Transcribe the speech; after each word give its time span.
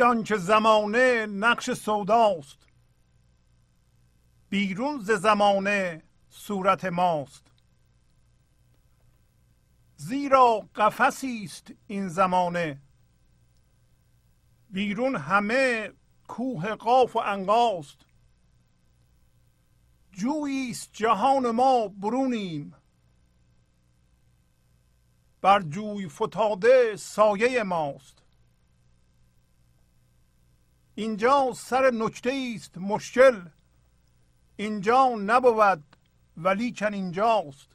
میدان 0.00 0.24
که 0.24 0.36
زمانه 0.36 1.26
نقش 1.26 1.70
سوداست. 1.70 2.58
بیرون 4.48 5.00
ز 5.00 5.10
زمانه 5.10 6.02
صورت 6.30 6.84
ماست. 6.84 7.46
زیرا 9.96 10.68
قفسی 10.74 11.42
است 11.44 11.72
این 11.86 12.08
زمانه. 12.08 12.82
بیرون 14.70 15.16
همه 15.16 15.92
کوه 16.28 16.74
قاف 16.74 17.16
و 17.16 17.18
انقاست 17.18 17.98
جویی 20.12 20.70
است 20.70 20.90
جهان 20.92 21.50
ما 21.50 21.88
برونیم. 21.88 22.74
بر 25.40 25.62
جوی 25.62 26.08
فتاده 26.08 26.96
سایه 26.96 27.62
ماست. 27.62 28.19
اینجا 31.00 31.52
سر 31.56 31.90
نکته 31.90 32.52
است 32.56 32.78
مشکل. 32.78 33.48
اینجا 34.56 35.08
نبود 35.08 35.96
ولیکن 36.36 36.94
اینجاست 36.94 37.68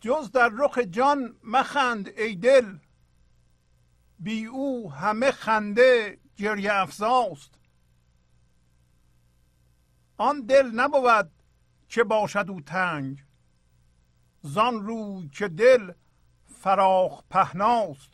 جز 0.00 0.30
در 0.30 0.50
رخ 0.52 0.78
جان 0.78 1.36
مخند 1.44 2.08
ای 2.08 2.36
دل. 2.36 2.78
بی 4.18 4.46
او 4.46 4.92
همه 4.92 5.30
خنده 5.30 6.18
گریه 6.36 6.72
افزاست. 6.72 7.54
آن 10.16 10.40
دل 10.40 10.70
نبود 10.74 11.30
که 11.88 12.04
باشد 12.04 12.50
او 12.50 12.60
تنگ. 12.60 13.24
زان 14.42 14.86
روی 14.86 15.28
که 15.28 15.48
دل 15.48 15.92
فراخ 16.46 17.22
پهناست. 17.30 18.13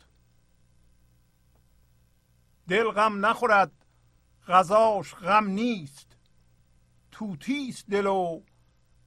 دل 2.67 2.91
غم 2.91 3.25
نخورد 3.25 3.71
غذاش 4.47 5.15
غم 5.15 5.47
نیست. 5.47 6.17
توتیست 7.11 7.89
دل 7.89 8.05
و 8.05 8.41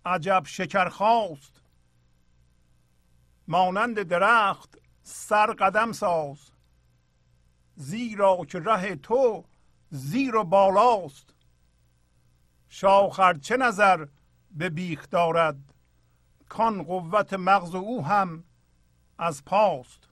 عجب 0.04 0.42
شکر 0.46 0.88
خواست 0.88 1.62
مانند 3.48 4.02
درخت 4.02 4.78
سر 5.02 5.52
قدم 5.52 5.92
ساز. 5.92 6.50
زیرا 7.76 8.36
که 8.48 8.58
ره 8.58 8.96
تو 8.96 9.44
زیر 9.90 10.36
و 10.36 10.44
بالاست. 10.44 11.34
شاخر 12.68 13.34
چه 13.34 13.56
نظر 13.56 14.06
به 14.50 14.68
بیخ 14.68 15.10
دارد؟ 15.10 15.74
کان 16.48 16.82
قوت 16.82 17.32
مغز 17.32 17.75
او 17.75 18.04
هم 18.04 18.44
از 19.18 19.44
پاست. 19.44 20.08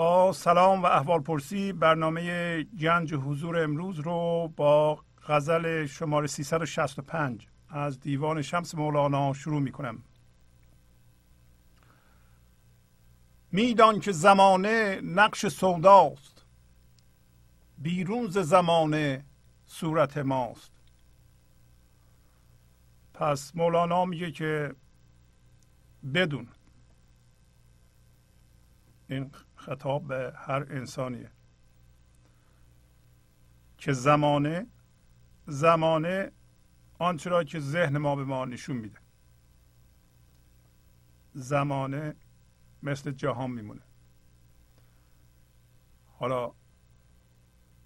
با 0.00 0.32
سلام 0.32 0.82
و 0.82 0.86
احوال 0.86 1.20
پرسی 1.20 1.72
برنامه 1.72 2.62
گنج 2.62 3.14
حضور 3.14 3.62
امروز 3.62 3.98
رو 3.98 4.52
با 4.56 5.00
غزل 5.26 5.86
شماره 5.86 6.26
365 6.26 7.48
از 7.68 8.00
دیوان 8.00 8.42
شمس 8.42 8.74
مولانا 8.74 9.32
شروع 9.32 9.60
می 9.60 9.72
کنم 9.72 10.02
میدان 13.52 14.00
که 14.00 14.12
زمانه 14.12 15.00
نقش 15.00 15.46
سوداست. 15.46 16.44
بیرون 17.78 18.26
ز 18.26 18.38
زمانه 18.38 19.24
صورت 19.66 20.18
ماست. 20.18 20.72
پس 23.14 23.56
مولانا 23.56 24.04
میگه 24.04 24.32
که 24.32 24.74
بدون. 26.14 26.48
این 29.08 29.30
خطاب 29.60 30.06
به 30.06 30.32
هر 30.36 30.66
انسانیه. 30.70 31.30
که 33.78 33.92
زمانه 33.92 34.66
زمانه 35.46 36.32
آنچه 36.98 37.30
را 37.30 37.44
که 37.44 37.60
ذهن 37.60 37.98
ما 37.98 38.16
به 38.16 38.24
ما 38.24 38.44
نشون 38.44 38.76
میده. 38.76 38.98
زمانه 41.32 42.16
مثل 42.82 43.10
جهان 43.10 43.50
میمونه. 43.50 43.82
حالا 46.18 46.52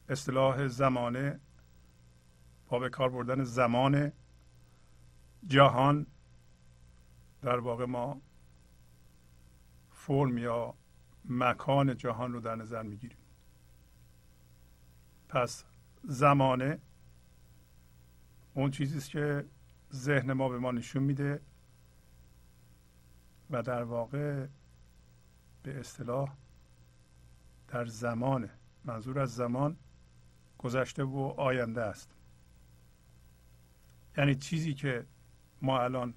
اصطلاح 0.09 0.69
زمانه 0.69 1.41
با 2.69 2.79
به 2.79 2.89
کار 2.89 3.11
بردن 3.11 3.45
زمان 3.45 4.13
جهان 5.47 6.07
در 7.43 7.59
واقع 7.59 7.85
ما 7.85 8.21
فرم 9.91 10.39
یا 10.39 10.75
مکان 11.25 11.97
جهان 11.97 12.33
رو 12.33 12.41
در 12.41 12.55
نظر 12.55 12.83
می‌گیریم. 12.83 13.19
پس 15.29 15.65
زمانه 16.05 16.79
اون 18.55 18.71
چیزی 18.71 18.99
است 18.99 19.11
که 19.11 19.45
ذهن 19.93 20.33
ما 20.33 20.49
به 20.49 20.59
ما 20.59 20.73
نشون 20.73 21.03
میده 21.03 21.41
و 23.51 23.63
در 23.63 23.83
واقع 23.83 24.47
به 25.63 25.81
اصطلاح 25.81 26.35
در 27.69 27.87
زمان 27.87 28.51
منظور 28.85 29.19
از 29.19 29.35
زمان 29.35 29.77
گذشته 30.59 31.05
و 31.05 31.35
آینده 31.37 31.83
است. 31.83 32.11
یعنی 34.17 34.35
چیزی 34.35 34.75
که 34.75 35.07
ما 35.63 35.81
الان 35.81 36.15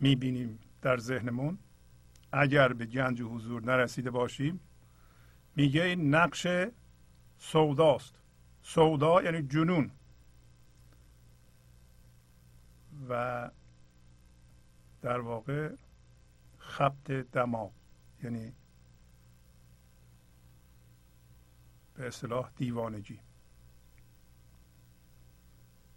می‌بینیم 0.00 0.58
در 0.82 0.98
ذهنمون 0.98 1.58
اگر 2.32 2.72
به 2.72 2.86
گنج 2.86 3.22
حضور 3.22 3.62
نرسیده 3.62 4.10
باشیم 4.10 4.60
میگه 5.56 5.82
این 5.82 6.14
نقش 6.14 6.46
سوداست. 7.38 8.14
سودا 8.62 9.22
یعنی 9.22 9.42
جنون. 9.42 9.90
و 13.08 13.50
در 15.02 15.20
واقع 15.20 15.74
خبت 16.58 17.10
دماغ 17.10 17.72
یعنی 18.22 18.52
به 21.94 22.06
اصطلاح 22.06 22.50
دیوانگی. 22.56 23.20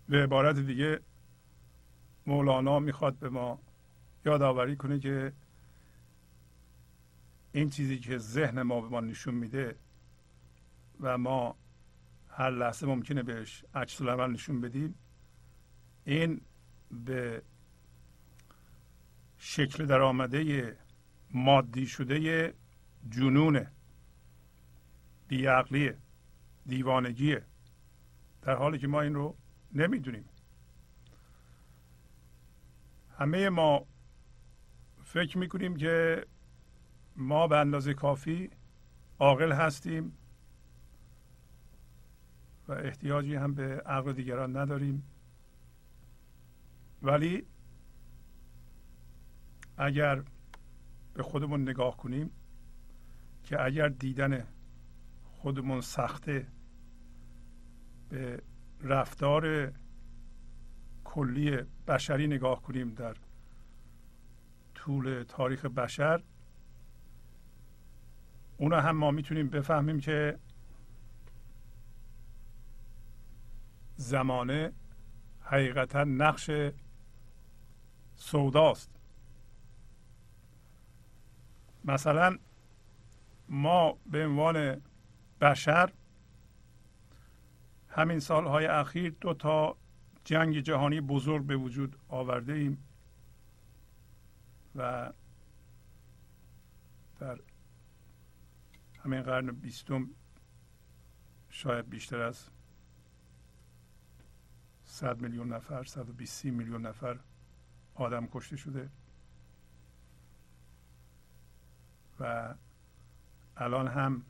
به 0.09 0.23
عبارت 0.23 0.55
دیگه 0.55 0.99
مولانا 2.27 2.79
می‌خواد 2.79 3.15
به 3.15 3.29
ما 3.29 3.59
یادآوری 4.25 4.75
کنه 4.75 4.99
که 4.99 5.33
این 7.53 7.69
چیزی 7.69 7.99
که 7.99 8.17
ذهن 8.17 8.61
ما 8.61 8.81
به 8.81 8.87
ما 8.87 8.99
نشون 8.99 9.33
میده 9.33 9.75
و 10.99 11.17
ما 11.17 11.55
هر 12.29 12.49
لحظه 12.49 12.87
ممکنه 12.87 13.23
بهش 13.23 13.65
عکس 13.75 14.01
العمل 14.01 14.31
نشون 14.31 14.61
بدیم 14.61 14.95
این 16.05 16.41
به 16.91 17.41
شکل 19.37 19.85
در 19.85 20.01
آمده 20.01 20.77
مادی 21.33 21.87
شده 21.87 22.53
جنون 23.09 23.67
بیعقلیه 25.27 25.97
دیوانگیه 26.65 27.45
در 28.41 28.55
حالی 28.55 28.79
که 28.79 28.87
ما 28.87 29.01
این 29.01 29.13
رو 29.13 29.37
نمی‌دونیم. 29.71 30.25
همه 33.17 33.49
ما 33.49 33.87
فکر 35.03 35.37
می‌کنیم 35.37 35.77
که 35.77 36.25
ما 37.15 37.47
به 37.47 37.57
اندازه 37.57 37.93
کافی 37.93 38.49
عاقل 39.19 39.51
هستیم 39.51 40.13
و 42.67 42.71
احتیاجی 42.71 43.35
هم 43.35 43.53
به 43.53 43.81
عقل 43.85 44.13
دیگران 44.13 44.57
نداریم. 44.57 45.03
ولی 47.01 47.45
اگر 49.77 50.23
به 51.13 51.23
خودمون 51.23 51.61
نگاه 51.61 51.97
کنیم 51.97 52.31
که 53.43 53.65
اگر 53.65 53.87
دیدن 53.87 54.47
خودمون 55.23 55.81
سخته 55.81 56.47
به 58.09 58.41
رفتار 58.81 59.73
کلی 61.03 61.57
بشری 61.87 62.27
نگاه 62.27 62.61
کنیم 62.61 62.93
در 62.93 63.15
طول 64.75 65.23
تاریخ 65.23 65.65
بشر 65.65 66.23
اونو 68.61 68.75
هم 68.75 68.97
ما 68.97 69.11
می‌تونیم 69.11 69.49
بفهمیم 69.49 69.99
که 69.99 70.39
زمانه 73.95 74.71
حقیقتا 75.41 76.03
نقش 76.03 76.51
سوداست. 78.15 78.91
مثلا 81.85 82.37
ما 83.49 83.97
به 84.11 84.25
عنوان 84.25 84.81
بشر 85.41 85.91
همین 87.89 88.19
سالهای 88.19 88.65
اخیر 88.65 89.15
دو 89.21 89.33
تا 89.33 89.77
جنگ 90.23 90.59
جهانی 90.59 91.01
بزرگ 91.01 91.45
به 91.45 91.55
وجود 91.55 91.95
آورده 92.09 92.53
ایم 92.53 92.83
و 94.75 95.11
در 97.19 97.39
همین 99.05 99.21
قرن 99.21 99.51
بیستم 99.51 100.09
شاید 101.49 101.89
بیشتر 101.89 102.21
از 102.21 102.49
صد 104.83 105.21
میلیون 105.21 105.53
نفر 105.53 105.83
صد 105.83 106.09
و 106.09 106.13
میلیون 106.51 106.85
نفر 106.85 107.19
آدم 107.95 108.27
کشته 108.27 108.55
شده. 108.55 108.89
و 112.19 112.55
الان 113.57 113.87
هم 113.87 114.25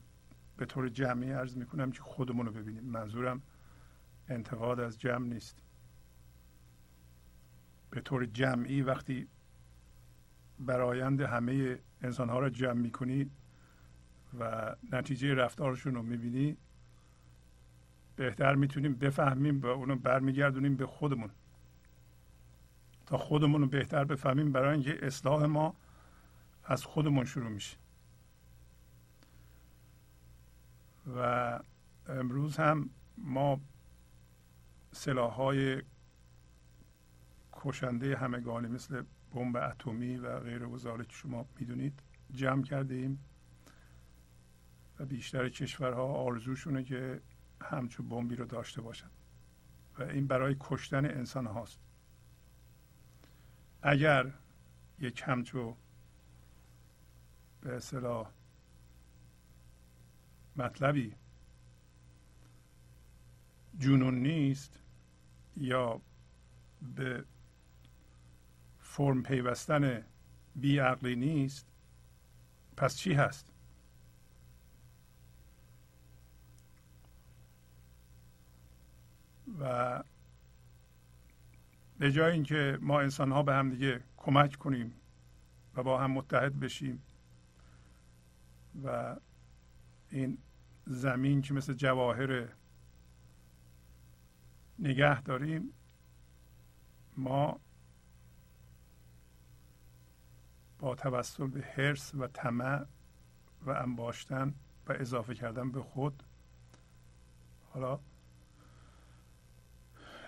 به 0.58 0.66
طور 0.66 0.90
جمعی 0.90 1.32
عرض 1.32 1.58
می‌کنم 1.58 1.92
که 1.92 2.02
خودمون 2.02 2.46
رو 2.46 2.52
ببینیم. 2.52 2.84
منظورم 2.84 3.42
انتقاد 4.28 4.80
از 4.80 5.00
جمع 5.00 5.28
نیست. 5.28 5.64
به 7.90 8.02
طور 8.02 8.26
جمعی 8.26 8.82
وقتی 8.82 9.28
برایند 10.60 11.22
همه 11.22 11.80
انسان 12.02 12.30
ها 12.30 12.40
را 12.40 12.50
جمع 12.50 12.74
می‌کنی 12.74 13.32
و 14.40 14.76
نتیجه 14.92 15.34
رفتارشون 15.34 15.96
رو 15.96 16.04
می‌بینی 16.04 16.58
بهتر 18.16 18.56
می‌تونیم 18.56 18.94
بفهمیم 18.94 19.62
و 19.62 19.66
اونو 19.66 19.96
برمیگردونیم 19.96 20.76
به 20.76 20.86
خودمون. 20.86 21.30
تا 23.06 23.18
خودمون 23.18 23.62
رو 23.62 23.68
بهتر 23.68 24.04
بفهمیم 24.04 24.52
برای 24.52 24.74
اینکه 24.74 25.06
اصلاح 25.06 25.46
ما 25.46 25.76
از 26.64 26.86
خودمون 26.86 27.26
شروع 27.26 27.50
میشه. 27.50 27.78
و 31.16 31.60
امروز 32.08 32.58
هم 32.58 32.90
ما 33.18 33.62
سلاح 34.92 35.34
های 35.34 35.82
کشنده 37.54 38.18
همگانی 38.18 38.68
مثل 38.68 39.04
بمب 39.34 39.56
اتمی 39.56 40.18
و 40.18 40.40
غیر 40.40 40.68
که 40.80 41.06
شما 41.10 41.46
می‌دونید 41.60 42.00
جمع 42.34 42.64
کرده 42.64 42.96
ایم 42.96 43.20
بیشتر 45.06 45.50
کشورها 45.50 46.04
آرزوشونه 46.04 46.84
که 46.84 47.22
همچون 47.62 48.10
بمبی 48.10 48.36
رو 48.36 48.46
داشته 48.46 48.82
باشن. 48.82 49.10
و 50.00 50.04
این 50.04 50.28
برای 50.28 50.56
کشتن 50.60 51.06
انسان 51.06 51.46
هاست. 51.46 51.80
اگر 53.82 54.34
یک 55.00 55.24
همچو 55.26 55.76
به 57.62 57.76
اصطلاح 57.76 58.32
مطلبی 60.56 61.16
جنون 63.80 64.16
نیست 64.16 64.80
یا 65.58 66.02
به 66.96 67.26
فرم 68.80 69.24
پیوستن 69.24 70.04
بیعقلی 70.56 71.16
نیست 71.16 71.68
پس 72.78 72.98
چی 72.98 73.14
هست؟ 73.14 73.51
و 79.60 80.04
به 82.00 82.12
جای 82.12 82.34
اینکه 82.34 82.78
ما 82.82 83.00
انسان 83.00 83.32
ها 83.32 83.44
به 83.44 83.54
هم 83.54 83.70
دیگه 83.70 84.04
کمک 84.18 84.56
کنیم 84.56 84.94
و 85.76 85.84
با 85.84 86.00
هم 86.00 86.12
متحد 86.12 86.60
بشیم 86.60 87.04
و 88.84 89.16
این 90.10 90.38
زمین 90.88 91.42
که 91.42 91.54
مثل 91.54 91.74
جواهر 91.74 92.48
نگه 94.80 95.22
داریم 95.22 95.74
ما 97.18 97.60
با 100.80 100.96
توسل 100.96 101.48
به 101.48 101.62
حرس 101.62 102.16
و 102.16 102.28
طمع 102.28 102.86
و 103.62 103.70
انباشتن 103.70 104.54
و 104.88 104.94
اضافه 105.00 105.36
کردن 105.36 105.72
به 105.72 105.82
خود 105.82 106.24
حالا 107.74 108.00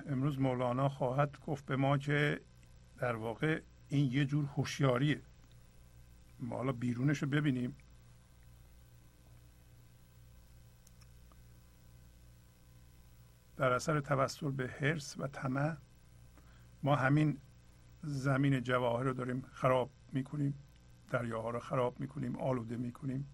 امروز 0.08 0.40
مولانا 0.40 0.90
خواهد 0.90 1.40
گفت 1.48 1.66
به 1.66 1.76
ما 1.76 1.98
که 1.98 2.42
در 2.98 3.16
واقع 3.16 3.62
این 3.90 4.12
یه 4.12 4.26
جور 4.26 4.46
هوشیاریه. 4.46 5.22
ما 6.40 6.58
حالا 6.58 6.72
بیرونش 6.72 7.24
رو 7.24 7.30
ببینیم. 7.30 7.76
در 13.58 13.72
اثر 13.72 14.00
توسل 14.00 14.52
به 14.52 14.68
حرس 14.68 15.20
و 15.20 15.28
طمع 15.28 15.78
ما 16.84 16.96
همین 16.96 17.38
زمین 18.04 18.64
جواهر 18.64 19.04
رو 19.04 19.14
داریم 19.14 19.42
خراب 19.52 19.92
می‌کنیم 20.12 20.54
دریاها 21.10 21.50
رو 21.50 21.60
خراب 21.60 22.00
می‌کنیم 22.00 22.36
آلوده 22.36 22.78
می‌کنیم 22.78 23.28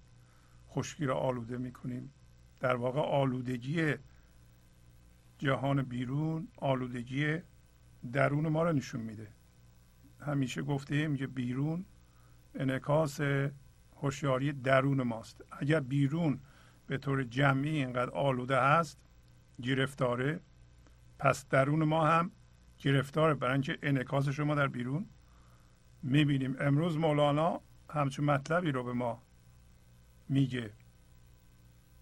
خشکی 0.70 1.06
رو 1.06 1.14
آلوده 1.14 1.58
می‌کنیم. 1.58 2.14
در 2.60 2.76
واقع 2.76 3.00
آلودگی 3.00 3.94
جهان 5.40 5.82
بیرون 5.82 6.48
آلودگی 6.58 7.38
درون 8.14 8.48
ما 8.48 8.64
رو 8.64 8.74
نشون 8.74 9.02
میده. 9.02 9.28
همیشه 10.20 10.62
گفته 10.62 10.96
ایم 10.96 11.16
که 11.16 11.28
بیرون 11.28 11.86
انعکاس 12.56 13.22
هوشیاری 13.96 14.54
درون 14.54 15.02
ماست. 15.04 15.42
اگر 15.52 15.80
بیرون 15.80 16.40
به 16.88 16.98
طور 16.98 17.24
جمعی 17.24 17.70
اینقدر 17.70 18.12
آلوده 18.12 18.62
هست 18.62 19.06
گرفتاره. 19.62 20.40
پس 21.20 21.48
درون 21.48 21.84
ما 21.84 22.08
هم 22.08 22.32
گرفتاره. 22.78 23.34
برای 23.34 23.54
اینکه 23.54 23.78
انعکاس 23.82 24.30
شما 24.30 24.56
در 24.56 24.68
بیرون 24.68 25.06
می‌بینیم. 26.04 26.56
امروز 26.60 26.98
مولانا 26.98 27.62
همچون 27.90 28.26
مطلبی 28.26 28.72
رو 28.72 28.84
به 28.84 28.94
ما 28.94 29.22
میگه. 30.30 30.74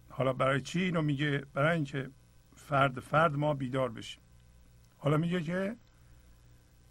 حالا 0.10 0.34
برای 0.34 0.62
چی 0.62 0.82
اینو 0.82 1.01
میگه؟ 1.01 1.46
برای 1.53 1.75
اینکه 1.75 2.10
فرد 2.68 3.00
فرد 3.00 3.36
ما 3.36 3.54
بیدار 3.54 3.90
بشیم. 3.90 4.22
حالا 4.98 5.18
میگه 5.18 5.42
که 5.42 5.76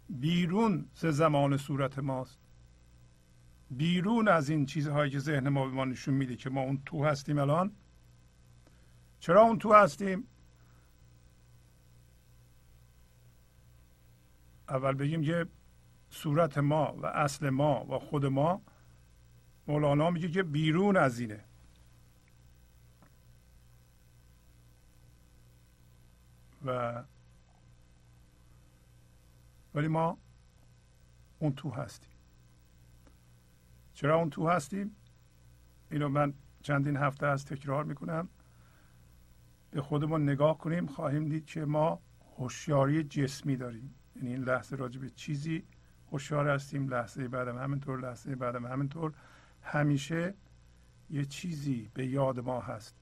بیرون 0.09 0.85
ز 0.93 1.05
زمان 1.05 1.57
صورت 1.57 1.99
ماست. 1.99 2.39
بیرون 3.71 4.27
از 4.27 4.49
این 4.49 4.65
چیزهایی 4.65 5.11
که 5.11 5.19
ذهن 5.19 5.49
ما 5.49 5.65
به 5.65 5.71
ما 5.71 5.85
نشون 5.85 6.13
میده 6.13 6.35
که 6.35 6.49
ما 6.49 6.61
اون 6.61 6.81
تو 6.85 7.05
هستیم 7.05 7.37
الان. 7.37 7.71
چرا 9.19 9.41
اون 9.41 9.59
تو 9.59 9.73
هستیم؟ 9.73 10.27
اول 14.69 14.93
بگیم 14.93 15.23
که 15.23 15.45
صورت 16.09 16.57
ما 16.57 16.95
و 16.97 17.05
اصل 17.05 17.49
ما 17.49 17.85
و 17.85 17.99
خود 17.99 18.25
ما 18.25 18.61
مولانا 19.67 20.09
میگه 20.09 20.29
که 20.29 20.43
بیرون 20.43 20.97
از 20.97 21.19
اینه. 21.19 21.46
و 26.65 27.03
ولی 29.75 29.87
ما 29.87 30.17
اون 31.39 31.53
تو 31.53 31.69
هستیم. 31.69 32.09
چرا 33.93 34.15
اون 34.15 34.29
تو 34.29 34.49
هستیم؟ 34.49 34.95
اینو 35.91 36.09
من 36.09 36.33
چندین 36.61 36.97
هفته 36.97 37.27
از 37.27 37.45
تکرار 37.45 37.83
می‌کنم. 37.83 38.29
به 39.71 39.81
خودمون 39.81 40.23
نگاه 40.23 40.57
کنیم 40.57 40.85
خواهیم 40.85 41.29
دید 41.29 41.45
که 41.45 41.65
ما 41.65 41.99
هوشیاری 42.37 43.03
جسمی 43.03 43.55
داریم. 43.55 43.95
یعنی 44.15 44.33
این 44.33 44.43
لحظه 44.43 44.75
راجع 44.75 45.01
به 45.01 45.09
چیزی 45.09 45.63
هوشیار 46.11 46.49
هستیم 46.49 46.89
لحظه 46.89 47.27
بعدم 47.27 47.57
همینطور 47.57 47.99
لحظه 47.99 48.35
بعدم 48.35 48.65
همینطور. 48.65 49.13
همیشه 49.61 50.33
یه 51.09 51.25
چیزی 51.25 51.91
به 51.93 52.07
یاد 52.07 52.39
ما 52.39 52.61
هست. 52.61 52.95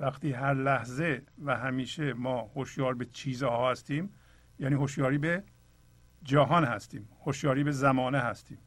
وقتی 0.00 0.32
هر 0.32 0.54
لحظه 0.54 1.22
و 1.44 1.56
همیشه 1.56 2.12
ما 2.12 2.40
هوشیار 2.40 2.94
به 2.94 3.04
چیزها 3.04 3.70
هستیم 3.70 4.14
یعنی 4.58 4.74
هوشیاری 4.74 5.18
به 5.18 5.44
جهان 6.22 6.64
هستیم 6.64 7.08
هوشیاری 7.24 7.64
به 7.64 7.72
زمانه 7.72 8.18
هستیم. 8.18 8.58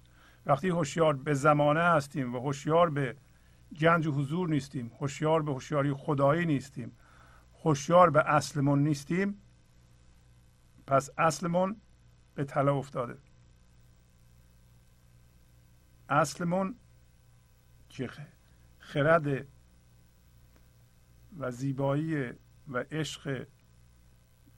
وقتی 0.45 0.69
هوشیار 0.69 1.13
به 1.13 1.33
زمانه 1.33 1.79
هستیم 1.79 2.35
و 2.35 2.39
هوشیار 2.39 2.89
به 2.89 3.15
گنج 3.79 4.07
و 4.07 4.11
حضور 4.11 4.49
نیستیم 4.49 4.91
هوشیار 4.99 5.41
به 5.41 5.53
هوشیاری 5.53 5.93
خدایی 5.93 6.45
نیستیم 6.45 6.91
هوشیار 7.63 8.09
به 8.09 8.23
اصلمون 8.29 8.83
نیستیم 8.83 9.41
پس 10.87 11.09
اصلمون 11.17 11.81
به 12.35 12.43
طلا 12.43 12.77
افتاده. 12.77 13.17
اصلمون 16.09 16.75
که 17.89 18.09
خرد 18.79 19.47
و 21.39 21.51
زیبایی 21.51 22.31
و 22.67 22.77
عشق 22.91 23.47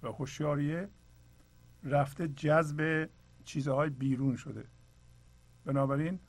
و 0.04 0.08
هوشیاریه 0.08 0.90
رفته 1.84 2.28
جذب 2.28 3.10
چیزهای 3.46 3.90
بیرون 3.90 4.36
شده. 4.36 4.66
بنابراین 5.66 6.20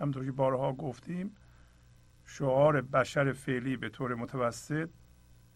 همطور 0.00 0.24
که 0.24 0.32
بارها 0.32 0.72
گفتیم 0.72 1.36
شعار 2.24 2.80
بشر 2.80 3.32
فعلی 3.32 3.76
به 3.76 3.88
طور 3.88 4.14
متوسط 4.14 4.90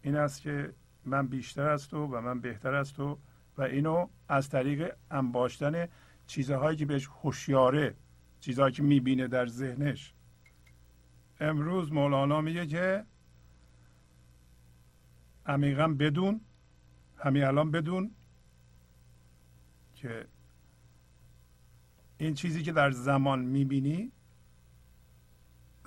این 0.01 0.15
است 0.15 0.41
که 0.41 0.73
من 1.05 1.27
بیشتر 1.27 1.69
از 1.69 1.87
تو 1.87 2.05
و 2.05 2.21
من 2.21 2.41
بهتر 2.41 2.73
از 2.73 2.93
تو 2.93 3.19
و 3.57 3.61
اینو 3.61 4.07
از 4.27 4.49
طریق 4.49 4.95
انباشتن 5.11 5.87
چیزهایی 6.27 6.77
که 6.77 6.85
بهش 6.85 7.07
هوشیاره 7.07 7.95
چیزهایی 8.39 8.73
که 8.73 8.83
می‌بینه 8.83 9.27
در 9.27 9.45
ذهنش. 9.45 10.13
امروز 11.39 11.91
مولانا 11.93 12.41
میگه 12.41 12.67
که 12.67 13.05
عمیقا 15.49 15.87
بدون 15.87 16.41
همین 17.17 17.43
الان 17.43 17.71
بدون 17.71 18.11
که 19.95 20.25
این 22.17 22.33
چیزی 22.33 22.63
که 22.63 22.71
در 22.71 22.91
زمان 22.91 23.39
می‌بینی 23.39 24.11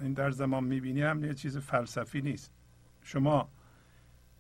این 0.01 0.12
در 0.12 0.31
زمان 0.31 0.64
می‌بینی 0.64 1.03
هم 1.03 1.25
یه 1.25 1.35
چیز 1.35 1.59
فلسفی 1.59 2.22
نیست. 2.22 2.53
شما 3.03 3.48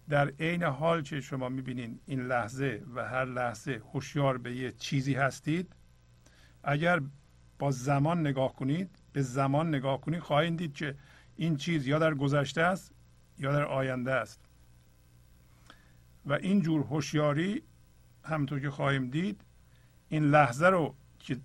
در 0.08 0.28
عین 0.28 0.62
حال 0.62 1.02
که 1.02 1.20
شما 1.20 1.48
می‌بینین 1.48 2.00
این 2.06 2.20
لحظه 2.20 2.82
و 2.94 3.08
هر 3.08 3.24
لحظه 3.24 3.82
هوشیار 3.92 4.38
به 4.38 4.56
یه 4.56 4.72
چیزی 4.72 5.14
هستید 5.14 5.76
اگر 6.62 7.00
با 7.58 7.70
زمان 7.70 8.20
نگاه 8.20 8.56
کنید 8.56 8.90
به 9.12 9.22
زمان 9.22 9.68
نگاه 9.68 10.00
کنید 10.00 10.20
خواهید 10.20 10.56
دید 10.56 10.74
که 10.74 10.96
این 11.36 11.56
چیز 11.56 11.86
یا 11.86 11.98
در 11.98 12.14
گذشته 12.14 12.60
است 12.60 12.94
یا 13.38 13.52
در 13.52 13.64
آینده 13.64 14.12
است. 14.12 14.51
و 16.26 16.32
این 16.32 16.60
جور 16.60 16.80
هوشیاری 16.80 17.62
همطور 18.24 18.60
که 18.60 18.70
خواهیم 18.70 19.10
دید 19.10 19.44
این 20.08 20.24
لحظه 20.24 20.66
رو 20.66 20.94
که 21.18 21.40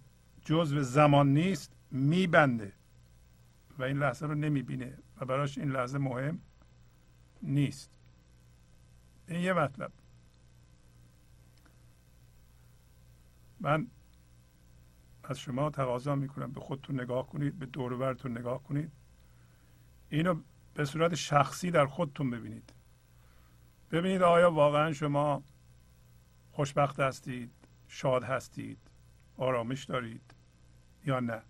جزء 0.45 0.81
زمان 0.81 1.33
نیست 1.33 1.73
میبنده 1.91 2.73
و 3.79 3.83
این 3.83 3.97
لحظه 3.97 4.25
رو 4.25 4.35
نمی‌بینه 4.35 4.97
و 5.21 5.25
براش 5.25 5.57
این 5.57 5.71
لحظه 5.71 5.97
مهم 5.97 6.39
نیست. 7.41 7.91
این 9.27 9.41
یه 9.41 9.53
مطلب. 9.53 9.91
من 13.59 13.87
از 15.23 15.39
شما 15.39 15.69
تقاضا 15.69 16.15
می‌کنم 16.15 16.51
به 16.51 16.59
خودتون 16.59 17.01
نگاه 17.01 17.27
کنید 17.27 17.59
به 17.59 17.65
دور 17.65 17.95
نگاه 18.29 18.63
کنید. 18.63 18.91
اینو 20.09 20.41
به 20.73 20.85
صورت 20.85 21.15
شخصی 21.15 21.71
در 21.71 21.85
خودتون 21.85 22.29
ببینید. 22.29 22.73
ببینید 23.91 24.21
آیا 24.21 24.51
واقعا 24.51 24.93
شما 24.93 25.43
خوشبخت 26.51 26.99
هستید 26.99 27.51
شاد 27.87 28.23
هستید 28.23 28.79
آرامش 29.37 29.83
دارید 29.83 30.35
یا 31.05 31.19
نه؟ 31.19 31.41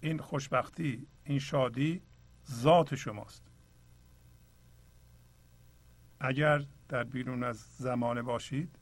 این 0.00 0.18
خوشبختی 0.18 1.06
این 1.24 1.38
شادی 1.38 2.02
ذات 2.50 2.94
شماست. 2.94 3.42
اگر 6.20 6.64
در 6.88 7.04
بیرون 7.04 7.42
از 7.44 7.56
زمانه 7.58 8.22
باشید 8.22 8.78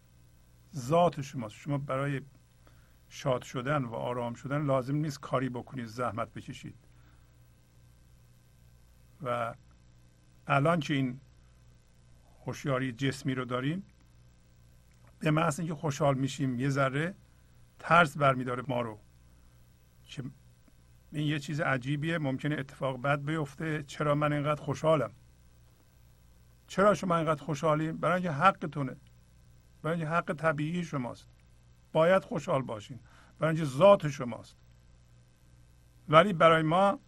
ذات 0.74 1.20
شماست. 1.20 1.54
شما 1.54 1.78
برای 1.78 2.22
شاد 3.08 3.42
شدن 3.42 3.84
و 3.84 3.94
آرام 3.94 4.34
شدن 4.34 4.64
لازم 4.64 4.96
نیست 4.96 5.20
کاری 5.20 5.48
بکنید 5.48 5.86
زحمت 5.86 6.32
بکشید. 6.32 6.76
و 9.22 9.54
الان 10.46 10.80
که 10.80 10.94
این 10.94 11.20
هوشیاری 12.46 12.92
جسمی 12.92 13.34
رو 13.34 13.44
داریم 13.44 13.82
به 15.18 15.30
محض 15.30 15.60
اینکه 15.60 15.74
خوشحال 15.74 16.14
میشیم 16.14 16.60
یه 16.60 16.68
ذره 16.68 17.14
ترس 17.78 18.16
برمیداره 18.16 18.62
ما 18.68 18.80
رو. 18.80 18.98
که 20.06 20.22
این 21.12 21.26
یه 21.26 21.38
چیز 21.38 21.60
عجیبیه 21.60 22.18
ممکنه 22.18 22.56
اتفاق 22.58 23.02
بد 23.02 23.20
بیفته. 23.22 23.82
چرا 23.82 24.14
من 24.14 24.32
اینقدر 24.32 24.62
خوشحالم؟ 24.62 25.10
چرا 26.66 26.94
شما 26.94 27.16
اینقدر 27.16 27.42
خوشحالیم 27.42 27.96
برای 27.96 28.14
اینکه 28.14 28.30
حقتونه. 28.30 28.96
برای 29.82 29.96
اینکه 29.96 30.10
حق 30.10 30.32
طبیعی 30.32 30.84
شماست. 30.84 31.26
باید 31.92 32.24
خوشحال 32.24 32.62
باشین. 32.62 33.00
برای 33.38 33.56
اینکه 33.56 33.70
ذات 33.70 34.08
شماست. 34.08 34.56
ولی 36.08 36.32
برای 36.32 36.62
ما 36.62 36.98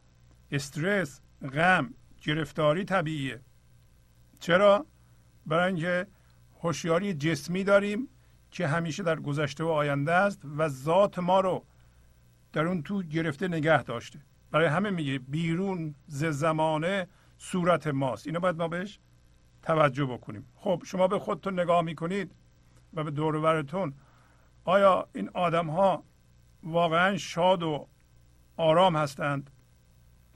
استرس 0.50 1.20
غم 1.52 1.94
گرفتاری 2.26 2.84
طبیعیه. 2.84 3.40
چرا؟ 4.40 4.86
برای 5.46 5.66
اینکه 5.66 6.06
هوشیاری 6.62 7.14
جسمی 7.14 7.64
داریم 7.64 8.08
که 8.50 8.66
همیشه 8.66 9.02
در 9.02 9.20
گذشته 9.20 9.64
و 9.64 9.68
آینده 9.68 10.12
است 10.12 10.42
و 10.56 10.68
ذات 10.68 11.18
ما 11.18 11.40
رو 11.40 11.64
در 12.52 12.66
اون 12.66 12.82
تو 12.82 13.02
گرفته 13.02 13.48
نگه 13.48 13.82
داشته. 13.82 14.20
برای 14.50 14.66
همه 14.66 14.90
میگه 14.90 15.18
بیرون 15.18 15.94
ز 16.06 16.24
زمانه 16.24 17.06
صورت 17.38 17.86
ماست. 17.86 18.26
اینو 18.26 18.40
باید 18.40 18.56
ما 18.56 18.68
بهش 18.68 18.98
توجه 19.62 20.04
بکنیم. 20.04 20.46
خب 20.54 20.82
شما 20.86 21.08
به 21.08 21.18
خودتون 21.18 21.60
نگاه 21.60 21.82
می‌کنید 21.82 22.32
و 22.94 23.04
به 23.04 23.10
دورورتون 23.10 23.94
آیا 24.64 25.08
این 25.14 25.30
آدم 25.34 25.66
ها 25.70 26.04
واقعا 26.62 27.16
شاد 27.16 27.62
و 27.62 27.88
آرام 28.56 28.96
هستند؟ 28.96 29.50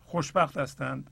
خوشبخت 0.04 0.58
هستند؟ 0.58 1.10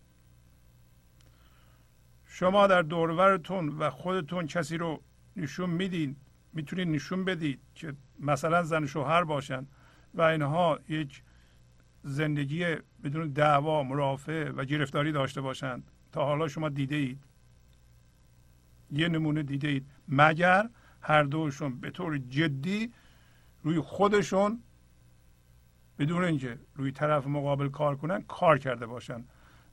شما 2.39 2.67
در 2.67 2.83
دورورتون 2.83 3.69
و 3.69 3.91
خودتون 3.91 4.47
کسی 4.47 4.77
رو 4.77 5.03
نشون 5.37 5.71
میدین 5.71 6.17
می‌تونید 6.53 6.89
نشون 6.89 7.25
بدید 7.25 7.61
که 7.75 7.95
مثلا 8.21 8.63
زن 8.63 8.87
شوهر 8.87 9.25
باشن 9.25 9.67
و 10.15 10.23
اینها 10.23 10.79
یک 10.89 11.23
زندگی 12.03 12.65
بدون 13.05 13.29
دعوا 13.29 13.83
مرافع 13.83 14.51
و 14.51 14.65
گرفتاری 14.65 15.13
داشته 15.13 15.41
باشند. 15.41 15.91
تا 16.13 16.25
حالا 16.25 16.49
شما 16.49 16.69
دیده 16.69 16.97
اید 16.97 17.19
یه 18.91 19.09
نمونه 19.09 19.43
دیده 19.43 19.69
اید 19.69 19.87
مگر 20.09 20.69
هر 21.01 21.23
دوشون 21.23 21.81
به 21.81 21.91
طور 21.91 22.19
جدی 22.19 22.93
روی 23.63 23.81
خودشون 23.81 24.63
بدون 25.99 26.25
اینکه 26.25 26.59
روی 26.75 26.93
طرف 26.93 27.27
مقابل 27.27 27.69
کار 27.69 27.97
کنن 27.97 28.23
کار 28.23 28.59
کرده 28.59 28.87
باشن. 28.87 29.25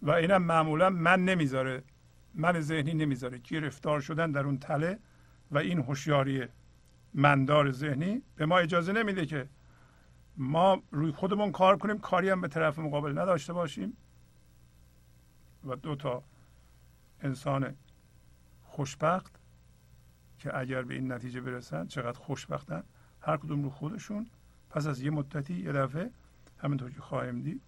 و 0.01 0.11
اینم 0.11 0.43
معمولا 0.43 0.89
من 0.89 1.25
نمی‌ذاره. 1.25 1.83
من 2.35 2.61
ذهنی 2.61 2.93
نمی‌ذاره. 2.93 3.37
گرفتار 3.37 4.01
شدن 4.01 4.31
در 4.31 4.45
اون 4.45 4.57
تله 4.57 4.99
و 5.51 5.57
این 5.57 5.79
هوشیاری 5.79 6.45
مندار 7.13 7.71
ذهنی 7.71 8.21
به 8.35 8.45
ما 8.45 8.57
اجازه 8.57 8.93
نمیده 8.93 9.25
که 9.25 9.49
ما 10.37 10.83
روی 10.91 11.11
خودمون 11.11 11.51
کار 11.51 11.77
کنیم. 11.77 11.97
کاری 11.97 12.29
هم 12.29 12.41
به 12.41 12.47
طرف 12.47 12.79
مقابل 12.79 13.11
نداشته 13.19 13.53
باشیم 13.53 13.97
و 15.63 15.75
دو 15.75 15.95
تا 15.95 16.23
انسان 17.21 17.75
خوشبخت 18.63 19.39
که 20.39 20.57
اگر 20.57 20.81
به 20.81 20.93
این 20.93 21.11
نتیجه 21.11 21.41
برسن 21.41 21.87
چقدر 21.87 22.19
خوشبختن 22.19 22.83
هر 23.21 23.37
کدوم 23.37 23.63
رو 23.63 23.69
خودشون 23.69 24.27
پس 24.69 24.87
از 24.87 25.01
یه 25.01 25.09
مدتی 25.09 25.53
یه 25.53 25.71
دفعه 25.71 26.11
همینطور 26.57 26.91
که 26.91 27.01
خواهیم 27.01 27.41
دید 27.41 27.61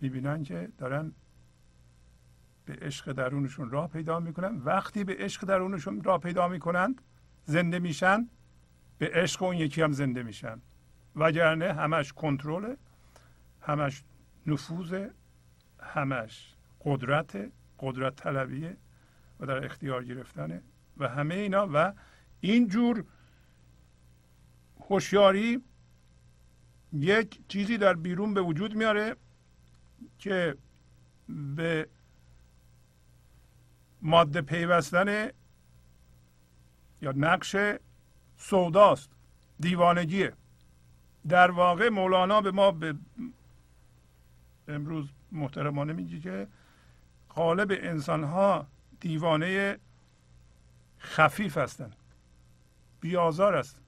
می‌بینن 0.00 0.42
که 0.42 0.68
دارن 0.78 1.12
به 2.66 2.74
عشق 2.74 3.12
درونشون 3.12 3.70
راه 3.70 3.88
پیدا 3.88 4.20
می‌کنن. 4.20 4.56
وقتی 4.56 5.04
به 5.04 5.16
عشق 5.18 5.44
درونشون 5.44 6.02
راه 6.02 6.20
پیدا 6.20 6.48
می‌کنند 6.48 7.02
زنده 7.44 7.78
میشن 7.78 8.28
به 8.98 9.10
عشق 9.14 9.42
اون 9.42 9.56
یکی 9.56 9.82
هم 9.82 9.92
زنده 9.92 10.22
میشن. 10.22 10.60
وگرنه 11.16 11.72
همش 11.72 12.12
کنترل 12.12 12.74
همش 13.60 14.04
نفوذ 14.46 15.08
همش 15.80 16.54
قدرت 16.80 17.52
قدرت 17.78 18.16
طلبیه 18.16 18.76
و 19.40 19.46
در 19.46 19.64
اختیار 19.64 20.04
گرفتنه 20.04 20.62
و 20.96 21.08
همه 21.08 21.34
اینا. 21.34 21.68
و 21.72 21.92
اینجور 22.40 23.04
هوشیاری 24.80 25.62
یک 26.92 27.48
چیزی 27.48 27.78
در 27.78 27.94
بیرون 27.94 28.34
به 28.34 28.40
وجود 28.40 28.74
میاره 28.74 29.16
که 30.18 30.56
به 31.28 31.88
ماده 34.02 34.42
پیوستن 34.42 35.30
یا 37.02 37.12
نقش 37.16 37.56
سوداست 38.36 39.10
دیوانگیه. 39.60 40.32
در 41.28 41.50
واقع 41.50 41.88
مولانا 41.88 42.40
به 42.40 42.50
ما 42.50 42.70
به 42.70 42.94
امروز 44.68 45.08
محترمانه 45.32 45.92
میگه 45.92 46.20
که 46.20 46.48
قالب 47.28 47.70
انسان 47.70 48.24
ها 48.24 48.66
دیوانه 49.00 49.78
خفیف 50.98 51.58
هستن 51.58 51.92
بی 53.00 53.16
آزار 53.16 53.56
است 53.56 53.80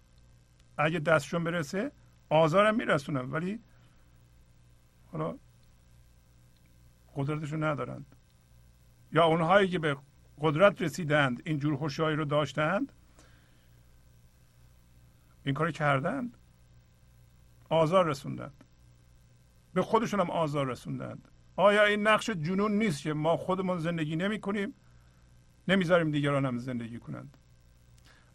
اگه 0.76 0.98
دستشون 0.98 1.44
برسه 1.44 1.92
آزارم 2.28 2.74
میرسونن 2.74 3.30
ولی 3.30 3.60
حالا 5.12 5.34
قدرتشون 7.16 7.64
ندارند 7.64 8.06
یا 9.12 9.24
اونهایی 9.24 9.68
که 9.68 9.78
به 9.78 9.96
قدرت 10.40 10.82
رسیدند 10.82 11.42
این 11.44 11.58
جور 11.58 11.76
خوشایی 11.76 12.16
رو 12.16 12.24
داشتند؟ 12.24 12.92
این 15.44 15.54
کار 15.54 15.70
کردند؟ 15.70 16.36
آزار 17.68 18.06
رسوندند. 18.06 18.64
به 19.74 19.82
خودشون 19.82 20.20
هم 20.20 20.30
آزار 20.30 20.66
رسوندند. 20.66 21.28
آیا 21.56 21.84
این 21.84 22.06
نقش 22.06 22.30
جنون 22.30 22.72
نیست 22.72 23.02
که 23.02 23.12
ما 23.12 23.36
خودمون 23.36 23.78
زندگی 23.78 24.16
نمی 24.16 24.40
کنیم؟ 24.40 24.74
نمی‌ذاریم 25.68 26.10
دیگران 26.10 26.46
هم 26.46 26.58
زندگی 26.58 26.98
کنند. 26.98 27.36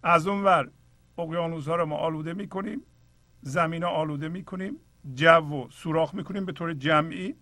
از 0.03 0.27
اون 0.27 0.43
ور 0.43 0.71
اقیانوس 1.17 1.67
ها 1.67 1.75
رو 1.75 1.85
ما 1.85 1.97
آلوده 1.97 2.33
می 2.33 2.47
کنیم 2.47 2.81
زمین 3.41 3.83
آلوده 3.83 4.29
می 4.29 4.43
کنیم 4.43 4.75
جو 5.13 5.27
و 5.27 5.69
سوراخ 5.69 6.15
می‌کنیم 6.15 6.45
به 6.45 6.51
طور 6.51 6.73
جمعی 6.73 7.35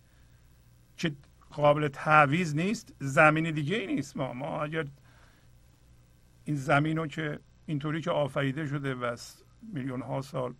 که 0.98 1.16
قابل 1.52 1.88
تعویز 1.88 2.56
نیست 2.56 2.94
زمین 3.00 3.52
دیگه 3.52 3.76
ای 3.76 3.96
نیست. 3.96 4.18
ما 4.18 4.34
ما 4.34 4.64
اگر 4.64 4.86
این 6.44 6.56
زمین 6.56 6.98
رو 6.98 7.08
که 7.08 7.40
اینطوری 7.66 8.02
که 8.02 8.12
آفریده 8.12 8.68
شده 8.68 8.96
و 8.96 9.18
میلیون 9.74 10.02
ها 10.02 10.22
سال 10.22 10.54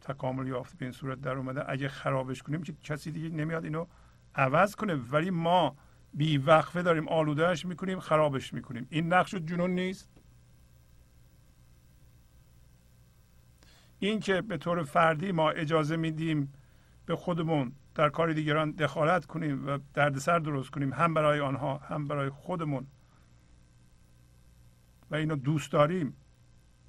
تکامل 0.00 0.46
یافته 0.46 0.76
به 0.76 0.84
این 0.84 0.92
صورت 0.92 1.20
در 1.20 1.36
اومده 1.36 1.70
اگه 1.70 1.88
خرابش 1.88 2.42
کنیم 2.42 2.62
که 2.62 2.72
کسی 2.82 3.10
دیگه 3.10 3.28
نمیاد 3.28 3.64
اینو 3.64 3.86
عوض 4.34 4.76
کنه. 4.76 4.94
ولی 4.94 5.30
ما 5.30 5.76
بی 6.14 6.38
وقفه 6.38 6.82
داریم 6.82 7.08
آلودهش 7.08 7.66
می‌کنیم 7.66 8.00
خرابش 8.00 8.54
می‌کنیم. 8.54 8.86
این 8.90 9.12
نقش 9.12 9.34
جنون 9.34 9.70
نیست. 9.70 10.10
این 13.98 14.20
که 14.20 14.42
به 14.42 14.58
طور 14.58 14.82
فردی 14.82 15.32
ما 15.32 15.50
اجازه 15.50 15.96
میدیم 15.96 16.52
به 17.06 17.16
خودمون 17.16 17.72
در 17.96 18.08
کار 18.08 18.32
دیگران 18.32 18.70
دخالت 18.70 19.26
کنیم 19.26 19.66
و 19.68 19.78
دردسر 19.94 20.38
درست 20.38 20.70
کنیم 20.70 20.92
هم 20.92 21.14
برای 21.14 21.40
آنها 21.40 21.78
هم 21.78 22.08
برای 22.08 22.30
خودمون. 22.30 22.86
و 25.10 25.14
اینو 25.14 25.36
دوست 25.36 25.72
داریم. 25.72 26.16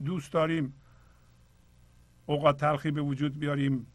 دوست 0.06 0.34
داریم 0.34 0.74
اوقات 2.26 2.60
تلخی 2.60 2.92
به 2.92 3.02
وجود 3.02 3.40
بیاریم. 3.40 3.88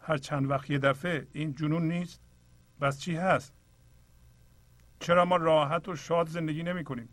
هر 0.00 0.16
چند 0.16 0.50
وقت 0.50 0.70
یه 0.70 0.78
دفعه. 0.78 1.26
این 1.32 1.54
جنون 1.54 1.88
نیست. 1.88 2.20
بس 2.80 3.00
چی 3.00 3.16
هست؟ 3.16 3.54
چرا 5.00 5.24
ما 5.24 5.36
راحت 5.36 5.88
و 5.88 5.96
شاد 5.96 6.28
زندگی 6.28 6.62
نمی 6.62 6.84
کنیم؟ 6.84 7.08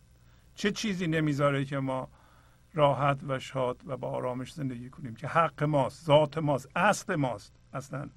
چه 0.56 0.72
چیزی 0.72 1.08
نمی‌ذاره 1.08 1.66
که 1.66 1.80
ما 1.80 2.10
راحت 2.74 3.24
و 3.24 3.40
شاد 3.40 3.82
و 3.86 3.98
با 3.98 4.10
آرامش 4.10 4.54
زندگی 4.54 4.90
کنیم؟ 4.90 5.16
که 5.16 5.28
حق 5.28 5.64
ماست 5.64 6.06
ذات 6.06 6.38
ماست 6.38 6.70
اصل 6.76 7.16
ماست 7.16 7.54
اصلا. 7.74 8.10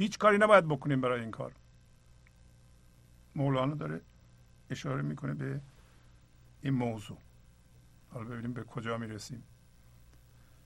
هیچ 0.00 0.18
کاری 0.18 0.38
نباید 0.38 0.68
بکنیم 0.68 1.00
برای 1.00 1.20
این 1.20 1.30
کار. 1.30 1.52
مولانا 3.34 3.74
داره 3.74 4.00
اشاره 4.70 5.02
می‌کنه 5.02 5.34
به 5.34 5.60
این 6.62 6.74
موضوع. 6.74 7.18
حالا 8.10 8.24
ببینیم 8.24 8.52
به 8.52 8.64
کجا 8.64 8.98
می‌رسیم. 8.98 9.42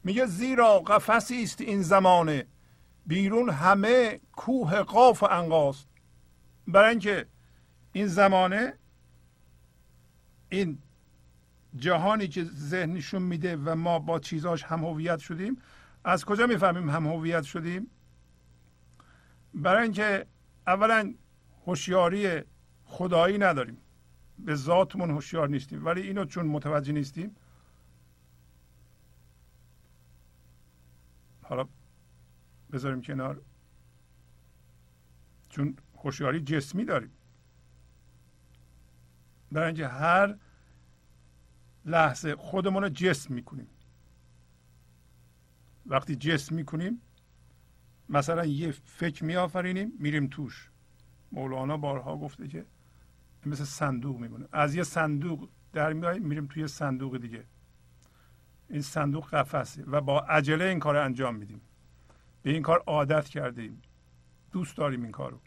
میگه 0.04 0.26
زیرا 0.26 0.78
قفسی 0.78 1.42
است 1.42 1.60
این 1.60 1.82
زمانه. 1.82 2.46
بیرون 3.06 3.50
همه 3.50 4.20
کوه 4.32 4.82
قاف 4.82 5.22
و 5.22 5.26
انقاست. 5.26 5.88
برای 6.68 6.90
اینکه 6.90 7.26
این 7.92 8.06
زمانه 8.06 8.72
این 10.48 10.78
جهانی 11.76 12.28
که 12.28 12.44
ذهنشون 12.44 13.22
میده 13.22 13.56
و 13.56 13.74
ما 13.74 13.98
با 13.98 14.18
چیزاش 14.18 14.62
هم 14.62 14.84
هویت 14.84 15.18
شدیم 15.18 15.62
از 16.04 16.24
کجا 16.24 16.46
می‌فهمیم 16.46 16.90
هم 16.90 17.06
هویت 17.06 17.42
شدیم؟ 17.42 17.90
برای 19.54 19.82
اینکه 19.82 20.26
اولا 20.66 21.14
هوشیاری 21.66 22.42
خدایی 22.84 23.38
نداریم. 23.38 23.78
به 24.38 24.54
ذاتمون 24.54 25.10
هوشیار 25.10 25.48
نیستیم. 25.48 25.84
ولی 25.84 26.00
اینو 26.00 26.24
چون 26.24 26.46
متوجه 26.46 26.92
نیستیم 26.92 27.36
حالا 31.42 31.68
بذاریم 32.72 33.02
کنار. 33.02 33.42
چون 35.48 35.76
هوشیاری 35.96 36.40
جسمی 36.40 36.84
داریم. 36.84 37.10
برای 39.52 39.66
اینکه 39.66 39.88
هر 39.88 40.38
لحظه 41.84 42.36
خودمون 42.36 42.82
رو 42.82 42.88
جسم 42.88 43.34
می‌کنیم. 43.34 43.68
وقتی 45.86 46.16
جسم 46.16 46.54
می‌کنیم 46.54 47.00
مثلا 48.08 48.44
یه 48.44 48.70
فکر 48.70 49.24
میآفرینیم 49.24 49.92
میریم 49.98 50.26
توش. 50.26 50.70
مولانا 51.32 51.76
بارها 51.76 52.16
گفته 52.16 52.48
که 52.48 52.66
مثل 53.46 53.64
صندوق 53.64 54.18
میمونه. 54.18 54.48
از 54.52 54.74
یه 54.74 54.82
صندوق 54.82 55.48
در 55.72 55.92
میاییم 55.92 56.26
میریم 56.26 56.46
توی 56.46 56.68
صندوق 56.68 57.18
دیگه. 57.18 57.44
این 58.70 58.82
صندوق 58.82 59.30
قفسه 59.30 59.84
و 59.86 60.00
با 60.00 60.20
عجله 60.20 60.64
این 60.64 60.78
کار 60.78 60.96
انجام 60.96 61.36
میدیم. 61.36 61.60
به 62.42 62.50
این 62.50 62.62
کار 62.62 62.82
عادت 62.86 63.28
کردیم. 63.28 63.82
دوست 64.52 64.76
داریم 64.76 65.02
این 65.02 65.12
کارو. 65.12 65.40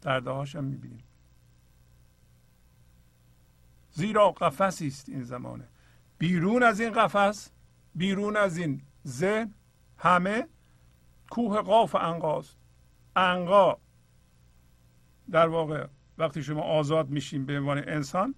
درده 0.00 0.30
هم 0.30 0.64
می‌بینیم. 0.64 1.02
زیرا 3.92 4.30
قفسی 4.30 4.86
است 4.86 5.08
این 5.08 5.22
زمانه. 5.22 5.68
بیرون 6.18 6.62
از 6.62 6.80
این 6.80 6.90
قفس 6.92 7.50
بیرون 7.98 8.36
از 8.36 8.56
این 8.56 8.82
ذهن 9.06 9.54
همه 9.98 10.48
کوه 11.30 11.60
قاف 11.60 11.94
انقاست. 11.94 12.56
انقا 13.16 13.76
در 15.30 15.48
واقع 15.48 15.86
وقتی 16.18 16.42
شما 16.42 16.62
آزاد 16.62 17.08
میشین 17.08 17.46
به 17.46 17.58
عنوان 17.58 17.78
انسان 17.78 18.34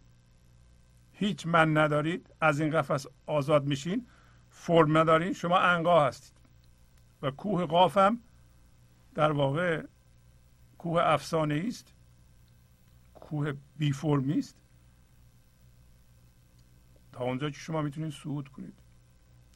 هیچ 1.13 1.47
من 1.47 1.77
ندارید 1.77 2.35
از 2.41 2.61
این 2.61 2.71
قفس 2.71 3.07
آزاد 3.27 3.65
میشین 3.65 4.07
فرم 4.51 4.99
ندارین 4.99 5.33
شما 5.33 5.59
انقا 5.59 6.07
هستید. 6.07 6.41
و 7.23 7.31
کوه 7.31 7.67
قاف 7.67 7.97
هم 7.97 8.21
در 9.15 9.33
واقع 9.33 9.87
کوه 10.79 11.03
افسانه 11.03 11.65
است 11.67 11.95
کوه 13.15 13.53
بی 13.77 13.93
فرمی 13.93 14.39
است. 14.39 14.57
تا 17.13 17.25
اونجا 17.25 17.51
که 17.51 17.57
شما 17.57 17.83
می‌تونید 17.83 18.13
صعود 18.13 18.49
کنید. 18.49 18.80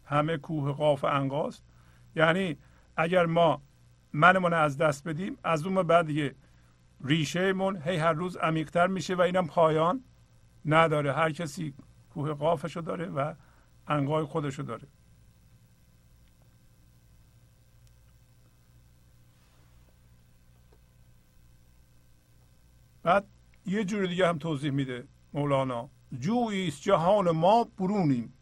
همه 0.04 0.36
کوه 0.36 0.72
قاف 0.72 1.04
انقاست 1.04 1.64
یعنی 2.16 2.58
اگر 2.96 3.26
ما 3.26 3.62
منمون 4.12 4.52
از 4.52 4.78
دست 4.78 5.08
بدیم 5.08 5.38
از 5.44 5.66
اون 5.66 5.82
بعد 5.82 6.06
دیگه 6.06 6.34
ریشه 7.04 7.52
من 7.52 7.82
هی 7.82 7.96
هر 7.96 8.12
روز 8.12 8.36
عمیقتر 8.36 8.86
میشه 8.86 9.14
و 9.14 9.20
اینم 9.20 9.46
پایان 9.46 10.04
نداره. 10.64 11.12
هر 11.12 11.32
کسی 11.32 11.74
کوه 12.10 12.32
قافشو 12.32 12.80
داره 12.80 13.06
و 13.06 13.34
انقای 13.88 14.24
خودشو 14.24 14.62
داره. 14.62 14.88
بعد 23.02 23.26
یه 23.66 23.84
جور 23.84 24.06
دیگه 24.06 24.28
هم 24.28 24.38
توضیح 24.38 24.70
میده 24.70 25.08
مولانا. 25.32 25.90
جویی 26.18 26.68
است 26.68 26.82
جهان 26.82 27.30
ما 27.30 27.64
برونیم. 27.64 28.32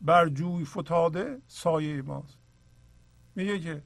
بر 0.00 0.28
جوی 0.28 0.64
فتاده 0.64 1.42
سایه 1.46 2.02
ماست. 2.02 2.38
میگه 3.34 3.60
که 3.60 3.82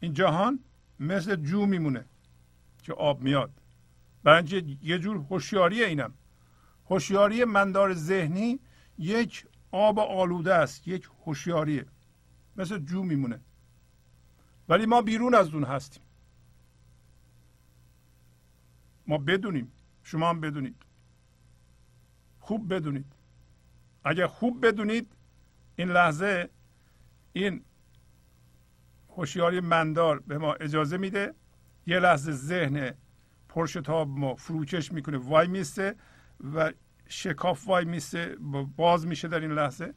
این 0.00 0.12
جهان 0.12 0.60
مثل 1.00 1.36
جو 1.36 1.66
میمونه 1.66 2.04
که 2.82 2.92
آب 2.92 3.22
میاد. 3.22 3.60
برای 4.22 4.78
یه 4.82 4.98
جور 4.98 5.16
هوشیاری 5.16 5.84
اینم. 5.84 6.14
هوشیاری 6.90 7.44
مندار 7.44 7.94
ذهنی 7.94 8.60
یک 8.98 9.46
آب 9.70 9.98
آلوده 9.98 10.54
است 10.54 10.88
یک 10.88 11.08
هوشیاریه. 11.24 11.86
مثل 12.56 12.78
جو 12.78 13.02
میمونه. 13.02 13.40
ولی 14.68 14.86
ما 14.86 15.02
بیرون 15.02 15.34
از 15.34 15.54
اون 15.54 15.64
هستیم. 15.64 16.02
ما 19.06 19.18
بدونیم. 19.18 19.72
شما 20.02 20.30
هم 20.30 20.40
بدونید. 20.40 20.82
خوب 22.40 22.74
بدونید. 22.74 23.15
اگر 24.06 24.26
خوب 24.26 24.66
بدونید 24.66 25.12
این 25.76 25.88
لحظه 25.88 26.50
این 27.32 27.64
هوشیاری 29.08 29.60
مندار 29.60 30.18
به 30.18 30.38
ما 30.38 30.54
اجازه 30.54 30.96
میده. 30.96 31.34
یه 31.86 31.98
لحظه 31.98 32.32
ذهن 32.32 32.94
پرشتاب 33.48 34.08
ما 34.08 34.34
فروکش 34.34 34.92
می‌کنه 34.92 35.18
وای 35.18 35.48
میسته 35.48 35.96
و 36.54 36.72
شکاف 37.08 37.68
وای 37.68 37.84
میسته 37.84 38.36
باز 38.76 39.06
میشه 39.06 39.28
در 39.28 39.40
این 39.40 39.52
لحظه 39.52 39.94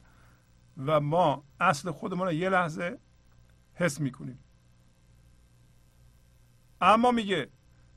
و 0.76 1.00
ما 1.00 1.44
اصل 1.60 1.90
خودمون 1.90 2.26
رو 2.26 2.32
یه 2.32 2.48
لحظه 2.48 2.98
حس 3.74 4.00
می‌کنیم. 4.00 4.38
اما 6.80 7.10
میگه 7.10 7.48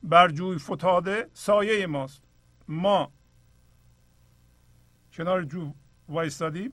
بر 0.02 0.28
جوی 0.28 0.58
فتاده 0.58 1.30
سایه 1.32 1.86
ماست. 1.86 2.22
ما 2.68 3.12
کنار 5.12 5.42
جو 5.42 5.72
وایستادیم 6.08 6.72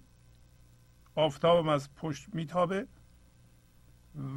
آفتابم 1.15 1.70
از 1.70 1.96
پشت 1.96 2.28
میتابه 2.34 2.88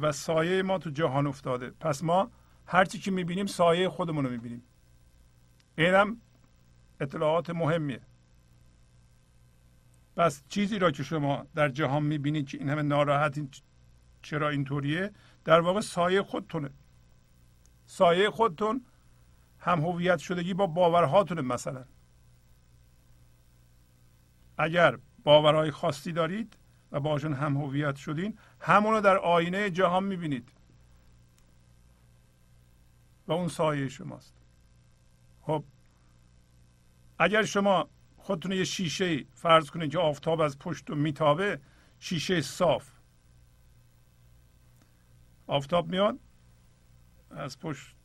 و 0.01 0.11
سایه 0.11 0.63
ما 0.63 0.77
تو 0.77 0.89
جهان 0.89 1.27
افتاده. 1.27 1.69
پس 1.69 2.03
ما 2.03 2.31
هرچی 2.65 2.99
که 2.99 3.11
می‌بینیم 3.11 3.45
سایه 3.45 3.89
خودمون 3.89 4.25
رو 4.25 4.31
می‌بینیم. 4.31 4.63
اینم 5.77 6.17
اطلاعات 6.99 7.49
مهمیه. 7.49 8.01
پس 10.15 10.43
چیزی 10.47 10.79
را 10.79 10.91
که 10.91 11.03
شما 11.03 11.45
در 11.55 11.69
جهان 11.69 12.03
می‌بینید 12.03 12.47
که 12.47 12.57
این 12.57 12.69
همه 12.69 12.81
ناراحت 12.81 13.39
چرا 14.21 14.49
اینطوریه 14.49 15.11
در 15.43 15.59
واقع 15.59 15.81
سایه 15.81 16.21
خودتونه. 16.23 16.69
سایه 17.85 18.29
خودتون 18.29 18.85
هم 19.59 19.81
هویت 19.81 20.17
شدگی 20.17 20.53
با 20.53 20.67
باورهاتونه 20.67 21.41
مثلا. 21.41 21.85
اگر 24.57 24.97
باورهای 25.23 25.71
خاصی 25.71 26.11
دارید 26.11 26.57
و 26.91 26.99
باشون 26.99 27.33
هم 27.33 27.57
هویت 27.57 27.95
شدین 27.95 28.37
همونو 28.59 29.01
در 29.01 29.17
آینه 29.17 29.69
جهان 29.69 30.03
می‌بینید. 30.03 30.51
و 33.27 33.31
اون 33.31 33.47
سایه 33.47 33.89
شماست. 33.89 34.33
خب 35.41 35.63
اگر 37.19 37.43
شما 37.43 37.89
خودتون 38.17 38.51
یه 38.51 38.63
شیشه 38.63 39.25
فرض 39.33 39.69
کنید 39.69 39.91
که 39.91 39.97
آفتاب 39.99 40.41
از 40.41 40.59
پشت 40.59 40.89
و 40.89 40.95
میتابه 40.95 41.59
شیشه 41.99 42.41
صاف. 42.41 42.91
آفتاب 45.47 45.89
میاد 45.89 46.19
از 47.31 47.59
پشت 47.59 47.95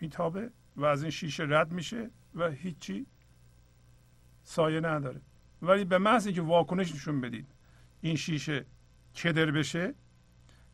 میتابه 0.00 0.50
و 0.76 0.84
از 0.84 1.02
این 1.02 1.10
شیشه 1.10 1.46
رد 1.48 1.72
میشه 1.72 2.10
و 2.34 2.50
هیچی 2.50 3.06
سایه 4.42 4.80
نداره. 4.80 5.20
ولی 5.62 5.84
به 5.84 5.98
محض 5.98 6.26
اینکه 6.26 6.42
واکنش 6.42 6.94
نشون 6.94 7.20
بدید 7.20 7.46
این 8.00 8.16
شیشه 8.16 8.66
کدر 9.14 9.50
بشه 9.50 9.94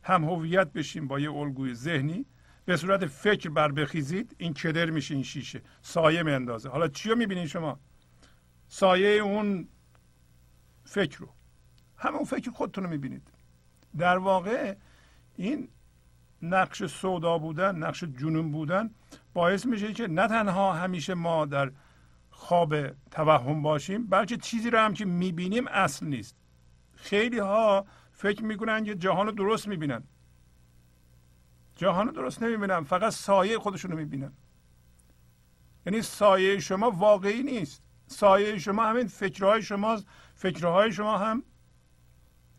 هم 0.03 0.23
هویت 0.23 0.73
بشیم 0.73 1.07
با 1.07 1.19
یه 1.19 1.31
الگوی 1.31 1.73
ذهنی 1.73 2.25
به 2.65 2.77
صورت 2.77 3.05
فکر 3.05 3.49
بر 3.49 3.71
بخیزید 3.71 4.35
این 4.37 4.53
کدر 4.53 4.89
میشه 4.89 5.13
این 5.13 5.23
شیشه. 5.23 5.61
سایه 5.81 6.23
میاندازه. 6.23 6.69
حالا 6.69 6.87
چی 6.87 7.09
رو 7.09 7.15
می‌بینید 7.15 7.47
شما؟ 7.47 7.79
سایه 8.67 9.21
اون 9.21 9.67
فکر 10.83 11.19
رو. 11.19 11.29
همون 11.97 12.23
فکر 12.23 12.51
خودتون 12.51 12.83
رو 12.83 12.89
می‌بینید. 12.89 13.33
در 13.97 14.17
واقع 14.17 14.75
این 15.35 15.69
نقش 16.41 16.85
سودا 16.85 17.37
بودن 17.37 17.75
نقش 17.75 18.03
جنون 18.03 18.51
بودن 18.51 18.89
باعث 19.33 19.65
میشه 19.65 19.93
که 19.93 20.07
نه 20.07 20.27
تنها 20.27 20.73
همیشه 20.73 21.13
ما 21.13 21.45
در 21.45 21.71
خواب 22.39 22.87
توهم 23.11 23.61
باشیم 23.61 24.07
بلکه 24.07 24.37
چیزی 24.37 24.69
رو 24.69 24.79
هم 24.79 24.93
که 24.93 25.05
می‌بینیم 25.05 25.67
اصل 25.67 26.05
نیست. 26.05 26.35
خیلی 26.95 27.39
ها 27.39 27.85
فکر 28.11 28.43
می‌کنن 28.43 28.83
که 28.83 28.95
جهان 28.95 29.25
رو 29.25 29.31
درست 29.31 29.67
می‌بینن. 29.67 30.03
جهان 31.75 32.07
رو 32.07 32.11
درست 32.13 32.43
نمی‌بینن 32.43 32.83
فقط 32.83 33.13
سایه 33.13 33.59
خودشون 33.59 33.91
رو 33.91 33.97
می‌بینن. 33.97 34.33
یعنی 35.85 36.01
سایه 36.01 36.59
شما 36.59 36.91
واقعی 36.91 37.43
نیست. 37.43 37.83
سایه 38.07 38.57
شما 38.57 38.85
همین 38.85 39.07
فکرهای 39.07 39.61
شما 39.61 40.01
فکرهای 40.35 40.91
شما 40.91 41.17
هم 41.17 41.43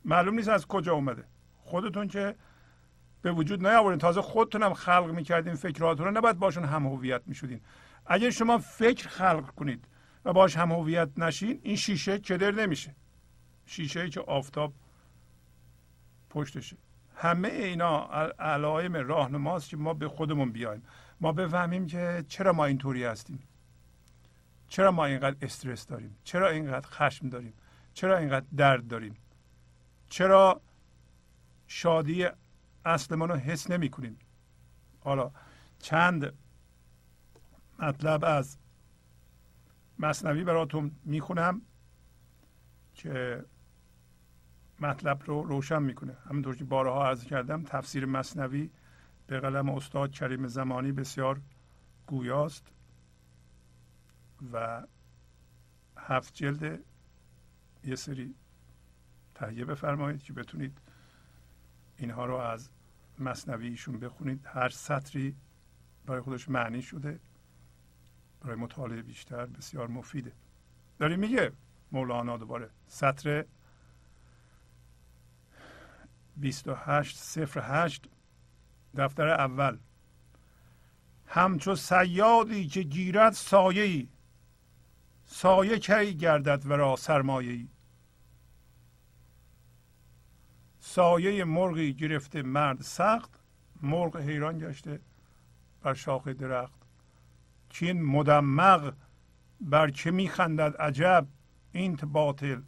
معلوم 0.05 0.35
نیست 0.35 0.49
از 0.49 0.67
کجا 0.67 0.95
اومده. 0.95 1.25
خودتون 1.57 2.09
که 2.09 2.37
به 3.23 3.33
وجود 3.33 3.67
نیاورین 3.67 3.99
تازه 3.99 4.23
خودتون 4.23 4.63
هم 4.63 4.75
خلق 4.75 5.11
می‌کردین 5.11 5.55
فکرهاتون 5.55 6.07
رو 6.07 6.13
نباید 6.13 6.39
باشون 6.39 6.65
هم 6.65 6.87
هویت 6.87 7.23
می‌شدین. 7.27 7.61
اگر 8.13 8.31
شما 8.31 8.59
فکر 8.59 9.09
خلق 9.09 9.51
کنید 9.51 9.85
و 10.25 10.33
باش 10.33 10.57
هم 10.57 10.73
هویت 10.73 11.19
نشین 11.19 11.61
این 11.63 11.77
شیشه 11.77 12.19
کدر 12.19 12.51
نمیشه. 12.51 12.95
شیشه 13.67 14.01
ای 14.01 14.11
که 14.11 14.21
آفتاب 14.21 14.75
پشتشه. 16.31 16.77
همه 17.17 17.49
اینا 17.49 18.09
علائم 18.39 18.97
راهنماست 18.97 19.69
که 19.69 19.77
ما 19.77 19.95
به 19.95 20.09
خودمون 20.09 20.53
بیایم. 20.53 20.83
ما 21.21 21.33
بفهمیم 21.33 21.87
که 21.87 22.25
چرا 22.29 22.53
ما 22.53 22.65
اینطوری 22.65 23.05
هستیم. 23.05 23.43
چرا 24.69 24.91
ما 24.91 25.05
اینقدر 25.05 25.37
استرس 25.43 25.87
داریم؟ 25.87 26.17
چرا 26.25 26.49
اینقدر 26.49 26.89
خشم 26.89 27.29
داریم؟ 27.29 27.53
چرا 27.95 28.19
اینقدر 28.19 28.47
درد 28.57 28.89
داریم؟ 28.89 29.17
چرا 30.09 30.61
شادی 31.67 32.27
اصل 32.85 33.15
رو 33.15 33.35
حس 33.35 33.71
نمی 33.71 33.91
کنیم 33.91 34.19
حالا 35.01 35.31
چند 35.79 36.33
مطلب 37.81 38.25
از 38.25 38.59
مصنوی 39.99 40.45
براتون 40.45 40.91
می‌خونم 41.05 41.63
که 42.95 43.45
مطلب 44.81 45.23
رو 45.27 45.43
روشن 45.43 45.83
می‌کنه. 45.83 46.17
همونطور 46.29 46.57
که 46.57 46.65
بارها 46.65 47.07
عرض 47.07 47.25
کردم 47.25 47.63
تفسیر 47.63 48.07
مصنوی 48.07 48.71
به 49.27 49.41
قلم 49.41 49.69
استاد 49.69 50.13
کریم 50.13 50.47
زمانی 50.47 50.93
بسیار 50.93 51.41
گویاست 52.07 52.73
و 54.53 54.87
هفت 55.97 56.35
جلد 56.35 56.85
یه 57.85 57.97
سری 57.97 58.35
تهیه 59.35 59.65
بفرمایید 59.65 60.23
که 60.23 60.33
بتونید 60.33 60.79
اینها 61.97 62.25
رو 62.27 62.37
از 62.37 62.71
مصنوی 63.19 63.69
ایشون 63.69 64.01
بخونید. 64.01 64.47
هر 64.47 64.69
سطری 64.69 65.37
برای 66.07 66.21
خودش 66.21 66.49
معنی 66.49 66.83
شده. 66.83 67.21
برای 68.41 68.57
مطالعه 68.57 69.03
بیشتر 69.03 69.47
بسیار 69.47 69.89
مفیده. 69.89 70.33
داری 70.99 71.17
میگه 71.17 71.53
مولانا 71.93 72.37
دوباره 72.37 72.71
سطر 72.87 73.45
28 76.37 77.17
صفر 77.19 77.85
8 77.85 78.09
دفتر 78.97 79.29
اول. 79.29 79.79
همچو 81.27 81.77
سیادی 81.77 82.67
که 82.67 82.83
گیرد 82.83 83.33
سایه 83.33 83.83
ای 83.83 84.09
سایه 85.25 85.79
کی 85.79 86.15
گردد 86.15 86.67
ورا 86.67 86.97
سرمایه 86.97 87.53
ای 87.53 87.69
سایه 90.79 91.45
مرغی 91.45 91.95
گرفته 91.95 92.43
مرد 92.43 92.83
سخت 92.83 93.31
مرغ 93.83 94.17
حیران 94.17 94.59
گشته 94.59 95.01
بر 95.83 95.95
شاخ 95.95 96.29
درخت. 96.29 96.80
این 97.81 98.03
مدمغ 98.03 98.95
بر 99.61 99.91
که 99.91 100.11
میخندد 100.11 100.77
عجب؟ 100.77 101.27
اینت 101.73 102.05
باطل 102.05 102.63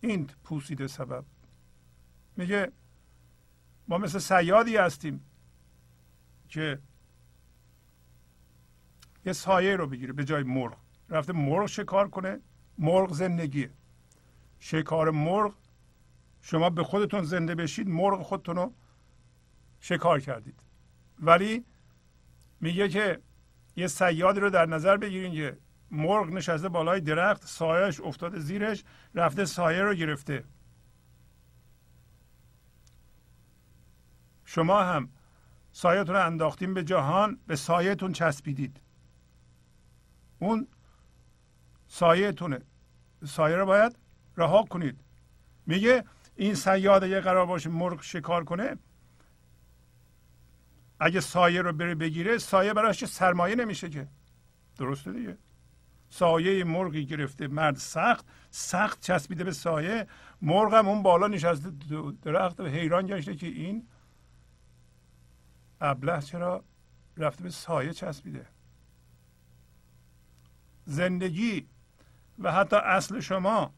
اینت 0.00 0.36
پوسیده 0.44 0.86
سبب. 0.86 1.24
میگه 2.36 2.72
ما 3.88 3.98
مثل 3.98 4.18
سیادی 4.18 4.76
هستیم 4.76 5.24
که 6.48 6.78
یه 9.24 9.32
سایه 9.32 9.76
رو 9.76 9.86
بگیره 9.86 10.12
به 10.12 10.24
جای 10.24 10.42
مرغ. 10.42 10.76
رفته 11.08 11.32
مرغ 11.32 11.66
شکار 11.66 12.08
کنه. 12.08 12.40
مرغ 12.78 13.12
زندگیه 13.12 13.70
شکار 14.58 15.10
مرغ 15.10 15.54
شما 16.40 16.70
به 16.70 16.84
خودتون 16.84 17.22
زنده 17.22 17.54
بشید 17.54 17.88
مرغ 17.88 18.22
خودتون 18.22 18.56
رو 18.56 18.74
شکار 19.80 20.20
کردید. 20.20 20.60
ولی 21.18 21.64
میگه 22.60 22.88
که 22.88 23.20
یه 23.76 23.86
سیادی 23.86 24.40
رو 24.40 24.50
در 24.50 24.66
نظر 24.66 24.96
بگیرین 24.96 25.34
که 25.34 25.58
مرغ 25.90 26.28
نشسته 26.28 26.68
بالای 26.68 27.00
درخت 27.00 27.46
سایهش 27.46 28.00
افتاده 28.00 28.38
زیرش 28.38 28.84
رفته 29.14 29.44
سایه 29.44 29.82
رو 29.82 29.94
گرفته. 29.94 30.44
شما 34.44 34.82
هم 34.82 35.08
سایهتون 35.72 36.14
رو 36.14 36.26
انداختیم 36.26 36.74
به 36.74 36.84
جهان 36.84 37.38
به 37.46 37.56
سایهتون 37.56 38.12
چسبیدید. 38.12 38.80
اون 40.38 40.68
سایهتونه 41.88 42.60
سایه 43.24 43.56
رو 43.56 43.66
باید 43.66 43.98
رها 44.36 44.62
کنید. 44.62 45.00
میگه 45.66 46.04
این 46.36 46.54
سیاد 46.54 47.02
یه 47.02 47.20
قرار 47.20 47.46
باشه 47.46 47.70
مرغ 47.70 48.02
شکار 48.02 48.44
کنه 48.44 48.76
اگه 51.00 51.20
سایه 51.20 51.62
رو 51.62 51.72
بره 51.72 51.94
بگیره 51.94 52.38
سایه 52.38 52.74
براش 52.74 53.04
سرمایه 53.04 53.54
نمیشه 53.54 53.90
که. 53.90 54.08
درسته 54.78 55.12
دیگه. 55.12 55.38
سایه 56.10 56.64
مرغی 56.64 57.06
گرفته 57.06 57.48
مرد 57.48 57.76
سخت 57.76 58.26
سخت 58.50 59.00
چسبیده 59.00 59.44
به 59.44 59.52
سایه. 59.52 60.06
مرغ 60.42 60.74
هم 60.74 60.88
اون 60.88 61.02
بالا 61.02 61.26
نشسته 61.26 61.70
درخت 62.22 62.60
و 62.60 62.66
حیران 62.66 63.06
گشته 63.06 63.36
که 63.36 63.46
این 63.46 63.88
ابله 65.80 66.20
چرا 66.20 66.64
رفته 67.16 67.42
به 67.42 67.50
سایه 67.50 67.92
چسبیده؟ 67.92 68.46
زندگی 70.84 71.68
و 72.38 72.52
حتی 72.52 72.76
اصل 72.76 73.20
شما. 73.20 73.74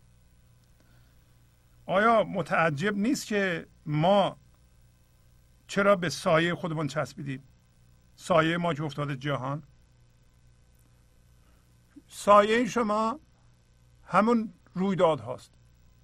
آیا 1.86 2.24
متعجب 2.24 2.96
نیست 2.96 3.26
که 3.26 3.66
ما 3.86 4.36
چرا 5.68 5.96
به 5.96 6.08
سایه 6.08 6.54
خودمون 6.54 6.86
چسبیدیم؟ 6.86 7.42
سایه 8.16 8.56
ما 8.56 8.74
که 8.74 8.82
افتاده 8.82 9.16
جهان. 9.16 9.62
سایه 12.06 12.66
شما 12.66 13.20
همون 14.04 14.52
رویداد 14.74 15.20
هاست. 15.20 15.52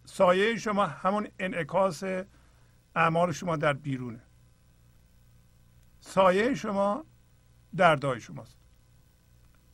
سایه 0.04 0.56
شما 0.56 0.86
همون 0.86 1.28
انعکاس 1.38 2.02
اعمال 2.94 3.32
شما 3.32 3.56
در 3.56 3.72
بیرونه. 3.72 4.22
سایه 6.00 6.54
شما 6.54 7.04
دردای 7.76 8.20
شماست. 8.20 8.58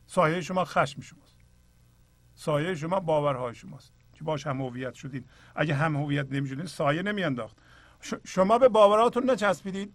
سایه 0.07 0.41
شما 0.41 0.65
خشم 0.65 1.01
شماست. 1.01 1.37
سایه 2.35 2.75
شما 2.75 2.99
باورهای 2.99 3.55
شماست. 3.55 3.93
که 4.13 4.23
باش 4.23 4.47
هم 4.47 4.61
هویت 4.61 4.93
شدین. 4.93 5.25
اگه 5.55 5.75
هم 5.75 5.95
هویت 5.95 6.31
نمی‌شدین 6.31 6.65
سایه 6.65 7.01
نمیانداخت. 7.01 7.57
شما 8.23 8.57
به 8.57 8.69
باوراتون 8.69 9.29
نچسبیدید؟ 9.29 9.93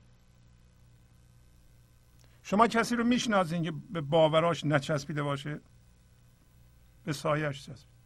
شما 2.42 2.66
کسی 2.66 2.97
رو 2.97 3.05
می‌شناسین 3.05 3.62
که 3.62 3.73
به 3.90 4.01
باوراش 4.01 4.64
نچسبیده 4.64 5.23
باشه؟ 5.23 5.61
به 7.05 7.12
سایهش 7.12 7.66
چسبید 7.66 7.97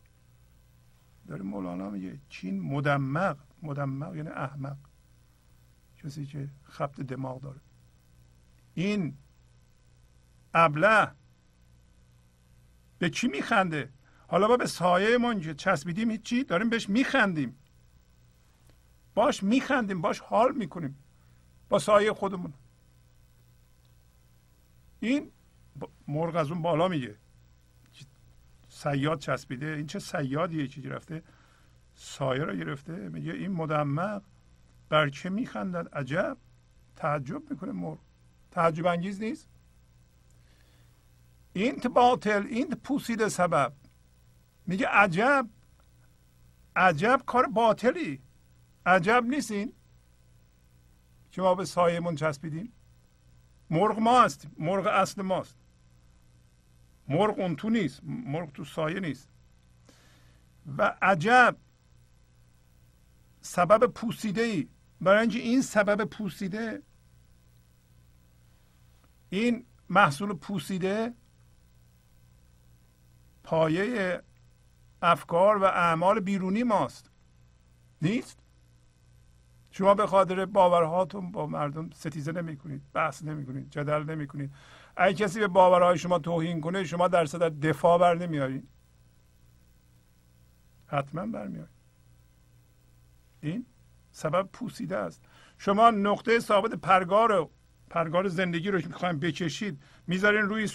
داره 1.28 1.42
مولانا 1.42 1.90
میگه 1.90 2.18
چین 2.28 2.60
مدمق 2.60 3.36
مدمق 3.62 4.16
یعنی 4.16 4.28
احمق. 4.28 4.76
کسی 6.04 6.26
که 6.26 6.48
خبت 6.62 7.00
دماغ 7.00 7.40
داره. 7.40 7.60
این 8.74 9.16
ابله 10.54 11.10
به 12.98 13.10
چی 13.10 13.28
میخنده؟ 13.28 13.92
حالا 14.28 14.48
ما 14.48 14.56
به 14.56 14.66
سایه 14.66 15.18
من 15.18 15.40
که 15.40 15.54
چسبیدیم 15.54 16.10
هیچی؟ 16.10 16.44
داریم 16.44 16.68
بهش 16.68 16.88
میخندیم. 16.88 17.56
باش 19.20 19.42
میخندیم 19.42 20.00
باش 20.00 20.20
حال 20.20 20.52
می‌کنیم 20.52 20.96
با 21.68 21.78
سایه 21.78 22.12
خودمون. 22.12 22.52
این 25.00 25.30
مرغ 26.08 26.36
از 26.36 26.50
اون 26.50 26.62
بالا 26.62 26.88
میگه. 26.88 27.16
سیاد 28.68 29.18
چسبیده. 29.18 29.66
این 29.66 29.86
چه 29.86 29.98
سیادیه 29.98 30.68
چیزی 30.68 30.88
رفته؟ 30.88 31.22
سایه 31.94 32.44
رو 32.44 32.56
گرفته. 32.56 32.92
میگه 32.92 33.32
این 33.32 33.52
مدمق 33.52 34.22
بر 34.88 35.08
چه 35.08 35.28
میخندد؟ 35.28 35.94
عجب. 35.94 36.36
تعجب 36.96 37.50
می‌کنه 37.50 37.72
مرغ. 37.72 37.98
تعجب 38.50 38.86
انگیز 38.86 39.20
نیست؟ 39.22 39.48
این 41.52 41.76
باطل 41.94 42.46
این 42.46 42.68
پوسیده 42.70 43.28
سبب. 43.28 43.72
میگه 44.66 44.86
عجب. 44.88 45.48
عجب 46.76 47.22
کار 47.26 47.46
باطلی. 47.46 48.22
عجب 48.86 49.24
نیستین؟ 49.28 49.72
که 51.32 51.42
ما 51.42 51.54
به 51.54 51.64
سایمون 51.64 52.14
چسبیدیم 52.14 52.72
مرغ 53.70 53.98
ما 53.98 54.22
هستیم 54.22 54.54
مرغ 54.58 54.86
اصل 54.86 55.22
ماست. 55.22 55.56
مرغ 57.08 57.38
اون 57.38 57.56
تو 57.56 57.70
نیست 57.70 58.00
مرغ 58.04 58.52
تو 58.52 58.64
سایه 58.64 59.00
نیست. 59.00 59.28
و 60.78 60.96
عجب 61.02 61.56
سبب 63.40 63.86
پوسیده 63.86 64.42
ای 64.42 64.68
برای 65.00 65.20
اینکه 65.20 65.38
این 65.38 65.62
سبب 65.62 66.04
پوسیده 66.04 66.82
این 69.30 69.66
محصول 69.88 70.32
پوسیده 70.32 71.14
پایه 73.42 74.22
افکار 75.02 75.56
و 75.56 75.64
اعمال 75.64 76.20
بیرونی 76.20 76.62
ماست. 76.62 77.10
نیست؟ 78.02 78.38
شما 79.70 79.94
به 79.94 80.06
خاطر 80.06 80.46
باورهاتون 80.46 81.32
با 81.32 81.46
مردم 81.46 81.90
ستیزه 81.90 82.32
نمی 82.32 82.56
کنید 82.56 82.82
بحث 82.92 83.24
نمی 83.24 83.46
کنید 83.46 83.70
جدل 83.70 84.04
نمی 84.04 84.26
کنید 84.26 84.54
اگه 84.96 85.14
کسی 85.14 85.40
به 85.40 85.48
باورهای 85.48 85.98
شما 85.98 86.18
توهین 86.18 86.60
کنه 86.60 86.84
شما 86.84 87.08
در 87.08 87.26
صدر 87.26 87.48
دفاع 87.48 87.98
بر 87.98 88.14
نمیارید 88.14 88.68
حتما 90.86 91.26
برمیارید 91.26 91.80
این 93.40 93.66
سبب 94.12 94.48
پوسیده 94.52 94.96
است. 94.96 95.22
شما 95.58 95.90
نقطه 95.90 96.38
ثابت 96.38 96.74
پرگار 96.74 97.50
پرگار 97.90 98.28
زندگی 98.28 98.70
رو 98.70 98.80
که 98.80 98.88
می‌خوایم 98.88 99.18
بکشید 99.18 99.82
می‌ذارین 100.06 100.42
روی 100.42 100.68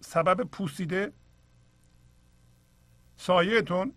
سبب 0.00 0.44
پوسیده 0.44 1.12
سایهتون 3.16 3.92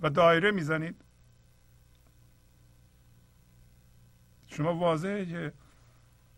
و 0.00 0.10
دایره 0.10 0.50
می‌زنید. 0.50 1.04
شما 4.46 4.74
واضحه 4.74 5.26
که 5.26 5.52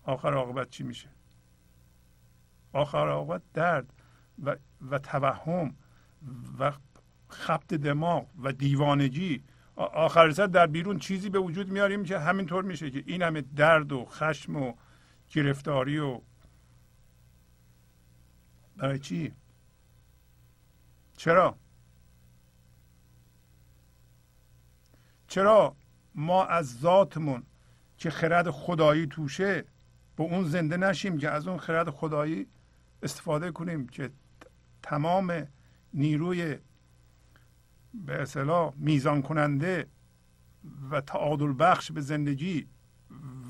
آخر 0.02 0.34
عاقبت 0.34 0.70
چی 0.70 0.82
میشه؟ 0.82 1.08
آخر 2.72 3.08
عاقبت 3.08 3.42
درد 3.54 3.92
و, 4.42 4.56
و 4.90 4.98
توهم 4.98 5.74
و 6.58 6.72
خبت 7.28 7.74
دماغ 7.74 8.26
و 8.42 8.52
دیوانگی. 8.52 9.44
آخر 9.76 10.30
سر 10.30 10.46
در 10.46 10.66
بیرون 10.66 10.98
چیزی 10.98 11.30
به 11.30 11.38
وجود 11.38 11.68
میاریم 11.68 12.04
که 12.04 12.18
همینطور 12.18 12.64
میشه 12.64 12.90
که 12.90 13.04
این 13.06 13.22
همه 13.22 13.40
درد 13.40 13.92
و 13.92 14.04
خشم 14.04 14.56
و 14.56 14.74
گرفتاری 15.30 15.98
و 15.98 16.20
برای 18.76 18.98
چی؟ 18.98 19.32
چرا؟ 21.16 21.56
چرا 25.32 25.76
ما 26.14 26.44
از 26.44 26.80
ذاتمون 26.80 27.42
که 27.96 28.10
خرد 28.10 28.50
خدایی 28.50 29.06
توشه 29.06 29.64
به 30.16 30.22
اون 30.22 30.44
زنده 30.44 30.76
نشیم 30.76 31.18
که 31.18 31.30
از 31.30 31.48
اون 31.48 31.58
خرد 31.58 31.90
خدایی 31.90 32.46
استفاده 33.02 33.50
کنیم 33.50 33.86
که 33.86 34.10
تمام 34.82 35.46
نیروی 35.94 36.56
به 37.94 38.22
اصطلاح 38.22 38.72
میزان 38.76 39.22
کننده 39.22 39.86
و 40.90 41.00
تعادل 41.00 41.54
بخش 41.58 41.92
به 41.92 42.00
زندگی 42.00 42.66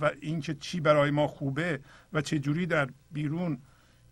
و 0.00 0.10
اینکه 0.20 0.54
چی 0.54 0.80
برای 0.80 1.10
ما 1.10 1.26
خوبه 1.26 1.80
و 2.12 2.20
چه 2.20 2.38
جوری 2.38 2.66
در 2.66 2.88
بیرون 3.12 3.58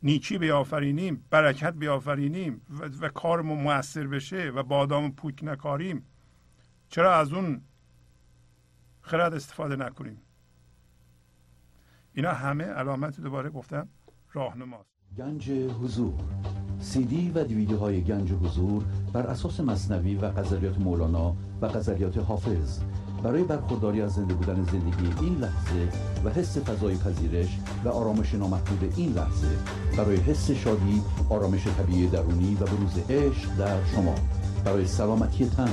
نیکی 0.03 0.39
بیافرینیم 0.39 1.25
برکت 1.31 1.75
بیافرینیم 1.75 2.61
و, 2.71 2.85
و 2.85 3.09
کارمون 3.09 3.61
موثر 3.61 4.07
بشه 4.07 4.51
و 4.51 4.63
بادام 4.63 5.13
پوک 5.13 5.45
نکاریم. 5.45 6.07
چرا 6.91 7.15
از 7.15 7.33
اون 7.33 7.61
خرد 9.01 9.35
استفاده 9.35 9.77
نکنیم؟ 9.77 10.19
اینا 12.15 12.33
همه 12.33 12.65
علامت 12.65 13.21
دوباره 13.21 13.51
گفتم 13.51 13.89
راهنماست. 14.33 14.91
گنج 15.19 15.51
حضور. 15.51 16.15
سی 16.81 17.05
دی 17.05 17.31
و 17.35 17.45
دیویدیو 17.45 17.79
های 17.79 18.03
گنج 18.03 18.33
حضور 18.33 18.85
بر 19.13 19.27
اساس 19.27 19.61
مصنوی 19.61 20.15
و 20.15 20.31
غزلیات 20.31 20.79
مولانا 20.79 21.37
و 21.61 21.69
غزلیات 21.69 22.19
حافظ. 22.19 22.81
برای 23.23 23.45
برخورداری 23.45 24.03
از 24.03 24.15
زنده 24.15 24.35
بودن 24.35 24.65
زندگی 24.65 25.25
این 25.25 25.39
لحظه 25.39 25.89
و 26.25 26.31
حس 26.31 26.59
فضای 26.59 26.97
پذیرش 26.97 27.59
و 27.85 27.89
آرامش 27.89 28.35
نامحدود 28.35 28.95
این 28.97 29.13
لحظه 29.13 29.59
برای 29.97 30.17
حس 30.17 30.51
شادی 30.51 31.03
آرامش 31.29 31.67
طبیعی 31.67 32.09
درونی 32.09 32.55
و 32.55 32.65
بروز 32.65 32.99
عشق 33.11 33.57
در 33.57 33.85
شما. 33.85 34.15
برای 34.65 34.87
سلامتی 34.87 35.49
تن 35.49 35.73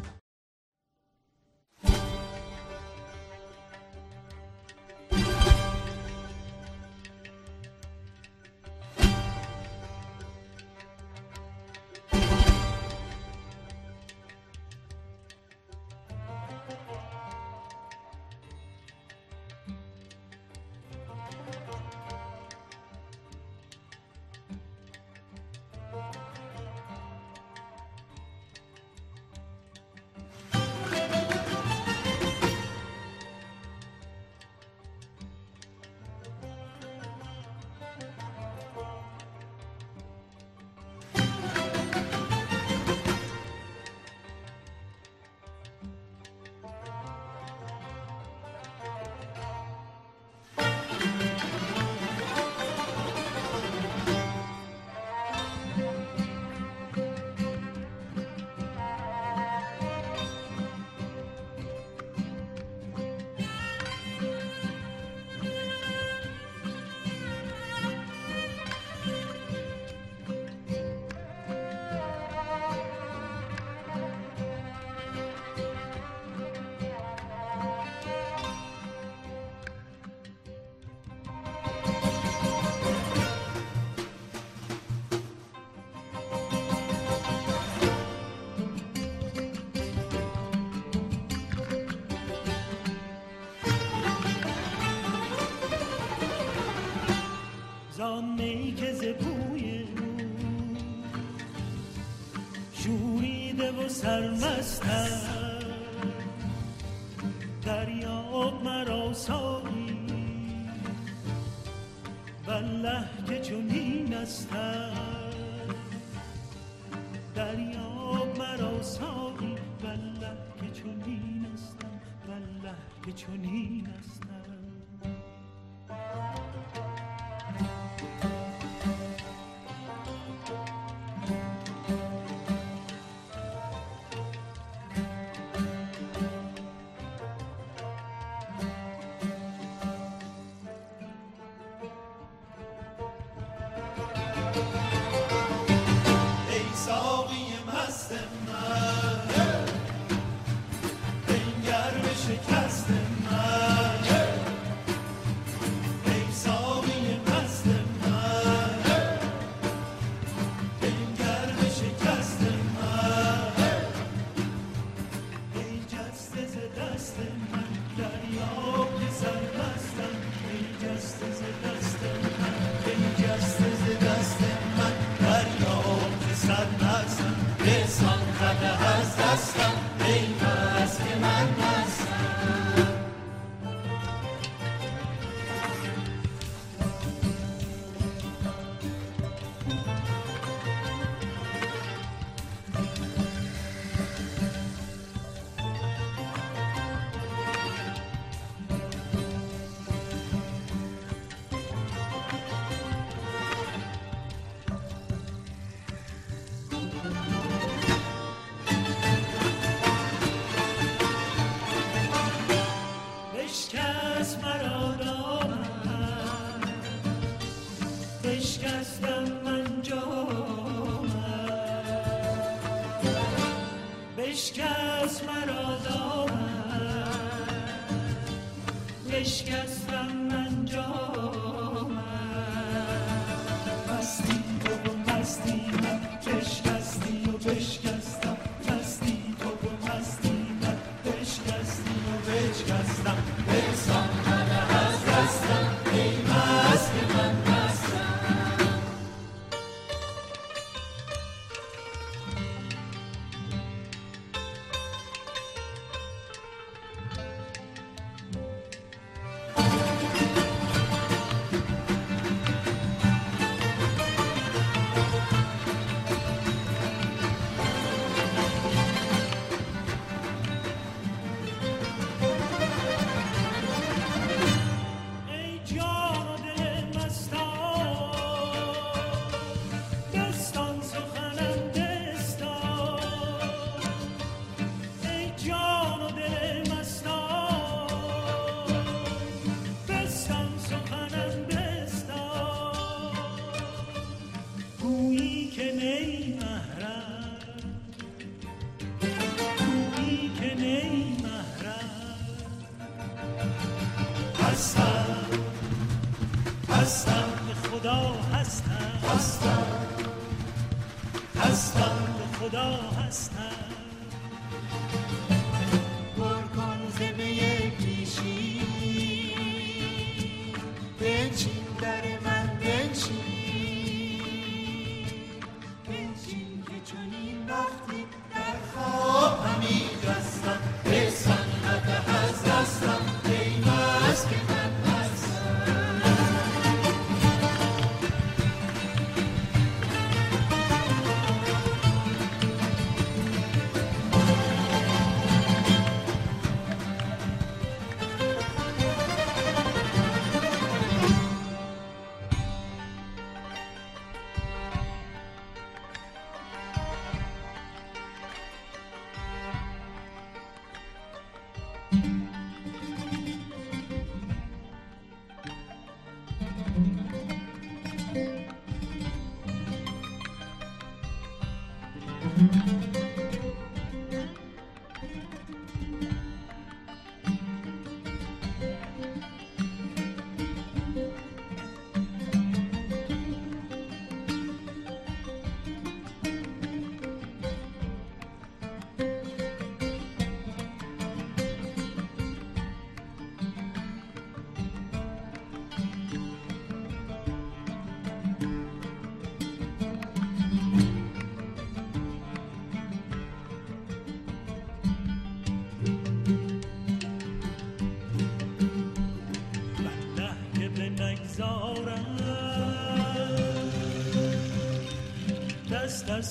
last. 179.31 179.60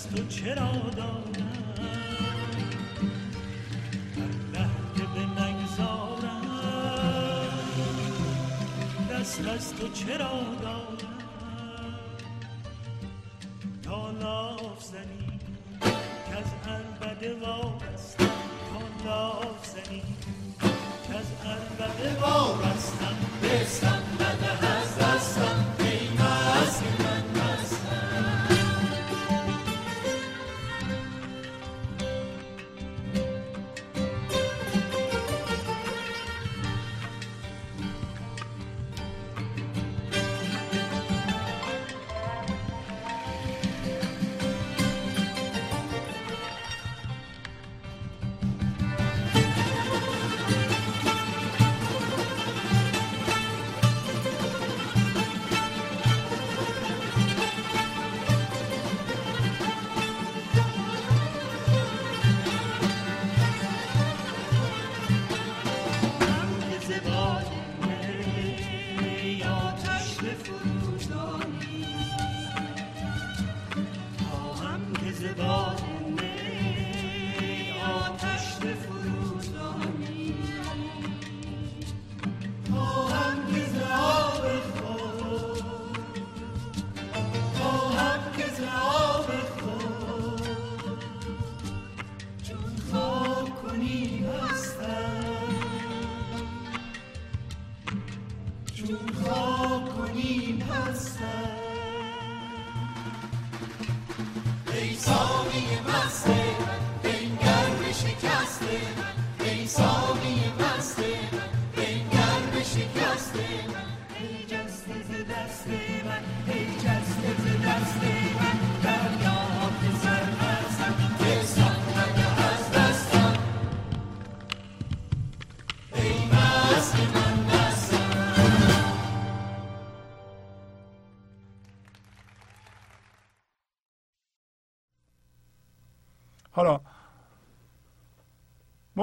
از 0.00 0.08
تو 0.08 0.26
چرا 0.28 0.89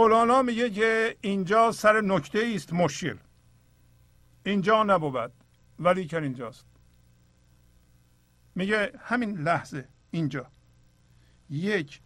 مولانا 0.08 0.41
میگه 0.41 0.70
که 0.70 1.18
اینجا 1.22 1.72
سر 1.72 2.01
نکته 2.01 2.51
است 2.55 2.74
مشکل. 2.74 3.18
اینجا 4.45 4.84
نبود 4.84 5.32
ولی 5.80 6.05
که 6.05 6.22
اینجاست. 6.22 6.66
میگه 8.55 8.91
همین 8.99 9.38
لحظه 9.38 9.88
اینجا. 10.12 10.51
یک 11.49 12.01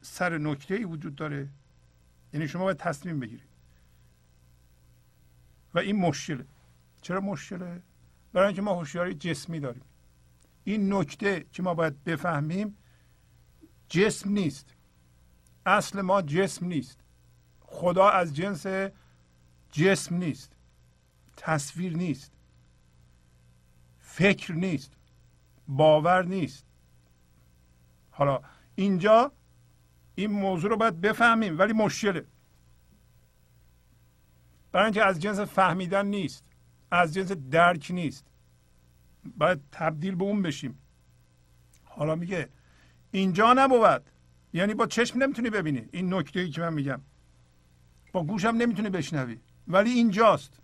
سر 0.00 0.38
نکته 0.38 0.74
ای 0.74 0.84
وجود 0.84 1.14
داره. 1.14 1.48
یعنی 2.32 2.48
شما 2.48 2.64
باید 2.64 2.76
تصمیم 2.76 3.20
بگیرید. 3.20 3.48
و 5.74 5.78
این 5.78 5.96
مشکله. 5.96 6.46
چرا 7.02 7.20
مشکله؟ 7.20 7.82
برای 8.32 8.46
اینکه 8.46 8.62
ما 8.62 8.74
هوشیاری 8.74 9.14
جسمی 9.14 9.60
داریم. 9.60 9.84
این 10.64 10.92
نکته 10.92 11.46
که 11.52 11.62
ما 11.62 11.74
باید 11.74 12.04
بفهمیم 12.04 12.76
جسم 13.88 14.30
نیست. 14.30 14.74
اصل 15.66 16.00
ما 16.00 16.22
جسم 16.22 16.66
نیست. 16.66 17.03
خدا 17.74 18.08
از 18.08 18.36
جنس 18.36 18.66
جسم 19.70 20.16
نیست 20.16 20.56
تصویر 21.36 21.96
نیست 21.96 22.32
فکر 23.98 24.52
نیست 24.52 24.92
باور 25.68 26.24
نیست. 26.24 26.66
حالا 28.10 28.40
اینجا 28.74 29.32
این 30.14 30.30
موضوع 30.30 30.70
رو 30.70 30.76
باید 30.76 31.00
بفهمیم 31.00 31.58
ولی 31.58 31.72
مشکله. 31.72 32.26
برای 34.72 34.84
اینکه 34.84 35.04
از 35.04 35.20
جنس 35.20 35.40
فهمیدن 35.40 36.06
نیست 36.06 36.44
از 36.90 37.14
جنس 37.14 37.32
درک 37.32 37.86
نیست 37.90 38.26
باید 39.36 39.60
تبدیل 39.72 40.14
به 40.14 40.24
اون 40.24 40.42
بشیم. 40.42 40.78
حالا 41.84 42.14
میگه 42.14 42.48
اینجا 43.10 43.52
نبود 43.52 44.10
یعنی 44.52 44.74
با 44.74 44.86
چشم 44.86 45.22
نمی‌تونی 45.22 45.50
ببینی. 45.50 45.88
این 45.92 46.14
نکته 46.14 46.40
ای 46.40 46.50
که 46.50 46.60
من 46.60 46.74
میگم. 46.74 47.00
با 48.14 48.24
گوشم 48.24 48.48
نمی‌تونی 48.48 48.90
بشنوی. 48.90 49.38
ولی 49.68 49.90
اینجاست. 49.90 50.60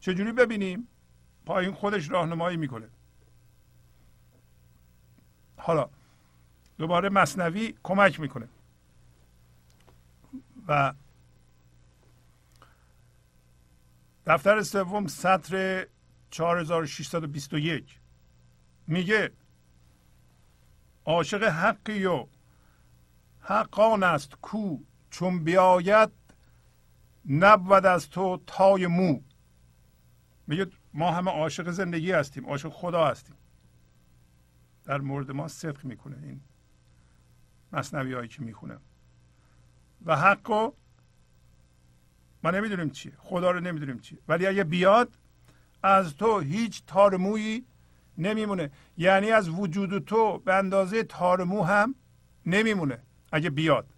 چجوری 0.00 0.32
ببینیم؟ 0.32 0.88
پایین 1.46 1.74
خودش 1.74 2.10
راهنمایی 2.10 2.56
می‌کنه. 2.56 2.88
حالا 5.56 5.90
دوباره 6.78 7.08
مصنوی 7.08 7.74
کمک 7.82 8.20
می‌کنه. 8.20 8.48
و 10.68 10.94
دفتر 14.26 14.62
سوم 14.62 15.06
سطر 15.06 15.86
4621 16.30 18.00
میگه 18.86 19.32
عاشق 21.04 21.42
حقی 21.42 22.04
و 22.04 22.26
حق 23.40 23.80
آن 23.80 24.02
است 24.02 24.34
کو. 24.42 24.78
چون 25.16 25.44
بیاید 25.44 26.10
نبود 27.28 27.86
از 27.86 28.10
تو 28.10 28.40
تای 28.46 28.86
مو. 28.86 29.20
میگه 30.46 30.66
ما 30.94 31.10
همه 31.12 31.30
عاشق 31.30 31.70
زندگی 31.70 32.12
هستیم 32.12 32.46
عاشق 32.46 32.68
خدا 32.68 33.06
هستیم. 33.06 33.36
در 34.84 34.98
مورد 34.98 35.30
ما 35.30 35.48
صدق 35.48 35.84
می‌کنه 35.84 36.16
این 36.22 36.40
مصنوی 37.72 38.12
هایی 38.12 38.28
که 38.28 38.42
می‌خونم 38.42 38.80
و 40.06 40.16
حق 40.16 40.50
رو 40.50 40.74
ما 42.44 42.50
نمی‌دونیم 42.50 42.90
چیه 42.90 43.12
خدا 43.18 43.50
رو 43.50 43.60
نمی‌دونیم 43.60 43.98
چیه. 43.98 44.18
ولی 44.28 44.46
اگه 44.46 44.64
بیاد 44.64 45.18
از 45.82 46.16
تو 46.16 46.40
هیچ 46.40 46.82
تارمویی 46.86 47.66
نمیمونه. 48.18 48.70
یعنی 48.96 49.30
از 49.30 49.48
وجود 49.48 50.04
تو 50.04 50.38
به 50.38 50.54
اندازه 50.54 51.02
تارمو 51.02 51.62
هم 51.62 51.94
نمیمونه. 52.46 52.98
اگه 53.32 53.50
بیاد. 53.50 53.95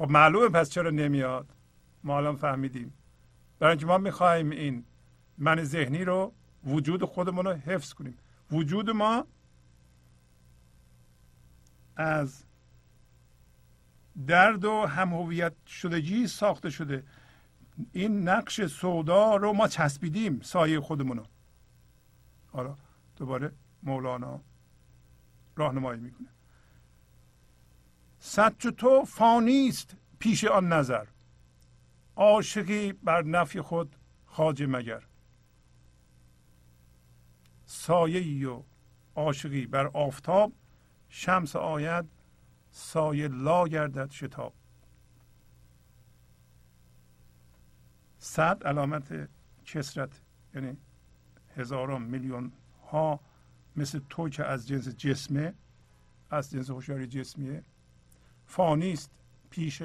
خب 0.00 0.10
معلومه 0.10 0.48
پس 0.48 0.70
چرا 0.70 0.90
نمیاد؟ 0.90 1.54
ما 2.04 2.16
الان 2.16 2.36
فهمیدیم. 2.36 2.92
برای 3.58 3.70
اینکه 3.70 3.86
ما 3.86 3.98
می‌خواهیم 3.98 4.50
این 4.50 4.84
من 5.38 5.64
ذهنی 5.64 6.04
رو 6.04 6.32
وجود 6.64 7.04
خودمون 7.04 7.44
رو 7.44 7.52
حفظ 7.52 7.92
کنیم. 7.92 8.16
وجود 8.50 8.90
ما 8.90 9.26
از 11.96 12.44
درد 14.26 14.64
و 14.64 14.86
همهویت 14.86 15.52
شدگی 15.66 16.26
ساخته 16.26 16.70
شده. 16.70 17.04
این 17.92 18.28
نقش 18.28 18.66
سودا 18.66 19.36
رو 19.36 19.52
ما 19.52 19.68
چسبیدیم 19.68 20.40
سایه 20.40 20.80
خودمون 20.80 21.16
رو. 21.16 21.26
حالا 22.52 22.76
دوباره 23.16 23.52
مولانا 23.82 24.40
راهنمایی 25.56 26.00
می‌کنه. 26.00 26.28
سچ 28.22 28.66
تو 28.66 29.04
فانیست 29.04 29.96
پیش 30.18 30.44
آن 30.44 30.72
نظر. 30.72 31.06
عاشقی 32.16 32.92
بر 32.92 33.22
نفی 33.22 33.60
خود 33.60 33.96
خاجه 34.26 34.66
مگر. 34.66 35.06
سایه 37.64 38.20
ای 38.20 38.44
و 38.44 38.62
عاشقی 39.14 39.66
بر 39.66 39.86
آفتاب 39.86 40.52
شمس 41.08 41.56
آید 41.56 42.04
سایه 42.70 43.28
لا 43.28 43.68
گردد 43.68 44.10
شتاب. 44.10 44.54
صد 48.18 48.62
علامت 48.64 49.28
کسرت 49.64 50.20
یعنی 50.54 50.76
هزاران 51.56 52.02
میلیون 52.02 52.52
ها 52.90 53.20
مثل 53.76 54.00
تو 54.08 54.28
که 54.28 54.44
از 54.44 54.68
جنس 54.68 54.88
جسمه 54.88 55.54
از 56.30 56.50
جنس 56.50 56.70
هوشیاری 56.70 57.06
جسمیه. 57.06 57.64
فانی 58.50 58.92
است 58.92 59.10
پیش 59.50 59.82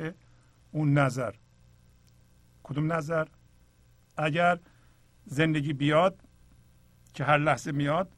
اون 0.72 0.94
نظر. 0.94 1.34
کدوم 2.64 2.94
نظر؟ 2.94 3.28
اگر 4.18 4.60
زندگی 5.26 5.74
بیاد 5.74 6.22
که 7.14 7.24
هر 7.24 7.38
لحظه 7.38 7.72
میاد 7.72 8.16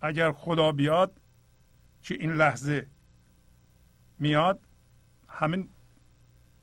اگر 0.00 0.32
خدا 0.32 0.72
بیاد 0.72 1.20
که 2.02 2.14
این 2.14 2.32
لحظه 2.32 2.86
میاد 4.18 4.60
همین 5.28 5.68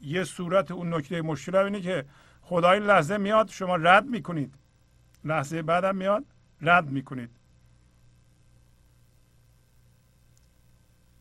یه 0.01 0.23
صورت 0.23 0.71
اون 0.71 0.93
نکته 0.93 1.21
مشکل 1.21 1.55
اینه 1.55 1.81
که 1.81 2.05
خدا 2.41 2.71
این 2.71 2.83
لحظه 2.83 3.17
میاد 3.17 3.47
شما 3.47 3.75
رد 3.75 4.05
می‌کنید. 4.05 4.55
لحظه 5.23 5.61
بعدم 5.61 5.95
میاد 5.95 6.25
رد 6.61 6.89
می‌کنید. 6.89 7.29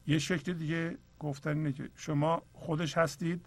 یه 0.07 0.19
شکل 0.19 0.53
دیگه 0.53 0.99
گفتن 1.19 1.57
اینه 1.57 1.73
که 1.73 1.91
شما 1.97 2.43
خودش 2.53 2.99
هستید 2.99 3.47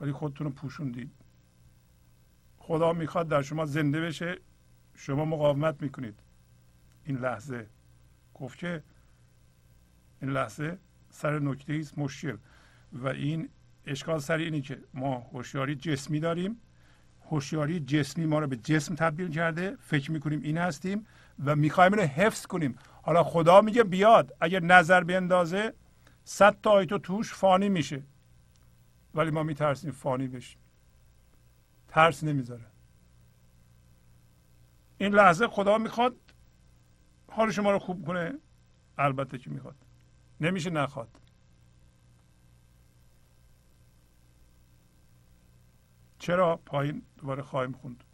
ولی 0.00 0.12
خودتون 0.12 0.46
رو 0.46 0.52
پوشوندید. 0.52 1.10
خدا 2.58 2.92
می‌خواد 2.92 3.28
در 3.28 3.42
شما 3.42 3.66
زنده 3.66 4.00
بشه 4.00 4.38
شما 4.94 5.24
مقاومت 5.24 5.82
می‌کنید. 5.82 6.20
این 7.04 7.16
لحظه. 7.16 7.66
گفت 8.34 8.58
که 8.58 8.82
این 10.22 10.30
لحظه 10.30 10.78
سر 11.10 11.38
نکته 11.38 11.72
است 11.72 11.98
مشکل. 11.98 12.36
و 12.92 13.08
این 13.08 13.48
اشکال 13.86 14.18
سر 14.18 14.36
اینه 14.36 14.60
که 14.60 14.78
ما 14.94 15.18
هوشیاری 15.32 15.74
جسمی 15.74 16.20
داریم. 16.20 16.56
هوشیاری 17.30 17.80
جسمی 17.80 18.26
ما 18.26 18.38
رو 18.38 18.46
به 18.46 18.56
جسم 18.56 18.94
تبدیل 18.94 19.30
کرده. 19.30 19.76
فکر 19.80 20.12
می‌کنیم 20.12 20.40
این 20.42 20.58
هستیم 20.58 21.06
و 21.44 21.56
می‌خوایم 21.56 21.92
اینو 21.92 22.06
حفظ 22.06 22.46
کنیم. 22.46 22.76
حالا 23.02 23.24
خدا 23.24 23.60
میگه 23.60 23.84
بیاد. 23.84 24.32
اگر 24.40 24.60
نظر 24.60 25.04
بیندازه 25.04 25.74
صد 26.30 26.60
تا 26.60 26.70
آیتو 26.70 26.98
توش 26.98 27.34
فانی 27.34 27.68
میشه. 27.68 28.02
ولی 29.14 29.30
ما 29.30 29.42
میترسیم 29.42 29.90
فانی 29.90 30.28
بشیم. 30.28 30.60
ترس 31.88 32.24
نمی‌ذاره. 32.24 32.66
این 34.98 35.14
لحظه 35.14 35.46
خدا 35.46 35.78
می‌خواد 35.78 36.16
حال 37.32 37.50
شما 37.50 37.70
رو 37.70 37.78
خوب 37.78 38.06
کنه. 38.06 38.34
البته 38.98 39.38
که 39.38 39.50
می‌خواد. 39.50 39.76
نمیشه 40.40 40.70
نخواد. 40.70 41.20
چرا 46.18 46.56
پایین 46.56 47.02
دوباره 47.16 47.42
خواهیم 47.42 47.72
خوند؟ 47.72 48.04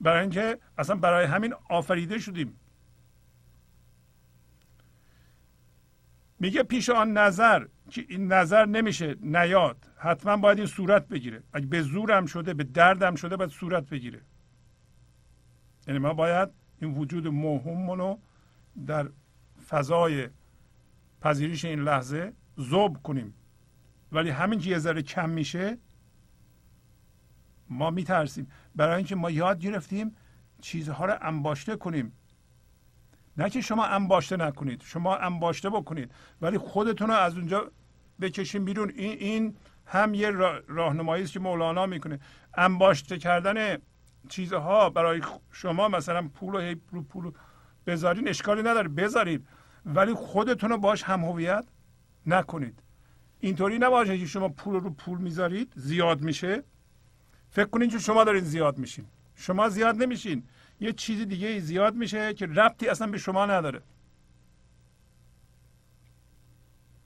برای 0.00 0.20
اینکه 0.20 0.58
اصلا 0.78 0.96
برای 0.96 1.26
همین 1.26 1.54
آفریده 1.70 2.18
شدیم. 2.18 2.60
میگه 6.40 6.62
پیش 6.62 6.90
آن 6.90 7.12
نظر 7.12 7.66
که 7.90 8.06
این 8.08 8.32
نظر 8.32 8.64
نمیشه 8.64 9.16
نیاد. 9.20 9.86
حتما 9.96 10.36
باید 10.36 10.58
این 10.58 10.66
صورت 10.66 11.08
بگیره. 11.08 11.42
اگه 11.52 11.66
به 11.66 11.82
زورم 11.82 12.26
شده 12.26 12.54
به 12.54 12.64
دردم 12.64 13.14
شده 13.14 13.36
باید 13.36 13.50
صورت 13.50 13.86
بگیره. 13.86 14.20
یعنی 15.86 15.98
ما 15.98 16.14
باید 16.14 16.48
این 16.78 16.94
وجود 16.94 17.26
موهومونو 17.26 18.18
در 18.86 19.08
فضای 19.68 20.28
پذیرش 21.20 21.64
این 21.64 21.80
لحظه 21.80 22.32
زوب 22.56 23.02
کنیم. 23.02 23.34
ولی 24.12 24.30
همین 24.30 24.58
که 24.58 24.70
یه 24.70 24.78
ذره 24.78 25.02
کم 25.02 25.30
میشه 25.30 25.78
ما 27.68 27.90
میترسیم. 27.90 28.46
برای 28.76 28.96
اینکه 28.96 29.16
ما 29.16 29.30
یاد 29.30 29.60
گرفتیم 29.60 30.16
چیزها 30.60 31.04
رو 31.04 31.18
انباشته 31.20 31.76
کنیم. 31.76 32.12
نه 33.36 33.50
که 33.50 33.60
شما 33.60 33.84
انباشته 33.84 34.36
نکنید 34.36 34.82
شما 34.84 35.16
انباشته 35.16 35.70
بکنید 35.70 36.12
ولی 36.40 36.58
خودتون 36.58 37.08
رو 37.08 37.14
از 37.14 37.36
اونجا 37.36 37.70
بکشیم 38.20 38.64
بیرون. 38.64 38.92
این 38.96 39.18
این 39.18 39.56
هم 39.86 40.14
یه 40.14 40.30
راهنمایی 40.68 41.24
است 41.24 41.32
که 41.32 41.40
مولانا 41.40 41.86
می‌کنه. 41.86 42.20
انباشته 42.54 43.18
کردن 43.18 43.78
چیزها 44.28 44.90
برای 44.90 45.22
شما 45.52 45.88
مثلا 45.88 46.28
پول 46.28 46.74
و 46.92 47.02
پول 47.02 47.32
بذارین 47.86 48.28
اشکالی 48.28 48.62
نداره 48.62 48.88
بذارید 48.88 49.46
ولی 49.86 50.14
خودتون 50.14 50.70
رو 50.70 50.78
باش 50.78 51.02
هم 51.02 51.20
هویت 51.20 51.64
نکنید. 52.26 52.82
اینطوری 53.40 53.78
نباشه 53.78 54.18
که 54.18 54.26
شما 54.26 54.48
پول 54.48 54.74
رو 54.74 54.90
پول 54.90 55.18
می‌ذارید 55.18 55.72
زیاد 55.76 56.20
میشه. 56.20 56.62
فکر 57.50 57.66
کنید 57.66 57.90
که 57.90 57.98
شما 57.98 58.24
دارین 58.24 58.44
زیاد 58.44 58.78
میشین. 58.78 59.04
شما 59.34 59.68
زیاد 59.68 60.02
نمیشین. 60.02 60.42
یه 60.80 60.92
چیز 60.92 61.28
دیگه 61.28 61.60
زیاد 61.60 61.94
میشه 61.94 62.34
که 62.34 62.46
ربطی 62.46 62.88
اصلا 62.88 63.06
به 63.06 63.18
شما 63.18 63.46
نداره. 63.46 63.82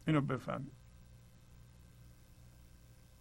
اینو 0.06 0.20
بفهمید. 0.20 0.72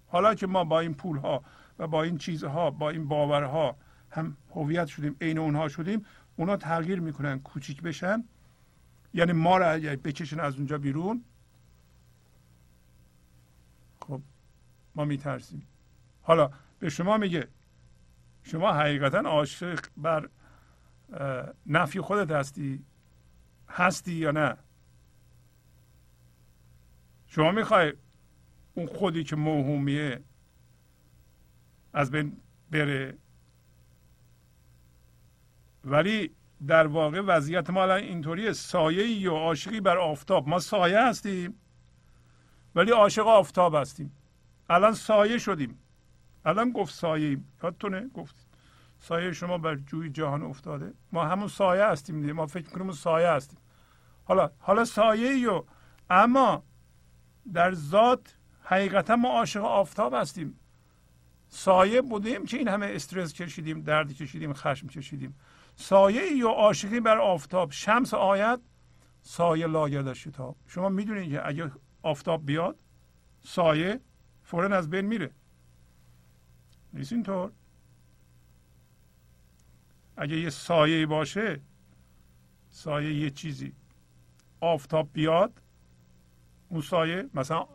حالا 0.07 0.35
که 0.35 0.47
ما 0.47 0.63
با 0.63 0.79
این 0.79 0.93
پول 0.93 1.17
ها 1.17 1.43
و 1.79 1.87
با 1.87 2.03
این 2.03 2.17
چیزها 2.17 2.71
با 2.71 2.89
این 2.89 3.07
باورها 3.07 3.75
هم 4.11 4.37
هویت 4.55 4.87
شدیم 4.87 5.15
عین 5.21 5.37
اونها 5.37 5.67
شدیم 5.67 6.05
اونا 6.35 6.57
تغییر 6.57 6.99
می‌کنن 6.99 7.39
کوچیک 7.39 7.81
بشن. 7.81 8.23
یعنی 9.13 9.31
ما 9.31 9.57
را 9.57 9.77
بکشن 9.77 10.39
از 10.39 10.55
اونجا 10.55 10.77
بیرون 10.77 11.23
خب 13.99 14.21
ما 14.95 15.05
میترسیم. 15.05 15.67
حالا 16.21 16.51
به 16.79 16.89
شما 16.89 17.17
میگه 17.17 17.47
شما 18.43 18.73
حقیقتا 18.73 19.19
عاشق 19.19 19.79
بر 19.97 20.29
نفی 21.65 22.01
خودت 22.01 22.31
هستی؟ 22.31 22.85
هستی 23.69 24.13
یا 24.13 24.31
نه؟ 24.31 24.57
شما 27.27 27.51
می‌خوای 27.51 27.93
اون 28.73 28.85
خودی 28.85 29.23
که 29.23 29.35
موهومیه 29.35 30.23
از 31.93 32.11
بین 32.11 32.37
بره؟ 32.71 33.17
ولی 35.83 36.31
در 36.67 36.87
واقع 36.87 37.21
وضعیت 37.21 37.69
ما 37.69 37.83
الان 37.83 37.99
اینطوریه. 37.99 38.53
سایه 38.53 39.03
ای 39.03 39.27
و 39.27 39.33
عاشقی 39.33 39.79
بر 39.81 39.97
آفتاب. 39.97 40.47
ما 40.47 40.59
سایه 40.59 40.99
هستیم 40.99 41.55
ولی 42.75 42.91
عاشق 42.91 43.27
آفتاب 43.27 43.75
هستیم. 43.75 44.11
الان 44.69 44.93
سایه 44.93 45.37
شدیم. 45.37 45.79
الان 46.45 46.71
گفت 46.71 46.93
سایه 46.93 47.37
یادتونه؟ 47.63 48.09
گفت. 48.09 48.42
سایه 49.03 49.31
شما 49.31 49.57
بر 49.57 49.75
جوی 49.75 50.09
جهان 50.09 50.43
افتاده. 50.43 50.93
ما 51.11 51.25
همون 51.25 51.47
سایه 51.47 51.85
هستیم 51.85 52.21
دیگه. 52.21 52.33
ما 52.33 52.45
فکر 52.45 52.69
کنیم 52.69 52.91
سایه 52.91 53.27
هستیم. 53.27 53.59
حالا 54.25 54.51
حالا 54.59 54.85
سایه 54.85 55.29
ای 55.29 55.61
اما 56.09 56.63
در 57.53 57.73
ذات 57.73 58.37
حقیقتا 58.63 59.15
ما 59.15 59.29
عاشق 59.29 59.63
آفتاب 59.63 60.13
هستیم. 60.13 60.59
سایه 61.47 62.01
بودیم 62.01 62.45
که 62.45 62.57
این 62.57 62.67
همه 62.67 62.85
استرس 62.85 63.33
کشیدیم 63.33 63.81
درد 63.81 64.13
کشیدیم 64.13 64.53
خشم 64.53 64.87
کشیدیم. 64.87 65.35
سایه 65.75 66.31
یا 66.31 66.49
عاشقی 66.49 66.99
بر 66.99 67.17
آفتاب. 67.17 67.71
شمس 67.71 68.13
آید 68.13 68.59
سایه 69.21 69.67
لاگرد 69.67 70.13
شتاب 70.13 70.55
شما 70.67 70.89
می‌دونید 70.89 71.31
که 71.31 71.47
اگه 71.47 71.71
آفتاب 72.01 72.45
بیاد 72.45 72.79
سایه 73.41 73.99
فورا 74.43 74.77
از 74.77 74.89
بین 74.89 75.05
میره. 75.05 75.31
نیست 76.93 77.13
اینطور؟ 77.13 77.51
اگه 80.17 80.37
یه 80.39 80.49
سایه 80.49 81.05
باشه 81.05 81.61
سایه 82.69 83.13
یه 83.13 83.29
چیزی. 83.29 83.73
آفتاب 84.59 85.09
بیاد 85.13 85.61
اون 86.69 86.81
سایه 86.81 87.29
مثلا 87.33 87.67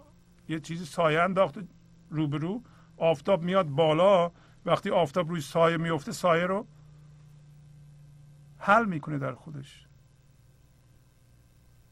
یه 0.48 0.60
چیزی 0.60 0.84
سایه 0.84 1.20
انداخته 1.20 1.64
روبرو 2.10 2.62
آفتاب 2.96 3.42
میاد 3.42 3.66
بالا 3.66 4.30
وقتی 4.66 4.90
آفتاب 4.90 5.28
روی 5.28 5.40
سایه 5.40 5.76
میفته 5.76 6.12
سایه 6.12 6.46
رو 6.46 6.66
حل 8.58 8.84
می‌کنه 8.84 9.18
در 9.18 9.34
خودش. 9.34 9.86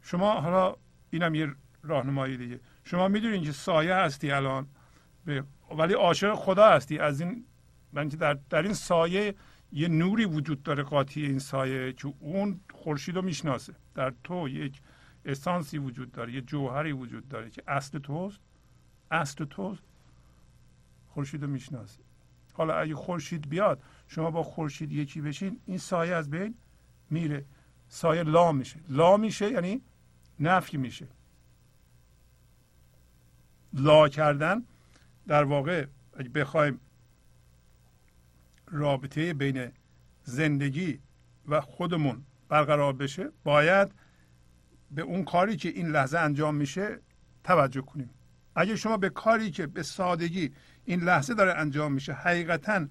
شما 0.02 0.40
حالا 0.40 0.76
اینم 1.10 1.34
یه 1.34 1.54
راهنمایی 1.82 2.36
دیگه. 2.36 2.60
شما 2.84 3.08
می‌دونید 3.08 3.44
که 3.44 3.52
سایه 3.52 3.94
هستی 3.94 4.30
الان؟ 4.30 4.66
ولی 5.78 5.94
عاشق 5.94 6.34
خدا 6.34 6.68
هستی. 6.68 6.98
از 6.98 7.20
این 7.20 7.44
من 7.92 8.08
در, 8.08 8.38
در 8.50 8.62
این 8.62 8.74
سایه 8.74 9.34
یه 9.76 9.88
نوری 9.88 10.24
وجود 10.24 10.62
داره 10.62 10.82
قاطی 10.82 11.26
این 11.26 11.38
سایه 11.38 11.92
که 11.92 12.12
اون 12.20 12.60
خورشید 12.74 13.16
رو 13.16 13.22
می‌شناسه. 13.22 13.74
در 13.94 14.12
تو 14.24 14.48
یک 14.48 14.80
اسانسی 15.24 15.78
وجود 15.78 16.12
داره 16.12 16.32
یه 16.32 16.40
جوهری 16.40 16.92
وجود 16.92 17.28
داره 17.28 17.50
که 17.50 17.62
اصل 17.68 17.98
توست 17.98 18.40
اصل 19.10 19.44
توست 19.44 19.82
خورشید 21.08 21.42
رو 21.42 21.48
می‌شناسه. 21.48 21.98
حالا 22.52 22.74
اگه 22.74 22.94
خورشید 22.94 23.48
بیاد 23.48 23.82
شما 24.08 24.30
با 24.30 24.42
خورشید 24.42 24.92
یکی 24.92 25.20
بشین 25.20 25.60
این 25.66 25.78
سایه 25.78 26.14
از 26.14 26.30
بین 26.30 26.54
میره. 27.10 27.44
سایه 27.88 28.22
لا 28.22 28.52
میشه. 28.52 28.80
لا 28.88 29.16
میشه 29.16 29.50
یعنی 29.50 29.80
نفی 30.40 30.76
میشه. 30.76 31.08
لا 33.72 34.08
کردن 34.08 34.62
در 35.26 35.44
واقع 35.44 35.86
اگه 36.16 36.28
بخوایم 36.28 36.80
رابطه 38.66 39.34
بین 39.34 39.72
زندگی 40.22 41.00
و 41.48 41.60
خودمون 41.60 42.24
برقرار 42.48 42.92
بشه 42.92 43.28
باید 43.44 43.92
به 44.90 45.02
اون 45.02 45.24
کاری 45.24 45.56
که 45.56 45.68
این 45.68 45.88
لحظه 45.88 46.18
انجام 46.18 46.54
میشه 46.54 47.00
توجه 47.44 47.80
کنیم. 47.80 48.10
اگه 48.54 48.76
شما 48.76 48.96
به 48.96 49.10
کاری 49.10 49.50
که 49.50 49.66
به 49.66 49.82
سادگی 49.82 50.52
این 50.84 51.00
لحظه 51.00 51.34
داره 51.34 51.54
انجام 51.54 51.92
میشه 51.92 52.12
حقیقتا 52.12 52.86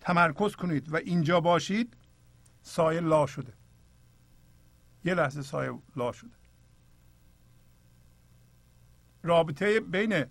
تمرکز 0.00 0.56
کنید 0.56 0.92
و 0.92 0.96
اینجا 0.96 1.40
باشید 1.40 1.96
سایه 2.62 3.00
لا 3.00 3.26
شده. 3.26 3.52
یه 5.04 5.14
لحظه 5.14 5.42
سایه 5.42 5.78
لا 5.96 6.12
شده. 6.12 6.30
رابطه 9.22 9.80
بین 9.80 10.24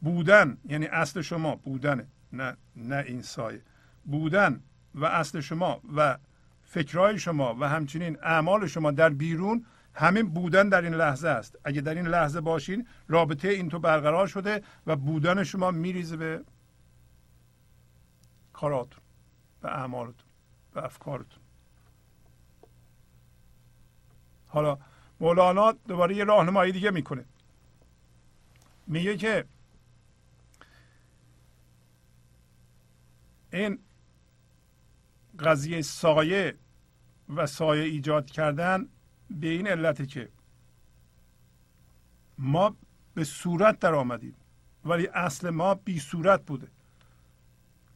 بودن 0.00 0.58
یعنی 0.64 0.86
اصل 0.86 1.20
شما 1.20 1.56
بودن 1.56 2.08
نه 2.32 2.56
نه 2.76 3.04
این 3.06 3.22
سایه. 3.22 3.62
بودن 4.04 4.62
و 4.94 5.04
اصل 5.04 5.40
شما 5.40 5.80
و 5.96 6.18
فکرهای 6.62 7.18
شما 7.18 7.56
و 7.60 7.68
همچنین 7.68 8.18
اعمال 8.22 8.66
شما 8.66 8.90
در 8.90 9.10
بیرون 9.10 9.66
همین 9.94 10.28
بودن 10.28 10.68
در 10.68 10.82
این 10.82 10.94
لحظه 10.94 11.28
است. 11.28 11.58
اگه 11.64 11.80
در 11.80 11.94
این 11.94 12.06
لحظه 12.06 12.40
باشین 12.40 12.86
رابطه 13.08 13.48
این 13.48 13.68
تو 13.68 13.78
برقرار 13.78 14.26
شده 14.26 14.62
و 14.86 14.96
بودن 14.96 15.44
شما 15.44 15.70
میریزه 15.70 16.16
به 16.16 16.44
کاراتون 18.52 19.02
به 19.60 19.68
اعمالتون 19.68 20.26
به 20.74 20.84
افکارتون. 20.84 21.42
حالا 24.46 24.78
مولانا 25.20 25.72
دوباره 25.72 26.16
یه 26.16 26.24
راهنمایی 26.24 26.72
دیگه 26.72 26.90
می‌کنه. 26.90 27.24
میگه 28.86 29.16
که 29.16 29.44
این 33.52 33.78
قضیه 35.38 35.82
سایه 35.82 36.54
و 37.36 37.46
سایه 37.46 37.84
ایجاد 37.84 38.26
کردن 38.26 38.88
به 39.30 39.48
این 39.48 39.66
علته 39.66 40.06
که 40.06 40.28
ما 42.38 42.76
به 43.14 43.24
صورت 43.24 43.78
در 43.78 43.94
آمدیم 43.94 44.34
ولی 44.84 45.06
اصل 45.06 45.50
ما 45.50 45.74
بی 45.74 46.00
صورت 46.00 46.46
بوده. 46.46 46.68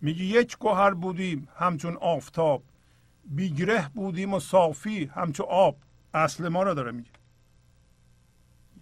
میگه 0.00 0.24
یک 0.24 0.58
گوهر 0.58 0.94
بودیم 0.94 1.48
همچون 1.56 1.96
آفتاب. 1.96 2.62
بیگره 3.24 3.88
بودیم 3.88 4.34
و 4.34 4.40
صافی 4.40 5.04
همچون 5.04 5.46
آب. 5.48 5.76
اصل 6.14 6.48
ما 6.48 6.62
را 6.62 6.74
داره 6.74 6.92
میگه. 6.92 7.10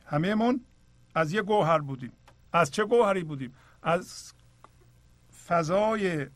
همهمون 0.07 0.65
از 1.15 1.33
یه 1.33 1.43
گوهر 1.43 1.79
بودیم. 1.79 2.13
از 2.53 2.71
چه 2.71 2.85
گوهری 2.85 3.25
بودیم؟ 3.25 3.55
از 3.83 4.33
فضای 5.47 6.27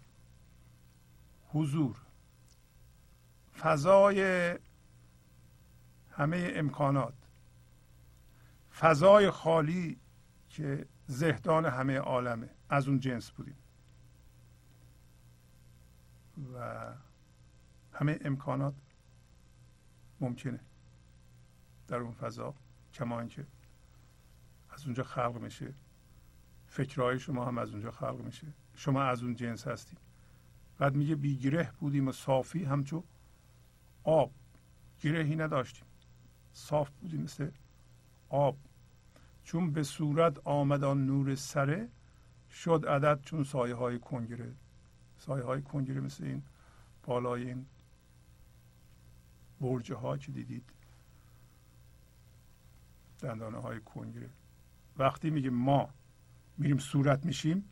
حضور. 1.52 1.96
فضای 3.60 4.58
همه 6.10 6.52
امکانات 6.54 7.14
فضای 8.78 9.30
خالی 9.30 10.00
که 10.48 10.86
زهدان 11.06 11.66
همه 11.66 11.98
عالمه 11.98 12.50
از 12.68 12.88
اون 12.88 13.00
جنس 13.00 13.30
بودیم. 13.30 13.56
و 16.54 16.86
همه 17.92 18.18
امکانات 18.24 18.74
ممکنه 20.20 20.60
در 21.88 21.96
اون 21.96 22.12
فضا 22.12 22.54
کما 22.94 23.20
اینکه 23.20 23.46
از 24.70 24.84
اونجا 24.84 25.02
خلق 25.02 25.38
میشه. 25.38 25.74
فکرهای 26.66 27.18
شما 27.18 27.44
هم 27.44 27.58
از 27.58 27.70
اونجا 27.70 27.90
خلق 27.90 28.20
میشه. 28.20 28.46
شما 28.74 29.02
از 29.02 29.22
اون 29.22 29.34
جنس 29.34 29.68
هستید. 29.68 29.98
بعد 30.78 30.94
میگه 30.94 31.16
بیگره 31.16 31.72
بودیم 31.80 32.08
و 32.08 32.12
صافی 32.12 32.64
همچون 32.64 33.02
آب. 34.10 34.32
گرهی 35.00 35.36
نداشتیم. 35.36 35.84
صاف 36.52 36.90
بودیم 36.90 37.22
مثل 37.22 37.50
آب. 38.28 38.56
چون 39.44 39.72
به 39.72 39.82
صورت 39.82 40.38
آمد 40.46 40.84
آن 40.84 41.06
نور 41.06 41.34
سره 41.34 41.88
شد 42.50 42.84
عدد 42.88 43.20
چون 43.22 43.44
سایه 43.44 43.74
های 43.74 43.98
کنگره. 43.98 44.54
سایه 45.18 45.44
های 45.44 45.62
کنگره 45.62 46.00
مثل 46.00 46.24
این 46.24 46.42
بالای 47.02 47.46
این 47.46 47.66
برجه 49.60 49.94
ها 49.94 50.16
که 50.16 50.32
دیدید. 50.32 50.64
دندانه 53.20 53.58
های 53.58 53.80
کنگره. 53.80 54.30
وقتی 54.98 55.30
میگه 55.30 55.50
ما 55.50 55.88
میریم 56.58 56.78
صورت 56.78 57.26
میشیم 57.26 57.64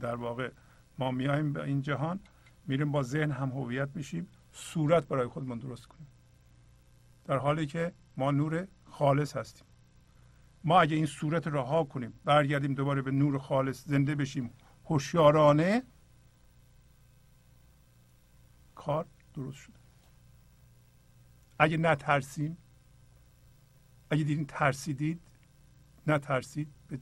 در 0.00 0.14
واقع 0.14 0.50
ما 0.98 1.10
میایم 1.10 1.52
به 1.52 1.62
این 1.62 1.82
جهان 1.82 2.20
میریم 2.66 2.92
با 2.92 3.02
ذهن 3.02 3.30
هم 3.30 3.50
هویت 3.50 3.88
میشیم. 3.94 4.28
صورت 4.58 5.08
برای 5.08 5.26
خودمون 5.26 5.58
درست 5.58 5.86
کنیم. 5.86 6.06
در 7.24 7.36
حالی 7.36 7.66
که 7.66 7.92
ما 8.16 8.30
نور 8.30 8.68
خالص 8.84 9.36
هستیم. 9.36 9.66
ما 10.64 10.80
اگه 10.80 10.96
این 10.96 11.06
صورت 11.06 11.46
رها 11.46 11.84
کنیم 11.84 12.12
برگردیم 12.24 12.74
دوباره 12.74 13.02
به 13.02 13.10
نور 13.10 13.38
خالص 13.38 13.84
زنده 13.88 14.14
بشیم 14.14 14.50
هوشیارانه 14.84 15.82
کار 18.74 19.06
درست 19.34 19.58
شده. 19.58 19.78
اگه 21.58 21.76
نترسیم 21.76 22.56
اگه 24.10 24.24
دیدین 24.24 24.46
ترسیدید 24.46 25.20
نترسید 26.06 26.68
به 26.88 26.98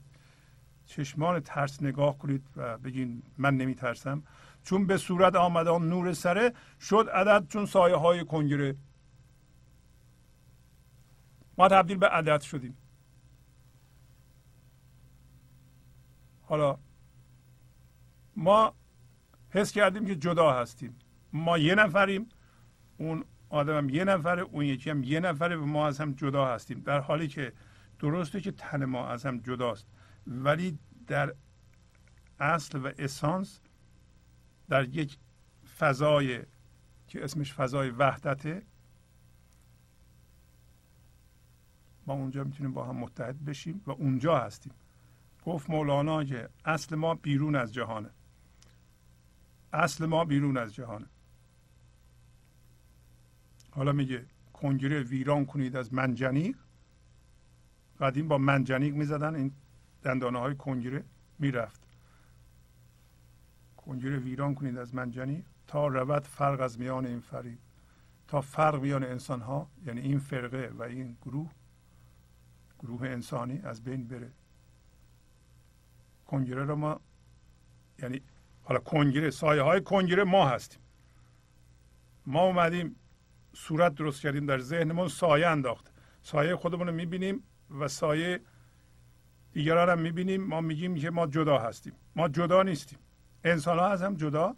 چشمان 0.85 1.39
ترس 1.39 1.81
نگاه 1.81 2.17
کنید 2.17 2.47
و 2.55 2.77
بگین 2.77 3.23
من 3.37 3.57
نمی 3.57 3.75
ترسم 3.75 4.23
چون 4.67 4.87
به 4.87 4.97
صورت 4.97 5.35
آمدان 5.35 5.89
نور 5.89 6.13
سره 6.13 6.53
شد 6.81 7.09
عدد 7.13 7.47
چون 7.47 7.65
سایه 7.65 7.95
های 7.95 8.25
کنگره. 8.25 8.75
ما 11.57 11.67
تبدیل 11.67 11.97
به 11.97 12.07
عدد 12.07 12.41
شدیم. 12.41 12.77
حالا 16.41 16.77
ما 18.35 18.73
حس 19.49 19.71
کردیم 19.71 20.05
که 20.05 20.15
جدا 20.15 20.53
هستیم. 20.53 20.99
ما 21.33 21.57
یه 21.57 21.75
نفریم 21.75 22.29
اون 22.97 23.25
آدم 23.49 23.77
هم 23.77 23.89
یه 23.89 24.03
نفره 24.03 24.41
اون 24.41 24.65
یکی 24.65 24.89
هم 24.89 25.03
یه 25.03 25.19
نفره 25.19 25.55
و 25.55 25.65
ما 25.65 25.87
از 25.87 26.01
هم 26.01 26.13
جدا 26.13 26.45
هستیم. 26.45 26.79
در 26.79 26.99
حالی 26.99 27.27
که 27.27 27.53
درسته 27.99 28.41
که 28.41 28.51
تن 28.51 28.85
ما 28.85 29.07
از 29.07 29.25
هم 29.25 29.37
جداست. 29.37 29.87
ولی 30.27 30.79
در 31.07 31.33
اصل 32.39 32.79
و 32.79 32.91
اسانس 32.97 33.59
در 34.69 34.89
یک 34.95 35.17
فضای 35.77 36.43
که 37.07 37.23
اسمش 37.23 37.53
فضای 37.53 37.89
وحدته 37.89 38.63
ما 42.07 42.13
اونجا 42.13 42.43
می‌تونیم 42.43 42.73
با 42.73 42.85
هم 42.85 42.95
متحد 42.95 43.45
بشیم 43.45 43.81
و 43.85 43.91
اونجا 43.91 44.39
هستیم. 44.39 44.73
گفت 45.45 45.69
مولانا 45.69 46.23
که 46.23 46.49
اصل 46.65 46.95
ما 46.95 47.15
بیرون 47.15 47.55
از 47.55 47.73
جهانه. 47.73 48.09
اصل 49.73 50.05
ما 50.05 50.25
بیرون 50.25 50.57
از 50.57 50.75
جهانه. 50.75 51.05
حالا 53.71 53.91
میگه 53.91 54.25
کنگره 54.53 55.03
ویران 55.03 55.45
کنید 55.45 55.75
از 55.75 55.93
منجنیق. 55.93 56.57
قدیم 57.99 58.27
با 58.27 58.37
منجنیق 58.37 58.93
می‌زدن 58.93 59.35
این 59.35 59.51
دندانه 60.03 60.39
های 60.39 60.55
کنگره 60.55 61.03
می‌رفت. 61.39 61.86
کنگره 63.87 64.17
ویران 64.17 64.55
کنید 64.55 64.77
از 64.77 64.95
منجنیق 64.95 65.43
تا 65.67 65.87
رود 65.87 66.23
فرق 66.23 66.61
از 66.61 66.79
میان 66.79 67.05
این 67.05 67.19
فریق 67.19 67.57
تا 68.27 68.41
فرق 68.41 68.81
میان 68.81 69.03
انسان 69.03 69.41
ها 69.41 69.67
یعنی 69.85 70.01
این 70.01 70.19
فرقه 70.19 70.71
و 70.77 70.83
این 70.83 71.17
گروه 71.21 71.49
گروه 72.79 73.07
انسانی 73.07 73.61
از 73.63 73.83
بین 73.83 74.07
بره. 74.07 74.31
کنگره 76.27 76.65
رو 76.65 76.75
ما 76.75 76.99
یعنی 77.99 78.21
حالا 78.63 78.79
کنگره 78.79 79.29
سایه 79.29 79.61
های 79.61 79.81
کنگره 79.81 80.23
ما 80.23 80.49
هستیم. 80.49 80.81
ما 82.25 82.41
اومدیم 82.41 82.95
صورت 83.53 83.95
درست 83.95 84.21
کردیم 84.21 84.45
در 84.45 84.59
ذهنمون 84.59 85.07
سایه 85.07 85.47
انداخت. 85.47 85.91
سایه 86.21 86.55
خودمون 86.55 86.87
رو 86.87 86.93
می‌بینیم 86.93 87.43
و 87.79 87.87
سایه 87.87 88.39
دیگران 89.53 89.89
هم 89.89 89.99
می‌بینیم. 89.99 90.43
ما 90.43 90.61
میگیم 90.61 90.95
که 90.95 91.09
ما 91.09 91.27
جدا 91.27 91.57
هستیم. 91.57 91.93
ما 92.15 92.27
جدا 92.27 92.63
نیستیم. 92.63 92.99
انسان 93.51 93.79
ها 93.79 93.87
از 93.87 94.01
هم 94.01 94.15
جدا 94.15 94.55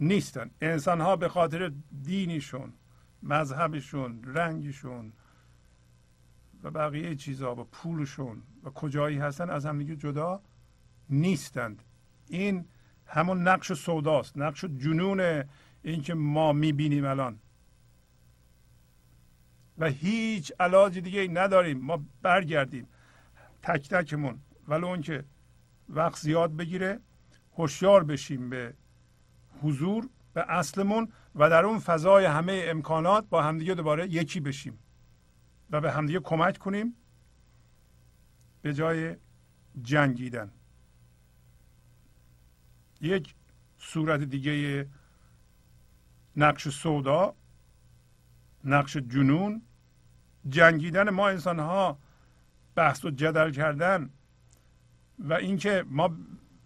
نیستن. 0.00 0.50
انسان 0.60 1.00
ها 1.00 1.16
به 1.16 1.28
خاطر 1.28 1.72
دینیشون 2.02 2.72
مذهبشون 3.22 4.22
رنگشون 4.24 5.12
و 6.62 6.70
بقیه 6.70 7.14
چیزها 7.14 7.54
و 7.54 7.64
پولشون 7.64 8.42
و 8.64 8.70
کجایی 8.70 9.18
هستن 9.18 9.50
از 9.50 9.66
هم 9.66 9.78
دیگه 9.78 9.96
جدا 9.96 10.40
نیستند. 11.10 11.82
این 12.28 12.64
همون 13.06 13.48
نقش 13.48 13.72
سوداست 13.72 14.38
نقش 14.38 14.64
جنون 14.64 15.44
اینکه 15.82 16.14
ما 16.14 16.52
می‌بینیم 16.52 17.04
الان. 17.04 17.38
و 19.78 19.86
هیچ 19.86 20.52
علاج 20.60 20.98
دیگه 20.98 21.20
ای 21.20 21.28
نداریم. 21.28 21.78
ما 21.80 22.04
برگردیم 22.22 22.86
تک 23.62 23.88
تکمون. 23.88 24.38
ولی 24.68 24.84
اون 24.84 25.00
که 25.00 25.24
وقت 25.88 26.18
زیاد 26.18 26.56
بگیره 26.56 27.00
هوشیار 27.56 28.04
بشیم 28.04 28.50
به 28.50 28.74
حضور 29.62 30.08
به 30.34 30.44
اصلمون 30.48 31.08
و 31.34 31.50
در 31.50 31.64
اون 31.64 31.78
فضای 31.78 32.24
همه 32.24 32.62
امکانات 32.66 33.28
با 33.28 33.42
همدیگه 33.42 33.74
دوباره 33.74 34.06
یکی 34.06 34.40
بشیم 34.40 34.78
و 35.70 35.80
به 35.80 35.92
همدیگه 35.92 36.20
کمک 36.20 36.58
کنیم 36.58 36.96
به 38.62 38.74
جای 38.74 39.16
جنگیدن. 39.82 40.50
یک 43.00 43.34
صورت 43.78 44.20
دیگه 44.20 44.88
نقش 46.36 46.68
سودا 46.68 47.34
نقش 48.64 48.96
جنون. 48.96 49.62
جنگیدن 50.48 51.10
ما 51.10 51.28
انسان 51.28 51.58
ها 51.58 51.98
بحث 52.74 53.04
و 53.04 53.10
جدل 53.10 53.50
کردن 53.50 54.10
و 55.18 55.32
اینکه 55.32 55.84
ما 55.88 56.16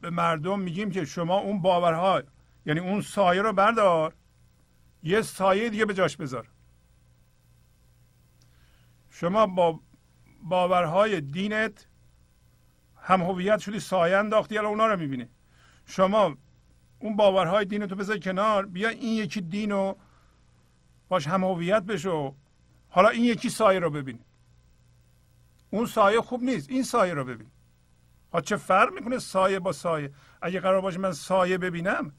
به 0.07 0.11
مردم 0.11 0.61
میگیم 0.61 0.91
که 0.91 1.05
شما 1.05 1.39
اون 1.39 1.63
باورها 1.63 2.23
یعنی 2.67 2.81
اون 2.81 3.01
سایه 3.01 3.43
رو 3.43 3.53
بردار. 3.53 4.15
یه 5.03 5.23
سایه 5.23 5.71
دیگه 5.71 5.85
به 5.85 5.95
جاش 5.95 6.17
بذار. 6.17 6.49
شما 9.11 9.47
با 9.47 9.81
باورهای 10.43 11.21
دینت 11.21 11.87
هم 12.97 13.23
هویت 13.23 13.59
شدی 13.59 13.81
سایه 13.81 14.17
انداختی 14.17 14.59
الان 14.59 14.71
اونا 14.71 14.87
رو 14.87 14.99
می‌بینی. 14.99 15.29
شما 15.87 16.37
اون 16.99 17.17
باورهای 17.17 17.65
دینتو 17.65 17.95
بذار 17.95 18.19
کنار 18.19 18.67
بیا 18.67 18.89
این 18.89 19.13
یکی 19.13 19.41
دین 19.41 19.71
رو 19.71 19.97
باش 21.09 21.27
هم 21.27 21.45
هویت 21.45 21.83
بشو. 21.83 22.35
حالا 22.89 23.09
این 23.09 23.25
یکی 23.25 23.51
سایه 23.51 23.79
رو 23.81 23.91
ببین. 23.91 24.19
اون 25.71 25.87
سایه 25.87 26.21
خوب 26.21 26.43
نیست 26.43 26.71
این 26.71 26.83
سایه 26.83 27.15
رو 27.15 27.25
ببین. 27.25 27.51
ها 28.37 28.41
چه 28.41 28.57
فرق 28.57 28.93
می‌کنه 28.93 29.19
سایه 29.19 29.59
با 29.59 29.73
سایه؟ 29.73 30.13
اگه 30.43 30.61
قرار 30.61 30.81
باشه 30.81 30.99
من 30.99 31.13
سایه 31.13 31.59
ببینم 31.59 32.13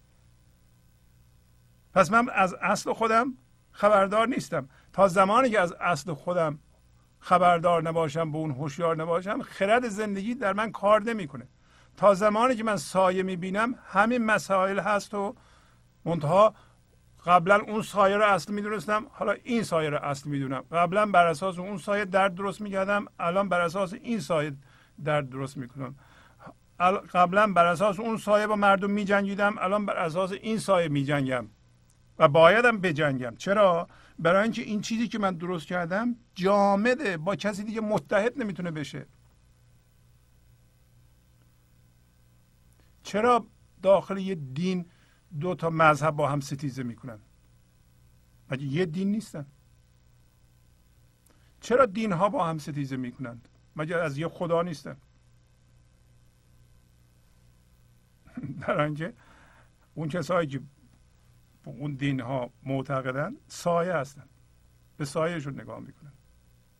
پس 1.94 2.12
من 2.12 2.30
از 2.30 2.54
اصل 2.54 2.94
خودم 2.94 3.34
خبردار 3.72 4.28
نیستم. 4.28 4.70
تا 4.94 5.08
زمانی 5.08 5.50
که 5.50 5.60
از 5.60 5.74
اصل 5.74 6.14
خودم 6.14 6.60
خبردار 7.20 7.84
نباشم 7.84 8.32
به 8.32 8.38
اون 8.38 8.52
هوشیار 8.52 8.96
نباشم 8.96 9.42
خرد 9.42 9.88
زندگی 9.88 10.36
در 10.36 10.54
من 10.54 10.72
کار 10.72 11.04
نمی‌کنه. 11.04 11.48
تا 11.98 12.14
زمانی 12.14 12.56
که 12.56 12.64
من 12.64 12.78
سایه 12.78 13.24
می‌بینم 13.24 13.76
همین 13.88 14.26
مسائل 14.26 14.80
هست 14.80 15.14
و 15.14 15.36
منتها 16.06 16.56
قبلا 17.26 17.56
اون 17.56 17.82
سایه 17.82 18.18
رو 18.18 18.24
اصل 18.24 18.54
می‌دونستم 18.54 19.06
حالا 19.12 19.32
این 19.44 19.64
سایه 19.64 19.90
رو 19.90 19.98
اصل 19.98 20.30
می‌دونم. 20.30 20.64
قبلا 20.72 21.06
بر 21.06 21.28
اساس 21.28 21.60
اون 21.60 21.78
سایه 21.78 22.06
درد 22.06 22.36
درست 22.36 22.62
می‌کردم 22.62 23.06
الان 23.20 23.50
بر 23.50 23.62
اساس 23.62 23.94
این 23.94 24.20
سایه 24.20 24.54
درد 25.04 25.30
درست 25.30 25.58
می‌کنم. 25.58 25.96
قبلا 26.80 27.54
بر 27.54 27.66
اساس 27.66 28.00
اون 28.00 28.18
سایه 28.18 28.48
با 28.48 28.56
مردم 28.56 28.92
میجنگیدم 28.92 29.56
الان 29.60 29.86
بر 29.86 29.98
اساس 29.98 30.32
این 30.32 30.60
سایه 30.60 30.88
میجنگم 30.88 31.48
و 32.20 32.28
بایدم 32.28 32.78
بجنگم. 32.78 33.36
چرا؟ 33.36 33.88
برای 34.20 34.44
اینکه 34.44 34.62
این 34.62 34.82
چیزی 34.82 35.08
که 35.08 35.20
من 35.20 35.36
درست 35.36 35.68
کردم 35.68 36.16
جامده 36.36 37.18
با 37.18 37.36
کسی 37.36 37.64
دیگه 37.64 37.82
متحد 37.82 38.40
نمی‌تونه 38.42 38.72
بشه. 38.72 39.06
چرا 43.04 43.48
داخل 43.84 44.18
یه 44.18 44.36
دین 44.36 44.86
دو 45.40 45.56
تا 45.56 45.70
مذهب 45.70 46.16
با 46.16 46.30
هم 46.30 46.40
ستیزه 46.40 46.84
می‌کنن؟ 46.84 47.20
مگه 48.52 48.64
یه 48.64 48.86
دین 48.86 49.12
نیستن؟ 49.12 49.46
چرا 51.62 51.86
دین 51.86 52.12
ها 52.12 52.30
با 52.30 52.48
هم 52.48 52.58
ستیزه 52.58 52.98
می‌کنند؟ 52.98 53.48
مگه 53.76 53.96
از 53.96 54.18
یه 54.18 54.28
خدا 54.28 54.62
نیستن؟ 54.62 54.98
در 58.68 58.82
اینکه 58.82 59.14
اون 59.94 60.10
کسایی 60.10 60.48
که 60.48 60.62
اون 61.66 61.96
دین 61.96 62.20
ها 62.20 62.50
معتقدن 62.64 63.36
سایه 63.48 63.94
هستن 63.94 64.26
به 64.98 65.06
سایهشون 65.06 65.62
نگاه 65.62 65.80
می‌کنن 65.80 66.12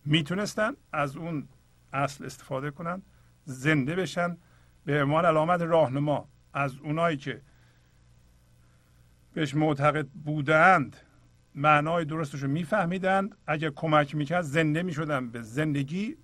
می‌تونستن 0.04 0.72
از 0.92 1.16
اون 1.16 1.48
اصل 1.92 2.24
استفاده 2.24 2.70
کنن 2.70 3.02
زنده 3.44 3.96
بشن 3.96 4.36
به 4.84 5.02
عنوان 5.02 5.24
علامت 5.24 5.62
راهنما 5.62 6.28
از 6.54 6.78
اونایی 6.78 7.16
که 7.16 7.40
بهش 9.34 9.54
معتقد 9.54 10.06
بودند 10.06 10.96
معنای 11.54 12.04
درستش 12.04 12.42
رو 12.42 12.48
میفهمیدند 12.48 13.36
اگر 13.46 13.70
کمک 13.70 14.14
می‌کرد 14.14 14.42
زنده 14.42 14.82
می‌شدن 14.82 15.30
به 15.30 15.42
زندگی 15.42 16.16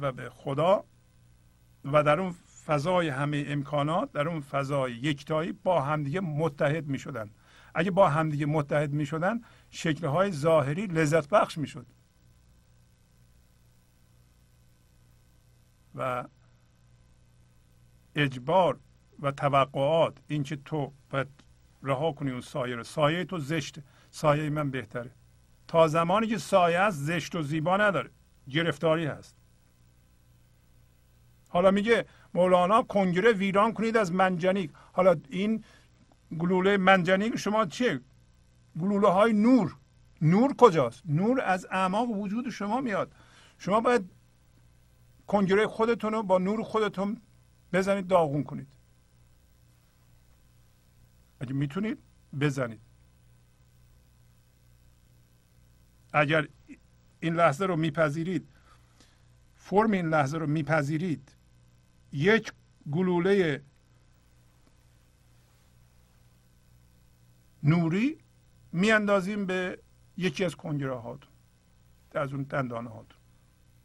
و 0.00 0.12
به 0.12 0.30
خدا 0.30 0.84
و 1.84 2.02
در 2.02 2.20
اون 2.20 2.34
فضای 2.68 3.08
همه 3.08 3.44
امکانات 3.48 4.12
در 4.12 4.28
اون 4.28 4.40
فضای 4.40 4.92
یکتایی 4.92 5.52
با 5.52 5.82
همدیگه 5.82 6.20
متحد 6.20 6.86
می‌شدن. 6.86 7.30
اگه 7.74 7.90
با 7.90 8.08
همدیگه 8.08 8.46
متحد 8.46 8.92
می‌شدن 8.92 9.40
شکلهای 9.70 10.32
ظاهری 10.32 10.86
لذت 10.86 11.28
بخش 11.28 11.58
می‌شد. 11.58 11.86
و 15.94 16.24
اجبار 18.14 18.78
و 19.22 19.32
توقعات 19.32 20.18
اینکه 20.28 20.56
تو 20.56 20.92
باید 21.10 21.28
رها 21.82 22.12
کنی 22.12 22.30
اون 22.30 22.40
سایه 22.40 22.76
رو. 22.76 22.84
سایه 22.84 23.24
تو 23.24 23.38
زشته 23.38 23.82
سایه 24.10 24.50
من 24.50 24.70
بهتره. 24.70 25.10
تا 25.68 25.88
زمانی 25.88 26.26
که 26.26 26.38
سایه 26.38 26.78
است 26.78 26.98
زشت 26.98 27.34
و 27.34 27.42
زیبا 27.42 27.76
نداره. 27.76 28.10
گرفتاری 28.50 29.06
هست. 29.06 29.36
حالا 31.48 31.70
میگه 31.70 32.06
مولانا 32.34 32.82
کنگره 32.82 33.32
ویران 33.32 33.72
کنید 33.72 33.96
از 33.96 34.12
منجنیک. 34.12 34.70
حالا 34.92 35.16
این 35.28 35.64
گلوله 36.38 36.76
منجنیک 36.76 37.36
شما 37.36 37.66
چیه؟ 37.66 38.00
گلوله 38.80 39.08
های 39.08 39.32
نور. 39.32 39.76
نور 40.22 40.54
کجاست؟ 40.56 41.02
نور 41.06 41.40
از 41.40 41.66
اعماق 41.70 42.10
وجود 42.10 42.50
شما 42.50 42.80
میاد. 42.80 43.12
شما 43.58 43.80
باید 43.80 44.10
کنگره 45.26 45.66
خودتون 45.66 46.12
رو 46.12 46.22
با 46.22 46.38
نور 46.38 46.62
خودتون 46.62 47.20
بزنید 47.72 48.06
داغون 48.06 48.44
کنید. 48.44 48.68
اگه 51.40 51.52
می‌تونید 51.52 51.98
بزنید. 52.40 52.80
اگر 56.12 56.48
این 57.20 57.34
لحظه 57.34 57.66
رو 57.66 57.76
میپذیرید 57.76 58.48
فرم 59.54 59.90
این 59.90 60.08
لحظه 60.08 60.38
رو 60.38 60.46
میپذیرید. 60.46 61.37
یک 62.12 62.52
گلوله 62.92 63.62
نوری 67.62 68.18
میاندازیم 68.72 69.46
به 69.46 69.78
یکی 70.16 70.44
از 70.44 70.56
کنگره 70.56 70.94
هاتون 70.94 71.30
از 72.14 72.32
اون 72.32 72.42
دندانه 72.42 72.90
هاتون 72.90 73.18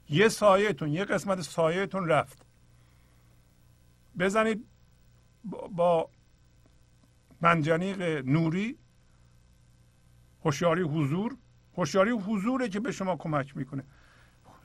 یه 0.09 0.29
سایهتون 0.29 0.89
یه 0.89 1.05
قسمت 1.05 1.41
سایهتون 1.41 2.07
رفت. 2.07 2.45
بزنید 4.19 4.65
با 5.71 6.09
منجنیق 7.41 8.01
نوری 8.25 8.77
هوشیاری 10.43 10.81
حضور. 10.81 11.37
هوشیاری 11.77 12.11
حضوره 12.11 12.69
که 12.69 12.79
به 12.79 12.91
شما 12.91 13.15
کمک 13.15 13.57
می‌کنه. 13.57 13.83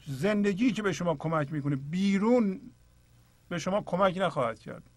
زندگی 0.06 0.72
که 0.72 0.82
به 0.82 0.92
شما 0.92 1.14
کمک 1.14 1.52
می‌کنه. 1.52 1.76
بیرون 1.76 2.61
به 3.49 3.59
شما 3.59 3.82
کمک 3.82 4.16
نخواهد 4.16 4.59
کرد. 4.59 4.90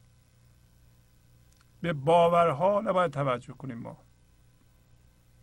به 1.82 1.94
باورها 1.94 2.82
نباید 2.82 3.12
توجه 3.12 3.54
کنیم 3.54 3.78
ما. 3.78 3.98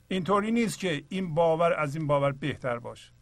اینطوری 0.08 0.50
نیست 0.50 0.78
که 0.78 1.04
این 1.08 1.34
باور 1.34 1.72
از 1.72 1.96
این 1.96 2.06
باور 2.06 2.32
بهتر 2.32 2.78
باشه. 2.78 3.12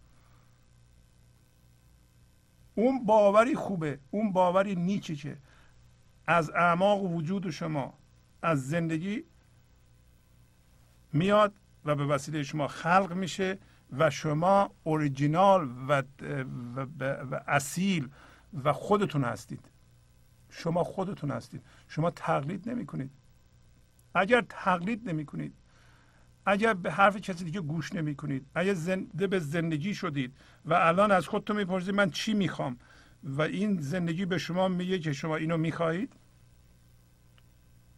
اون 2.74 3.04
باوری 3.04 3.54
خوبه 3.54 3.98
اون 4.10 4.32
باوری 4.32 4.74
نیچه 4.74 5.14
که 5.14 5.38
از 6.26 6.50
اعماق 6.50 7.02
وجود 7.02 7.50
شما 7.50 7.98
از 8.42 8.68
زندگی 8.68 9.24
میاد 11.12 11.54
و 11.84 11.94
به 11.94 12.06
وسیله 12.06 12.42
شما 12.42 12.68
خلق 12.68 13.12
میشه 13.12 13.58
و 13.92 14.10
شما 14.10 14.70
اوریجینال 14.82 15.70
و, 15.88 16.02
و, 16.76 16.80
و 17.30 17.40
اصیل 17.46 18.08
و 18.64 18.72
خودتون 18.72 19.24
هستید. 19.24 19.70
شما 20.56 20.84
خودتون 20.84 21.30
هستید. 21.30 21.62
شما 21.88 22.10
تقلید 22.10 22.68
نمی 22.68 22.86
کنید 22.86 23.10
اگر 24.14 24.44
تقلید 24.48 25.08
نمی 25.08 25.24
کنید 25.24 25.54
اگر 26.46 26.74
به 26.74 26.92
حرف 26.92 27.16
کسی 27.16 27.44
دیگه 27.44 27.60
گوش 27.60 27.92
نمی 27.92 28.14
کنید 28.14 28.46
اگر 28.54 28.74
زنده 28.74 29.26
به 29.26 29.38
زندگی 29.38 29.94
شدید 29.94 30.36
و 30.64 30.74
الان 30.74 31.10
از 31.10 31.28
خودتون 31.28 31.56
می‌پرسید 31.56 31.94
من 31.94 32.10
چی 32.10 32.34
می‌خوام 32.34 32.76
و 33.22 33.42
این 33.42 33.80
زندگی 33.80 34.24
به 34.24 34.38
شما 34.38 34.68
میگه 34.68 34.98
که 34.98 35.12
شما 35.12 35.36
اینو 35.36 35.56
می‌خواهید 35.56 36.12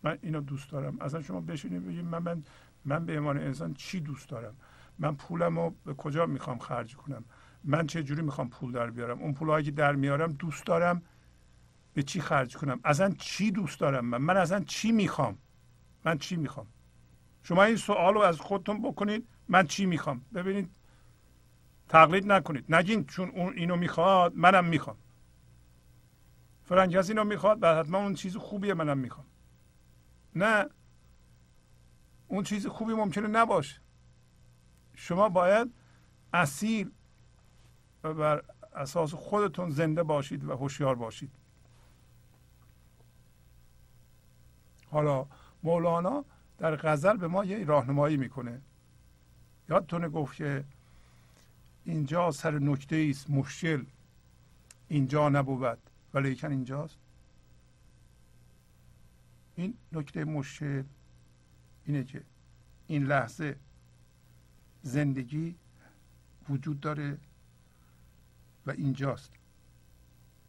من 0.03 0.19
اینو 0.23 0.41
دوست 0.41 0.71
دارم. 0.71 1.01
اصلا 1.01 1.23
شما 1.23 1.41
بشینید 1.41 1.87
بگید 1.87 2.05
من, 2.05 2.23
من 2.23 2.43
من 2.85 3.07
به 3.07 3.19
عنوان 3.19 3.39
انسان 3.39 3.75
چی 3.75 4.01
دوست 4.01 4.29
دارم؟ 4.29 4.55
من 4.99 5.15
پولم 5.15 5.59
رو 5.59 5.75
به 5.85 5.95
کجا 5.95 6.27
می‌خوام 6.27 6.59
خرج 6.59 6.97
کنم؟ 6.97 7.25
من 7.65 7.87
چه 7.87 8.03
جوری 8.03 8.23
می‌خوام 8.23 8.51
پول 8.51 8.73
در 8.73 8.91
بیارم؟ 8.91 9.19
اون 9.19 9.35
پولهایی 9.35 9.65
که 9.65 9.71
در 9.71 9.95
میارم 9.95 10.33
دوست 10.33 10.67
دارم. 10.67 11.03
به 11.99 12.03
چی 12.03 12.21
خرج 12.21 12.57
کنم؟ 12.57 12.81
اصلا 12.85 13.15
چی 13.19 13.51
دوست 13.51 13.81
دارم 13.81 14.05
من؟ 14.05 14.19
من 14.19 14.37
اصلا 14.37 14.61
چی 14.61 14.93
می‌خوام؟ 14.93 15.39
من 16.05 16.19
چی 16.19 16.37
می‌خوام؟ 16.37 16.67
شما 17.43 17.65
این 17.65 17.77
سوال 17.77 18.15
رو 18.15 18.21
از 18.21 18.41
خودتون 18.41 18.83
بکنید 18.83 19.29
من 19.49 19.67
چی 19.67 19.87
می‌خوام؟ 19.87 20.25
ببینید 20.35 20.71
تقلید 21.89 22.33
نکنید. 22.33 22.75
نگین 22.75 23.05
چون 23.05 23.29
اون 23.29 23.53
اینو 23.53 23.77
می‌خواد 23.77 24.33
منم 24.37 24.65
می‌خوام. 24.65 24.97
فلان 26.65 26.97
اینو 26.97 27.25
می‌خواد 27.25 27.61
بعد 27.61 27.87
حتما 27.87 27.99
اون 27.99 28.15
چیز 28.15 28.37
خوبیه 28.37 28.75
منم 28.75 28.99
می‌خوام. 28.99 29.27
نه. 30.35 30.67
اون 32.29 32.43
چیز 32.43 32.67
خوبی 32.67 32.93
ممکنه 32.93 33.27
نباشه. 33.27 33.81
شما 34.95 35.29
باید 35.29 35.75
اصیل 36.33 36.91
و 38.05 38.15
بر 38.15 38.43
اساس 38.75 39.15
خودتون 39.15 39.71
زنده 39.71 40.03
باشید 40.03 40.45
و 40.45 40.57
هوشیار 40.57 40.95
باشید. 40.95 41.38
حالا 44.91 45.27
مولانا 45.63 46.25
در 46.59 46.77
غزل 46.77 47.17
به 47.17 47.29
ما 47.29 47.45
یه 47.45 47.65
راهنمایی 47.65 48.17
می‌کنه. 48.17 48.61
یادتونه 49.69 50.09
گفت 50.09 50.37
که 50.37 50.65
اینجا 51.85 52.31
سر 52.31 52.59
نکته 52.59 53.07
است 53.11 53.31
مشکل. 53.31 53.85
اینجا 54.89 55.29
نبود 55.29 55.79
ولیکن 56.15 56.51
اینجاست. 56.51 56.97
این 59.57 59.75
نکته 59.93 60.25
مشکل 60.25 60.85
اینه 61.85 62.05
که 62.05 62.23
این 62.87 63.05
لحظه 63.05 63.57
زندگی 64.83 65.55
وجود 66.49 66.81
داره 66.81 67.19
و 68.67 68.71
اینجاست. 68.71 69.33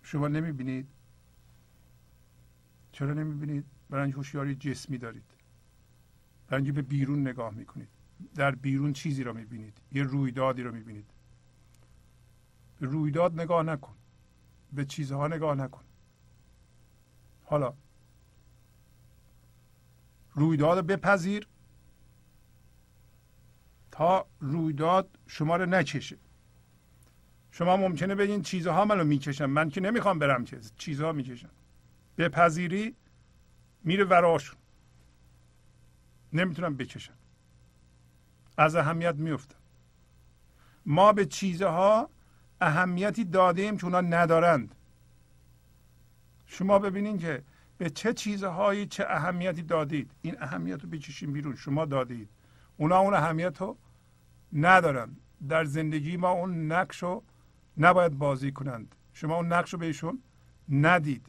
شما 0.04 0.28
نمی‌بینید؟ 0.28 0.88
چرا 2.92 3.14
نمی‌بینید؟ 3.14 3.66
برای 3.90 4.12
هوشیاری 4.12 4.56
جسمی 4.56 4.98
دارید. 4.98 5.24
برای 6.48 6.72
به 6.72 6.82
بیرون 6.82 7.28
نگاه 7.28 7.54
می‌کنید. 7.54 7.90
در 8.36 8.56
بیرون 8.56 8.94
چیزی 8.94 9.24
را 9.24 9.34
می‌بینید. 9.34 9.78
یه 9.92 10.04
رویدادی 10.04 10.64
را 10.64 10.72
می‌بینید. 10.72 11.06
به 12.80 12.86
رویداد 12.88 13.40
نگاه 13.42 13.64
نکن. 13.64 13.96
به 14.74 14.86
چیزها 14.86 15.28
نگاه 15.28 15.56
نکن. 15.56 15.84
حالا 17.44 17.74
رویداد 20.34 20.88
بپذیر 20.88 21.48
تا 23.92 24.26
رویداد 24.40 25.20
شما 25.28 25.56
رو 25.56 25.66
نکشه. 25.66 26.18
شما 27.52 27.78
ممکنه 27.78 28.16
بگین 28.16 28.42
چیزها 28.42 28.86
منو 28.86 29.04
می‌کشن. 29.04 29.46
من 29.46 29.70
که 29.70 29.82
نمی‌خوام 29.82 30.20
برم 30.20 30.46
که 30.46 30.60
چیزها 30.78 31.12
می‌کشن. 31.12 31.50
بپذیری 32.18 32.96
میره 33.84 34.04
وراشون. 34.04 34.60
نمی‌تونم 36.34 36.78
بکشن 36.78 37.14
از 38.58 38.76
اهمیت 38.76 39.16
میفتن 39.16 39.56
ما 40.86 41.14
به 41.14 41.26
چیزها 41.26 42.10
اهمیتی 42.62 43.24
دادیم 43.24 43.78
که 43.78 43.86
اونا 43.86 44.02
ندارند. 44.02 44.76
شما 46.46 46.80
ببینین 46.80 47.18
که 47.18 47.44
به 47.78 47.90
چه 47.90 48.14
چیزهایی 48.14 48.86
چه 48.86 49.06
اهمیتی 49.10 49.62
دادید. 49.62 50.12
این 50.22 50.42
اهمیت 50.42 50.84
رو 50.84 50.90
بکشین 50.90 51.34
بیرون. 51.34 51.56
شما 51.56 51.86
دادید. 51.86 52.30
اونا 52.78 52.98
اون 53.00 53.14
اهمیت 53.14 53.62
رو 53.62 53.78
ندارن 54.54 55.16
در 55.50 55.66
زندگی 55.66 56.18
ما 56.18 56.30
اون 56.30 56.72
نقش 56.72 57.04
رو 57.04 57.24
نباید 57.78 58.18
بازی 58.18 58.52
کنند. 58.52 58.96
شما 59.14 59.36
اون 59.36 59.54
نقش 59.54 59.74
رو 59.74 59.80
بهشون 59.80 60.24
ندید. 60.70 61.28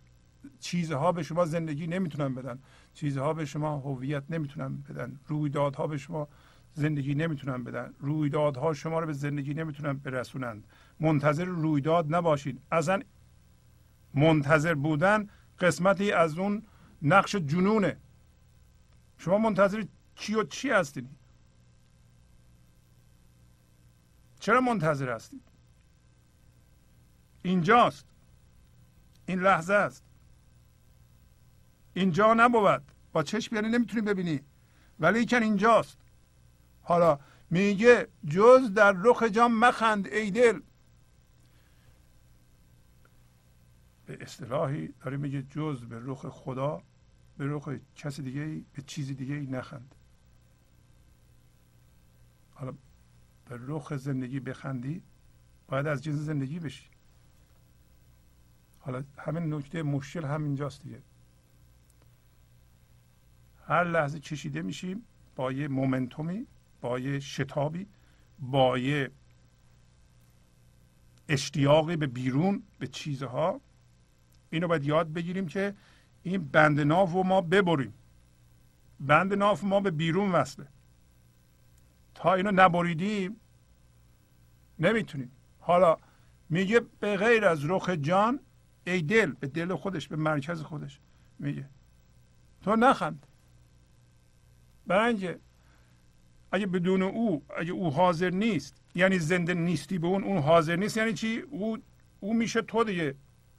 چیزها 0.60 1.12
به 1.12 1.22
شما 1.22 1.44
زندگی 1.44 1.86
نمی‌تونن 1.86 2.34
بدن. 2.34 2.58
چیزها 2.94 3.34
به 3.34 3.44
شما 3.44 3.78
هویت 3.78 4.22
نمی‌تونن 4.30 4.76
بدن. 4.76 5.20
رویدادها 5.26 5.86
به 5.86 5.98
شما 5.98 6.28
زندگی 6.74 7.14
نمی‌تونن 7.14 7.64
بدن. 7.64 7.94
رویدادها 7.98 8.74
شما 8.74 9.00
رو 9.00 9.06
به 9.06 9.12
زندگی 9.12 9.54
نمی‌تونن 9.54 9.92
برسونند 9.92 10.66
منتظر 11.00 11.44
رویداد 11.44 12.14
نباشید. 12.14 12.62
اصلا 12.72 13.02
منتظر 14.14 14.74
بودن 14.74 15.28
قسمتی 15.58 16.12
از 16.12 16.38
اون 16.38 16.62
نقش 17.02 17.36
جنونه. 17.36 17.96
شما 19.18 19.38
منتظر 19.38 19.84
چی 20.14 20.34
و 20.34 20.44
چی 20.44 20.70
هستید؟ 20.70 21.08
چرا 24.40 24.60
منتظر 24.60 25.10
هستید؟ 25.12 25.42
اینجاست. 27.42 28.06
این 29.26 29.40
لحظه 29.40 29.74
است. 29.74 30.04
اینجا 31.94 32.34
نبود. 32.34 32.82
با 33.12 33.22
چشم 33.22 33.54
یعنی 33.54 33.68
نمی‌تونی 33.68 34.02
ببینی. 34.02 34.40
ولی 35.00 35.26
کن 35.26 35.42
اینجاست. 35.42 35.98
حالا 36.82 37.18
میگه 37.50 38.08
جز 38.28 38.74
در 38.74 38.92
رخ 38.92 39.22
جام 39.22 39.58
مخند 39.58 40.06
ای 40.06 40.30
دل. 40.30 40.60
به 44.06 44.18
اصطلاحی 44.20 44.88
داره 44.88 45.16
میگه 45.16 45.42
جز 45.42 45.84
به 45.84 46.00
رخ 46.02 46.26
خدا 46.26 46.82
به 47.38 47.46
رخ 47.46 47.68
کسی 47.96 48.22
دیگه 48.22 48.64
به 48.72 48.82
چیز 48.82 49.16
دیگه 49.16 49.34
ای 49.34 49.46
نخند. 49.46 49.94
حالا 52.54 52.72
به 53.44 53.58
رخ 53.60 53.96
زندگی 53.96 54.40
بخندی 54.40 55.02
باید 55.68 55.86
از 55.86 56.02
جنس 56.02 56.14
زندگی 56.14 56.58
بشی. 56.58 56.88
حالا 58.78 59.04
همین 59.18 59.54
نکته 59.54 59.82
مشکل 59.82 60.24
همینجاست 60.24 60.82
دیگه. 60.82 61.02
هر 63.70 63.84
لحظه 63.84 64.20
کشیده 64.20 64.62
میشیم 64.62 65.02
با 65.36 65.52
یه 65.52 65.68
مومنتومی 65.68 66.46
با 66.80 66.98
یه 66.98 67.20
شتابی 67.20 67.86
با 68.38 68.78
یه 68.78 69.10
اشتیاقی 71.28 71.96
به 71.96 72.06
بیرون 72.06 72.62
به 72.78 72.86
چیزها. 72.86 73.60
اینو 74.50 74.68
باید 74.68 74.84
یاد 74.84 75.12
بگیریم 75.12 75.46
که 75.46 75.74
این 76.22 76.44
بند 76.44 76.80
ناف 76.80 77.12
رو 77.12 77.22
ما 77.22 77.40
ببریم. 77.40 77.94
بند 79.00 79.34
ناف 79.34 79.64
ما 79.64 79.80
به 79.80 79.90
بیرون 79.90 80.32
وصله. 80.32 80.66
تا 82.14 82.34
اینو 82.34 82.50
نبریدیم 82.54 83.36
نمی‌تونیم. 84.78 85.30
حالا 85.58 85.96
میگه 86.48 86.80
به 87.00 87.16
غیر 87.16 87.44
از 87.44 87.70
رخ 87.70 87.90
جان 87.90 88.40
ای 88.84 89.02
دل 89.02 89.32
به 89.32 89.46
دل 89.46 89.74
خودش 89.74 90.08
به 90.08 90.16
مرکز 90.16 90.62
خودش 90.62 91.00
میگه. 91.38 91.68
تو 92.62 92.76
نخند. 92.76 93.26
برای 94.90 95.08
اینکه 95.08 95.38
اگه 96.52 96.66
بدون 96.66 97.02
او 97.02 97.42
اگه 97.58 97.72
او 97.72 97.90
حاضر 97.90 98.30
نیست 98.30 98.74
یعنی 98.94 99.18
زنده 99.18 99.54
نیستی 99.54 99.98
به 99.98 100.06
اون 100.06 100.24
اون 100.24 100.38
حاضر 100.38 100.76
نیست 100.76 100.96
یعنی 100.96 101.12
چی؟ 101.12 101.42
او 101.50 101.78
او 102.20 102.34
میشه 102.34 102.62
تو 102.62 102.84
دیگه. 102.84 103.14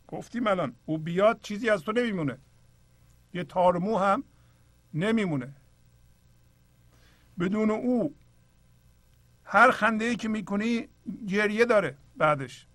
گفتیم 0.08 0.48
الان 0.48 0.76
او 0.86 0.98
بیاد 0.98 1.40
چیزی 1.42 1.70
از 1.70 1.84
تو 1.84 1.92
نمیمونه. 1.92 2.38
یه 3.34 3.44
تارمو 3.44 3.98
هم 3.98 4.24
نمیمونه. 4.94 5.54
بدون 7.40 7.72
او 7.72 8.16
هر 9.44 9.72
خنده 9.72 10.06
ای 10.06 10.16
که 10.16 10.28
می‌کنی 10.28 10.88
گریه 11.28 11.66
داره 11.66 11.96
بعدش. 12.18 12.68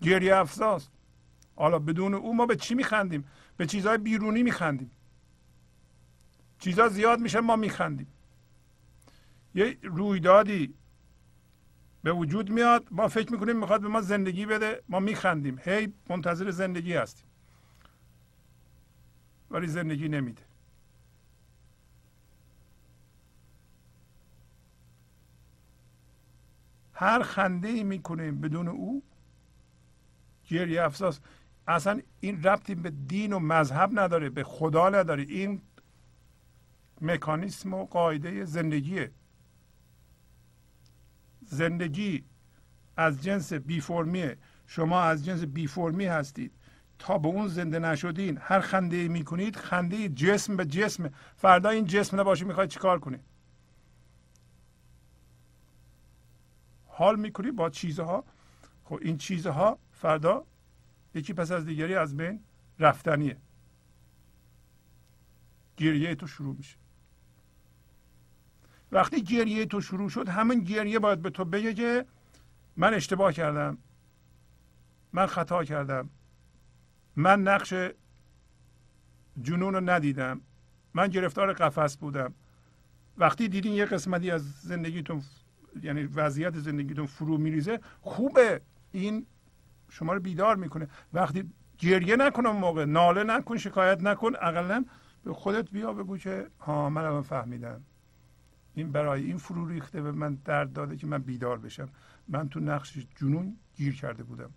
گریه 0.00 0.36
افزاست. 0.36 0.90
حالا 1.56 1.78
بدون 1.78 2.14
او 2.14 2.36
ما 2.36 2.46
به 2.46 2.56
چی 2.56 2.74
میخندیم؟ 2.74 3.24
به 3.56 3.66
چیزهای 3.66 3.98
بیرونی 3.98 4.42
میخندیم. 4.42 4.90
چیزها 6.62 6.88
زیاد 6.88 7.20
میشه 7.20 7.40
ما 7.40 7.56
میخندیم. 7.56 8.06
یه 9.54 9.76
رویدادی 9.82 10.74
به 12.02 12.12
وجود 12.12 12.50
میاد 12.50 12.86
ما 12.90 13.08
فکر 13.08 13.32
می‌کنیم 13.32 13.58
می‌خواد 13.58 13.80
به 13.80 13.88
ما 13.88 14.00
زندگی 14.00 14.46
بده 14.46 14.82
ما 14.88 15.00
میخندیم. 15.00 15.58
هی 15.64 15.92
منتظر 16.08 16.50
زندگی 16.50 16.92
هستیم. 16.92 17.26
ولی 19.50 19.66
زندگی 19.66 20.08
نمیده. 20.08 20.42
هر 26.92 27.22
خنده 27.22 27.68
ای 27.68 27.84
می‌کنیم 27.84 28.40
بدون 28.40 28.68
او 28.68 29.02
گریه 30.48 30.82
افساس 30.82 31.20
اصلا 31.66 32.00
این 32.20 32.42
ربطی 32.42 32.74
به 32.74 32.90
دین 32.90 33.32
و 33.32 33.38
مذهب 33.38 33.98
نداره 33.98 34.30
به 34.30 34.44
خدا 34.44 34.90
نداره. 34.90 35.22
این 35.22 35.62
مکانیسم 37.02 37.74
و 37.74 37.86
قاعده 37.86 38.44
زندگیه 38.44 39.10
زندگی 41.46 42.24
از 42.96 43.22
جنس 43.22 43.52
بی 43.52 43.80
فرمیه 43.80 44.38
شما 44.66 45.02
از 45.02 45.24
جنس 45.24 45.40
بی 45.44 45.66
فرمی 45.66 46.04
هستید. 46.04 46.52
تا 46.98 47.18
به 47.18 47.28
اون 47.28 47.48
زنده 47.48 47.78
نشدین 47.78 48.38
هر 48.40 48.60
خنده 48.60 49.08
می‌کنید 49.08 49.56
خنده 49.56 50.08
جسم 50.08 50.56
به 50.56 50.64
جسم. 50.64 51.10
فردا 51.36 51.68
این 51.68 51.84
جسم 51.84 52.20
نباشه 52.20 52.44
می‌خواید 52.44 52.70
چیکار 52.70 53.00
کنید 53.00 53.20
حال 56.86 57.20
می‌کنی 57.20 57.50
با 57.50 57.70
چیزها. 57.70 58.24
خب 58.84 58.98
این 59.02 59.18
چیزها 59.18 59.78
فردا 59.92 60.44
یکی 61.14 61.32
پس 61.32 61.50
از 61.50 61.66
دیگری 61.66 61.94
از 61.94 62.16
بین 62.16 62.40
رفتنیه. 62.78 63.36
گریه 65.76 66.14
تو 66.14 66.26
شروع 66.26 66.56
میشه. 66.56 66.76
وقتی 68.92 69.22
گریه 69.22 69.66
تو 69.66 69.80
شروع 69.80 70.08
شد 70.08 70.28
همین 70.28 70.60
گریه 70.60 70.98
باید 70.98 71.22
به 71.22 71.30
تو 71.30 71.44
بگه 71.44 71.74
که 71.74 72.06
من 72.76 72.94
اشتباه 72.94 73.32
کردم. 73.32 73.78
من 75.12 75.26
خطا 75.26 75.64
کردم. 75.64 76.10
من 77.16 77.42
نقش 77.42 77.74
جنون 79.42 79.74
رو 79.74 79.80
ندیدم. 79.80 80.40
من 80.94 81.08
گرفتار 81.08 81.52
قفس 81.52 81.96
بودم. 81.96 82.34
وقتی 83.18 83.48
دیدین 83.48 83.72
یه 83.72 83.84
قسمتی 83.84 84.30
از 84.30 84.60
زندگیتون 84.60 85.22
یعنی 85.82 86.02
وضعیت 86.02 86.58
زندگیتون 86.58 87.06
فرو 87.06 87.38
میریزه 87.38 87.80
خوبه. 88.00 88.60
این 88.92 89.26
شما 89.88 90.12
رو 90.12 90.20
بیدار 90.20 90.56
می‌کنه. 90.56 90.88
وقتی 91.12 91.50
گریه 91.78 92.16
نکن 92.16 92.46
موقع 92.46 92.84
ناله 92.84 93.24
نکن 93.24 93.56
شکایت 93.56 94.02
نکن 94.02 94.32
اقلا 94.36 94.84
به 95.24 95.32
خودت 95.32 95.70
بیا 95.70 95.92
بگو 95.92 96.18
که 96.18 96.46
ها 96.60 96.90
من 96.90 97.04
الان 97.04 97.22
فهمیدم. 97.22 97.84
این 98.74 98.92
برای 98.92 99.24
این 99.24 99.38
فرو 99.38 99.68
ریخته 99.68 100.02
به 100.02 100.12
من 100.12 100.34
درد 100.34 100.72
داده 100.72 100.96
که 100.96 101.06
من 101.06 101.18
بیدار 101.18 101.58
بشم. 101.58 101.88
من 102.28 102.48
تو 102.48 102.60
نقش 102.60 102.98
جنون 103.16 103.56
گیر 103.76 103.96
کرده 103.96 104.22
بودم. 104.22 104.50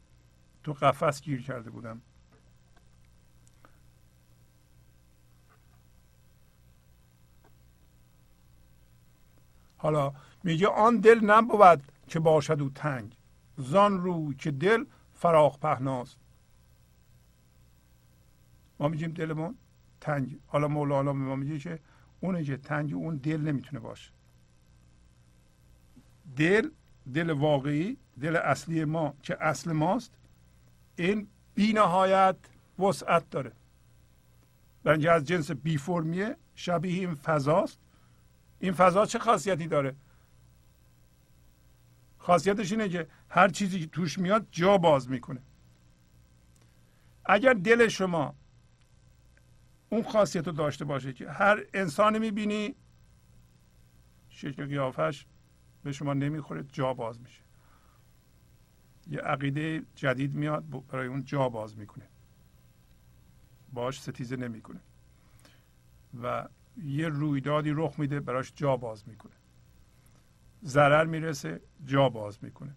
تو 0.63 0.73
قفس 0.73 1.21
گیر 1.21 1.41
کرده 1.41 1.69
بودم. 1.69 2.01
حالا 9.77 10.13
میگه 10.43 10.67
آن 10.67 10.97
دل 10.97 11.19
نبود 11.23 11.83
که 12.07 12.19
باشد 12.19 12.61
او 12.61 12.69
تنگ. 12.69 13.17
زان 13.57 14.01
رو 14.01 14.33
که 14.33 14.51
دل 14.51 14.85
فراخ 15.13 15.59
پهناست. 15.59 16.17
ما 18.79 18.87
میگیم 18.87 19.11
دلمون 19.11 19.57
تنگ. 20.01 20.39
حالا 20.47 20.67
مولانا 20.67 21.13
به 21.13 21.19
ما 21.19 21.35
میگه 21.35 21.59
که 21.59 21.79
اونه 22.25 22.43
که 22.43 22.57
تنگ 22.57 22.93
اون 22.93 23.15
دل 23.17 23.41
نمی‌تونه 23.41 23.79
باشه. 23.79 24.11
دل 26.35 26.69
دل 27.13 27.29
واقعی 27.29 27.97
دل 28.21 28.35
اصلی 28.35 28.85
ما 28.85 29.13
که 29.23 29.37
اصل 29.43 29.71
ماست 29.71 30.11
این 30.95 31.27
بی 31.55 31.73
نهایت 31.73 32.35
وسعت 32.79 33.29
داره. 33.29 33.51
و 34.85 34.89
از 34.89 35.25
جنس 35.25 35.51
بی 35.51 35.77
فرمیه 35.77 36.37
شبیه 36.55 36.99
این 36.99 37.15
فضاست. 37.15 37.79
این 38.59 38.73
فضا 38.73 39.05
چه 39.05 39.19
خاصیتی 39.19 39.67
داره؟ 39.67 39.95
خاصیتش 42.17 42.71
اینه 42.71 42.89
که 42.89 43.07
هر 43.29 43.47
چیزی 43.47 43.79
که 43.79 43.87
توش 43.87 44.19
میاد 44.19 44.47
جا 44.51 44.77
باز 44.77 45.09
می‌کنه. 45.09 45.41
اگر 47.25 47.53
دل 47.53 47.87
شما 47.87 48.35
اون 49.89 50.03
خاصیت 50.03 50.47
رو 50.47 50.53
داشته 50.53 50.85
باشه 50.85 51.13
که 51.13 51.29
هر 51.29 51.63
انسانی 51.73 52.19
می‌بینی 52.19 52.75
شکل 54.29 54.65
قیافش 54.65 55.25
به 55.83 55.91
شما 55.91 56.13
نمی‌خوره 56.13 56.63
جا 56.63 56.93
باز 56.93 57.21
میشه. 57.21 57.41
یه 59.07 59.19
عقیده 59.19 59.83
جدید 59.95 60.33
میاد 60.33 60.87
برای 60.87 61.07
اون 61.07 61.23
جا 61.25 61.49
باز 61.49 61.77
می‌کنه. 61.77 62.05
باش 63.73 64.01
ستیزه 64.01 64.35
نمی‌کنه. 64.35 64.79
و 66.23 66.47
یه 66.83 67.07
رویدادی 67.07 67.71
رخ 67.75 67.99
میده 67.99 68.19
براش 68.19 68.53
جا 68.55 68.77
باز 68.77 69.07
می‌کنه. 69.07 69.33
ضرر 70.63 71.05
می‌رسه 71.05 71.61
جا 71.85 72.09
باز 72.09 72.43
می‌کنه. 72.43 72.75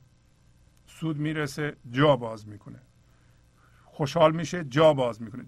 سود 0.86 1.16
می‌رسه 1.16 1.76
جا 1.90 2.16
باز 2.16 2.48
می‌کنه. 2.48 2.80
خوشحال 3.84 4.36
میشه 4.36 4.64
جا 4.64 4.94
باز 4.94 5.22
می‌کنه. 5.22 5.44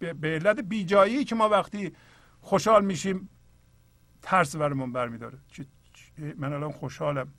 به 0.00 0.28
علت 0.28 0.60
بیجایی 0.60 1.24
که 1.24 1.34
ما 1.34 1.48
وقتی 1.48 1.92
خوشحال 2.40 2.84
میشیم 2.84 3.28
ترس 4.22 4.56
برمون 4.56 4.92
برمیداره. 4.92 5.38
من 6.36 6.52
الان 6.52 6.72
خوشحالم. 6.72 7.32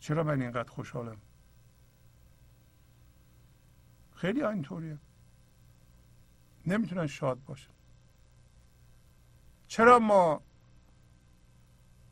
چرا 0.00 0.22
من 0.22 0.42
اینقدر 0.42 0.70
خوشحالم؟ 0.70 1.16
خیلی 4.14 4.42
اینطوریه. 4.42 4.98
نمی‌تونن 6.66 7.06
شاد 7.06 7.44
باشن. 7.46 7.70
چرا 9.68 9.98
ما 9.98 10.42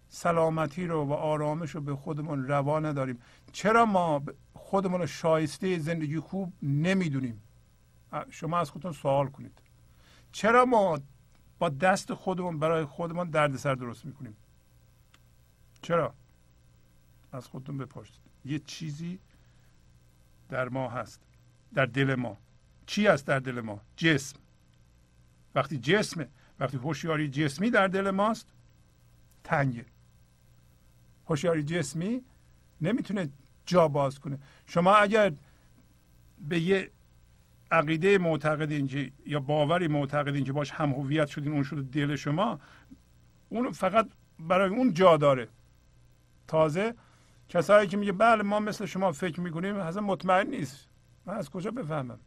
سلامتی 0.09 0.87
رو 0.87 1.05
و 1.05 1.13
آرامش 1.13 1.71
رو 1.71 1.81
به 1.81 1.97
خودمون 1.97 2.49
روا 2.49 2.81
نداریم؟ 2.81 3.19
چرا 3.53 3.87
ما 3.87 4.23
خودمون 4.55 5.01
رو 5.01 5.07
شایسته 5.07 5.79
زندگی 5.79 6.19
خوب 6.19 6.53
نمی‌دونیم؟ 6.63 7.43
شما 8.31 8.59
از 8.59 8.71
خودتون 8.71 8.93
سوال 8.93 9.27
کنید. 9.29 9.59
چرا 10.33 10.65
ما 10.65 11.01
با 11.59 11.69
دست 11.69 12.15
خودمون 12.15 12.59
برای 12.59 12.85
خودمون 12.85 13.31
دردسر 13.31 13.75
درست 13.75 14.05
می‌کنیم؟ 14.05 14.37
چرا؟ 15.83 16.15
از 17.33 17.47
خودتون 17.47 17.79
بپرسید. 17.79 18.21
یه 18.45 18.59
چیزی 18.59 19.19
در 20.49 20.69
ما 20.69 20.89
هست 20.89 21.21
در 21.75 21.87
دل 21.87 22.15
ما. 22.15 22.37
چی 22.87 23.07
هست 23.07 23.27
در 23.27 23.39
دل 23.39 23.61
ما؟ 23.61 23.81
جسم. 23.97 24.39
وقتی 25.55 25.79
جسمه 25.79 26.29
وقتی 26.61 26.77
هوشیاری 26.77 27.29
جسمی 27.29 27.71
در 27.71 27.89
دل 27.89 28.11
ماست 28.11 28.47
تنگه. 29.45 29.85
هوشیاری 31.27 31.63
جسمی 31.63 32.25
نمی‌تونه 32.81 33.29
جا 33.67 33.89
باز 33.89 34.19
کنه. 34.19 34.39
شما 34.67 34.95
اگر 34.95 35.33
به 36.49 36.61
یه 36.61 36.91
عقیده 37.71 38.19
معتقدین 38.19 38.87
که 38.87 39.13
یا 39.27 39.41
باوری 39.41 39.89
معتقدین 39.89 40.45
که 40.45 40.53
باش 40.53 40.71
هم 40.71 40.91
هویت 40.91 41.27
شدین 41.27 41.53
اون 41.53 41.63
شده 41.63 41.83
دل 41.83 42.17
شما 42.17 42.61
اون 43.49 43.73
فقط 43.73 44.09
برای 44.39 44.71
اون 44.71 44.95
جا 44.95 45.17
داره. 45.17 45.49
تازه 46.49 46.95
کسایی 47.49 47.89
که 47.89 47.97
میگه 47.97 48.13
بله 48.13 48.43
ما 48.43 48.61
مثل 48.61 48.87
شما 48.87 49.13
فکر 49.13 49.41
می‌کنیم 49.41 49.77
اصلا 49.77 50.03
مطمئن 50.03 50.47
نیست. 50.47 50.89
من 51.27 51.35
از 51.35 51.51
کجا 51.51 51.71
بفهمم؟ 51.71 52.21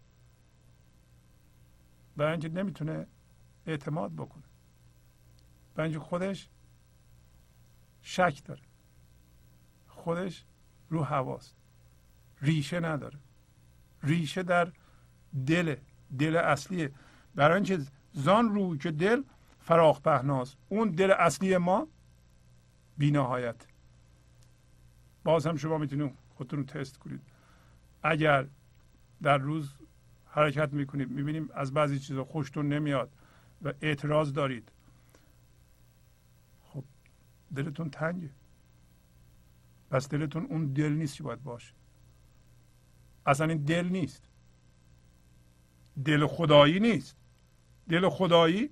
برای 2.17 2.31
اینکه 2.31 2.49
نمی‌تونه 2.49 3.07
اعتماد 3.65 4.15
بکنه. 4.15 4.43
برای 5.75 5.89
اینکه 5.89 6.05
خودش 6.05 6.49
شک 8.01 8.41
داره. 8.45 8.61
خودش 9.87 10.45
رو 10.89 11.03
هواست. 11.03 11.55
ریشه 12.41 12.79
نداره. 12.79 13.19
ریشه 14.03 14.43
در 14.43 14.71
دل 15.47 15.75
دل 16.19 16.35
اصلیه 16.35 16.91
برای 17.35 17.55
اینکه 17.55 17.79
زان 18.13 18.55
رو 18.55 18.77
که 18.77 18.91
دل 18.91 19.23
فراخ 19.59 20.01
پهناست. 20.01 20.57
اون 20.69 20.89
دل 20.89 21.11
اصلی 21.11 21.57
ما 21.57 21.87
بینهایت 22.97 23.55
باز 25.23 25.47
هم 25.47 25.55
شما 25.55 25.77
می‌تونید 25.77 26.13
خودتون 26.35 26.59
رو 26.59 26.65
تست 26.65 26.97
کنید. 26.97 27.21
اگر 28.03 28.47
در 29.21 29.37
روز 29.37 29.73
حرکت 30.25 30.73
می‌کنید 30.73 31.09
می‌بینیم 31.09 31.49
از 31.53 31.73
بعضی 31.73 31.99
چیزا 31.99 32.23
خوشتون 32.23 32.73
نمیاد 32.73 33.11
و 33.61 33.73
اعتراض 33.81 34.33
دارید. 34.33 34.71
خب 36.63 36.83
دلتون 37.55 37.89
تنگه. 37.89 38.29
پس 39.91 40.09
دلتون 40.09 40.45
اون 40.45 40.65
دل 40.65 40.91
نیست 40.91 41.17
که 41.17 41.23
باید 41.23 41.43
باشه. 41.43 41.73
اصلا 43.25 43.47
این 43.47 43.57
دل 43.57 43.89
نیست. 43.89 44.29
دل 46.05 46.27
خدایی 46.27 46.79
نیست. 46.79 47.17
دل 47.89 48.09
خدایی؟ 48.09 48.69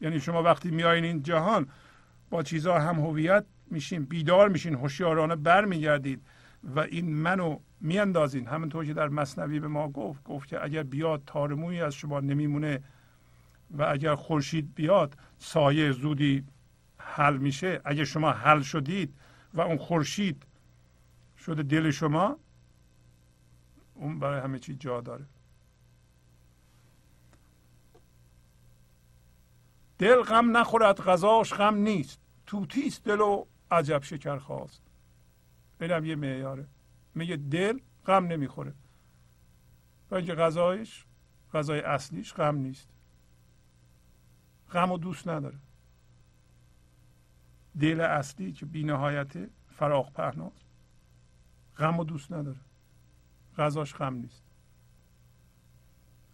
یعنی 0.00 0.20
شما 0.20 0.42
وقتی 0.42 0.70
میایین 0.70 1.04
این 1.04 1.22
جهان 1.22 1.68
با 2.30 2.42
چیزها 2.42 2.78
هم 2.78 3.00
هویت 3.00 3.44
میشین 3.70 4.04
بیدار 4.04 4.48
میشین 4.48 4.74
هوشیارانه 4.74 5.36
برمیگردید 5.36 6.22
و 6.64 6.80
این 6.80 7.14
منو 7.16 7.58
میاندازین. 7.80 8.46
همونطور 8.46 8.84
که 8.84 8.94
در 8.94 9.08
مصنوی 9.08 9.60
به 9.60 9.68
ما 9.68 9.88
گفت 9.88 10.24
گفت 10.24 10.48
که 10.48 10.64
اگر 10.64 10.82
بیاد 10.82 11.22
تارموی 11.26 11.82
از 11.82 11.94
شما 11.94 12.20
نمیمونه 12.20 12.80
و 13.70 13.82
اگر 13.82 14.14
خورشید 14.14 14.74
بیاد 14.74 15.16
سایه 15.38 15.92
زودی 15.92 16.44
حل 16.98 17.36
میشه. 17.36 17.80
اگر 17.84 18.04
شما 18.04 18.32
حل 18.32 18.60
شدید 18.60 19.14
و 19.54 19.60
اون 19.60 19.76
خورشید 19.76 20.46
شده 21.38 21.62
دل 21.62 21.90
شما 21.90 22.36
اون 23.94 24.18
برای 24.18 24.40
همه 24.40 24.58
چیز 24.58 24.78
جا 24.78 25.00
داره. 25.00 25.24
دل 30.00 30.22
غم 30.22 30.56
نخورد 30.56 31.00
غذاش 31.00 31.54
غم 31.54 31.74
نیست. 31.74 32.20
توتیست 32.46 33.04
دل 33.04 33.20
و 33.20 33.46
عجب 33.70 34.02
شکر 34.02 34.38
خواست 34.38 34.82
اینم 35.80 36.04
یه 36.04 36.16
معیاره. 36.16 36.68
میگه 37.14 37.36
دل 37.36 37.78
غم 38.06 38.26
نمی‌خوره. 38.26 38.74
و 40.10 40.14
اینکه 40.14 40.34
غذایش 40.34 41.04
غذای 41.52 41.80
اصلیش 41.80 42.34
غم 42.34 42.56
نیست. 42.56 42.88
غم 44.72 44.92
و 44.92 44.98
دوست 44.98 45.28
نداره. 45.28 45.58
دل 47.80 48.00
اصلی 48.00 48.52
که 48.52 48.66
بی 48.66 48.84
نهایت 48.84 49.32
فراغ 49.68 50.12
پهناست. 50.12 50.64
غم 51.76 51.98
و 51.98 52.04
دوست 52.04 52.32
نداره. 52.32 52.60
غذاش 53.58 53.94
غم 53.94 54.14
نیست. 54.14 54.42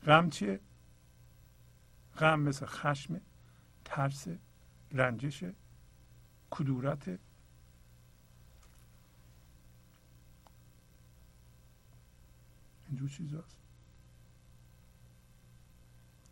غم 0.07 0.31
چیه؟ 0.31 0.61
غم 2.19 2.41
مثل 2.41 2.67
خشم. 2.67 3.21
ترس 3.97 4.29
رنجش 4.93 5.45
کدورت. 6.51 7.19
اینجور 12.87 13.09
چیزاست. 13.09 13.61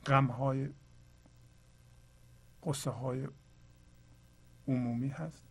غم 0.06 0.26
های 0.26 0.70
قصه 2.62 2.90
های 2.90 3.28
عمومی 4.68 5.08
هست. 5.08 5.44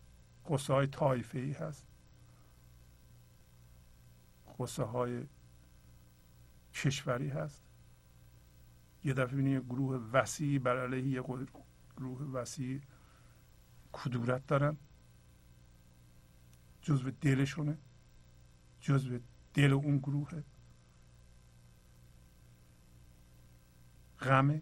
قصه 0.49 0.73
های 0.73 0.87
طایفه 0.87 1.39
ای 1.39 1.51
هست. 1.51 1.87
قصه 4.59 4.83
های 4.83 5.25
کشوری 6.73 7.29
هست. 7.29 7.63
یه 9.03 9.13
دفعه 9.13 9.43
یه 9.43 9.59
گروه 9.59 10.09
وسیعی 10.11 10.59
بر 10.59 10.83
علیه 10.83 11.07
یه 11.07 11.21
گروه 11.97 12.21
وسیع 12.21 12.81
کدورت 13.91 14.47
دارن. 14.47 14.77
جزو 16.81 17.11
دلشونه. 17.11 17.77
جزو 18.79 19.19
دل 19.53 19.73
اون 19.73 19.97
گروهه. 19.97 20.43
غمه. 24.19 24.61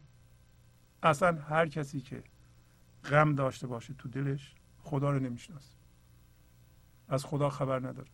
اصلا 1.03 1.41
هر 1.41 1.67
کسی 1.67 2.01
که 2.01 2.23
غم 3.03 3.35
داشته 3.35 3.67
باشه 3.67 3.93
تو 3.93 4.09
دلش 4.09 4.55
خدا 4.79 5.11
رو 5.11 5.19
نمی‌شناسه. 5.19 5.75
از 7.07 7.25
خدا 7.25 7.49
خبر 7.49 7.79
نداره. 7.79 8.11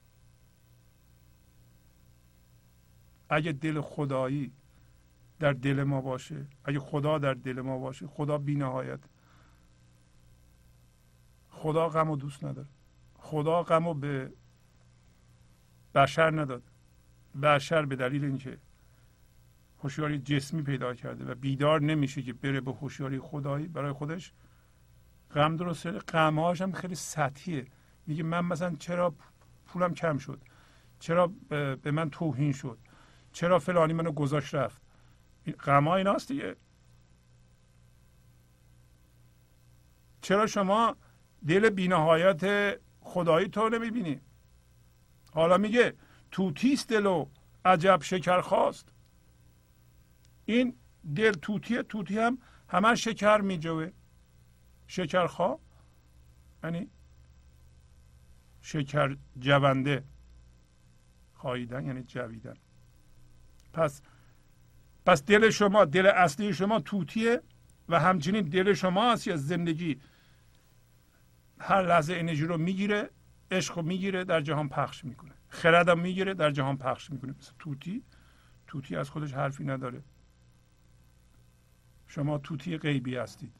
اگه 3.29 3.51
دل 3.51 3.81
خدایی 3.81 4.53
در 5.39 5.53
دل 5.53 5.83
ما 5.83 6.01
باشه. 6.01 6.47
اگه 6.65 6.79
خدا 6.79 7.17
در 7.17 7.33
دل 7.33 7.61
ما 7.61 7.79
باشه 7.79 8.07
خدا 8.07 8.37
بی 8.37 8.55
نهایت. 8.55 8.99
خدا 11.49 11.89
غم 11.89 12.09
و 12.09 12.15
دوست 12.15 12.43
نداره. 12.43 12.67
خدا 13.13 13.63
غم 13.63 13.87
و 13.87 13.93
به 13.93 14.33
بشر 15.95 16.41
نداد. 16.41 16.63
بشر 17.41 17.85
به 17.85 17.95
دلیل 17.95 18.25
اینکه 18.25 18.57
هوشیاری 19.83 20.19
جسمی 20.19 20.61
پیدا 20.61 20.93
کرده 20.93 21.25
و 21.25 21.35
بیدار 21.35 21.81
نمیشه 21.81 22.21
که 22.21 22.33
بره 22.33 22.61
به 22.61 22.71
هوشیاری 22.71 23.19
خدایی 23.19 23.67
برای 23.67 23.91
خودش 23.91 24.33
غم 25.31 25.55
درست 25.55 25.87
غمهاش 25.87 26.61
هم 26.61 26.71
خیلی 26.71 26.95
سطحیه. 26.95 27.65
میگه 28.07 28.23
من 28.23 28.45
مثلا 28.45 28.75
چرا 28.75 29.15
پولم 29.65 29.93
کم 29.93 30.17
شد؟ 30.17 30.41
چرا 30.99 31.31
به 31.49 31.91
من 31.91 32.09
توهین 32.09 32.51
شد؟ 32.51 32.77
چرا 33.31 33.59
فلانی 33.59 33.93
منو 33.93 34.11
گذاشت 34.11 34.55
رفت؟ 34.55 34.81
غم 35.51 35.87
ایناست 35.87 36.27
دیگه. 36.27 36.55
چرا 40.21 40.47
شما 40.47 40.95
دل 41.47 41.69
بینهایت 41.69 42.75
خدایی 43.01 43.47
تو 43.47 43.69
نمی‌بینی؟ 43.69 44.21
حالا 45.31 45.57
میگه 45.57 45.93
توتیست 46.31 46.89
دلو 46.89 47.25
عجب 47.65 47.99
شکر 48.01 48.41
خواست 48.41 48.89
این 50.45 50.75
دل 51.15 51.31
توتیه 51.31 51.83
توتی 51.83 52.19
هم 52.19 52.37
همه 52.69 52.95
شکر 52.95 53.41
میجوه. 53.41 53.91
شکرخواه 54.87 55.59
یعنی 56.63 56.89
شکر 58.61 59.17
جونده. 59.39 60.03
خواهیدن 61.33 61.85
یعنی 61.85 62.03
جویدن. 62.03 62.57
پس 63.73 64.01
پس 65.07 65.23
دل 65.23 65.49
شما 65.49 65.85
دل 65.85 66.05
اصلی 66.05 66.53
شما 66.53 66.79
توتیه 66.79 67.41
و 67.89 67.99
همچنین 67.99 68.41
دل 68.41 68.73
شما 68.73 69.11
هست 69.11 69.27
از 69.27 69.47
زندگی. 69.47 70.01
هر 71.59 71.87
لحظه 71.87 72.13
انرژی 72.13 72.45
رو 72.45 72.57
می‌گیره 72.57 73.09
عشق 73.51 73.77
رو 73.77 73.83
می‌گیره 73.83 74.23
در 74.23 74.41
جهان 74.41 74.69
پخش 74.69 75.05
می‌کنه. 75.05 75.31
خردم 75.49 75.99
می‌گیره 75.99 76.33
در 76.33 76.51
جهان 76.51 76.77
پخش 76.77 77.09
می‌کنه. 77.09 77.35
مثل 77.39 77.51
توتی. 77.59 78.03
توتی 78.67 78.95
از 78.95 79.09
خودش 79.09 79.33
حرفی 79.33 79.63
نداره. 79.63 80.03
شما 82.07 82.37
توتی 82.37 82.77
غیبی 82.77 83.15
هستید. 83.15 83.53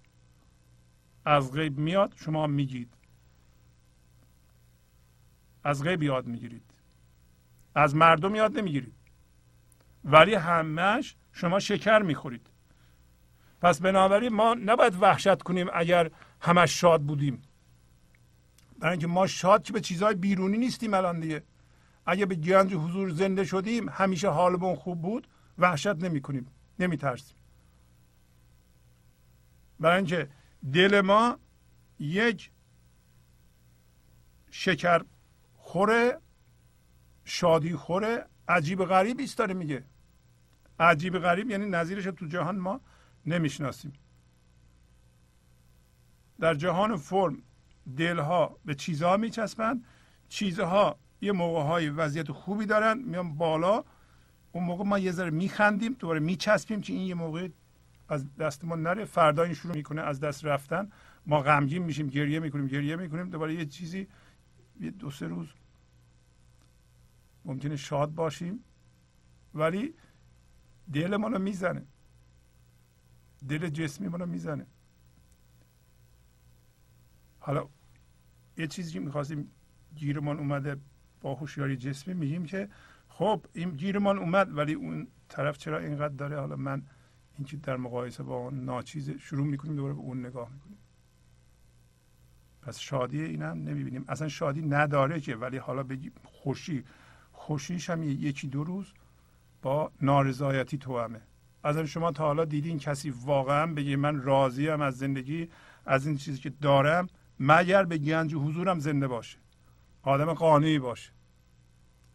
از 1.26 1.52
غیب 1.54 1.78
میاد 1.78 2.14
شما 2.16 2.48
میگید. 2.48 2.94
از 5.64 5.84
غیب 5.84 6.04
یاد 6.04 6.28
می‌گیرید. 6.28 6.72
از 7.76 7.96
مردم 7.96 8.36
یاد 8.36 8.58
نمی‌گیرید. 8.58 8.97
ولی 10.08 10.36
همش 10.36 11.16
شما 11.32 11.60
شکر 11.60 12.00
می‌خورید. 12.00 12.48
پس 13.62 13.82
بنابراین 13.82 14.34
ما 14.34 14.54
نباید 14.54 15.02
وحشت 15.02 15.42
کنیم 15.42 15.68
اگر 15.74 16.12
همش 16.42 16.82
شاد 16.82 17.02
بودیم. 17.02 17.42
برای 18.80 18.92
اینکه 18.92 19.08
ما 19.08 19.28
شاد 19.28 19.64
که 19.64 19.74
به 19.74 19.82
چیزهای 19.82 20.16
بیرونی 20.16 20.58
نیستیم 20.58 20.94
الان 20.94 21.20
دیگه. 21.20 21.44
اگه 22.06 22.26
به 22.26 22.36
گنج 22.36 22.74
حضور 22.74 23.10
زنده 23.10 23.46
شدیم 23.46 23.90
همیشه 23.90 24.30
حالمون 24.30 24.76
خوب 24.76 25.02
بود 25.02 25.28
وحشت 25.58 25.96
نمی 25.96 26.22
کنیم 26.22 26.48
نمی 26.80 26.98
ترسیم 26.98 27.38
برای 29.80 29.96
اینکه 29.96 30.30
دل 30.74 31.02
ما 31.02 31.40
یک 32.00 32.52
شکر 34.52 35.02
خوره 35.54 36.18
شادی 37.26 37.76
خوره 37.76 38.26
عجیب 38.48 38.86
غریب 38.86 39.20
است 39.20 39.38
داره 39.38 39.54
میگه. 39.54 39.84
عجیب 40.80 41.20
غریب 41.20 41.50
یعنی 41.50 41.66
نظیرش 41.66 42.04
تو 42.04 42.26
جهان 42.26 42.60
ما 42.60 42.82
نمی‌شناسیم. 43.26 43.94
در 46.40 46.54
جهان 46.54 46.98
فرم 46.98 47.38
دلها 47.98 48.58
به 48.66 48.76
چیزها 48.76 49.18
میچسبند 49.18 49.86
چیزها 50.30 51.00
یه 51.22 51.32
موقع 51.32 51.62
های 51.64 51.90
وضعیت 51.90 52.32
خوبی 52.32 52.66
دارن 52.66 52.98
میان 52.98 53.36
بالا 53.36 53.84
اون 54.52 54.64
موقع 54.64 54.84
ما 54.84 55.00
یه 55.00 55.12
ذره 55.12 55.30
میخندیم 55.30 55.94
دوباره 55.94 56.20
میچسبیم 56.20 56.82
که 56.82 56.94
این 56.94 57.08
یه 57.08 57.14
موقع 57.14 57.50
از 58.10 58.36
دست 58.36 58.66
ما 58.66 58.76
نره. 58.76 59.06
فردا 59.06 59.44
این 59.44 59.54
شروع 59.54 59.76
می‌کنه 59.76 60.02
از 60.02 60.20
دست 60.20 60.46
رفتن. 60.46 60.90
ما 61.26 61.42
غمگین 61.42 61.84
میشیم 61.84 62.08
گریه 62.08 62.40
می‌کنیم 62.40 62.68
گریه 62.68 62.96
می‌کنیم. 62.96 63.30
دوباره 63.30 63.54
یه 63.56 63.66
چیزی 63.66 64.08
یه 64.80 64.92
دو 64.92 65.12
سه 65.12 65.28
روز 65.28 65.48
ممکنه 67.46 67.76
شاد 67.76 68.14
باشیم. 68.14 68.64
ولی 69.54 69.94
دل 70.94 71.16
ما 71.16 71.28
رو 71.28 71.40
می‌زنه. 71.40 71.86
دل 73.50 73.70
جسمی 73.70 74.08
ما 74.08 74.18
رو 74.18 74.26
می‌زنه. 74.26 74.66
حالا 77.40 77.70
یه 78.58 78.68
چیزی 78.68 78.92
که 78.92 79.00
می‌خواستیم 79.00 79.52
گیرمان 79.96 80.40
اومده 80.40 80.78
با 81.22 81.36
هوشیاری 81.36 81.78
جسمی 81.78 82.14
میگیم 82.14 82.46
که 82.46 82.70
خب 83.08 83.46
این 83.54 83.70
گیرمان 83.70 84.18
اومد 84.18 84.58
ولی 84.58 84.74
اون 84.74 85.08
طرف 85.30 85.58
چرا 85.58 85.80
اینقدر 85.80 86.14
داره؟ 86.16 86.40
حالا 86.40 86.56
من 86.56 86.84
اینکه 87.36 87.58
در 87.58 87.78
مقایسه 87.78 88.24
با 88.24 88.38
اون 88.38 88.66
ناچیز 88.66 89.10
شروع 89.10 89.48
می‌کنیم 89.48 89.76
دوباره 89.76 89.94
به 89.94 90.00
اون 90.00 90.26
نگاه 90.26 90.50
می‌کنیم. 90.54 90.78
پس 92.62 92.80
شادی 92.80 93.22
این 93.22 93.42
هم 93.42 93.58
نمی‌بینیم. 93.58 94.06
اصلا 94.08 94.28
شادی 94.28 94.62
نداره 94.62 95.20
که 95.20 95.36
ولی 95.36 95.58
حالا 95.58 95.84
بگی 95.84 96.12
خوشی. 96.24 96.84
خوشیش 97.32 97.90
هم 97.90 98.04
یکی 98.04 98.48
دو 98.48 98.64
روز 98.64 98.94
با 99.62 99.92
نارضایتی 100.02 100.78
توامه 100.78 101.22
از 101.64 101.78
شما 101.78 102.12
تا 102.12 102.26
حالا 102.26 102.46
دیدین 102.46 102.80
کسی 102.80 103.10
واقعا 103.10 103.74
بگه 103.74 103.96
من 103.96 104.22
راضیم 104.22 104.82
از 104.82 104.98
زندگی 104.98 105.50
از 105.86 106.08
این 106.08 106.18
چیزی 106.18 106.40
که 106.40 106.50
دارم 106.50 107.08
مگر 107.40 107.84
به 107.84 107.98
گنج 107.98 108.36
حضورم 108.36 108.80
زنده 108.80 109.08
باشه؟ 109.08 109.38
آدم 110.02 110.34
قانعی 110.34 110.80
باشه. 110.80 111.12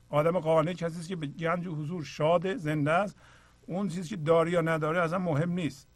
آدم 0.09 0.39
قانع 0.39 0.73
کسی 0.73 1.09
که 1.09 1.17
به 1.17 1.27
گنج 1.27 1.67
حضور 1.67 2.05
شاده 2.05 2.57
زنده 2.57 2.91
است. 2.91 3.17
اون 3.67 3.89
چیزی 3.89 4.09
که 4.09 4.17
داره 4.17 4.51
یا 4.51 4.61
نداره 4.61 5.03
اصلا 5.03 5.19
مهم 5.19 5.53
نیست. 5.53 5.89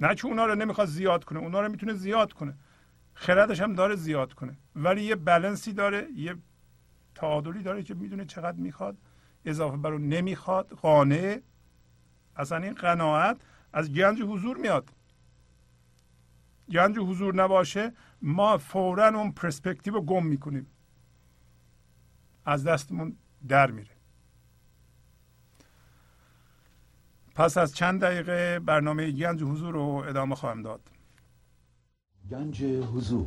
نه 0.00 0.14
که 0.14 0.26
اونا 0.26 0.46
رو 0.46 0.54
نمی‌خواد 0.54 0.88
زیاد 0.88 1.24
کنه 1.24 1.38
اونا 1.38 1.60
رو 1.60 1.68
می‌تونه 1.68 1.94
زیاد 1.94 2.32
کنه. 2.32 2.54
خردش 3.14 3.60
هم 3.60 3.74
داره 3.74 3.94
زیاد 3.96 4.32
کنه. 4.32 4.58
ولی 4.76 5.02
یه 5.02 5.16
بلنسی 5.16 5.72
داره 5.72 6.08
یه 6.16 6.36
تعادلی 7.14 7.62
داره 7.62 7.82
که 7.82 7.94
می‌دونه 7.94 8.24
چقدر 8.24 8.56
می‌خواد. 8.58 8.96
اضافه 9.44 9.76
بر 9.76 9.92
اون 9.92 10.08
نمی‌خواد 10.08 10.68
قانع. 10.68 11.40
اصلا 12.36 12.58
این 12.58 12.74
قناعت 12.74 13.36
از 13.72 13.92
گنج 13.92 14.22
حضور 14.22 14.56
میاد. 14.56 14.90
گنج 16.70 16.98
حضور 16.98 17.34
نباشه 17.34 17.92
ما 18.22 18.58
فورا 18.58 19.08
اون 19.08 19.32
پرسپکتیو 19.32 19.94
رو 19.94 20.02
گم 20.02 20.26
می‌کنیم. 20.26 20.66
از 22.44 22.64
دستمون 22.64 23.16
در 23.48 23.70
میره. 23.70 23.94
پس 27.34 27.56
از 27.56 27.74
چند 27.74 28.00
دقیقه 28.00 28.58
برنامه 28.58 29.10
گنج 29.10 29.42
حضور 29.42 29.74
رو 29.74 30.04
ادامه 30.08 30.34
خواهم 30.34 30.62
داد. 30.62 30.90
گنج 32.30 32.62
حضور. 32.64 33.26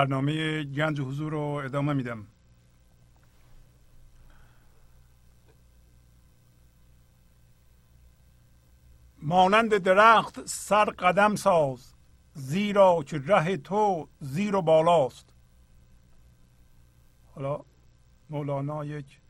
برنامه 0.00 0.64
گنج 0.64 1.00
حضور 1.00 1.32
رو 1.32 1.40
ادامه 1.40 1.92
میدم. 1.92 2.26
مانند 9.22 9.76
درخت 9.76 10.46
سر 10.46 10.84
قدم 10.84 11.36
ساز 11.36 11.94
زیرا 12.34 13.02
که 13.02 13.22
ره 13.26 13.56
تو 13.56 14.08
زیر 14.20 14.56
و 14.56 14.62
بالاست. 14.62 15.32
حالا 17.34 17.60
مولانا 18.30 18.84
یک 18.84 19.20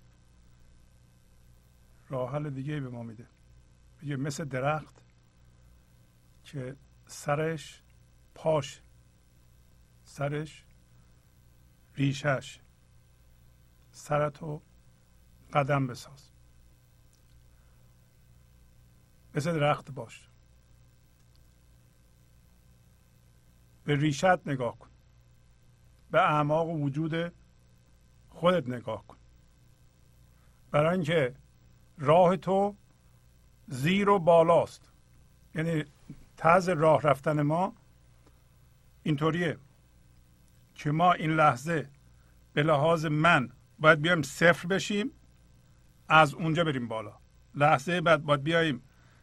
راه 2.08 2.32
حل 2.32 2.50
دیگه 2.50 2.80
به 2.80 2.88
ما 2.88 3.02
میده. 3.02 3.26
میگه 4.02 4.16
مثل 4.16 4.44
درخت 4.44 5.02
که 6.44 6.76
سرش 7.06 7.82
پاش 8.34 8.80
سرش 10.10 10.64
ریشش. 11.94 12.60
سرتو 13.90 14.62
قدم 15.52 15.86
بساز. 15.86 16.30
مثل 19.34 19.52
درخت 19.52 19.90
باش. 19.90 20.28
به 23.84 23.96
ریشت 23.96 24.48
نگاه 24.48 24.78
کن. 24.78 24.88
به 26.10 26.18
اعماق 26.18 26.68
وجود 26.68 27.32
خودت 28.30 28.68
نگاه 28.68 29.06
کن. 29.06 29.16
برای 30.70 30.94
اینکه 30.94 31.34
راه 31.98 32.36
تو 32.36 32.76
زیر 33.68 34.08
و 34.08 34.18
بالاست. 34.18 34.92
یعنی 35.54 35.84
طرز 36.36 36.68
راه 36.68 37.02
رفتن 37.02 37.42
ما 37.42 37.72
اینطوریه. 39.02 39.58
که 40.80 40.90
ما 40.90 41.12
این 41.12 41.30
لحظه 41.30 41.90
به 42.52 42.62
لحاظ 42.62 43.06
من 43.06 43.48
باید 43.78 44.02
بیایم 44.02 44.22
صفر 44.22 44.68
بشیم 44.68 45.10
از 46.08 46.34
اونجا 46.34 46.64
بریم 46.64 46.88
بالا. 46.88 47.12
لحظه 47.54 48.00
بعد 48.00 48.22
باید 48.22 48.42
بیایم 48.42 48.82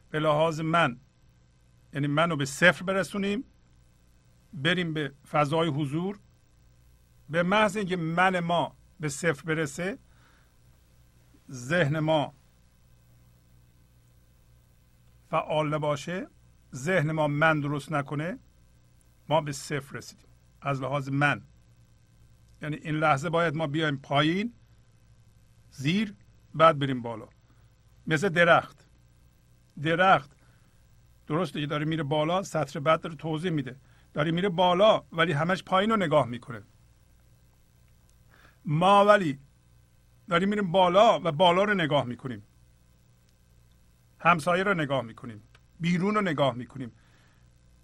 به 0.10 0.20
لحاظ 0.20 0.60
من 0.60 1.00
یعنی 1.94 2.08
منو 2.08 2.36
به 2.36 2.46
صفر 2.46 2.84
برسونیم 2.84 3.44
بریم 4.54 4.94
به 4.94 5.14
فضای 5.32 5.68
حضور. 5.68 6.20
به 7.30 7.44
محض 7.44 7.78
اینکه 7.78 7.96
من 7.96 8.40
ما 8.40 8.76
به 9.00 9.10
صفر 9.10 9.44
برسه 9.44 9.98
ذهن 11.52 12.00
ما 12.00 12.34
فعال 15.30 15.74
نباشه 15.74 16.28
ذهن 16.76 17.12
ما 17.12 17.28
من 17.28 17.60
درست 17.60 17.92
نکنه 17.92 18.40
ما 19.30 19.42
به 19.42 19.52
صفر 19.52 19.98
رسیدیم. 19.98 20.27
از 20.68 20.82
لحاظ 20.82 21.10
من. 21.10 21.42
یعنی 22.62 22.76
این 22.76 22.96
لحظه 22.96 23.30
باید 23.30 23.56
ما 23.56 23.68
بیایم 23.68 23.98
پایین 23.98 24.54
زیر 25.72 26.16
بعد 26.54 26.80
بریم 26.80 27.02
بالا. 27.02 27.28
مثل 28.08 28.30
درخت. 28.30 28.88
درخت 29.84 30.32
درسته 31.28 31.62
که 31.62 31.68
داره 31.68 31.86
میره 31.86 32.04
بالا 32.04 32.44
سطر 32.44 32.80
بعد 32.80 33.02
داره 33.02 33.16
توضیح 33.16 33.52
میده. 33.52 33.76
داره 34.14 34.32
میره 34.32 34.50
بالا 34.50 35.04
ولی 35.12 35.32
همش 35.32 35.64
پایین 35.64 35.90
رو 35.90 35.98
نگاه 35.98 36.28
می‌کنه. 36.28 36.64
ما 38.66 39.06
ولی 39.06 39.40
داریم 40.30 40.50
میریم 40.50 40.72
بالا 40.72 41.20
و 41.20 41.32
بالا 41.32 41.64
رو 41.64 41.74
نگاه 41.74 42.06
می‌کنیم. 42.06 42.44
همسایه 44.20 44.64
رو 44.64 44.74
نگاه 44.74 45.02
می‌کنیم. 45.02 45.44
بیرون 45.80 46.16
رو 46.16 46.22
نگاه 46.22 46.54
می‌کنیم. 46.54 46.92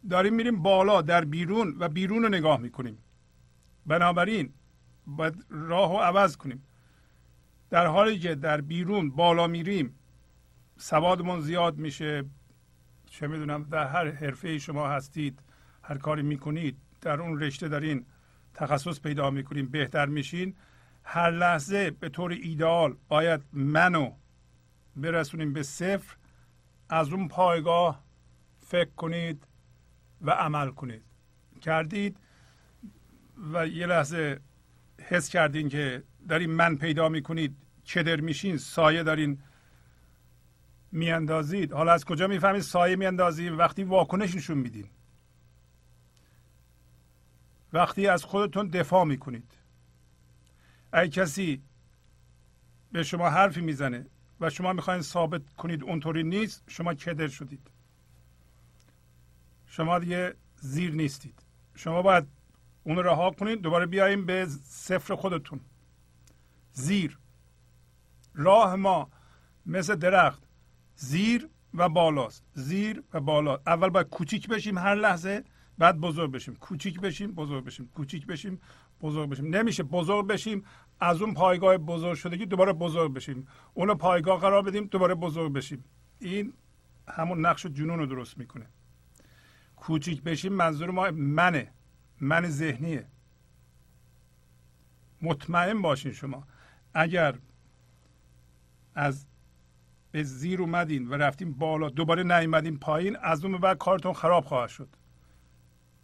داریم 0.10 0.34
میریم 0.34 0.62
بالا 0.62 1.02
در 1.02 1.26
بیرون 1.26 1.76
و 1.80 1.90
بیرون 1.90 2.24
رو 2.24 2.30
نگاه 2.30 2.60
می‌کنیم. 2.60 2.98
بنابراین 3.86 4.54
باید 5.08 5.46
راه 5.50 5.92
رو 5.92 5.98
عوض 5.98 6.38
کنیم. 6.38 6.64
در 7.70 7.86
حالی 7.88 8.20
که 8.20 8.36
در 8.36 8.62
بیرون 8.62 9.10
بالا 9.10 9.48
میریم 9.48 9.96
سوادمون 10.78 11.42
زیاد 11.42 11.78
میشه. 11.78 12.26
چه 13.06 13.28
می‌دونم 13.28 13.64
در 13.64 13.88
هر 13.88 14.12
حرفه 14.12 14.58
شما 14.58 14.88
هستید 14.88 15.40
هر 15.84 15.98
کاری 15.98 16.22
می‌کنید 16.22 16.78
در 17.02 17.22
اون 17.22 17.40
رشته 17.40 17.68
دارین 17.68 18.06
تخصص 18.54 19.02
پیدا 19.02 19.30
می‌کنیم 19.30 19.68
بهتر 19.68 20.06
میشین. 20.06 20.56
هر 21.04 21.32
لحظه 21.32 21.92
به 21.92 22.10
طور 22.10 22.32
ایدئال 22.32 22.96
باید 23.08 23.42
منو 23.54 24.12
برسونیم 24.96 25.54
به 25.54 25.64
صفر. 25.64 26.16
از 26.90 27.14
اون 27.14 27.28
پایگاه 27.28 28.04
فکر 28.62 28.92
کنید. 28.98 29.48
و 30.24 30.32
عمل 30.32 30.70
کنید. 30.70 31.04
کردید 31.62 32.18
و 33.54 33.68
یه 33.68 33.86
لحظه 33.86 34.40
حس 35.02 35.30
کردین 35.30 35.70
که 35.70 36.04
دارین 36.30 36.50
من 36.52 36.76
پیدا 36.76 37.10
می‌کنید 37.10 37.56
چدر 37.84 38.20
میشین 38.22 38.58
سایه 38.58 39.04
دارین 39.04 39.42
میاندازید. 40.92 41.74
حالا 41.74 41.92
از 41.92 42.06
کجا 42.06 42.28
می‌فهمید 42.28 42.62
سایه 42.62 42.96
میاندازید 42.96 43.52
وقتی 43.52 43.84
واکنش 43.84 44.36
نشون 44.36 44.58
میدین. 44.58 44.88
وقتی 47.74 48.08
از 48.08 48.24
خودتون 48.24 48.68
دفاع 48.68 49.06
می‌کنید. 49.06 49.52
اگه 50.92 51.10
کسی 51.10 51.64
به 52.92 53.04
شما 53.04 53.30
حرفی 53.30 53.62
می‌زنه 53.62 54.06
و 54.40 54.50
شما 54.50 54.74
می‌خواین 54.74 55.02
ثابت 55.02 55.54
کنید 55.54 55.84
اونطوری 55.84 56.24
نیست 56.24 56.64
شما 56.68 56.94
کدر 56.94 57.28
شدید. 57.28 57.73
شما 59.76 60.00
دیگه 60.00 60.36
زیر 60.56 60.92
نیستید. 60.92 61.44
شما 61.76 62.02
باید 62.02 62.26
اون 62.84 62.98
رها 62.98 63.32
کنید 63.32 63.62
دوباره 63.62 63.86
بیاییم 63.86 64.26
به 64.26 64.48
صفر 64.64 65.16
خودتون. 65.16 65.60
زیر. 66.72 67.18
راه 68.34 68.76
ما 68.76 69.10
مثل 69.66 69.96
درخت 69.96 70.44
زیر 70.96 71.50
و 71.74 71.90
بالاست. 71.90 72.44
زیر 72.54 73.04
و 73.14 73.20
بالا. 73.20 73.60
اول 73.68 73.90
باید 73.90 74.10
کوچیک 74.10 74.48
بشیم 74.48 74.78
هر 74.78 74.96
لحظه 74.96 75.44
بعد 75.78 76.00
بزرگ 76.00 76.32
بشیم. 76.32 76.56
کوچیک 76.56 77.00
بشیم 77.00 77.32
بزرگ 77.32 77.64
بشیم. 77.64 77.88
کوچیک 77.88 78.28
بشیم 78.28 78.62
بزرگ 79.02 79.30
بشیم. 79.30 79.56
نمیشه 79.56 79.84
بزرگ 79.84 80.28
بشیم 80.28 80.66
از 81.00 81.22
اون 81.22 81.34
پایگاه 81.34 81.78
بزرگ 81.78 82.16
شدگی 82.16 82.46
دوباره 82.46 82.74
بزرگ 82.74 83.14
بشیم. 83.14 83.48
اون 83.74 83.94
پایگاه 83.94 84.40
قرار 84.40 84.62
بدیم 84.62 84.86
دوباره 84.86 85.16
بزرگ 85.16 85.54
بشیم. 85.54 85.84
این 86.20 86.54
همون 87.08 87.46
نقش 87.46 87.66
جنون 87.66 88.00
رو 88.00 88.06
درست 88.06 88.38
می‌کنه. 88.38 88.68
کوچیک 89.84 90.24
بشیم 90.24 90.54
منظور 90.54 90.92
ما 90.92 91.12
منه. 91.12 91.72
من 92.22 92.50
ذهنیه. 92.50 93.08
مطمئن 95.22 95.82
باشین 95.82 96.12
شما. 96.12 96.48
اگر 96.94 97.36
از 98.96 99.26
به 100.12 100.24
زیر 100.24 100.62
اومدین 100.62 101.08
و 101.08 101.14
رفتیم 101.14 101.54
بالا 101.54 101.90
دوباره 101.90 102.24
نیومدین 102.24 102.80
پایین 102.80 103.18
از 103.22 103.46
اون 103.46 103.58
بعد 103.58 103.78
کارتون 103.78 104.14
خراب 104.14 104.46
خواهد 104.46 104.70
شد. 104.70 104.90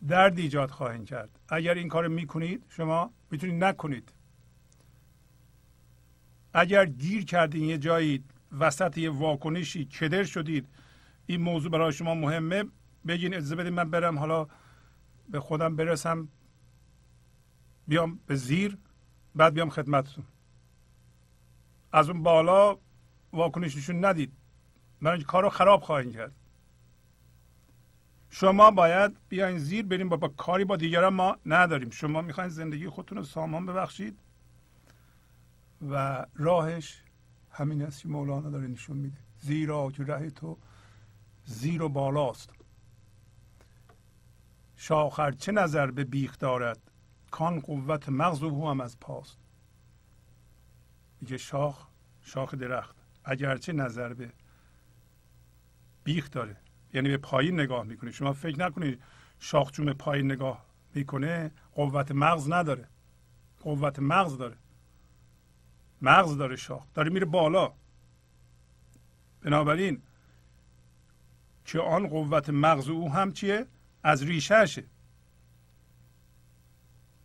درد 0.07 0.38
ایجاد 0.38 0.69
خواهید 0.72 1.06
کرد. 1.06 1.39
اگر 1.49 1.73
این 1.73 1.88
کار 1.88 2.07
می‌کنید 2.07 2.65
شما 2.69 3.14
می‌تونید 3.31 3.64
نکنید. 3.64 4.14
اگر 6.53 6.85
گیر 6.85 7.26
کردین 7.26 7.64
یه 7.64 7.77
جایی 7.77 8.23
وسط 8.60 8.97
یه 8.97 9.10
واکنشی 9.10 9.85
کدر 9.85 10.23
شدید 10.23 10.68
این 11.26 11.41
موضوع 11.41 11.72
برای 11.72 11.93
شما 11.93 12.15
مهمه. 12.15 12.64
بگین 13.07 13.34
اجازه 13.34 13.55
بدین 13.55 13.73
من 13.73 13.89
برم 13.89 14.19
حالا 14.19 14.47
به 15.30 15.39
خودم 15.39 15.76
برسم 15.76 16.27
بیام 17.88 18.19
به 18.27 18.35
زیر 18.35 18.77
بعد 19.35 19.53
بیام 19.53 19.69
خدمتتون. 19.69 20.23
از 21.91 22.09
اون 22.09 22.23
بالا 22.23 22.77
واکنششون 23.34 24.05
ندید. 24.05 24.34
من 25.01 25.21
کار 25.21 25.43
رو 25.43 25.49
خراب 25.49 25.81
خواهید 25.81 26.13
کرد. 26.13 26.35
شما 28.30 28.71
باید 28.71 29.17
بیاین 29.30 29.57
زیر 29.57 29.85
بریم 29.85 30.09
با, 30.09 30.17
با 30.17 30.27
کاری 30.27 30.65
با 30.65 30.76
دیگران 30.76 31.13
ما 31.13 31.38
نداریم. 31.45 31.89
شما 31.89 32.21
می‌خواین 32.21 32.49
زندگی 32.49 32.89
خودتون 32.89 33.17
رو 33.17 33.23
سامان 33.23 33.65
ببخشید 33.65 34.19
و 35.89 36.26
راهش 36.35 37.03
همین 37.51 37.81
است 37.81 38.01
که 38.01 38.07
مولانا 38.07 38.49
داره 38.49 38.67
نشون 38.67 38.97
میده. 38.97 39.17
زیرا 39.39 39.91
که 39.91 40.03
ره 40.03 40.30
تو 40.30 40.57
زیر 41.45 41.81
و 41.81 41.89
بالاست. 41.89 42.59
شاخر 44.81 45.31
چه 45.31 45.51
نظر 45.51 45.91
به 45.91 46.03
بیخ 46.03 46.38
دارد؟ 46.38 46.91
کان 47.31 47.60
قوت 47.60 48.10
مغز 48.10 48.43
او 48.43 48.69
هم 48.69 48.81
از 48.81 48.99
پاست. 48.99 49.38
میگه 51.22 51.38
شاخ 51.38 51.88
شاخ 52.22 52.53
درخت. 52.56 52.95
اگرچه 53.23 53.73
نظر 53.73 54.14
به 54.14 54.31
بیخ 56.03 56.31
داره. 56.31 56.57
یعنی 56.93 57.10
به 57.10 57.18
پایین 57.18 57.60
نگاه 57.60 57.84
می‌کنه 57.84 58.11
شما 58.11 58.34
فکر 58.34 58.60
نکنید 58.60 59.01
شاخ 59.39 59.72
چون 59.72 59.85
به 59.85 59.93
پایین 59.93 60.31
نگاه 60.31 60.65
می‌کنه 60.93 61.51
قوت 61.73 62.11
مغز 62.11 62.51
نداره. 62.51 62.88
قوت 63.60 63.99
مغز 63.99 64.38
داره. 64.38 64.57
مغز 66.01 66.38
داره 66.38 66.56
شاخ. 66.56 66.85
داره 66.93 67.10
میره 67.10 67.26
بالا. 67.26 67.73
بنابراین 69.41 70.01
که 71.65 71.80
آن 71.80 72.07
قوت 72.07 72.49
مغز 72.49 72.89
او 72.89 73.11
هم 73.11 73.31
چیه؟ 73.31 73.65
از 74.03 74.23
ریشهشه. 74.23 74.84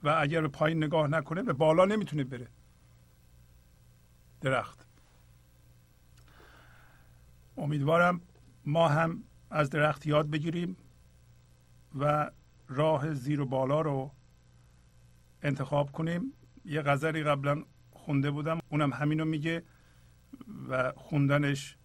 و 0.03 0.09
اگر 0.21 0.41
به 0.41 0.49
پایین 0.49 0.85
نگاه 0.85 1.09
نکنه 1.09 1.43
به 1.43 1.53
بالا 1.53 1.85
نمی‌تونه 1.85 2.25
بره. 2.25 2.49
درخت. 4.41 4.87
امیدوارم 7.57 8.21
ما 8.65 8.89
هم 8.89 9.25
از 9.51 9.71
درخت 9.71 10.07
یاد 10.07 10.31
بگیریم 10.31 10.77
و 11.99 12.31
راه 12.69 13.15
زیر 13.15 13.41
و 13.41 13.47
بالا 13.47 13.81
رو 13.81 14.13
انتخاب 15.43 15.93
کنیم. 15.93 16.33
یه 16.65 16.83
غزلی 16.83 17.23
قبلا 17.23 17.65
خونده 17.91 18.31
بودم. 18.31 18.59
اونم 18.69 18.93
همینو 18.93 19.25
میگه 19.25 19.63
و 20.69 20.93
خوندنش 20.97 21.77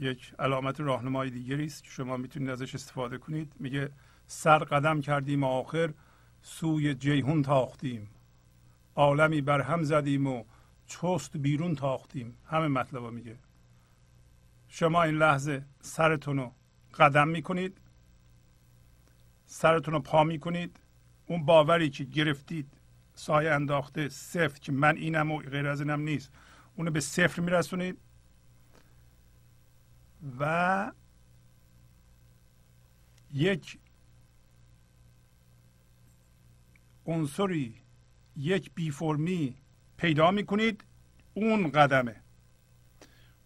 یک 0.00 0.34
علامت 0.38 0.80
راهنمای 0.80 1.30
دیگری 1.30 1.64
است 1.64 1.84
که 1.84 1.90
شما 1.90 2.16
می‌تونید 2.16 2.50
ازش 2.50 2.74
استفاده 2.74 3.18
کنید. 3.18 3.52
میگه 3.60 3.90
سر 4.26 4.58
قدم 4.58 5.00
کردیم 5.00 5.44
آخر 5.44 5.94
سوی 6.42 6.94
جیهون 6.94 7.42
تاختیم. 7.42 8.10
عالمی 8.94 9.40
بر 9.40 9.60
هم 9.60 9.82
زدیم 9.82 10.26
و 10.26 10.44
چست 10.86 11.36
بیرون 11.36 11.74
تاختیم. 11.74 12.36
همه 12.46 12.68
مطلب 12.68 13.02
میگه. 13.02 13.36
شما 14.68 15.02
این 15.02 15.14
لحظه 15.14 15.64
سرتون 15.80 16.36
رو 16.36 16.52
قدم 16.98 17.28
می‌کنید 17.28 17.78
سرتون 19.46 19.94
رو 19.94 20.00
پا 20.00 20.24
می‌کنید. 20.24 20.80
اون 21.26 21.44
باوری 21.44 21.90
که 21.90 22.04
گرفتید 22.04 22.72
سایه 23.14 23.50
انداخته 23.50 24.08
صفر 24.08 24.58
که 24.60 24.72
من 24.72 24.96
اینم 24.96 25.30
و 25.32 25.38
غیر 25.38 25.66
از 25.66 25.80
اینم 25.80 26.00
نیست 26.00 26.32
اونو 26.76 26.90
به 26.90 27.00
صفر 27.00 27.42
میرسونید. 27.42 27.98
و 30.40 30.92
یک 33.34 33.78
عنصری 37.06 37.74
یک 38.36 38.70
بی 38.74 38.90
فرمی 38.90 39.56
پیدا 39.96 40.30
می‌کنید. 40.30 40.84
اون 41.34 41.70
قدمه. 41.70 42.16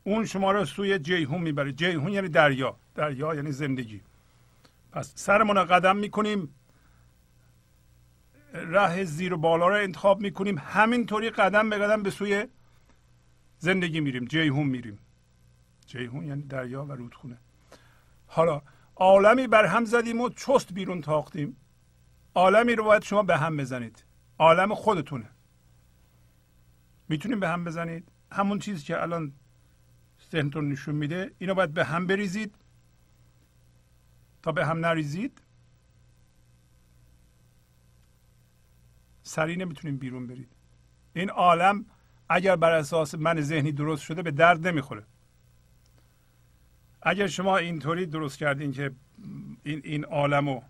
اون 0.05 0.26
شما 0.26 0.52
رو 0.52 0.64
سوی 0.64 0.98
جیهون 0.98 1.40
می‌بره. 1.40 1.72
جیهون 1.72 2.12
یعنی 2.12 2.28
دریا. 2.28 2.76
دریا 2.94 3.34
یعنی 3.34 3.52
زندگی. 3.52 4.01
پس 4.92 5.12
سرمون 5.16 5.56
رو 5.56 5.64
قدم 5.64 5.96
می‌کنیم. 5.96 6.55
راه 8.52 9.05
زیر 9.05 9.32
و 9.34 9.36
بالا 9.36 9.68
رو 9.68 9.74
انتخاب 9.74 10.20
می‌کنیم. 10.20 10.59
همینطوری 10.59 11.30
قدم 11.30 11.70
به 11.70 11.78
قدم 11.78 12.02
به 12.02 12.10
سوی 12.10 12.46
زندگی 13.59 14.01
میریم. 14.01 14.24
جیهون 14.24 14.66
میریم. 14.66 14.98
جیهون 15.86 16.27
یعنی 16.27 16.43
دریا 16.43 16.85
و 16.85 16.93
رودخونه. 16.93 17.39
حالا 18.27 18.62
عالمی 18.97 19.47
بر 19.47 19.66
هم 19.66 19.85
زدیم 19.85 20.20
و 20.20 20.28
چست 20.28 20.73
بیرون 20.73 21.01
تاختیم. 21.01 21.56
عالمی 22.35 22.74
رو 22.74 22.85
باید 22.85 23.02
شما 23.02 23.23
به 23.23 23.36
هم 23.36 23.56
بزنید. 23.56 24.05
عالم 24.39 24.74
خودتونه. 24.74 25.31
می‌تونیم 27.09 27.40
به 27.40 27.48
هم 27.48 27.65
بزنید؟ 27.65 28.09
همون 28.32 28.59
چیزی 28.59 28.85
که 28.85 29.02
الان 29.02 29.32
ذهنتون 30.32 30.69
نشون 30.69 30.94
میده 30.94 31.32
اینو 31.39 31.55
باید 31.55 31.74
به 31.74 31.85
هم 31.85 32.06
بریزید. 32.06 32.55
تا 34.43 34.52
به 34.52 34.66
هم 34.66 34.86
نریزید 34.86 35.43
سریع 39.23 39.56
نمی‌تونیم 39.56 39.97
بیرون 39.97 40.27
برید. 40.27 40.52
این 41.15 41.31
عالم 41.31 41.86
اگر 42.28 42.56
بر 42.56 42.73
اساس 42.73 43.15
من 43.15 43.40
ذهنی 43.40 43.73
درست 43.73 44.02
شده 44.02 44.23
به 44.23 44.31
درد 44.31 44.66
نمی‌خوره. 44.66 45.05
اگر 47.05 47.26
شما 47.26 47.56
اینطوری 47.56 48.06
درست 48.06 48.39
کردین 48.39 48.72
که 48.72 48.90
این 49.62 49.81
این 49.85 50.05
عالمو 50.05 50.62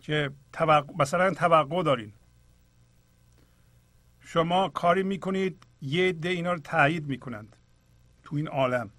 که 0.00 0.30
توقع 0.52 0.94
مثلا 0.98 1.34
توقع 1.34 1.82
دارین. 1.82 2.12
شما 4.20 4.68
کاری 4.68 5.02
می‌کنید 5.02 5.66
یه 5.82 6.12
ده 6.12 6.28
اینا 6.28 6.52
رو 6.52 6.58
تایید 6.58 7.06
می‌کنند 7.06 7.56
تو 8.22 8.36
این 8.36 8.48
عالم. 8.48 8.90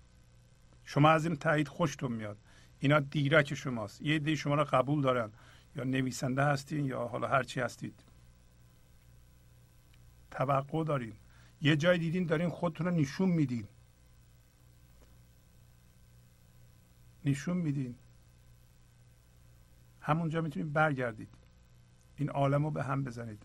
شما 0.86 1.10
از 1.10 1.26
این 1.26 1.36
تایید 1.36 1.68
خوشتون 1.68 2.11
میاد. 2.11 2.38
اینا 2.80 2.99
دیرک 2.99 3.53
شماست. 3.53 4.02
یه 4.02 4.19
دی 4.19 4.38
شما 4.38 4.56
رو 4.56 4.64
قبول 4.64 5.02
دارن. 5.02 5.32
یا 5.76 5.84
نویسنده 5.84 6.44
هستین 6.44 6.86
یا 6.86 7.07
حالا 7.07 7.28
هرچی 7.28 7.60
هستید. 7.60 8.03
توقع 10.32 10.84
دارین. 10.84 11.14
یه 11.61 11.76
جای 11.76 11.98
دیدین 11.98 12.26
دارین 12.26 12.49
خودتون 12.49 12.88
رو 12.88 12.94
نشون 12.94 13.30
میدین. 13.30 13.68
نشون 17.26 17.57
میدین. 17.57 17.95
همونجا 20.02 20.41
می‌تونید 20.41 20.73
برگردید. 20.73 21.30
این 22.15 22.30
عالم 22.30 22.64
رو 22.64 22.72
به 22.72 22.84
هم 22.84 23.03
بزنید. 23.03 23.44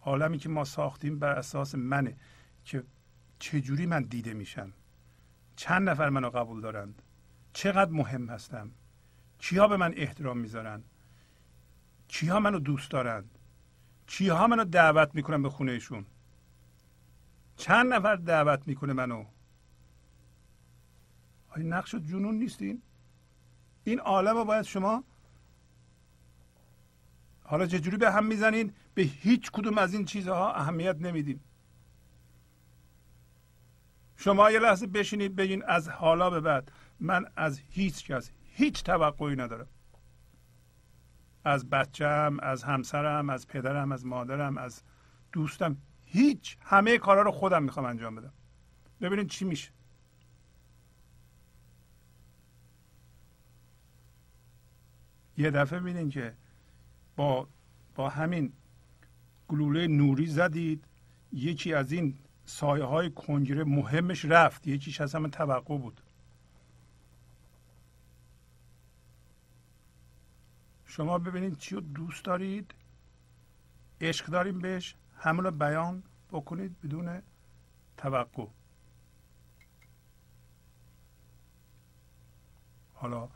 عالمی 0.00 0.38
که 0.38 0.48
ما 0.48 0.64
ساختیم 0.64 1.18
بر 1.18 1.32
اساس 1.32 1.74
منه 1.74 2.16
که 2.64 2.84
چجوری 3.38 3.86
من 3.86 4.02
دیده 4.02 4.34
میشم؟ 4.34 4.72
چند 5.56 5.88
نفر 5.88 6.08
منو 6.08 6.30
قبول 6.30 6.60
دارند؟ 6.60 7.02
چقدر 7.52 7.90
مهم 7.90 8.28
هستم؟ 8.28 8.70
کیا 9.38 9.68
به 9.68 9.76
من 9.76 9.94
احترام 9.96 10.38
می‌ذارن؟ 10.38 10.82
کیا 12.08 12.40
منو 12.40 12.58
دوست 12.58 12.90
دارند؟ 12.90 13.38
کیها 14.06 14.46
منو 14.46 14.64
دعوت 14.64 15.14
می‌کنن 15.14 15.42
به 15.42 15.50
خونهشون؟ 15.50 16.06
چند 17.56 17.92
نفر 17.92 18.16
دعوت 18.16 18.68
می‌کنه 18.68 18.92
منو؟ 18.92 19.24
آیا 21.56 21.66
نقش 21.66 21.94
جنون 21.94 22.34
نیستین؟ 22.34 22.82
این 23.84 24.00
عالم 24.00 24.36
رو 24.36 24.44
باید 24.44 24.62
شما 24.62 25.04
حالا 27.42 27.66
چجوری 27.66 27.96
به 27.96 28.12
هم 28.12 28.26
می‌زنین؟ 28.26 28.72
به 28.94 29.02
هیچ 29.02 29.50
کدوم 29.50 29.78
از 29.78 29.94
این 29.94 30.04
چیزها 30.04 30.54
اهمیت 30.54 30.96
نمیدین. 31.00 31.40
شما 34.16 34.50
یه 34.50 34.58
لحظه 34.58 34.86
بشینید 34.86 35.36
بگین 35.36 35.64
از 35.64 35.88
حالا 35.88 36.30
به 36.30 36.40
بعد 36.40 36.72
من 37.00 37.24
از 37.36 37.58
هیچ 37.58 38.06
کس 38.06 38.30
هیچ 38.44 38.84
توقعی 38.84 39.36
ندارم. 39.36 39.66
از 41.44 41.70
بچم 41.70 42.36
از 42.42 42.62
همسرم 42.62 43.30
از 43.30 43.46
پدرم 43.46 43.92
از 43.92 44.06
مادرم 44.06 44.58
از 44.58 44.82
دوستم 45.32 45.76
هیچ. 46.04 46.56
همه 46.60 46.98
کارا 46.98 47.22
رو 47.22 47.30
خودم 47.30 47.62
می‌خوام 47.62 47.86
انجام 47.86 48.14
بدم. 48.14 48.32
ببینید 49.00 49.26
چی 49.26 49.44
میشه. 49.44 49.75
یه 55.38 55.50
دفعه 55.50 55.78
میدین 55.78 56.10
که 56.10 56.34
با 57.16 57.48
با 57.94 58.08
همین 58.08 58.52
گلوله 59.48 59.86
نوری 59.86 60.26
زدید 60.26 60.84
یکی 61.32 61.74
از 61.74 61.92
این 61.92 62.18
سایه 62.44 62.84
های 62.84 63.10
کنجره 63.10 63.64
مهمش 63.64 64.24
رفت 64.24 64.66
یکیش 64.66 65.00
از 65.00 65.14
همه 65.14 65.28
توقع 65.28 65.78
بود. 65.78 66.00
شما 70.86 71.18
ببینید 71.18 71.58
چی 71.58 71.74
رو 71.74 71.80
دوست 71.80 72.24
دارید 72.24 72.74
عشق 74.00 74.26
داریم 74.26 74.58
بهش 74.58 74.94
همون 75.18 75.44
رو 75.44 75.50
بیان 75.50 76.02
بکنید 76.30 76.80
بدون 76.80 77.22
توقع. 77.96 78.46
حالا 82.94 83.28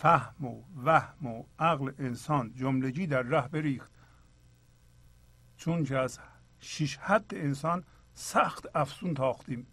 فهم 0.00 0.44
و 0.44 0.62
وهم 0.84 1.26
و 1.26 1.44
عقل 1.58 1.92
انسان 1.98 2.52
جملگی 2.54 3.06
در 3.06 3.22
ره 3.22 3.48
بریخت. 3.48 3.90
چون 5.56 5.84
که 5.84 5.98
از 5.98 6.18
شیش 6.60 6.96
حد 6.96 7.34
انسان 7.34 7.84
سخت 8.14 8.76
افسون 8.76 9.14
تاختیم. 9.14 9.66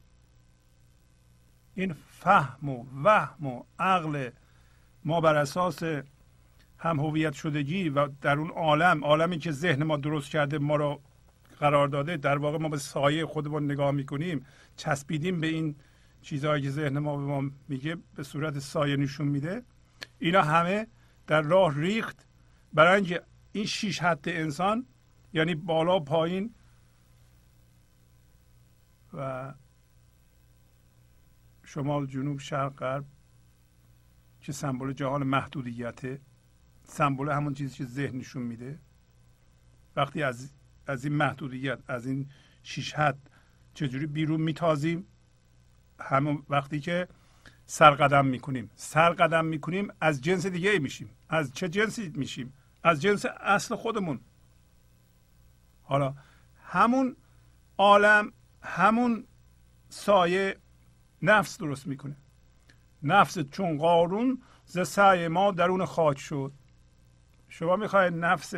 این 1.75 1.93
فهم 1.93 2.69
و 2.69 2.85
وهم 3.03 3.45
و 3.45 3.63
عقل 3.79 4.29
ما 5.05 5.21
بر 5.21 5.35
اساس 5.35 5.83
هم 6.77 6.99
هویت 6.99 7.33
شدگی 7.33 7.89
و 7.89 8.07
در 8.21 8.37
اون 8.37 8.49
عالم 8.49 9.03
عالمی 9.03 9.39
که 9.39 9.51
ذهن 9.51 9.83
ما 9.83 9.97
درست 9.97 10.29
کرده 10.29 10.57
ما 10.57 10.75
رو 10.75 11.01
قرار 11.59 11.87
داده 11.87 12.17
در 12.17 12.37
واقع 12.37 12.57
ما 12.57 12.69
به 12.69 12.77
سایه 12.77 13.25
خودمون 13.25 13.71
نگاه 13.71 13.91
می‌کنیم 13.91 14.45
چسبیدیم 14.77 15.41
به 15.41 15.47
این 15.47 15.75
چیزهایی 16.21 16.63
که 16.63 16.71
ذهن 16.71 16.99
ما 16.99 17.17
به 17.17 17.23
ما 17.23 17.51
میگه 17.67 17.97
به 18.15 18.23
صورت 18.23 18.59
سایه 18.59 18.95
نشون 18.95 19.27
میده. 19.27 19.63
اینا 20.19 20.41
همه 20.41 20.87
در 21.27 21.41
راه 21.41 21.79
ریخت. 21.79 22.27
برای 22.73 22.95
اینکه 22.95 23.23
این 23.51 23.65
شیش 23.65 24.01
حد 24.01 24.29
انسان 24.29 24.85
یعنی 25.33 25.55
بالا 25.55 25.99
پایین 25.99 26.55
و 29.13 29.53
شمال 31.63 32.05
جنوب 32.05 32.39
شرق 32.39 32.75
غرب 32.75 33.05
که 34.41 34.51
سمبل 34.51 34.93
جهان 34.93 35.23
محدودیته 35.23 36.21
سمبل 36.83 37.29
همون 37.29 37.53
چیزی 37.53 37.75
که 37.75 37.85
ذهن 37.85 38.17
نشون 38.17 38.43
میده. 38.43 38.79
وقتی 39.95 40.23
از 40.23 40.51
از 40.87 41.05
این 41.05 41.13
محدودیت 41.13 41.79
از 41.87 42.05
این 42.05 42.29
شیش 42.63 42.93
حد 42.93 43.29
چجوری 43.73 44.05
بیرون 44.05 44.41
میتازیم؟ 44.41 45.07
همون 45.99 46.43
وقتی 46.49 46.79
که 46.79 47.07
سرقدم 47.69 48.25
می‌کنیم. 48.25 48.69
سرقدم 48.75 49.45
می‌کنیم 49.45 49.87
از 50.01 50.21
جنس 50.21 50.45
دیگه 50.45 50.79
میشیم. 50.79 51.09
از 51.29 51.53
چه 51.53 51.69
جنسی 51.69 52.11
میشیم؟ 52.15 52.53
از 52.83 53.01
جنس 53.01 53.25
اصل 53.25 53.75
خودمون. 53.75 54.19
حالا 55.83 56.13
همون 56.63 57.15
عالم 57.77 58.31
همون 58.61 59.27
سایه 59.89 60.57
نفس 61.21 61.57
درست 61.57 61.87
می‌کنه. 61.87 62.15
نفس 63.03 63.39
چون 63.39 63.77
قارون 63.77 64.41
ز 64.65 64.79
سعی 64.79 65.27
ما 65.27 65.51
درون 65.51 65.85
خاک 65.85 66.19
شد. 66.19 66.51
شما 67.49 67.75
می‌خواید 67.75 68.13
نفس 68.13 68.53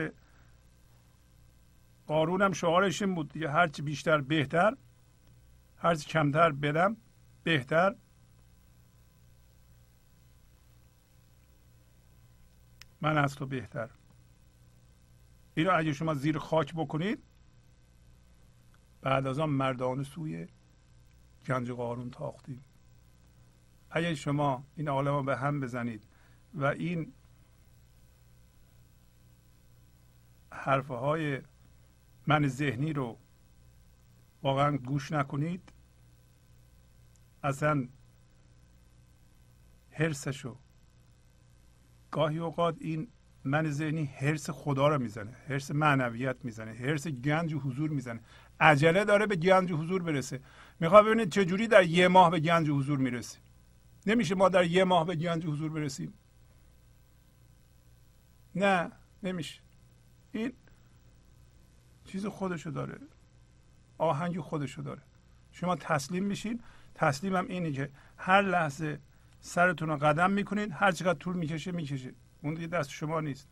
قارون 2.07 2.41
هم 2.41 2.53
شعارش 2.53 3.01
این 3.01 3.15
بود 3.15 3.29
دیگه 3.29 3.51
هرچی 3.51 3.81
بیشتر 3.81 4.21
بهتر 4.21 4.75
هرچی 5.77 6.09
کمتر 6.09 6.51
بدم 6.51 6.97
بهتر. 7.43 7.95
من 13.01 13.17
از 13.17 13.35
تو 13.35 13.45
بهتر 13.45 13.89
اینو 15.55 15.71
اگه 15.75 15.93
شما 15.93 16.13
زیر 16.13 16.37
خاک 16.37 16.73
بکنید 16.73 17.23
بعد 19.01 19.27
از 19.27 19.39
آن 19.39 19.49
مردان 19.49 20.03
سوی 20.03 20.47
گنج 21.47 21.71
قارون 21.71 22.09
تاختیم. 22.09 22.63
اگه 23.91 24.15
شما 24.15 24.63
این 24.75 24.87
عالم 24.87 25.25
به 25.25 25.37
هم 25.37 25.59
بزنید 25.59 26.03
و 26.53 26.65
این 26.65 27.13
حرفه 30.51 30.93
های 30.93 31.41
من 32.27 32.47
ذهنی 32.47 32.93
رو 32.93 33.17
واقعا 34.43 34.77
گوش 34.77 35.11
نکنید 35.11 35.73
اصلا 37.43 37.87
حرسشو 39.91 40.57
گاهی 42.11 42.37
اوقات 42.37 42.75
این 42.79 43.07
من 43.43 43.71
ذهنی 43.71 44.05
حرس 44.05 44.49
خدا 44.49 44.87
رو 44.87 45.01
می‌زنه 45.01 45.31
حرس 45.47 45.71
معنویت 45.71 46.35
می‌زنه 46.43 46.71
حرس 46.71 47.07
گنج 47.07 47.53
و 47.53 47.59
حضور 47.59 47.89
می‌زنه. 47.89 48.19
عجله 48.59 49.05
داره 49.05 49.25
به 49.25 49.35
گنج 49.35 49.71
و 49.71 49.77
حضور 49.77 50.03
برسه. 50.03 50.39
می‌خواد 50.79 51.05
ببینید 51.05 51.29
چجوری 51.29 51.67
در 51.67 51.83
یه 51.83 52.07
ماه 52.07 52.31
به 52.31 52.39
گنج 52.39 52.69
و 52.69 52.77
حضور 52.77 52.99
می‌رسه. 52.99 53.37
نمیشه 54.05 54.35
ما 54.35 54.49
در 54.49 54.63
یه 54.63 54.83
ماه 54.83 55.05
به 55.05 55.15
گنج 55.15 55.45
و 55.45 55.51
حضور 55.51 55.71
برسیم. 55.71 56.13
نه 58.55 58.91
نمیشه. 59.23 59.61
این 60.31 60.53
چیز 62.05 62.25
خودشو 62.25 62.69
داره. 62.69 62.97
آهنگ 63.97 64.39
خودشو 64.39 64.81
داره. 64.81 65.01
شما 65.51 65.75
تسلیم 65.75 66.23
میشین. 66.23 66.61
تسلیم 66.95 67.35
هم 67.35 67.47
اینه 67.47 67.71
که 67.71 67.89
هر 68.17 68.41
لحظه 68.41 68.99
سرتون 69.41 69.89
رو 69.89 69.97
قدم 69.97 70.31
می‌کنید 70.31 70.71
هر 70.71 70.91
چقدر 70.91 71.19
طول 71.19 71.35
می‌کشه 71.35 71.71
می‌کشه 71.71 72.13
اون 72.41 72.53
دیگه 72.53 72.67
دست 72.67 72.89
شما 72.89 73.21
نیست. 73.21 73.47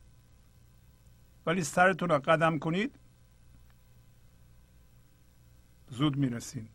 ولی 1.46 1.64
سرتون 1.64 2.10
رو 2.10 2.20
قدم 2.20 2.60
کنید 2.60 3.00
زود 5.90 6.18
می‌رسین. 6.18 6.68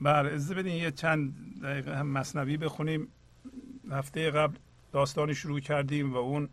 بله 0.00 0.30
از 0.30 0.52
بدین 0.52 0.74
یه 0.74 0.90
چند 0.90 1.34
دقیقه 1.62 1.98
هم 1.98 2.06
مصنوی 2.06 2.56
بخونیم. 2.56 3.08
هفته 3.90 4.30
قبل 4.30 4.56
داستانی 4.92 5.34
شروع 5.34 5.60
کردیم 5.60 6.12
و 6.12 6.16
اون 6.16 6.48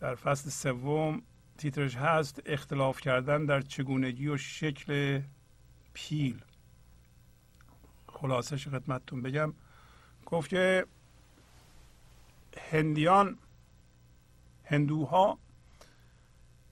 در 0.00 0.14
فصل 0.14 0.50
سوم 0.50 1.22
تیترش 1.58 1.96
هست 1.96 2.42
اختلاف 2.46 3.00
کردن 3.00 3.44
در 3.44 3.60
چگونگی 3.60 4.28
و 4.28 4.36
شکل 4.36 5.20
پیل. 5.94 6.42
خلاصش 8.16 8.68
خدمتتون 8.68 9.22
بگم. 9.22 9.54
گفت 10.26 10.50
که 10.50 10.86
هندیان 12.70 13.38
هندوها 14.64 15.38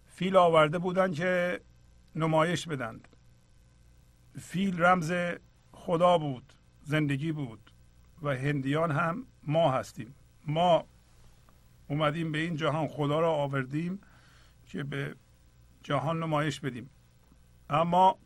فیل 0.07 0.37
آورده 0.37 0.79
بودن 0.79 1.12
که 1.12 1.61
نمایش 2.16 2.69
بدند. 2.69 3.09
فیل 4.41 4.83
رمز 4.83 5.12
خدا 5.73 6.19
بود 6.19 6.53
زندگی 6.83 7.33
بود 7.33 7.71
و 8.23 8.29
هندیان 8.29 8.91
هم 8.91 9.27
ما 9.43 9.73
هستیم. 9.73 10.15
ما 10.47 10.85
اومدیم 11.89 12.33
به 12.33 12.39
این 12.39 12.57
جهان 12.57 12.89
خدا 12.89 13.21
را 13.21 13.33
آوردیم 13.33 14.01
که 14.66 14.83
به 14.83 15.16
جهان 15.83 16.21
نمایش 16.21 16.61
بدیم. 16.61 16.91
اما 17.71 18.19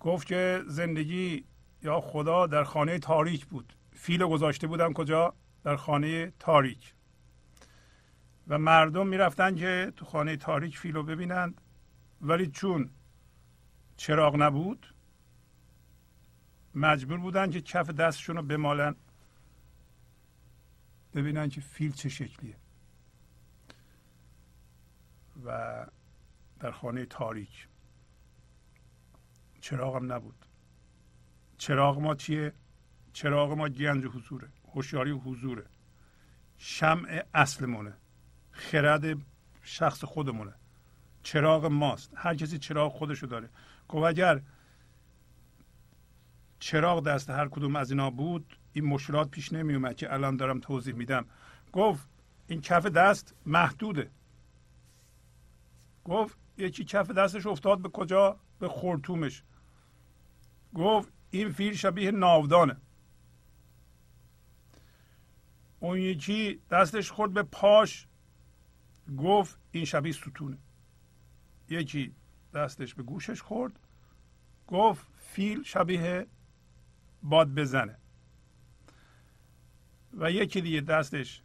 گفت 0.00 0.26
که 0.26 0.62
زندگی 0.66 1.44
یا 1.82 2.00
خدا 2.00 2.46
در 2.46 2.64
خانه 2.64 2.98
تاریک 2.98 3.46
بود. 3.46 3.72
فیل 3.92 4.26
گذاشته 4.26 4.66
بودم 4.66 4.92
کجا؟ 4.92 5.34
در 5.64 5.76
خانه 5.76 6.32
تاریک. 6.38 6.94
و 8.48 8.58
مردم 8.58 9.06
می‌رفتن 9.06 9.54
که 9.54 9.92
تو 9.96 10.04
خانه 10.04 10.36
تاریک 10.36 10.78
فیل 10.78 10.94
رو 10.94 11.02
ببینند. 11.02 11.60
ولی 12.20 12.46
چون 12.46 12.90
چراغ 13.96 14.36
نبود 14.36 14.94
مجبور 16.74 17.18
بودن 17.18 17.50
که 17.50 17.60
کف 17.60 17.90
دستشون 17.90 18.36
رو 18.36 18.42
بمالن 18.42 18.96
ببینن 21.14 21.48
که 21.48 21.60
فیل 21.60 21.92
چه 21.92 22.08
شکلیه. 22.08 22.56
و 25.44 25.86
در 26.60 26.70
خانه 26.70 27.06
تاریک 27.06 27.68
چراغ 29.60 29.96
هم 29.96 30.12
نبود. 30.12 30.47
چراغ 31.58 31.98
ما 31.98 32.14
چیه؟ 32.14 32.52
چراغ 33.12 33.52
ما 33.52 33.68
گنج 33.68 34.06
حضوره 34.06 34.48
هوشیاری 34.74 35.10
حضوره. 35.10 35.64
شمع 36.58 37.24
اصلمونه 37.34 37.94
خرد 38.50 39.18
شخص 39.62 40.04
خودمونه. 40.04 40.52
چراغ 41.22 41.66
ماست 41.66 42.12
هر 42.16 42.34
کسی 42.34 42.58
چراغ 42.58 42.92
خودشو 42.92 43.26
داره. 43.26 43.48
گفت 43.88 44.04
اگر 44.04 44.40
چراغ 46.58 47.04
دست 47.04 47.30
هر 47.30 47.48
کدوم 47.48 47.76
از 47.76 47.90
اینا 47.90 48.10
بود 48.10 48.56
این 48.72 48.84
مشکلات 48.84 49.30
پیش 49.30 49.52
نمی 49.52 49.74
اومد 49.74 49.96
که 49.96 50.12
الان 50.12 50.36
دارم 50.36 50.60
توضیح 50.60 50.94
میدم. 50.94 51.26
گفت 51.72 52.08
این 52.46 52.60
کف 52.60 52.86
دست 52.86 53.34
محدوده. 53.46 54.10
گفت 56.04 56.38
یکی 56.56 56.84
کف 56.84 57.10
دستش 57.10 57.46
افتاد 57.46 57.78
به 57.82 57.88
کجا؟ 57.88 58.36
به 58.58 58.68
خورتومش 58.68 59.42
گفت 60.74 61.12
این 61.30 61.52
فیل 61.52 61.74
شبیه 61.74 62.10
ناودانه. 62.10 62.76
اون 65.80 65.98
یکی 65.98 66.60
دستش 66.70 67.10
خورد 67.10 67.32
به 67.32 67.42
پاش 67.42 68.06
گفت 69.18 69.58
این 69.72 69.84
شبیه 69.84 70.12
ستونه. 70.12 70.58
یکی 71.68 72.14
دستش 72.54 72.94
به 72.94 73.02
گوشش 73.02 73.42
خورد 73.42 73.78
گفت 74.66 75.06
فیل 75.18 75.62
شبیه 75.62 76.26
باد 77.22 77.54
بزنه. 77.54 77.98
و 80.18 80.30
یکی 80.30 80.60
دیگه 80.60 80.80
دستش 80.80 81.42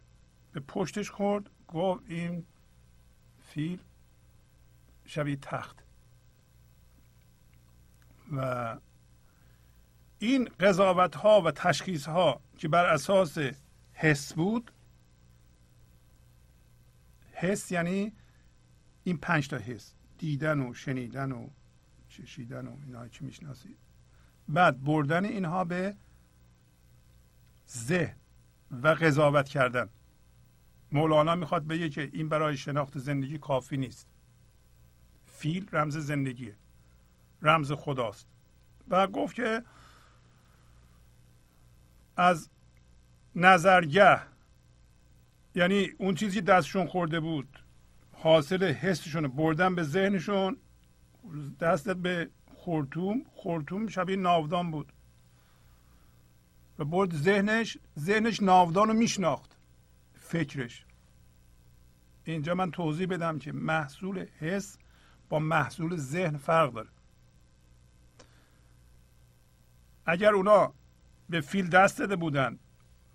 به 0.52 0.60
پشتش 0.60 1.10
خورد 1.10 1.50
گفت 1.68 2.04
این 2.06 2.46
فیل 3.42 3.78
شبیه 5.06 5.36
تخت. 5.36 5.84
و 8.32 8.76
این 10.18 10.44
قضاوت 10.60 11.16
ها 11.16 11.42
و 11.42 11.50
تشخیص 11.50 12.06
ها 12.06 12.40
که 12.58 12.68
بر 12.68 12.86
اساس 12.86 13.38
حس 13.92 14.32
بود 14.32 14.70
حس 17.32 17.72
یعنی 17.72 18.12
این 19.04 19.16
پنج 19.16 19.48
تا 19.48 19.56
حس 19.56 19.94
دیدن 20.18 20.60
و 20.60 20.74
شنیدن 20.74 21.32
و 21.32 21.48
چشیدن 22.08 22.66
و 22.66 22.76
اینا 22.86 23.08
که 23.08 23.24
می‌شناسید. 23.24 23.76
بعد 24.48 24.84
بردن 24.84 25.24
اینها 25.24 25.64
به 25.64 25.96
ذهن 27.70 28.16
و 28.70 28.88
قضاوت 28.88 29.48
کردن. 29.48 29.88
مولانا 30.92 31.34
می‌خواد 31.34 31.66
بگه 31.66 31.88
که 31.88 32.10
این 32.12 32.28
برای 32.28 32.56
شناخت 32.56 32.98
زندگی 32.98 33.38
کافی 33.38 33.76
نیست. 33.76 34.08
فیل 35.26 35.68
رمز 35.72 35.96
زندگیه. 35.96 36.56
رمز 37.42 37.72
خداست. 37.72 38.26
و 38.88 39.06
گفت 39.06 39.34
که 39.34 39.62
از 42.16 42.50
نظرگه. 43.34 44.20
یعنی 45.54 45.90
اون 45.98 46.14
چیزی 46.14 46.40
دستشون 46.40 46.86
خورده 46.86 47.20
بود 47.20 47.64
حاصل 48.12 48.64
حسشون 48.64 49.28
بردن 49.28 49.74
به 49.74 49.82
ذهنشون 49.82 50.56
دستت 51.60 51.96
به 51.96 52.30
خورتوم. 52.54 53.24
خورتوم 53.34 53.86
شبیه 53.86 54.16
ناودان 54.16 54.70
بود. 54.70 54.92
و 56.78 56.84
برد 56.84 57.14
ذهنش 57.14 57.78
ذهنش 57.98 58.42
ناودان 58.42 58.88
رو 58.88 58.94
میشناخت. 58.94 59.56
فکرش. 60.14 60.84
اینجا 62.24 62.54
من 62.54 62.70
توضیح 62.70 63.06
بدم 63.06 63.38
که 63.38 63.52
محصول 63.52 64.26
حس 64.40 64.78
با 65.28 65.38
محصول 65.38 65.96
ذهن 65.96 66.36
فرق 66.36 66.72
داره. 66.72 66.88
اگر 70.06 70.34
اونا 70.34 70.74
به 71.30 71.40
فیل 71.40 71.68
دست 71.68 71.98
داده 71.98 72.16
بودن 72.16 72.58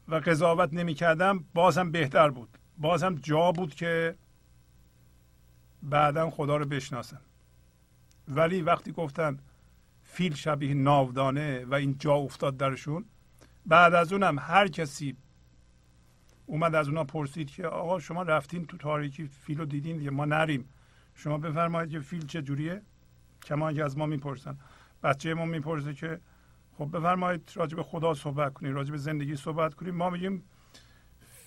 و 0.08 0.16
قضاوت 0.16 0.74
نمی‌کردن 0.74 1.40
بازم 1.54 1.92
بهتر 1.92 2.30
بود. 2.30 2.58
بازم 2.78 3.16
جا 3.16 3.52
بود 3.52 3.76
که 3.76 4.16
بعدا 5.84 6.30
خدا 6.30 6.58
رو 6.58 6.66
بشناسن. 6.66 7.22
ولی 8.28 8.62
وقتی 8.62 8.92
گفتن 8.92 9.40
فیل 10.04 10.34
شبیه 10.34 10.74
ناودانه 10.74 11.66
و 11.66 11.74
این 11.74 11.98
جا 11.98 12.14
افتاد 12.14 12.58
درشون 12.58 13.06
بعد 13.66 13.94
از 13.94 14.14
اونم 14.14 14.40
هر 14.40 14.68
کسی 14.68 15.18
اومد 16.46 16.76
از 16.76 16.88
اونا 16.88 17.04
پرسید 17.04 17.52
که 17.52 17.68
آقا 17.68 18.00
شما 18.00 18.24
رفتین 18.24 18.66
تو 18.66 18.78
تاریکی 18.78 19.28
فیل 19.28 19.58
رو 19.58 19.66
دیدین 19.66 19.98
دیگه؟ 19.98 20.10
ما 20.10 20.26
نریم. 20.26 20.66
شما 21.16 21.38
بفرمایید 21.38 21.92
که 21.92 22.00
فیل 22.00 22.26
چه 22.26 22.42
جوریه؟ 22.42 22.82
کما 23.44 23.74
که 23.74 23.84
از 23.84 23.98
ما 23.98 24.06
می‌پرسن. 24.06 24.58
بچه 25.04 25.34
ما 25.34 25.46
می‌پرسه 25.46 25.94
که 25.94 26.20
خب 26.80 26.98
بفرمایید 26.98 27.52
راجع 27.56 27.76
به 27.76 27.84
خدا 27.84 28.14
صحبت 28.14 28.54
کنید 28.54 28.74
راجع 28.74 28.92
به 28.92 28.98
زندگی 28.98 29.36
صحبت 29.36 29.74
کنید 29.74 29.94
ما 29.94 30.10
میگیم 30.10 30.44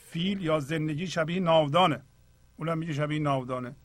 فیل 0.07 0.43
یا 0.43 0.61
زندگی 0.61 1.07
شبیه 1.07 1.41
ناودانه. 1.41 2.03
اونم 2.57 2.79
میگه 2.79 2.93
شبیه 2.93 3.19
ناودانه. 3.19 3.77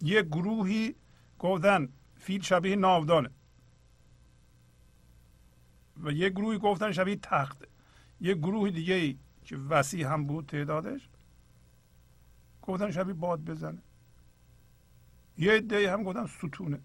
یه 0.00 0.22
گروهی 0.22 0.94
گفتن 1.38 1.88
فیل 2.14 2.42
شبیه 2.42 2.76
ناودانه. 2.76 3.30
و 6.02 6.12
یه 6.12 6.28
گروهی 6.28 6.58
گفتن 6.58 6.92
شبیه 6.92 7.16
تخته. 7.16 7.66
یه 8.20 8.34
گروه 8.34 8.70
دیگه 8.70 8.94
ای 8.94 9.18
که 9.44 9.56
وسیع 9.56 10.12
هم 10.12 10.24
بود 10.24 10.46
تعدادش 10.46 11.08
گفتن 12.62 12.90
شبیه 12.90 13.14
باد 13.14 13.44
بزنه. 13.44 13.82
یه 15.38 15.52
عده 15.52 15.92
هم 15.92 16.02
گفتن 16.02 16.26
ستونه. 16.26 16.80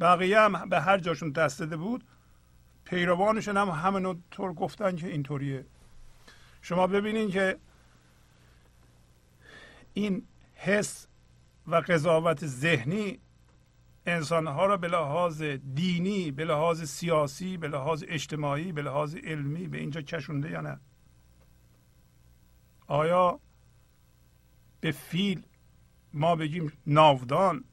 بقیه 0.00 0.40
هم 0.40 0.68
به 0.68 0.80
هر 0.80 0.98
جاشون 0.98 1.30
دست 1.30 1.58
داده 1.58 1.76
بود 1.76 2.04
پیروانشون 2.90 3.56
هم 3.56 3.68
همین 3.68 4.22
طور 4.30 4.52
گفتن 4.52 4.96
که 4.96 5.06
اینطوریه. 5.06 5.66
شما 6.62 6.86
ببینین 6.86 7.30
که 7.30 7.58
این 9.94 10.22
حس 10.54 11.06
و 11.66 11.76
قضاوت 11.76 12.46
ذهنی 12.46 13.18
انسانها 14.06 14.66
را 14.66 14.76
به 14.76 14.88
لحاظ 14.88 15.42
دینی 15.74 16.30
به 16.30 16.44
لحاظ 16.44 16.82
سیاسی 16.82 17.56
به 17.56 17.68
لحاظ 17.68 18.04
اجتماعی 18.08 18.72
به 18.72 18.82
لحاظ 18.82 19.14
علمی 19.14 19.68
به 19.68 19.78
اینجا 19.78 20.02
کشونده 20.02 20.50
یا 20.50 20.60
نه؟ 20.60 20.80
آیا 22.86 23.40
به 24.80 24.90
فیل 24.90 25.42
ما 26.12 26.36
بگیم 26.36 26.72
ناودان 26.86 27.64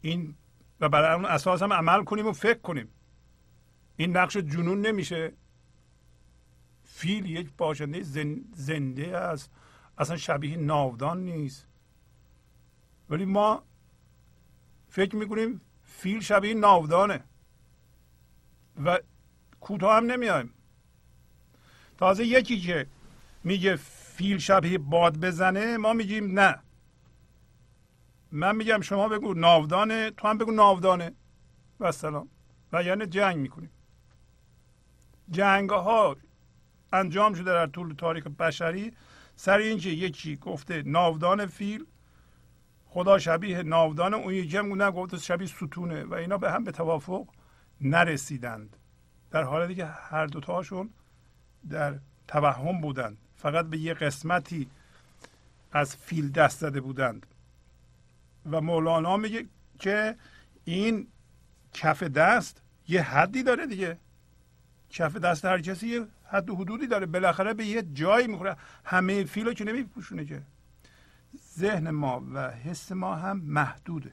این 0.00 0.34
و 0.80 0.88
برای 0.88 1.14
اون 1.14 1.24
اساس 1.24 1.62
هم 1.62 1.72
عمل 1.72 2.04
کنیم 2.04 2.26
و 2.26 2.32
فکر 2.32 2.58
کنیم؟ 2.58 2.88
این 3.96 4.16
نقش 4.16 4.36
جنون 4.36 4.86
نمیشه. 4.86 5.32
فیل 6.84 7.26
یک 7.26 7.50
باشنده 7.58 8.02
زنده 8.54 9.16
است. 9.18 9.50
اصلا 9.98 10.16
شبیه 10.16 10.56
ناودان 10.56 11.24
نیست. 11.24 11.66
ولی 13.10 13.24
ما 13.24 13.62
فکر 14.88 15.16
می‌کنیم 15.16 15.60
فیل 15.82 16.20
شبیه 16.20 16.54
ناودانه. 16.54 17.24
و 18.84 18.98
کوتاه 19.60 19.96
هم 19.96 20.06
نمیایم. 20.06 20.54
تازه 21.98 22.26
یکی 22.26 22.60
که 22.60 22.86
میگه 23.44 23.76
فیل 23.76 24.38
شبیه 24.38 24.78
باد 24.78 25.20
بزنه 25.20 25.76
ما 25.76 25.92
میگیم 25.92 26.40
نه. 26.40 26.58
من 28.32 28.56
میگم 28.56 28.80
شما 28.80 29.08
بگو 29.08 29.34
ناودانه 29.34 30.10
تو 30.10 30.28
هم 30.28 30.38
بگو 30.38 30.50
ناودانه. 30.50 31.12
و 31.80 31.92
سلام. 31.92 32.28
و 32.72 32.82
یعنی 32.82 33.06
جنگ 33.06 33.36
می‌کنیم. 33.36 33.70
جنگ 35.30 35.70
ها 35.70 36.16
انجام 36.92 37.34
شده 37.34 37.44
در 37.44 37.66
طول 37.66 37.94
تاریخ 37.94 38.26
بشری. 38.26 38.92
سر 39.36 39.58
اینکه 39.58 39.88
یکی 39.90 40.36
گفته 40.36 40.82
ناودان 40.82 41.46
فیل 41.46 41.86
خدا 42.86 43.18
شبیه 43.18 43.62
ناودان 43.62 44.14
اون 44.14 44.34
یکی 44.34 44.56
هم 44.56 44.90
گفته 44.90 45.18
شبیه 45.18 45.48
ستونه 45.48 46.04
و 46.04 46.14
اینا 46.14 46.38
به 46.38 46.50
هم 46.50 46.64
به 46.64 46.72
توافق 46.72 47.28
نرسیدند. 47.80 48.76
در 49.30 49.42
حالی 49.42 49.74
که 49.74 49.86
هر 49.86 50.26
دوتاشون 50.26 50.90
در 51.70 51.98
توهم 52.28 52.80
بودند. 52.80 53.18
فقط 53.36 53.66
به 53.66 53.78
یه 53.78 53.94
قسمتی 53.94 54.68
از 55.72 55.96
فیل 55.96 56.30
دست 56.30 56.58
زده 56.58 56.80
بودند. 56.80 57.26
و 58.50 58.60
مولانا 58.60 59.16
میگه 59.16 59.46
که 59.78 60.16
این 60.64 61.06
کف 61.74 62.02
دست 62.02 62.62
یه 62.88 63.02
حدی 63.02 63.42
داره 63.42 63.66
دیگه. 63.66 63.98
کف 64.92 65.16
دست 65.16 65.44
هر 65.44 65.60
کسی 65.60 65.88
یه 65.88 66.06
حد 66.24 66.50
و 66.50 66.56
حدودی 66.56 66.86
داره. 66.86 67.06
بالاخره 67.06 67.54
به 67.54 67.64
یه 67.64 67.82
جایی 67.82 68.26
می‌خوره. 68.26 68.56
همه 68.84 69.24
فیلو 69.24 69.52
که 69.52 69.64
نمیپوشونه 69.64 70.24
که. 70.24 70.42
ذهن 71.58 71.90
ما 71.90 72.24
و 72.34 72.50
حس 72.50 72.92
ما 72.92 73.16
هم 73.16 73.40
محدوده. 73.40 74.12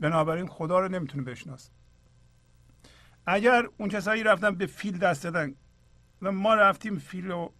بنابراین 0.00 0.46
خدا 0.46 0.80
رو 0.80 0.88
نمی‌تونه 0.88 1.22
بشناسه. 1.24 1.70
اگر 3.26 3.68
اون 3.78 3.88
کسایی 3.88 4.22
رفتن 4.22 4.54
به 4.54 4.66
فیل 4.66 4.98
دست 4.98 5.24
دادن 5.24 5.54
و 6.22 6.32
ما 6.32 6.54
رفتیم 6.54 6.98
فیل 6.98 7.30
رو 7.30 7.52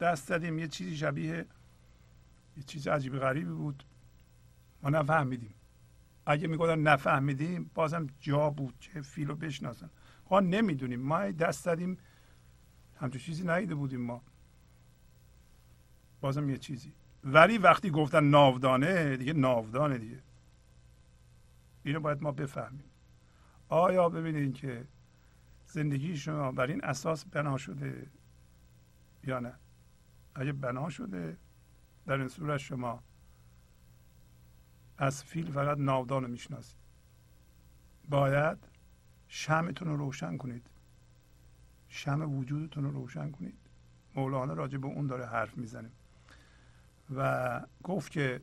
دست 0.00 0.28
دادیم 0.28 0.58
یه 0.58 0.68
چیزی 0.68 0.96
شبیه 0.96 1.46
یه 2.56 2.62
چیز 2.66 2.88
عجیب 2.88 3.18
غریبی 3.18 3.52
بود. 3.52 3.84
ما 4.82 4.90
نفهمیدیم. 4.90 5.54
اگه 6.26 6.46
می‌گفتن 6.46 6.78
نفهمیدیم 6.78 7.70
بازم 7.74 8.06
جا 8.20 8.50
بود 8.50 8.74
که 8.80 9.00
فیل 9.00 9.28
رو 9.28 9.34
بشناسن. 9.34 9.90
ما 10.30 10.40
نمی‌دونیم. 10.40 11.00
ما 11.00 11.30
دست 11.30 11.64
دادیم 11.64 11.98
همچون 13.00 13.20
چیزی 13.20 13.44
ندیده 13.44 13.74
بودیم 13.74 14.00
ما. 14.00 14.22
بازم 16.20 16.50
یه 16.50 16.58
چیزی. 16.58 16.92
ولی 17.24 17.58
وقتی 17.58 17.90
گفتن 17.90 18.24
ناودانه 18.24 19.16
دیگه 19.16 19.32
ناودانه 19.32 19.98
دیگه. 19.98 20.22
اینو 21.82 22.00
باید 22.00 22.22
ما 22.22 22.32
بفهمیم. 22.32 22.84
آیا 23.68 24.08
ببینید 24.08 24.54
که 24.54 24.86
زندگی 25.66 26.16
شما 26.16 26.52
بر 26.52 26.66
این 26.66 26.84
اساس 26.84 27.24
بنا 27.24 27.56
شده 27.56 28.06
یا 29.24 29.40
نه؟ 29.40 29.54
اگه 30.34 30.52
بنا 30.52 30.88
شده 30.88 31.36
در 32.06 32.18
این 32.18 32.28
صورت 32.28 32.58
شما 32.58 33.02
از 34.98 35.24
فیل 35.24 35.50
فقط 35.50 35.78
ناودان 35.78 36.22
رو 36.22 36.28
می‌شناسید. 36.30 36.78
باید 38.08 38.58
شمتون 39.34 39.88
رو 39.88 39.96
روشن 39.96 40.36
کنید. 40.36 40.66
شم 41.88 42.38
وجودتون 42.38 42.84
رو 42.84 42.90
روشن 42.90 43.30
کنید. 43.30 43.58
مولانا 44.14 44.52
راجع 44.52 44.78
به 44.78 44.86
اون 44.86 45.06
داره 45.06 45.26
حرف 45.26 45.56
می‌زنه. 45.56 45.90
و 47.14 47.60
گفت 47.82 48.12
که 48.12 48.40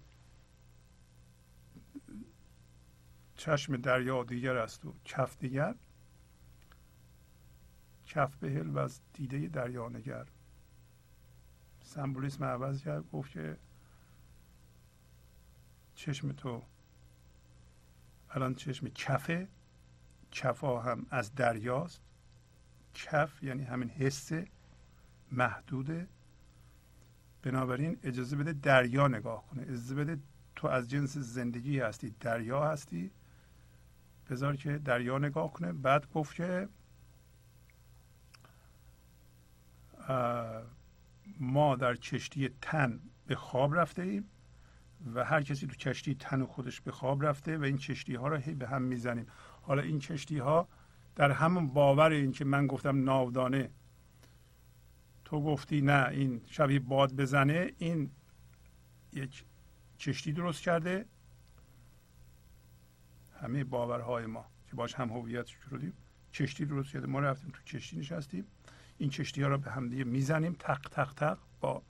چشم 3.35 3.77
دریا 3.77 4.23
دیگر 4.23 4.57
است 4.57 4.85
و 4.85 4.93
کف 5.05 5.37
دیگر. 5.37 5.75
کف 8.05 8.35
بهل 8.35 8.67
و 8.67 8.77
از 8.77 8.99
دیده 9.13 9.47
دریا 9.47 9.89
نگر. 9.89 10.27
سمبولیسم 11.83 12.43
عوض 12.43 12.83
کرد 12.83 13.11
گفت 13.11 13.31
که 13.31 13.57
چشم 15.95 16.31
تو 16.31 16.63
الان 18.29 18.55
چشم 18.55 18.87
کفه. 18.87 19.47
کفا 20.31 20.79
هم 20.79 21.05
از 21.09 21.35
دریاست. 21.35 22.01
کف 22.93 23.43
یعنی 23.43 23.63
همین 23.63 23.89
حس 23.89 24.31
محدوده. 25.31 26.07
بنابراین 27.43 27.97
اجازه 28.03 28.35
بده 28.35 28.53
دریا 28.53 29.07
نگاه 29.07 29.47
کنه. 29.47 29.61
اجازه 29.61 29.95
بده 29.95 30.19
تو 30.55 30.67
از 30.67 30.89
جنس 30.89 31.17
زندگی 31.17 31.79
هستی 31.79 32.15
دریا 32.19 32.65
هستی. 32.71 33.11
بذار 34.29 34.55
که 34.55 34.77
دریا 34.77 35.17
نگاه 35.17 35.53
کنه. 35.53 35.73
بعد 35.73 36.11
گفت 36.11 36.35
که 36.35 36.69
ما 41.39 41.75
در 41.75 41.95
کشتی 41.95 42.49
تن 42.61 42.99
به 43.27 43.35
خواب 43.35 43.75
رفته 43.75 44.01
ایم 44.01 44.29
و 45.13 45.23
هر 45.23 45.41
کسی 45.41 45.67
تو 45.67 45.75
کشتی 45.75 46.15
تن 46.15 46.45
خودش 46.45 46.81
به 46.81 46.91
خواب 46.91 47.25
رفته 47.25 47.57
و 47.57 47.63
این 47.63 47.77
کشتی 47.77 48.15
ها 48.15 48.27
را 48.27 48.37
هی 48.37 48.53
به 48.53 48.67
هم 48.67 48.81
می‌زنیم. 48.81 49.27
حالا 49.61 49.81
این 49.81 49.99
کشتی 49.99 50.37
ها 50.37 50.67
در 51.15 51.31
همون 51.31 51.67
باور 51.67 52.11
این 52.11 52.31
که 52.31 52.45
من 52.45 52.67
گفتم 52.67 53.03
ناودانه. 53.03 53.69
تو 55.25 55.43
گفتی 55.43 55.81
نه 55.81 56.07
این 56.07 56.41
شبیه 56.47 56.79
باد 56.79 57.13
بزنه 57.13 57.71
این 57.77 58.11
یک 59.13 59.45
کشتی 59.99 60.33
درست 60.33 60.61
کرده. 60.61 61.05
همه 63.41 63.63
باورهای 63.63 64.25
ما 64.25 64.45
که 64.67 64.75
باش 64.75 64.95
هم 64.95 65.09
هویت 65.09 65.45
شدیم 65.45 65.93
کشتی 66.33 66.65
درست 66.65 66.91
کرده. 66.91 67.07
ما 67.07 67.19
رفتیم 67.19 67.49
تو 67.49 67.63
کشتی 67.63 67.99
نشستیم. 67.99 68.45
این 68.97 69.09
کشتی 69.09 69.41
ها 69.41 69.47
را 69.47 69.57
به 69.57 69.71
همدیگه 69.71 70.03
می‌زنیم 70.03 70.55
تق 70.59 70.87
تق 70.91 71.13
تق 71.13 71.37
با 71.59 71.81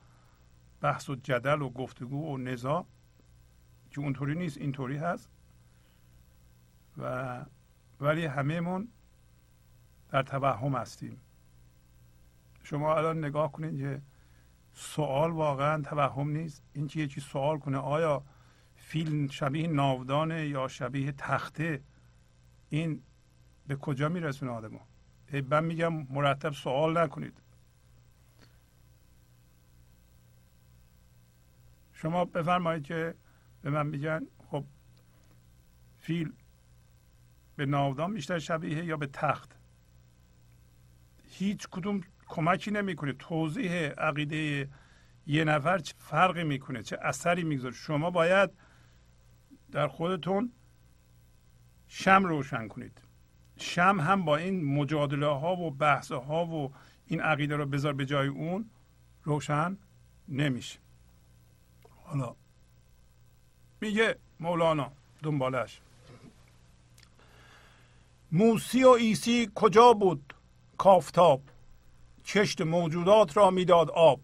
بحث 0.81 1.09
و 1.09 1.15
جدل 1.15 1.61
و 1.61 1.69
گفتگو 1.69 2.33
و 2.33 2.37
نزاع 2.37 2.85
که 3.89 3.99
اونطوری 3.99 4.35
نیست 4.35 4.57
اینطوری 4.57 4.97
هست. 4.97 5.29
و 6.97 7.45
ولی 8.01 8.25
همهمون 8.25 8.87
در 10.09 10.23
توهم 10.23 10.75
هستیم. 10.75 11.21
شما 12.63 12.95
الان 12.95 13.25
نگاه 13.25 13.51
کنید 13.51 13.79
که 13.79 14.01
سوال 14.73 15.31
واقعا 15.31 15.81
توهم 15.81 16.29
نیست. 16.29 16.63
این 16.73 16.87
که 16.87 16.99
یکی 16.99 17.21
سوال 17.21 17.59
کنه 17.59 17.77
آیا 17.77 18.23
فیلم 18.75 19.27
شبیه 19.27 19.67
ناودانه 19.67 20.47
یا 20.47 20.67
شبیه 20.67 21.11
تخته 21.11 21.83
این 22.69 23.03
به 23.67 23.75
کجا 23.75 24.09
میرسونه 24.09 24.51
آدمو؟ 24.51 24.79
من 25.49 25.63
میگم 25.63 25.93
مرتب 25.93 26.51
سوال 26.51 26.97
نکنید. 26.97 27.41
شما 31.93 32.25
بفرمایید 32.25 32.83
که 32.83 33.15
به 33.61 33.69
من 33.69 33.87
میگن 33.87 34.27
خب 34.47 34.65
فیل 35.99 36.33
به 37.55 37.65
ناودان 37.65 38.13
بیشتر 38.13 38.39
شبیه 38.39 38.85
یا 38.85 38.97
به 38.97 39.07
تخت. 39.07 39.55
هیچ 41.29 41.67
کدوم 41.71 42.01
کمکی 42.27 42.71
نمی‌کنه. 42.71 43.13
توضیح 43.13 43.71
عقیده 43.87 44.69
یه 45.27 45.43
نفر 45.43 45.77
چه 45.77 45.93
فرقی 45.97 46.43
می‌کنه 46.43 46.83
چه 46.83 46.97
اثری 47.01 47.43
می‌گذاره. 47.43 47.73
شما 47.73 48.11
باید 48.11 48.49
در 49.71 49.87
خودتون 49.87 50.51
شم 51.87 52.23
روشن 52.23 52.67
کنید. 52.67 53.01
شم 53.57 53.99
هم 53.99 54.25
با 54.25 54.37
این 54.37 54.65
مجادله 54.65 55.27
ها 55.27 55.55
و 55.55 55.71
بحث 55.71 56.11
ها 56.11 56.45
و 56.45 56.73
این 57.05 57.21
عقیده 57.21 57.55
رو 57.55 57.65
بذار 57.65 57.93
به 57.93 58.05
جای 58.05 58.27
اون 58.27 58.69
روشن 59.23 59.77
نمیشه. 60.27 60.79
حالا 62.03 62.35
میگه 63.81 64.15
مولانا 64.39 64.91
دنبالش. 65.23 65.81
موسی 68.31 68.83
و 68.83 68.89
ایسی 68.89 69.51
کجا 69.55 69.93
بود؟ 69.93 70.33
کافتاب. 70.77 71.41
کشت 72.25 72.61
موجودات 72.61 73.37
را 73.37 73.49
می‌داد 73.49 73.89
آب. 73.89 74.21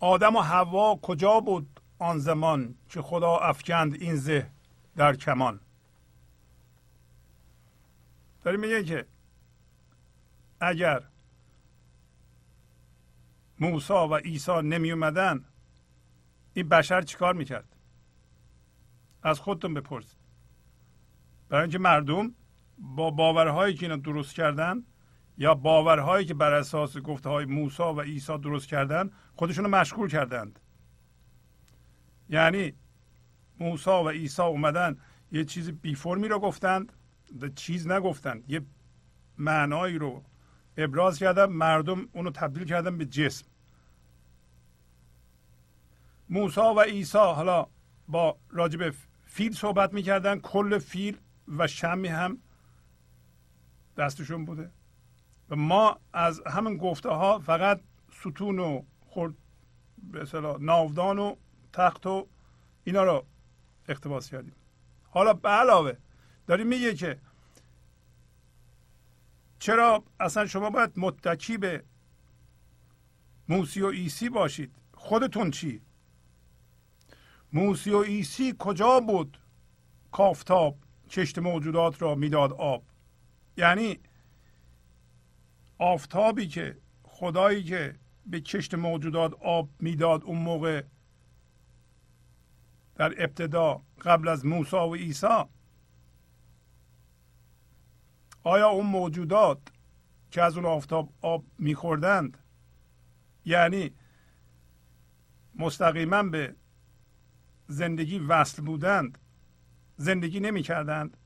آدم 0.00 0.36
و 0.36 0.40
حوا 0.40 0.96
کجا 0.96 1.40
بود 1.40 1.80
آن 1.98 2.18
زمان 2.18 2.74
که 2.88 3.02
خدا 3.02 3.36
افکند 3.36 3.94
این 3.94 4.16
زه 4.16 4.50
در 4.96 5.16
کمان؟ 5.16 5.60
داری 8.42 8.56
میگه 8.56 8.84
که 8.84 9.06
اگر 10.60 11.02
موسا 13.60 14.08
و 14.08 14.14
عیسی 14.14 14.52
نمی 14.52 14.92
اومدن 14.92 15.44
این 16.54 16.68
بشر 16.68 17.02
چیکار 17.02 17.34
می‌کرد؟ 17.34 17.73
از 19.24 19.40
خودتون 19.40 19.74
بپرسید. 19.74 20.18
برای 21.48 21.62
اینکه 21.62 21.78
مردم 21.78 22.34
با 22.78 23.10
باورهایی 23.10 23.74
که 23.74 23.86
اینا 23.86 23.96
درست 23.96 24.34
کردن 24.34 24.84
یا 25.38 25.54
باورهایی 25.54 26.26
که 26.26 26.34
بر 26.34 26.52
اساس 26.52 26.96
گفته 26.96 27.28
های 27.28 27.44
موسا 27.44 27.94
و 27.94 28.00
عیسی 28.00 28.38
درست 28.38 28.68
کردن 28.68 29.10
خودشون 29.34 29.64
رو 29.64 29.70
مشغول 29.70 30.08
کردند. 30.08 30.60
یعنی 32.28 32.72
موسا 33.60 34.04
و 34.04 34.08
عیسی 34.08 34.42
اومدن 34.42 34.96
یه 35.32 35.44
چیز 35.44 35.70
بی 35.70 35.94
فرمی 35.94 36.28
رو 36.28 36.38
گفتند 36.38 36.92
چیز 37.56 37.86
نگفتند 37.86 38.50
یه 38.50 38.62
معنایی 39.38 39.98
رو 39.98 40.22
ابراز 40.76 41.18
کردن 41.18 41.46
مردم 41.46 42.08
اونو 42.12 42.30
تبدیل 42.30 42.64
کردن 42.64 42.98
به 42.98 43.04
جسم. 43.04 43.46
موسا 46.28 46.74
و 46.74 46.80
عیسی 46.80 47.18
حالا 47.18 47.66
با 48.08 48.36
راجب 48.50 48.94
فیل 49.34 49.52
صحبت 49.52 49.92
می‌کردن 49.92 50.38
کل 50.38 50.78
فیل 50.78 51.16
و 51.48 51.66
شمی 51.66 52.08
هم 52.08 52.38
دستشون 53.96 54.44
بوده. 54.44 54.70
و 55.50 55.56
ما 55.56 55.98
از 56.12 56.42
همین 56.46 56.76
گفته 56.76 57.08
ها 57.08 57.38
فقط 57.38 57.80
ستون 58.20 58.58
و 58.58 58.82
خورد 59.06 59.34
به 59.98 60.26
ناودان 60.60 61.18
و 61.18 61.36
تخت 61.72 62.06
و 62.06 62.26
اینا 62.84 63.04
رو 63.04 63.24
اقتباس 63.88 64.30
کردیم. 64.30 64.54
حالا 65.10 65.32
به 65.32 65.48
علاوه 65.48 65.96
داریم 66.46 66.66
میگه 66.66 66.94
که 66.94 67.20
چرا 69.58 70.04
اصلا 70.20 70.46
شما 70.46 70.70
باید 70.70 70.92
متکی 70.96 71.58
به 71.58 71.84
موسی 73.48 73.82
و 73.82 73.86
عیسی 73.86 74.28
باشید؟ 74.28 74.74
خودتون 74.92 75.50
چی؟ 75.50 75.80
موسی 77.54 77.90
و 77.90 77.96
عیسی 77.96 78.54
کجا 78.58 79.00
بود؟ 79.00 79.38
کآفتاب 80.12 80.78
کشت 81.10 81.38
موجودات 81.38 82.02
را 82.02 82.14
می‌داد 82.14 82.52
آب. 82.52 82.84
یعنی 83.56 83.98
آفتابی 85.78 86.48
که 86.48 86.78
خدایی 87.02 87.64
که 87.64 87.98
به 88.26 88.40
کشت 88.40 88.74
موجودات 88.74 89.34
آب 89.42 89.68
می‌داد 89.80 90.24
اون 90.24 90.38
موقع 90.38 90.82
در 92.94 93.14
ابتدا 93.24 93.82
قبل 94.00 94.28
از 94.28 94.46
موسی 94.46 94.76
و 94.76 94.94
عیسی. 94.94 95.44
آیا 98.42 98.68
اون 98.68 98.86
موجودات 98.86 99.58
که 100.30 100.42
از 100.42 100.56
اون 100.56 100.66
آفتاب 100.66 101.12
آب 101.20 101.44
میخوردند 101.58 102.38
یعنی 103.44 103.90
مستقیما 105.54 106.22
به 106.22 106.56
زندگی 107.66 108.18
وصل 108.18 108.62
بودند. 108.62 109.18
زندگی 109.96 110.40
نمی 110.40 110.62
کردند. 110.62 111.16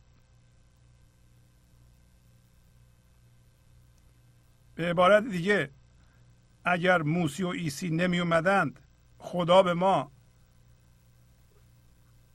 به 4.74 4.90
عبارت 4.90 5.24
دیگه 5.24 5.70
اگر 6.64 7.02
موسی 7.02 7.42
و 7.42 7.52
عیسی 7.52 7.90
نمی 7.90 8.20
اومدند 8.20 8.80
خدا 9.18 9.62
به 9.62 9.74
ما 9.74 10.12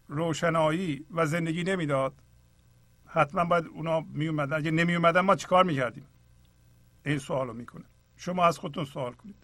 روشنایی 0.07 1.05
و 1.11 1.25
زندگی 1.25 1.63
نمی‌داد 1.63 2.13
حتما 3.05 3.45
باید 3.45 3.65
اونا 3.65 3.99
می 4.01 4.27
اومدن. 4.27 4.57
اگه 4.57 4.71
نمی 4.71 4.95
اومدن 4.95 5.21
ما 5.21 5.35
چیکار 5.35 5.63
می‌کردیم 5.63 6.05
این 7.05 7.17
سوال 7.17 7.47
رو 7.47 7.53
می‌کنه 7.53 7.85
شما 8.15 8.45
از 8.45 8.57
خودتون 8.57 8.85
سوال 8.85 9.13
کنید. 9.13 9.42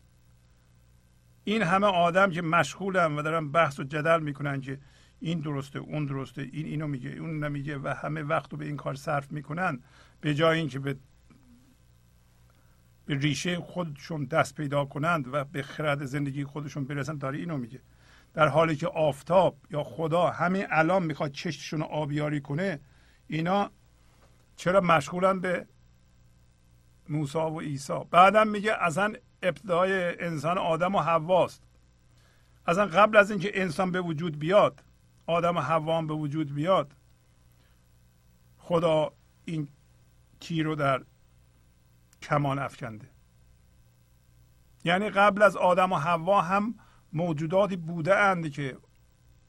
این 1.43 1.61
همه 1.61 1.87
آدم 1.87 2.31
که 2.31 2.41
مشغولن 2.41 3.15
و 3.15 3.21
دارن 3.21 3.51
بحث 3.51 3.79
و 3.79 3.83
جدل 3.83 4.19
می‌کنن 4.19 4.61
که 4.61 4.79
این 5.19 5.39
درسته 5.39 5.79
اون 5.79 6.05
درسته 6.05 6.41
این 6.41 6.65
اینو 6.65 6.87
میگه 6.87 7.09
اون 7.09 7.43
نمیگه 7.43 7.77
و 7.77 7.87
همه 7.87 8.23
وقت 8.23 8.51
رو 8.51 8.57
به 8.57 8.65
این 8.65 8.77
کار 8.77 8.95
صرف 8.95 9.31
می‌کنن 9.31 9.79
به 10.21 10.33
جای 10.33 10.59
اینکه 10.59 10.79
به 10.79 10.95
به 13.05 13.15
ریشه 13.15 13.59
خودشون 13.59 14.25
دست 14.25 14.55
پیدا 14.55 14.85
کنند 14.85 15.33
و 15.33 15.43
به 15.43 15.61
خرد 15.63 16.05
زندگی 16.05 16.43
خودشون 16.43 16.85
برسند 16.85 17.19
داره 17.19 17.37
اینو 17.37 17.57
میگه. 17.57 17.81
در 18.33 18.47
حالی 18.47 18.75
که 18.75 18.87
آفتاب 18.87 19.57
یا 19.71 19.83
خدا 19.83 20.29
همین 20.29 20.65
الان 20.69 21.03
می‌خواد 21.03 21.31
چشتشون 21.31 21.79
رو 21.79 21.85
آبیاری 21.85 22.41
کنه 22.41 22.79
اینا 23.27 23.71
چرا 24.55 24.81
مشغولن 24.81 25.39
به 25.39 25.67
موسی 27.09 27.37
و 27.37 27.59
عیسی؟ 27.59 27.99
بعدم 28.11 28.47
میگه 28.47 28.73
اصلا 28.83 29.13
ابتدای 29.41 30.23
انسان 30.25 30.57
آدم 30.57 30.95
و 30.95 30.99
حواست 30.99 31.63
اصلا 32.67 32.85
قبل 32.85 33.17
از 33.17 33.31
اینکه 33.31 33.61
انسان 33.61 33.91
به 33.91 34.01
وجود 34.01 34.39
بیاد 34.39 34.83
آدم 35.27 35.57
و 35.57 35.59
حوا 35.59 36.01
به 36.01 36.13
وجود 36.13 36.53
بیاد 36.53 36.93
خدا 38.57 39.13
این 39.45 39.67
تیر 40.39 40.65
رو 40.65 40.75
در 40.75 41.03
کمان 42.21 42.59
افکنده. 42.59 43.09
یعنی 44.83 45.09
قبل 45.09 45.41
از 45.41 45.55
آدم 45.55 45.91
و 45.91 45.95
حوا 45.95 46.41
هم 46.41 46.75
موجوداتی 47.13 47.75
بوده 47.75 48.15
اند 48.15 48.51
که 48.51 48.77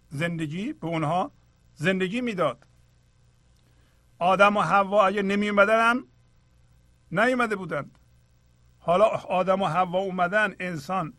زندگی 0.08 0.72
به 0.72 0.86
اونها 0.86 1.32
زندگی 1.74 2.20
می‌داد. 2.20 2.66
آدم 4.18 4.56
و 4.56 4.60
حوا 4.60 5.06
اگه 5.06 5.22
نمی 5.22 5.48
اومدن 5.48 5.96
نیومده 7.12 7.56
بودند. 7.56 7.98
حالا 8.81 9.05
آدم 9.05 9.62
و 9.62 9.66
حوا 9.66 9.98
اومدن 9.98 10.55
انسان 10.61 11.15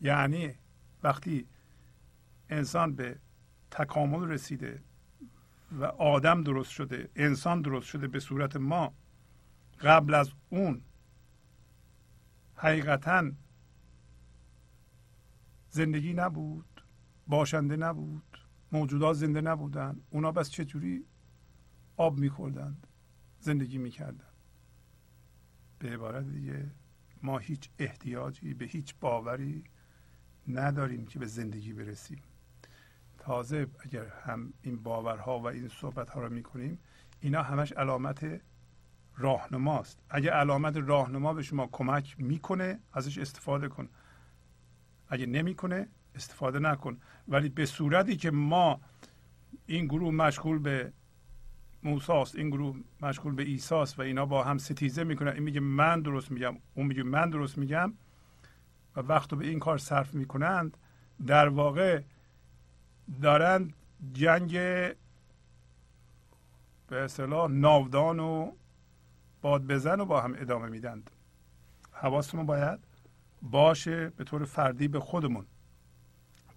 یعنی 0.00 0.54
وقتی 1.02 1.48
انسان 2.50 2.94
به 2.94 3.18
تکامل 3.70 4.28
رسیده 4.28 4.82
و 5.72 5.84
آدم 5.84 6.42
درست 6.42 6.70
شده 6.70 7.10
انسان 7.16 7.62
درست 7.62 7.86
شده 7.86 8.08
به 8.08 8.20
صورت 8.20 8.56
ما 8.56 8.94
قبل 9.80 10.14
از 10.14 10.32
اون 10.48 10.82
حقیقتا 12.54 13.32
زندگی 15.70 16.12
نبود 16.12 16.84
باشنده 17.26 17.76
نبود 17.76 18.38
موجودات 18.72 19.16
زنده 19.16 19.40
نبودن 19.40 20.00
اونا 20.10 20.32
بس 20.32 20.50
چجوری 20.50 21.04
آب 21.96 22.18
میخوردند 22.18 22.86
زندگی 23.40 23.78
می‌کردن. 23.78 24.29
به 25.80 25.90
عبارت 25.90 26.26
دیگه 26.26 26.70
ما 27.22 27.38
هیچ 27.38 27.70
احتیاجی 27.78 28.54
به 28.54 28.64
هیچ 28.64 28.94
باوری 29.00 29.64
نداریم 30.48 31.06
که 31.06 31.18
به 31.18 31.26
زندگی 31.26 31.72
برسیم. 31.72 32.22
تازه 33.18 33.66
اگر 33.80 34.06
هم 34.06 34.52
این 34.62 34.82
باورها 34.82 35.38
و 35.38 35.46
این 35.46 35.68
صحبت 35.68 36.10
ها 36.10 36.20
رو 36.20 36.32
می‌کنیم 36.32 36.78
اینا 37.20 37.42
همش 37.42 37.72
علامت 37.72 38.40
راهنماست. 39.16 40.02
اگر 40.10 40.32
علامت 40.32 40.76
راهنما 40.76 41.34
به 41.34 41.42
شما 41.42 41.68
کمک 41.72 42.20
می‌کنه 42.20 42.80
ازش 42.92 43.18
استفاده 43.18 43.68
کن. 43.68 43.88
اگه 45.08 45.26
نمی‌کنه 45.26 45.88
استفاده 46.14 46.58
نکن. 46.58 47.00
ولی 47.28 47.48
به 47.48 47.66
صورتی 47.66 48.16
که 48.16 48.30
ما 48.30 48.80
این 49.66 49.86
گروه 49.86 50.14
مشغول 50.14 50.58
به 50.58 50.92
موساست 51.82 52.36
این 52.36 52.50
گروه 52.50 52.76
مشغول 53.02 53.34
به 53.34 53.42
ایساست 53.42 53.98
و 53.98 54.02
اینا 54.02 54.26
با 54.26 54.44
هم 54.44 54.58
ستیزه 54.58 55.04
می‌کنن. 55.04 55.32
این 55.32 55.42
میگه 55.42 55.60
من 55.60 56.00
درست 56.00 56.30
میگم. 56.30 56.56
اون 56.74 56.86
میگه 56.86 57.02
من 57.02 57.30
درست 57.30 57.58
میگم. 57.58 57.92
و 58.96 59.00
وقت 59.00 59.34
به 59.34 59.46
این 59.46 59.58
کار 59.58 59.78
صرف 59.78 60.14
می‌کنند. 60.14 60.76
در 61.26 61.48
واقع 61.48 62.02
دارند 63.22 63.74
جنگ 64.12 64.52
به 66.88 67.04
اصطلاح 67.04 67.50
ناودان 67.50 68.20
و 68.20 68.52
باد 69.42 69.66
بزن 69.66 70.00
و 70.00 70.04
با 70.04 70.20
هم 70.20 70.34
ادامه 70.38 70.68
میدند. 70.68 71.10
حواستمون 71.92 72.46
باید 72.46 72.78
باشه 73.42 74.10
به 74.10 74.24
طور 74.24 74.44
فردی 74.44 74.88
به 74.88 75.00
خودمون. 75.00 75.46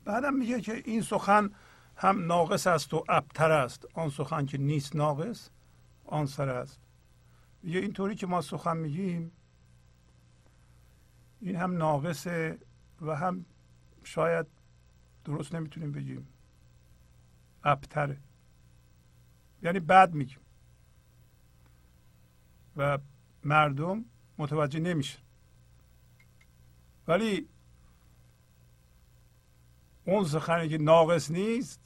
بعدم 0.06 0.34
میگه 0.34 0.62
که 0.62 0.82
این 0.86 1.02
سخن 1.02 1.50
هم 1.96 2.26
ناقص 2.26 2.68
است 2.68 2.94
و 2.94 3.04
ابتر 3.10 3.52
است. 3.52 3.86
آن 3.94 4.10
سخن 4.10 4.46
که 4.46 4.58
نیست 4.58 4.96
ناقص 4.96 5.50
آن 6.06 6.26
سر 6.26 6.50
است. 6.50 6.80
یه 7.64 7.80
اینطوری 7.80 8.16
که 8.16 8.28
ما 8.28 8.42
سخن 8.42 8.78
میگیم 8.78 9.32
این 11.42 11.56
هم 11.56 11.78
ناقصه 11.78 12.60
و 13.02 13.16
هم 13.16 13.46
شاید 14.04 14.46
درست 15.26 15.56
نمی‌تونیم 15.56 15.92
بگیم. 15.92 16.28
ابتره 17.64 18.18
یعنی 19.64 19.80
بد 19.80 20.14
میگیم. 20.14 20.40
و 22.78 22.98
مردم 23.44 24.06
متوجه 24.38 24.80
نمیشه 24.80 25.20
ولی 27.08 27.50
اون 30.06 30.24
سخنی 30.24 30.70
که 30.70 30.78
ناقص 30.78 31.32
نیست 31.32 31.80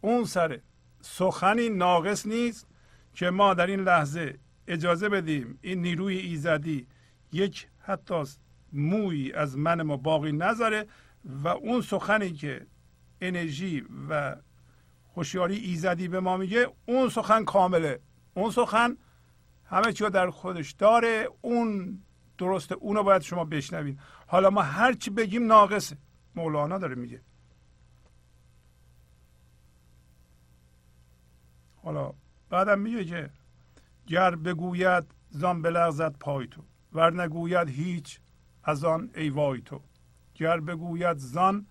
اون 0.00 0.24
سره 0.24 0.62
سخنی 1.00 1.68
ناقص 1.68 2.26
نیست 2.26 2.66
که 3.14 3.30
ما 3.30 3.54
در 3.54 3.66
این 3.66 3.80
لحظه 3.80 4.38
اجازه 4.68 5.08
بدیم 5.08 5.58
این 5.62 5.82
نیروی 5.82 6.16
ایزدی 6.18 6.86
یک 7.32 7.68
حتی 7.78 8.24
موی 8.72 9.32
از 9.32 9.58
من 9.58 9.82
ما 9.82 9.96
باقی 9.96 10.32
نذاره 10.32 10.86
و 11.24 11.48
اون 11.48 11.80
سخنی 11.80 12.32
که 12.32 12.66
انرژی 13.20 13.84
و 14.08 14.36
هوشیاری 15.16 15.56
ایزدی 15.56 16.08
به 16.08 16.20
ما 16.20 16.36
میگه 16.36 16.68
اون 16.86 17.08
سخن 17.08 17.44
کامله. 17.44 18.00
اون 18.34 18.50
سخن 18.50 18.96
همه 19.64 19.92
چی 19.92 20.10
در 20.10 20.30
خودش 20.30 20.72
داره 20.72 21.28
اون 21.40 21.98
درسته 22.38 22.74
اونو 22.74 23.02
باید 23.02 23.22
شما 23.22 23.44
بشنوید 23.44 23.98
حالا 24.26 24.50
ما 24.50 24.62
هر 24.62 24.92
چی 24.92 25.10
بگیم 25.10 25.46
ناقصه. 25.46 25.96
مولانا 26.34 26.78
داره 26.78 26.94
میگه. 26.94 27.20
حالا 31.84 32.12
بعدم 32.50 32.78
میگه 32.78 33.04
که 33.04 33.30
گر 34.06 34.36
بگوید 34.36 35.04
زان 35.30 35.62
بلغزد 35.62 36.12
پای 36.12 36.46
تو 36.46 36.62
ور 36.92 37.22
نگوید 37.22 37.68
هیچ 37.68 38.20
از 38.64 38.84
آن 38.84 39.10
ای 39.14 39.30
وای 39.30 39.60
تو. 39.60 39.82
گر 40.34 40.60
بگوید 40.60 41.16
زان 41.16 41.66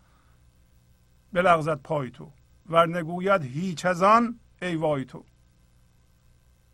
بلغزد 1.34 1.82
پای 1.82 2.12
تو 2.12 2.32
ور 2.70 2.98
نگوید 2.98 3.42
هیچ 3.42 3.86
از 3.86 4.04
آن 4.04 4.40
ای 4.62 4.76
وای 4.76 5.06
تو. 5.06 5.26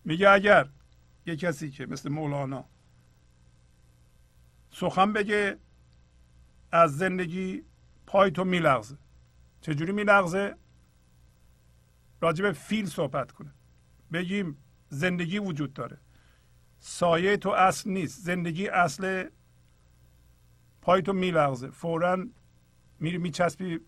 میگه 0.06 0.30
اگر 0.30 0.70
یه 1.26 1.36
کسی 1.36 1.72
که 1.72 1.86
مثل 1.86 2.10
مولانا 2.10 2.66
سخن 4.72 5.14
بگه 5.14 5.58
از 6.72 6.98
زندگی 6.98 7.64
پای 8.06 8.32
تو 8.32 8.44
میلغزه. 8.44 8.98
چجوری 9.62 9.92
میلغزه؟ 9.92 10.56
راجب 12.22 12.52
فیل 12.52 12.86
صحبت 12.86 13.32
کنه. 13.32 13.54
بگیم 14.14 14.58
زندگی 14.90 15.40
وجود 15.40 15.74
داره. 15.74 15.98
سایه 16.80 17.38
تو 17.38 17.50
اصل 17.50 17.90
نیست. 17.90 18.22
زندگی 18.22 18.68
اصل 18.68 19.30
پای 20.82 21.02
تو 21.02 21.14
میلغزه. 21.14 21.70
فورا 21.70 22.26
میری 23.00 23.18
میچسبی 23.18 23.80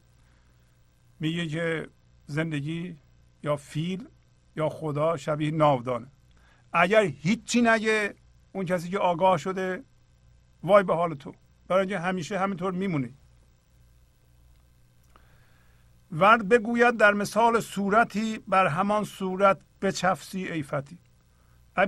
میگه 1.20 1.48
که 1.48 1.88
زندگی 2.26 2.98
یا 3.44 3.56
فیل 3.56 4.08
یا 4.56 4.70
خدا 4.70 5.18
شبیه 5.18 5.52
ناودانه. 5.52 6.08
اگر 6.74 7.04
هیچی 7.04 7.62
نگه 7.62 8.16
اون 8.52 8.66
کسی 8.66 8.90
که 8.90 8.98
آگاه 9.00 9.38
شده 9.38 9.84
وای 10.64 10.84
به 10.84 10.96
حال 10.96 11.14
تو. 11.14 11.36
برای 11.68 11.82
اینکه 11.82 12.00
همیشه 12.00 12.40
همینطور 12.40 12.74
میمونی. 12.74 13.14
ورد 16.12 16.50
بگوید 16.50 16.98
در 16.98 17.14
مثال 17.14 17.60
صورتی 17.60 18.40
بر 18.48 18.68
همان 18.68 19.04
صورت 19.04 19.60
بچفسی 19.82 20.48
ایفتی 20.48 20.98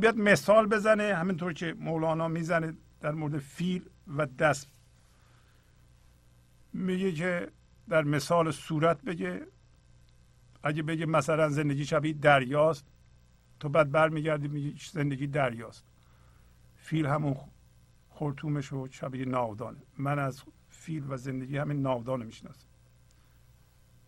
بیاد 0.02 0.18
مثال 0.18 0.68
بزنه 0.68 1.16
همینطور 1.16 1.54
که 1.54 1.76
مولانا 1.80 2.28
می‌زنه 2.28 2.74
در 3.02 3.12
مورد 3.12 3.38
فیل 3.38 3.90
و 4.18 4.26
دست 4.26 4.68
میگه 6.74 7.12
که 7.12 7.52
در 7.90 8.04
مثال 8.04 8.52
صورت 8.52 9.02
بگه 9.02 9.48
اگه 10.64 10.84
بگه 10.84 11.06
مثلا 11.06 11.50
زندگی 11.50 11.86
شبیه 11.86 12.14
دریاست 12.14 12.86
تو 13.60 13.70
بعد 13.70 13.91
برمیگردی 13.91 14.48
میگه 14.48 14.74
زندگی 14.91 15.28
دریاست. 15.28 15.86
فیل 16.76 17.06
همون 17.06 17.36
خورتومش 18.10 18.74
و 18.74 18.88
شبیه 18.91 19.26
ناودانه 19.26 19.80
من 19.98 20.20
از 20.20 20.44
فیل 20.70 21.06
و 21.10 21.18
زندگی 21.18 21.58
همین 21.58 21.82
ناودانه 21.82 22.26
می‌شناسم. 22.26 22.73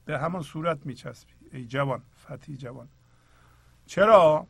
به 0.06 0.20
همان 0.20 0.42
صورت 0.42 0.86
میچسبی. 0.86 1.34
ای 1.52 1.66
جوان 1.66 2.02
فتی 2.16 2.58
جوان. 2.58 2.88
چرا 3.86 4.48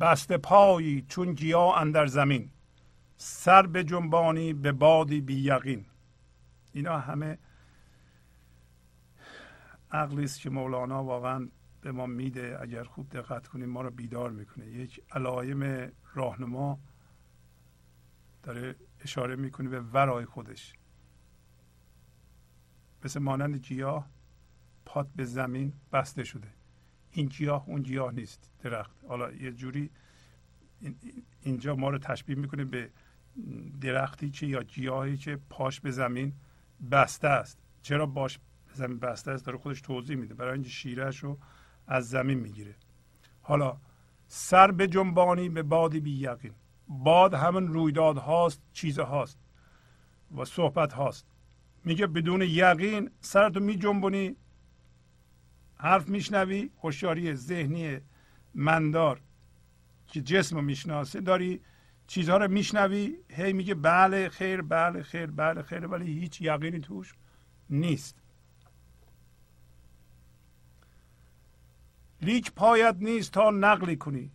بسته 0.00 0.38
پایی 0.38 1.02
چون 1.02 1.32
گیا 1.34 1.72
اندر 1.72 2.06
زمین 2.06 2.50
سر 3.16 3.66
به 3.66 3.84
جنبانی 3.84 4.52
به 4.52 4.72
بادی 4.72 5.20
بی 5.20 5.34
یقین؟ 5.34 5.86
اینا 6.72 6.98
همه 6.98 7.38
عقلی 9.90 10.24
است 10.24 10.40
که 10.40 10.50
مولانا 10.50 11.04
واقعا 11.04 11.48
به 11.80 11.92
ما 11.92 12.06
میده. 12.06 12.58
اگر 12.60 12.84
خوب 12.84 13.08
دقت 13.08 13.48
کنیم 13.48 13.68
ما 13.68 13.82
رو 13.82 13.90
بیدار 13.90 14.30
می‌کنه. 14.30 14.66
یک 14.66 15.02
علایم 15.10 15.92
راهنما 16.14 16.78
داره 18.42 18.76
اشاره 19.00 19.36
می‌کنه 19.36 19.68
به 19.68 19.80
ورای 19.80 20.24
خودش. 20.24 20.74
مثل 23.04 23.20
مانند 23.20 23.56
گیاه 23.56 24.08
پات 24.90 25.08
به 25.16 25.24
زمین 25.24 25.72
بسته 25.92 26.24
شده. 26.24 26.48
این 27.12 27.26
گیاه 27.26 27.64
اون 27.66 27.82
گیاه 27.82 28.12
نیست 28.12 28.50
درخت. 28.62 29.04
حالا 29.08 29.32
یه 29.32 29.52
جوری 29.52 29.90
اینجا 31.42 31.76
ما 31.76 31.90
رو 31.90 31.98
تشبیه 31.98 32.36
می‌کنه 32.36 32.64
به 32.64 32.90
درختی 33.80 34.30
که 34.30 34.46
یا 34.46 34.62
گیاهی 34.62 35.16
که 35.16 35.38
پاش 35.50 35.80
به 35.80 35.90
زمین 35.90 36.32
بسته 36.90 37.28
است. 37.28 37.58
چرا 37.82 38.06
باش 38.06 38.38
به 38.38 38.74
زمین 38.74 38.98
بسته 38.98 39.30
است؟ 39.30 39.46
داره 39.46 39.58
خودش 39.58 39.80
توضیح 39.80 40.16
میده. 40.16 40.34
برای 40.34 40.52
اینکه 40.52 40.68
شیرش 40.68 41.18
رو 41.18 41.38
از 41.86 42.08
زمین 42.08 42.38
می‌گیره. 42.40 42.74
حالا 43.42 43.76
سر 44.28 44.70
به 44.70 44.86
جنبانی 44.86 45.48
به 45.48 45.62
بادی 45.62 46.00
بی 46.00 46.12
یقین. 46.12 46.52
باد 46.88 47.34
همون 47.34 47.68
رویداد 47.68 48.18
هاست 48.18 48.62
چیز 48.72 48.98
هاست 48.98 49.38
و 50.36 50.44
صحبت 50.44 50.92
هاست. 50.92 51.26
میگه 51.84 52.06
بدون 52.06 52.42
یقین 52.42 53.10
سرتو 53.20 53.60
می 53.60 53.76
جنبونی 53.76 54.36
حرف 55.80 56.08
میشنوی 56.08 56.70
هوشیاری 56.82 57.34
ذهنی 57.34 58.00
مندار 58.54 59.20
که 60.06 60.20
جسم 60.20 60.56
رو 60.56 60.62
می‌شناسه 60.62 61.20
داری 61.20 61.60
چیزها 62.06 62.36
رو 62.36 62.48
میشنوی 62.48 63.16
هی 63.30 63.52
میگه 63.52 63.74
بله 63.74 64.28
خیر 64.28 64.62
بله 64.62 65.02
خیر 65.02 65.26
بله 65.26 65.62
خیر 65.62 65.86
ولی 65.86 66.20
هیچ 66.20 66.40
یقینی 66.40 66.80
توش 66.80 67.14
نیست. 67.70 68.16
لیک 72.22 72.52
پایت 72.52 72.96
نیست 72.98 73.32
تا 73.32 73.50
نقلی 73.50 73.96
کنی 73.96 74.30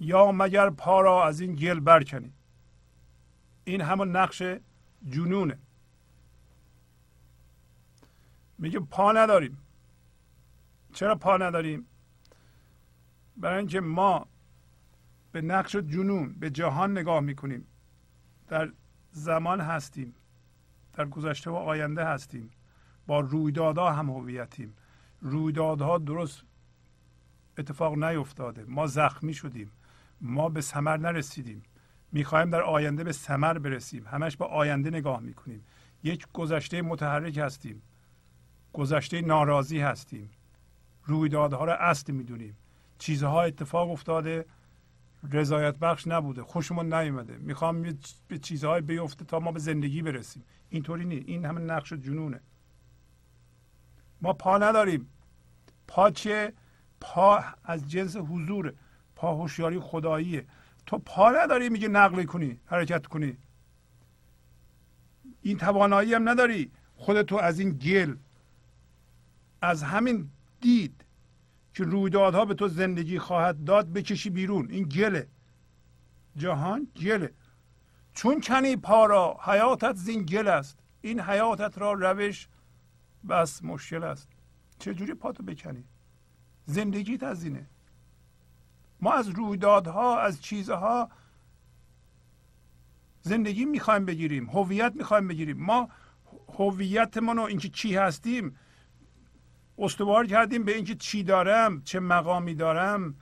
یا 0.00 0.32
مگر 0.32 0.70
پا 0.70 1.00
را 1.00 1.26
از 1.26 1.40
این 1.40 1.54
گل 1.54 1.80
برکنی. 1.80 2.32
این 3.64 3.80
همون 3.80 4.16
نقش 4.16 4.42
جنونه. 5.08 5.58
میگه 8.58 8.80
پا 8.80 9.12
نداریم. 9.12 9.63
چرا 10.94 11.14
پا 11.14 11.36
نداریم؟ 11.36 11.86
برای 13.36 13.58
اینکه 13.58 13.80
ما 13.80 14.26
به 15.32 15.40
نقش 15.40 15.76
جنون 15.76 16.32
به 16.32 16.50
جهان 16.50 16.98
نگاه 16.98 17.20
می‌کنیم. 17.20 17.66
در 18.48 18.72
زمان 19.12 19.60
هستیم. 19.60 20.14
در 20.92 21.04
گذشته 21.04 21.50
و 21.50 21.54
آینده 21.54 22.04
هستیم. 22.04 22.50
با 23.06 23.20
رویدادها 23.20 23.92
هم 23.92 24.10
هویتیم. 24.10 24.74
رویدادها 25.20 25.98
درست 25.98 26.42
اتفاق 27.58 28.04
نیفتاده. 28.04 28.64
ما 28.64 28.86
زخمی 28.86 29.34
شدیم. 29.34 29.70
ما 30.20 30.48
به 30.48 30.60
ثمر 30.60 30.96
نرسیدیم. 30.96 31.62
می‌خواهیم 32.12 32.50
در 32.50 32.62
آینده 32.62 33.04
به 33.04 33.12
ثمر 33.12 33.58
برسیم. 33.58 34.06
همش 34.06 34.36
با 34.36 34.46
آینده 34.46 34.90
نگاه 34.90 35.20
می‌کنیم. 35.20 35.64
یک 36.02 36.26
گذشته 36.32 36.82
متحرک 36.82 37.38
هستیم. 37.38 37.82
گذشته 38.72 39.20
ناراضی 39.20 39.80
هستیم. 39.80 40.30
رویدادها 41.06 41.64
را 41.64 41.76
اصل 41.76 42.12
می‌دونیم. 42.12 42.56
چیزها 42.98 43.42
اتفاق 43.42 43.90
افتاده 43.90 44.46
رضایت 45.32 45.76
بخش 45.76 46.06
نبوده 46.06 46.42
خوشمون 46.42 46.94
نیومده. 46.94 47.36
می‌خوام 47.36 47.82
به 48.28 48.38
چیزهای 48.38 48.80
بیفته 48.80 49.24
تا 49.24 49.40
ما 49.40 49.52
به 49.52 49.58
زندگی 49.58 50.02
برسیم. 50.02 50.44
اینطوری 50.70 51.04
نیست. 51.04 51.28
این 51.28 51.44
همه 51.44 51.60
نقش 51.60 51.92
جنونه. 51.92 52.40
ما 54.22 54.32
پا 54.32 54.58
نداریم. 54.58 55.08
پا 55.88 56.10
چه 56.10 56.52
پا 57.00 57.44
از 57.64 57.90
جنس 57.90 58.16
حضور. 58.16 58.74
پا 59.16 59.34
هوشیاری 59.34 59.80
خداییه. 59.80 60.46
تو 60.86 60.98
پا 60.98 61.30
نداری 61.30 61.68
میگه 61.68 61.88
نقل 61.88 62.24
کنی 62.24 62.60
حرکت 62.66 63.06
کنی. 63.06 63.36
این 65.42 65.58
توانایی 65.58 66.14
هم 66.14 66.28
نداری. 66.28 66.70
خودتو 66.96 67.36
از 67.36 67.58
این 67.58 67.70
گل 67.70 68.16
از 69.62 69.82
همین 69.82 70.30
دید 70.64 71.04
که 71.74 71.84
رویدادها 71.84 72.44
به 72.44 72.54
تو 72.54 72.68
زندگی 72.68 73.18
خواهد 73.18 73.64
داد 73.64 73.92
بکشی 73.92 74.30
بیرون. 74.30 74.70
این 74.70 74.84
گله. 74.84 75.28
جهان 76.36 76.88
گله. 76.96 77.32
چون 78.14 78.40
کنی 78.40 78.76
پا 78.76 79.06
را 79.06 79.40
حیاتت 79.44 79.96
زین 79.96 80.22
گل 80.22 80.48
است. 80.48 80.78
این 81.00 81.20
حیاتت 81.20 81.78
را 81.78 81.92
روش 81.92 82.48
بس 83.28 83.64
مشکل 83.64 84.04
است. 84.04 84.28
چجوری 84.78 85.14
پاتو 85.14 85.42
بکنی؟ 85.42 85.84
زندگیت 86.66 87.22
از 87.22 87.44
اینه. 87.44 87.66
ما 89.00 89.12
از 89.12 89.28
رویدادها 89.28 90.20
از 90.20 90.42
چیزها 90.42 91.10
زندگی 93.20 93.64
می‌خوایم 93.64 94.04
بگیریم 94.04 94.50
هویت 94.50 94.92
می‌خوایم 94.96 95.28
بگیریم. 95.28 95.56
ما 95.60 95.88
هویتمون 96.58 97.38
و 97.38 97.42
اینکه 97.42 97.68
چی 97.68 97.96
هستیم 97.96 98.56
استوار 99.78 100.26
کردیم 100.26 100.64
به 100.64 100.74
اینکه 100.74 100.94
چی 100.94 101.22
دارم 101.22 101.82
چه 101.82 102.00
مقامی 102.00 102.54
دارم. 102.54 103.14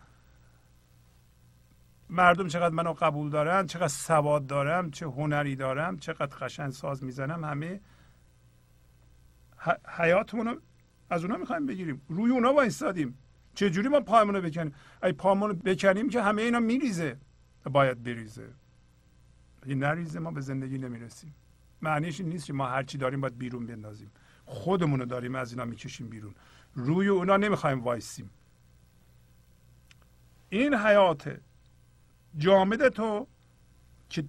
مردم 2.10 2.48
چقدر 2.48 2.74
منو 2.74 2.92
قبول 2.92 3.30
دارن 3.30 3.66
چقدر 3.66 3.88
سواد 3.88 4.46
دارم 4.46 4.90
چه 4.90 5.06
هنری 5.06 5.56
دارم 5.56 5.98
چقدر 5.98 6.36
قشنگ 6.36 6.70
ساز 6.70 7.04
می‌زنم 7.04 7.44
همه 7.44 7.80
حیاتمون 9.88 10.46
رو 10.46 10.60
از 11.10 11.24
اونا 11.24 11.36
می‌خوایم 11.36 11.66
بگیریم. 11.66 12.02
روی 12.08 12.30
اونا 12.30 12.60
ایستادیم 12.60 13.18
چجوری 13.54 13.88
ما 13.88 14.00
پایمون 14.00 14.40
بکنیم؟ 14.40 14.74
ای 15.02 15.12
پامون 15.12 15.50
رو 15.50 15.56
بکنیم 15.56 16.08
که 16.08 16.22
همه 16.22 16.42
اینا 16.42 16.60
میریزه. 16.60 17.16
باید 17.64 18.02
بریزه. 18.02 18.48
این 19.66 19.78
نریزه 19.78 20.18
ما 20.18 20.30
به 20.30 20.40
زندگی 20.40 20.78
نمی‌رسیم. 20.78 21.34
معنیش 21.82 22.20
این 22.20 22.28
نیست 22.28 22.46
که 22.46 22.52
ما 22.52 22.66
هرچی 22.66 22.98
داریم 22.98 23.20
باید 23.20 23.38
بیرون 23.38 23.66
بندازیم. 23.66 24.10
خودمون 24.52 25.00
رو 25.00 25.06
داریم 25.06 25.34
از 25.34 25.50
اینا 25.52 25.64
می‌کشیم 25.64 26.08
بیرون. 26.08 26.34
روی 26.74 27.08
اونا 27.08 27.36
نمی‌خوایم 27.36 27.80
وایسیم. 27.80 28.30
این 30.48 30.74
حیات 30.74 31.40
جامد 32.38 32.88
تو 32.88 33.26
که 34.08 34.24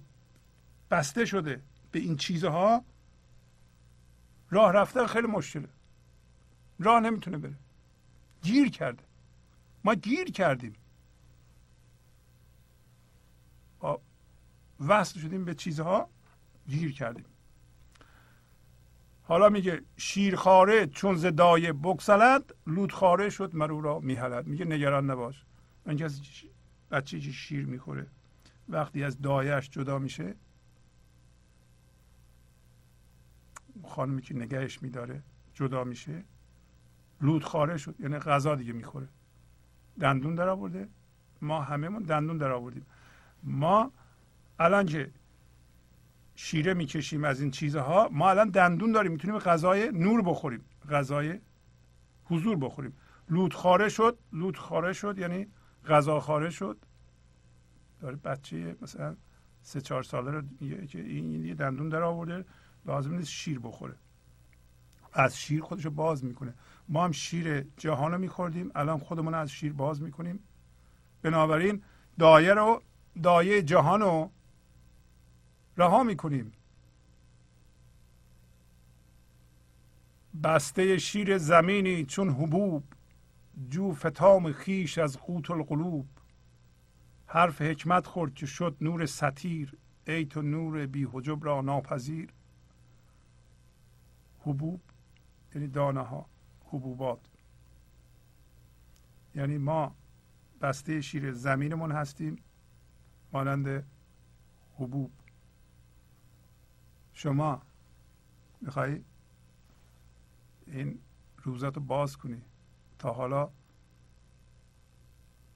بسته 0.90 1.24
شده 1.24 1.62
به 1.92 1.98
این 1.98 2.16
چیزها 2.16 2.84
راه 4.50 4.72
رفتن 4.72 5.06
خیلی 5.06 5.26
مشکله. 5.26 5.68
راه 6.78 7.00
نمی‌تونه 7.00 7.38
بره. 7.38 7.54
گیر 8.42 8.70
کرده. 8.70 9.02
ما 9.84 9.94
گیر 9.94 10.30
کردیم. 10.30 10.74
وصل 14.80 15.20
شدیم 15.20 15.44
به 15.44 15.54
چیزها 15.54 16.08
گیر 16.68 16.92
کردیم. 16.92 17.24
حالا 19.26 19.48
میگه 19.48 19.82
شیرخاره 19.96 20.86
چون 20.86 21.16
ز 21.16 21.26
بگسلد 21.72 22.54
لودخاره 22.66 23.30
شد 23.30 23.54
مرو 23.54 23.80
را 23.80 24.00
میهلد. 24.00 24.46
میگه 24.46 24.64
نگران 24.64 25.10
نباش. 25.10 25.44
من 25.86 26.02
از 26.02 26.20
بچه 26.90 27.20
که 27.20 27.32
شیر 27.32 27.66
می‌خوره؟ 27.66 28.06
وقتی 28.68 29.04
از 29.04 29.22
دایهش 29.22 29.70
جدا 29.70 29.98
میشه 29.98 30.34
خانمی 33.84 34.22
که 34.22 34.34
نگهش 34.34 34.82
میداره 34.82 35.22
جدا 35.54 35.84
میشه 35.84 36.24
لودخاره 37.20 37.76
شد. 37.76 37.94
یعنی 38.00 38.18
غذا 38.18 38.54
دیگه 38.54 38.72
می‌خوره. 38.72 39.08
دندون 40.00 40.34
در 40.34 40.48
آورده 40.48 40.88
ما 41.42 41.62
هممون 41.62 42.02
دندون 42.02 42.38
در 42.38 42.50
آوردیم 42.50 42.86
ما 43.42 43.92
الان 44.58 44.86
که 44.86 45.10
شیره 46.34 46.74
می‌کشیم 46.74 47.24
از 47.24 47.40
این 47.40 47.50
چیزها. 47.50 48.08
ما 48.12 48.30
الان 48.30 48.50
دندون 48.50 48.92
داریم 48.92 49.12
می‌تونیم 49.12 49.38
غذای 49.38 49.90
نور 49.92 50.22
بخوریم. 50.22 50.64
غذای 50.90 51.40
حضور 52.24 52.56
بخوریم. 52.56 52.92
لود 53.30 53.54
خاره 53.54 53.88
شد. 53.88 54.18
لود 54.32 54.56
خاره 54.56 54.92
شد 54.92 55.18
یعنی 55.18 55.46
غذا 55.88 56.20
خاره 56.20 56.50
شد. 56.50 56.78
داره 58.00 58.16
بچه 58.16 58.76
مثلا 58.82 59.16
سه 59.62 59.80
چهار 59.80 60.02
ساله 60.02 60.30
رو 60.30 60.42
که 60.86 61.00
این 61.00 61.44
یه 61.44 61.54
دندون 61.54 61.88
در 61.88 62.02
آورده 62.02 62.44
لازم 62.86 63.14
نیست 63.14 63.30
شیر 63.30 63.58
بخوره. 63.58 63.94
از 65.12 65.38
شیر 65.38 65.60
خودشو 65.60 65.90
باز 65.90 66.24
می‌کنه. 66.24 66.54
ما 66.88 67.04
هم 67.04 67.12
شیر 67.12 67.66
جهان 67.76 68.12
رو 68.12 68.18
میخوردیم. 68.18 68.70
الان 68.74 68.98
خودمون 68.98 69.34
از 69.34 69.50
شیر 69.50 69.72
باز 69.72 70.02
می‌کنیم. 70.02 70.38
بنابراین 71.22 71.82
دایه 72.18 72.54
رو 72.54 72.82
دایه 73.22 73.62
جهان 73.62 74.00
رو 74.00 74.30
رها 75.76 76.02
می‌کنیم. 76.02 76.52
بسته 80.42 80.98
شیر 80.98 81.38
زمینی 81.38 82.04
چون 82.04 82.30
حبوب 82.30 82.84
جو 83.70 83.92
فتام 83.92 84.52
خیش 84.52 84.98
از 84.98 85.18
قوت 85.18 85.50
القلوب. 85.50 86.06
حرف 87.26 87.62
حکمت 87.62 88.06
خورد 88.06 88.34
که 88.34 88.46
شد 88.46 88.76
نور 88.80 89.06
ستیر 89.06 89.76
ای 90.06 90.24
تو 90.24 90.42
نور 90.42 90.86
بی 90.86 91.08
حجب 91.12 91.44
را 91.44 91.60
ناپذیر. 91.60 92.30
حبوب 94.40 94.80
یعنی 95.54 95.68
دانه 95.68 96.00
ها 96.00 96.26
حبوبات. 96.64 97.20
یعنی 99.34 99.58
ما 99.58 99.94
بسته 100.60 101.00
شیر 101.00 101.32
زمینمون 101.32 101.92
هستیم 101.92 102.36
مانند 103.32 103.86
حبوب. 104.78 105.10
شما 107.14 107.62
می‌خوای 108.60 109.00
این 110.66 110.98
روزت 111.42 111.76
رو 111.76 111.82
باز 111.82 112.16
کنی 112.16 112.42
تا 112.98 113.12
حالا 113.12 113.50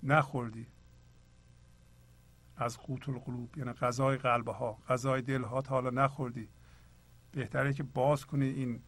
نخوردی 0.03 0.67
از 2.57 2.79
قوت 2.79 3.09
القلوب 3.09 3.59
یعنی 3.59 3.73
غذای 3.73 4.17
قلب 4.17 4.49
ها 4.49 4.79
غذای 4.89 5.23
دل 5.23 5.43
ها 5.43 5.63
تا 5.63 5.75
حالا 5.75 5.91
نخوردی. 5.91 6.49
بهتره 7.33 7.73
که 7.73 7.83
باز 7.83 8.27
کنی 8.27 8.47
این 8.47 8.83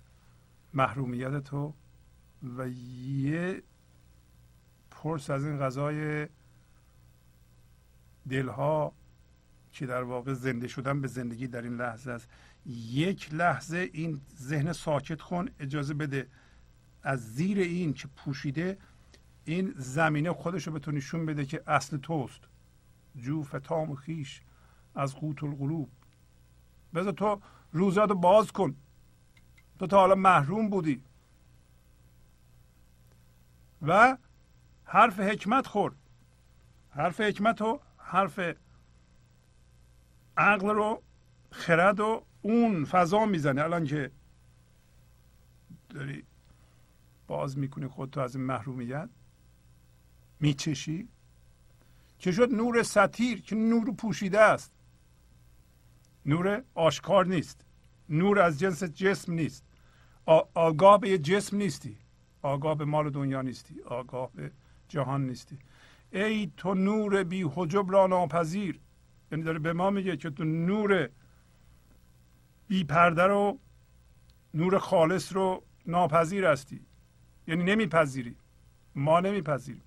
محرومیت 0.75 1.39
تو 1.45 1.75
و 2.57 2.69
یه 2.69 3.63
پرس 4.91 5.31
از 5.31 5.45
این 5.45 5.59
غذای 5.59 6.29
دلها 8.29 8.93
که 9.73 9.87
در 9.87 10.03
واقع 10.03 10.33
زنده 10.33 10.69
شدن 10.69 11.01
به 11.01 11.09
زندگی 11.09 11.47
در 11.47 11.63
این 11.63 11.77
لحظه 11.77 12.11
است. 12.11 12.29
یک 12.67 13.35
لحظه 13.35 13.91
این 13.93 14.21
ذهن 14.37 14.73
ساکت 14.73 15.21
کن 15.21 15.49
اجازه 15.61 15.95
بده 15.95 16.29
از 17.03 17.35
زیر 17.35 17.59
این 17.59 17.95
که 17.95 18.09
پوشیده 18.09 18.79
این 19.45 19.75
زمینه 19.77 20.33
خودش 20.33 20.67
رو 20.67 20.73
به 20.73 20.93
نشون 20.93 21.27
بده 21.27 21.45
که 21.47 21.63
اصل 21.67 21.97
توست. 21.97 22.41
جو 23.17 23.43
فتام 23.43 23.91
و 23.91 23.95
خیش 23.95 24.41
از 24.95 25.15
قوت 25.15 25.45
القلوب. 25.45 25.91
بذار 26.95 27.13
تو 27.13 27.41
روزات 27.73 28.11
رو 28.11 28.15
باز 28.15 28.53
کن. 28.53 28.77
تو 29.79 29.87
تا 29.87 29.97
حالا 29.97 30.15
محروم 30.15 30.71
بودی. 30.71 31.05
و 33.83 34.17
حرف 34.85 35.21
حکمت 35.21 35.67
خورد 35.67 35.97
حرف 36.91 37.21
حکمت 37.21 37.63
و 37.63 37.81
حرف 37.97 38.41
عقل 40.37 40.69
رو 40.69 41.03
خرد 41.51 42.01
و 42.01 42.27
اون 42.43 42.85
فضا 42.85 43.27
می‌زنه. 43.27 43.63
الان 43.63 43.85
که 43.85 44.11
داری 45.89 46.25
باز 47.27 47.59
می‌کنی 47.59 47.87
خودتو 47.87 48.21
از 48.21 48.37
این 48.37 48.45
محرومیت 48.45 49.09
میچشی. 50.41 51.09
که 52.19 52.33
شد؟ 52.33 52.55
نور 52.55 52.83
سطیر 52.83 53.43
که 53.43 53.57
نور 53.57 53.93
پوشیده 53.93 54.41
است. 54.41 54.73
نور 56.27 56.63
آشکار 56.75 57.27
نیست. 57.27 57.65
نور 58.09 58.39
از 58.39 58.59
جنس 58.59 58.85
جسم 58.85 59.33
نیست. 59.33 59.65
آگاه 60.55 61.01
به 61.01 61.19
جسم 61.19 61.57
نیستی. 61.57 61.99
آگاه 62.43 62.75
به 62.75 62.85
مال 62.85 63.11
دنیا 63.11 63.43
نیستی. 63.43 63.81
آگاه 63.81 64.31
به 64.35 64.53
جهان 64.89 65.27
نیستی. 65.27 65.59
ای 66.13 66.53
تو 66.57 66.75
نور 66.75 67.25
بی 67.25 67.43
حجب 67.55 67.93
را 67.93 68.07
ناپذیر. 68.07 68.81
یعنی 69.33 69.45
داره 69.45 69.59
به 69.59 69.73
ما 69.73 69.91
میگه 69.91 70.17
که 70.17 70.31
تو 70.31 70.45
نور 70.45 71.09
بی 72.71 72.85
پرده 72.85 73.23
رو 73.23 73.59
نور 74.55 74.79
خالص 74.79 75.33
رو 75.33 75.63
ناپذیر 75.87 76.45
هستی. 76.45 76.81
یعنی 77.47 77.65
نمیپذیری. 77.65 78.37
ما 78.95 79.21
نمیپذیریم. 79.21 79.83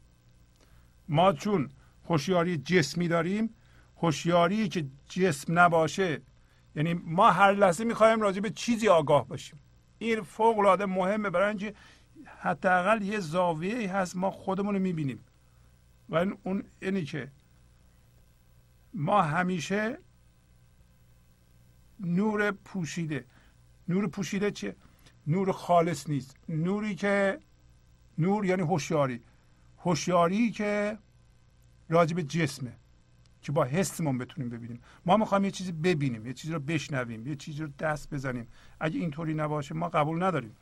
ما 1.09 1.33
چون 1.33 1.69
هوشیاری 2.09 2.57
جسمی 2.57 3.07
داریم 3.07 3.49
هوشیاری 3.97 4.69
که 4.69 4.85
جسم 5.09 5.59
نباشه 5.59 6.21
یعنی 6.75 6.93
ما 6.93 7.31
هر 7.31 7.51
لحظه 7.53 7.83
می‌خوایم 7.83 8.21
راجع 8.21 8.39
به 8.39 8.49
چیزی 8.49 8.87
آگاه 8.87 9.27
باشیم. 9.27 9.59
این 9.99 10.21
فوق 10.21 10.59
العاده 10.59 10.85
مهمه 10.85 11.29
برای 11.29 11.49
اینکه 11.49 11.73
حداقل 12.39 13.01
یه 13.01 13.19
زاویه 13.19 13.95
هست 13.95 14.15
ما 14.15 14.31
خودمون 14.31 14.75
رو 14.75 14.81
می‌بینیم. 14.81 15.19
و 16.09 16.25
اون 16.43 16.63
اینی 16.81 17.03
که 17.03 17.31
ما 18.93 19.21
همیشه 19.21 19.97
نور 22.03 22.51
پوشیده. 22.51 23.25
نور 23.87 24.07
پوشیده 24.07 24.51
چه 24.51 24.75
نور 25.27 25.51
خالص 25.51 26.09
نیست. 26.09 26.37
نوری 26.49 26.95
که 26.95 27.39
نور 28.17 28.45
یعنی 28.45 28.61
هوشیاری. 28.61 29.21
هوشیاری 29.77 30.51
که 30.51 30.97
راجب 31.89 32.21
جسمه 32.21 32.73
که 33.41 33.51
با 33.51 33.63
حسمون 33.63 34.17
بتونیم 34.17 34.49
ببینیم. 34.49 34.81
ما 35.05 35.17
می‌خوایم 35.17 35.45
یه 35.45 35.51
چیزی 35.51 35.71
ببینیم 35.71 36.25
یه 36.25 36.33
چیزی 36.33 36.53
رو 36.53 36.59
بشنویم 36.59 37.27
یه 37.27 37.35
چیزی 37.35 37.61
رو 37.61 37.67
دست 37.79 38.13
بزنیم. 38.13 38.47
اگه 38.79 38.99
اینطوری 38.99 39.33
نباشه 39.33 39.75
ما 39.75 39.89
قبول 39.89 40.23
نداریم. 40.23 40.55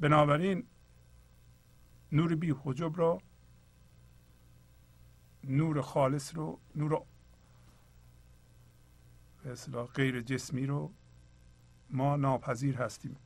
بنابراین 0.00 0.64
نور 2.12 2.34
بی 2.34 2.54
حجب 2.64 2.96
رو 2.96 3.20
نور 5.44 5.80
خالص 5.80 6.36
رو 6.36 6.58
نور 6.74 7.02
به 9.46 9.82
غیر 9.82 10.20
جسمی 10.20 10.66
رو 10.66 10.92
ما 11.90 12.16
ناپذیر 12.16 12.76
هستیم. 12.76 13.16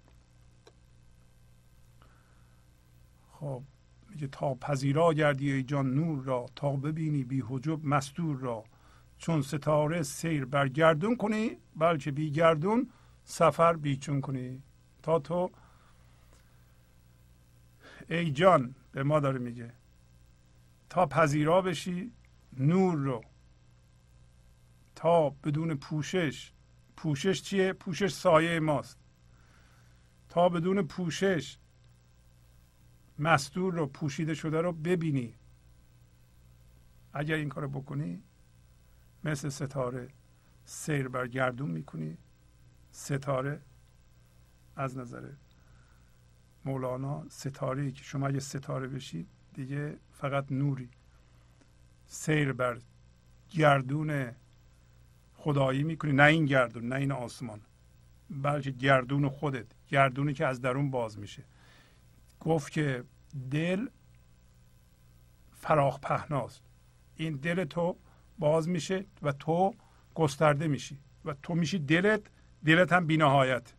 خب 3.32 3.62
میگه 4.10 4.26
تا 4.26 4.54
پذیرا 4.54 5.14
گردی 5.14 5.52
ای 5.52 5.62
جان 5.62 5.94
نور 5.94 6.24
را 6.24 6.46
تا 6.56 6.76
ببینی 6.76 7.24
بی 7.24 7.44
حجب 7.48 7.84
مستور 7.84 8.36
را. 8.36 8.64
چون 9.18 9.42
ستاره 9.42 10.02
سیر 10.02 10.44
بر 10.44 10.68
گردون 10.68 11.16
کنی 11.16 11.56
بلکه 11.76 12.10
بی 12.10 12.30
گردون 12.30 12.90
سفر 13.24 13.76
بیچون 13.76 14.20
کنی. 14.20 14.62
تا 15.02 15.18
تو 15.18 15.50
ای 18.08 18.30
جان 18.30 18.74
به 18.92 19.02
ما 19.02 19.20
داره 19.20 19.38
میگه. 19.38 19.72
تا 20.88 21.06
پذیرا 21.06 21.62
بشی 21.62 22.12
نور 22.56 22.96
رو. 22.96 23.20
تا 25.00 25.30
بدون 25.30 25.74
پوشش. 25.74 26.52
پوشش 26.96 27.42
چیه؟ 27.42 27.72
پوشش 27.72 28.12
سایه 28.12 28.60
ماست. 28.60 28.98
تا 30.28 30.48
بدون 30.48 30.82
پوشش 30.82 31.58
مستور 33.18 33.74
رو 33.74 33.86
پوشیده 33.86 34.34
شده 34.34 34.60
رو 34.60 34.72
ببینی. 34.72 35.34
اگر 37.12 37.34
این 37.34 37.48
کارو 37.48 37.68
بکنی 37.68 38.22
مثل 39.24 39.48
ستاره 39.48 40.08
سیر 40.64 41.08
بر 41.08 41.26
گردون 41.26 41.70
می‌کنی. 41.70 42.18
ستاره 42.90 43.62
از 44.76 44.98
نظر 44.98 45.32
مولانا 46.64 47.28
ستاره 47.28 47.90
که 47.90 48.04
شما 48.04 48.26
اگه 48.26 48.40
ستاره 48.40 48.88
بشید 48.88 49.28
دیگه 49.54 49.98
فقط 50.12 50.52
نوری. 50.52 50.90
سیر 52.06 52.52
بر 52.52 52.78
گردون 53.50 54.32
خدایی 55.42 55.82
می‌کنی 55.82 56.12
نه 56.12 56.22
این 56.22 56.44
گردون 56.44 56.88
نه 56.88 56.96
این 56.96 57.12
آسمان. 57.12 57.60
بلکه 58.30 58.70
گردون 58.70 59.28
خودت 59.28 59.66
گردونی 59.88 60.32
که 60.34 60.46
از 60.46 60.60
درون 60.60 60.90
باز 60.90 61.18
میشه. 61.18 61.44
گفت 62.40 62.72
که 62.72 63.04
دل 63.50 63.88
فراخ 65.52 66.00
پهناست. 66.00 66.62
این 67.16 67.36
دل 67.36 67.64
تو 67.64 67.96
باز 68.38 68.68
میشه 68.68 69.06
و 69.22 69.32
تو 69.32 69.74
گسترده 70.14 70.68
میشی. 70.68 70.98
و 71.24 71.34
تو 71.42 71.54
میشی 71.54 71.78
دلت 71.78 72.22
دلت 72.64 72.92
هم 72.92 73.06
بینهایت. 73.06 73.74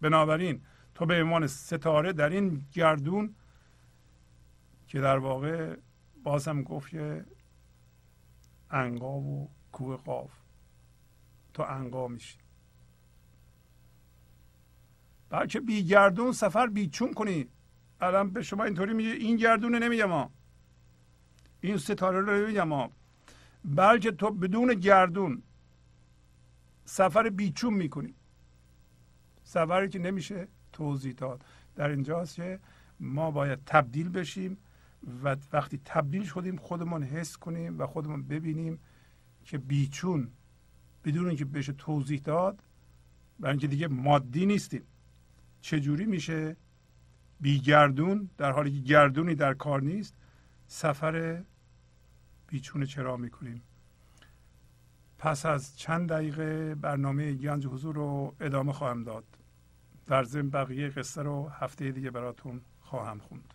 بنابراین 0.00 0.62
تو 0.94 1.06
به 1.06 1.22
عنوان 1.22 1.46
ستاره 1.46 2.12
در 2.12 2.30
این 2.30 2.66
گردون 2.72 3.34
که 4.86 5.00
در 5.00 5.18
واقع 5.18 5.76
باز 6.22 6.48
هم 6.48 6.62
گفت 6.62 6.90
که 6.90 7.24
انقا 8.70 9.20
و 9.20 9.50
کوه 9.72 9.96
قاف. 9.96 10.39
تو 11.54 11.62
انقا 11.62 12.08
میشی. 12.08 12.38
بلکه 15.30 15.60
بی 15.60 15.84
گردون 15.84 16.32
سفر 16.32 16.66
بیچون 16.66 17.14
کنی. 17.14 17.48
الان 18.00 18.30
به 18.30 18.42
شما 18.42 18.64
اینطوری 18.64 18.94
میگه 18.94 19.10
این 19.10 19.36
گردونه 19.36 19.78
نمیگم 19.78 20.04
ما 20.04 20.30
این 21.60 21.76
ستاره 21.76 22.20
رو 22.20 22.42
نمیگم 22.42 22.68
ما 22.68 22.90
بلکه 23.64 24.10
تو 24.10 24.30
بدون 24.30 24.74
گردون 24.74 25.42
سفر 26.84 27.28
بیچون 27.28 27.74
می‌کنی. 27.74 28.14
سفری 29.44 29.88
که 29.88 29.98
نمیشه 29.98 30.48
توضیح 30.72 31.12
داد. 31.12 31.44
در 31.76 31.88
اینجاست 31.88 32.34
که 32.34 32.60
ما 33.00 33.30
باید 33.30 33.58
تبدیل 33.66 34.08
بشیم 34.08 34.58
و 35.24 35.36
وقتی 35.52 35.80
تبدیل 35.84 36.24
شدیم 36.24 36.56
خودمون 36.56 37.02
حس 37.02 37.36
کنیم 37.36 37.78
و 37.78 37.86
خودمون 37.86 38.22
ببینیم 38.22 38.80
که 39.44 39.58
بیچون 39.58 40.32
بدون 41.04 41.26
اینکه 41.26 41.44
بشه 41.44 41.72
توضیح 41.72 42.20
داد 42.20 42.62
برای 43.40 43.52
اینکه 43.52 43.66
دیگه 43.66 43.88
مادی 43.88 44.46
نیستیم. 44.46 44.82
چجوری 45.60 46.04
میشه 46.06 46.56
بیگردون 47.40 48.30
در 48.38 48.52
حالی 48.52 48.70
که 48.70 48.88
گردونی 48.88 49.34
در 49.34 49.54
کار 49.54 49.82
نیست 49.82 50.14
سفر 50.66 51.42
بیچونه 52.46 52.86
چرا 52.86 53.16
می‌کنیم؟ 53.16 53.62
پس 55.18 55.46
از 55.46 55.78
چند 55.78 56.08
دقیقه 56.08 56.74
برنامه 56.74 57.32
گنج 57.32 57.66
حضور 57.66 57.94
رو 57.94 58.34
ادامه 58.40 58.72
خواهم 58.72 59.04
داد. 59.04 59.24
در 60.06 60.24
ضمن 60.24 60.50
بقیه 60.50 60.88
قصه 60.88 61.22
رو 61.22 61.48
هفته 61.48 61.92
دیگه 61.92 62.10
براتون 62.10 62.60
خواهم 62.80 63.18
خوند. 63.18 63.54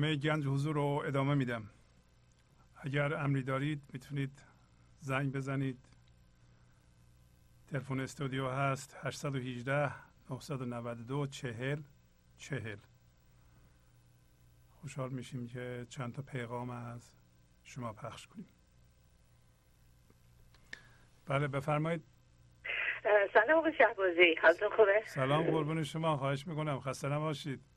برنامه 0.00 0.16
گنج 0.16 0.46
حضور 0.46 0.74
رو 0.74 1.02
ادامه 1.06 1.34
میدم. 1.34 1.70
اگر 2.76 3.14
امری 3.14 3.42
دارید 3.42 3.82
می‌تونید 3.92 4.42
زنگ 4.98 5.32
بزنید. 5.32 5.78
تلفن 7.68 8.00
استودیو 8.00 8.48
هست 8.48 8.96
818 9.00 9.92
992 10.30 11.26
40 11.26 11.82
40 12.38 12.76
خوشحال 14.80 15.10
میشیم 15.10 15.46
که 15.46 15.86
چند 15.88 16.14
تا 16.14 16.22
پیغام 16.22 16.70
از 16.70 17.12
شما 17.64 17.92
پخش 17.92 18.26
کنیم. 18.26 18.48
بله 21.26 21.48
بفرمایید. 21.48 22.04
سلام 23.32 23.58
آقای 23.58 23.72
شهبازی. 23.78 24.34
حالتون 24.42 24.68
خوبه؟ 24.76 25.02
سلام 25.06 25.42
قربون 25.42 25.84
شما. 25.84 26.16
خواهش 26.16 26.46
می‌کنم. 26.46 26.80
خسته 26.80 27.08
نباشید. 27.08 27.69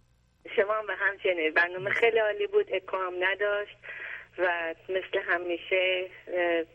شما 0.55 0.73
هم 0.73 0.87
به 0.87 0.93
همچنین. 0.95 1.53
برنامه 1.53 1.89
خیلی 1.89 2.19
عالی 2.19 2.47
بود. 2.47 2.73
اکام 2.73 3.13
نداشت 3.19 3.77
و 4.37 4.75
مثل 4.89 5.21
همیشه 5.21 6.05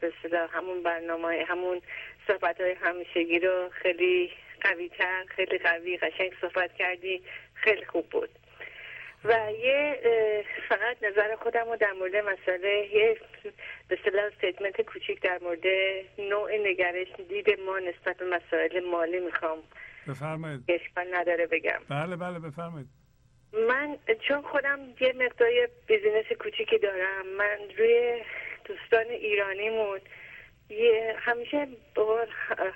به 0.01 0.13
همون 0.51 0.83
برنامه 0.83 1.45
همون 1.49 1.83
صحبت 2.27 2.61
های 2.61 2.73
همیشگی 2.73 3.39
رو 3.39 3.69
خیلی 3.73 4.33
قوی 4.61 4.89
تر 4.89 5.25
خیلی 5.25 5.59
قوی 5.59 5.97
قشنگ 5.97 6.33
صحبت 6.41 6.75
کردی. 6.75 7.23
خیلی 7.55 7.85
خوب 7.85 8.11
بود. 8.11 8.31
و 9.25 9.53
یه 9.53 10.01
فقط 10.69 11.03
نظر 11.03 11.37
خودم 11.37 11.69
رو 11.69 11.77
در 11.77 11.93
مورد 11.93 12.17
مسئله 12.17 12.89
یه 12.93 13.17
به 13.89 13.99
صلاح 14.05 14.25
استیتمنت 14.25 14.81
کوچیک 14.81 15.23
در 15.23 15.39
مورد 15.43 15.67
نوع 16.19 16.57
نگرش 16.57 17.09
دید 17.29 17.61
ما 17.61 17.79
نسبت 17.79 18.17
به 18.17 18.25
مسائل 18.25 18.85
مالی 18.85 19.21
می‌خوام. 19.21 19.59
بفرمایید. 20.09 20.61
اشکال 20.69 21.15
نداره 21.15 21.47
بگم. 21.47 21.81
بله 21.91 22.17
بله 22.17 22.39
بفرمایید. 22.39 22.89
من 23.53 23.99
چون 24.29 24.43
خودم 24.43 24.79
یه 25.01 25.13
مقدار 25.13 25.51
business 25.87 26.33
کوچیکی 26.39 26.79
دارم 26.79 27.27
من 27.27 27.59
روی 27.79 28.23
دوستان 28.65 29.07
ایرانیمون 29.11 30.01
یه 30.71 31.15
همیشه 31.19 31.69
بار 31.95 32.29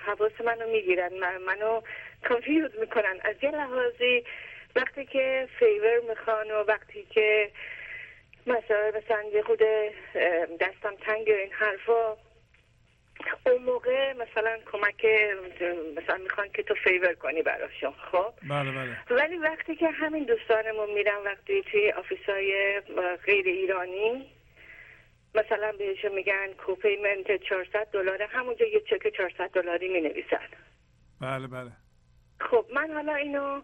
حواس 0.07 0.41
منو 0.45 0.69
می‌گیرن 0.69 1.19
من 1.19 1.37
منو 1.37 1.81
confuse 2.29 2.71
می‌کنن. 2.81 3.21
از 3.25 3.37
یه 3.43 3.51
لحاظی 3.51 4.25
وقتی 4.77 5.07
که 5.07 5.49
favor 5.59 6.01
می‌خوان 6.09 6.51
و 6.51 6.55
وقتی 6.55 7.07
که 7.11 7.51
مثلا 8.47 8.93
مثلا 8.97 9.23
یه 9.33 9.43
خورده 9.43 9.63
دستم 10.61 10.97
تنگ 11.01 11.29
این 11.31 11.53
حرفا 11.53 12.17
اون 13.47 13.63
موقع 13.63 14.13
مثلا 14.13 14.59
کمک 14.73 15.07
مثلا 15.97 16.17
می‌خوان 16.17 16.49
که 16.55 16.63
تو 16.63 16.75
favor 16.75 17.15
کنی 17.15 17.43
براشون 17.43 17.93
خب؟ 18.13 18.33
بله 18.49 18.71
بله. 18.71 18.97
ولی 19.11 19.37
وقتی 19.39 19.77
که 19.77 19.89
همین 19.89 20.25
دوستانمون 20.25 20.95
میرن 20.95 21.19
وقتی 21.25 21.63
توی 21.63 21.93
office 21.93 22.29
های 22.29 22.81
غیر 23.27 23.47
ایرانی 23.47 24.27
مثلا 25.35 25.73
بهشون 25.79 26.13
میگن 26.13 26.53
copayment 26.67 27.43
400 27.49 27.87
دلار 27.93 28.23
همونجا 28.23 28.67
یه 28.67 28.81
چک 28.81 29.17
400 29.17 29.51
دلاری 29.51 29.89
می 29.89 30.01
نویسن 30.01 30.49
بله 31.21 31.47
بله. 31.47 31.73
خب 32.41 32.67
من 32.75 32.91
حالا 32.91 33.15
اینو 33.15 33.63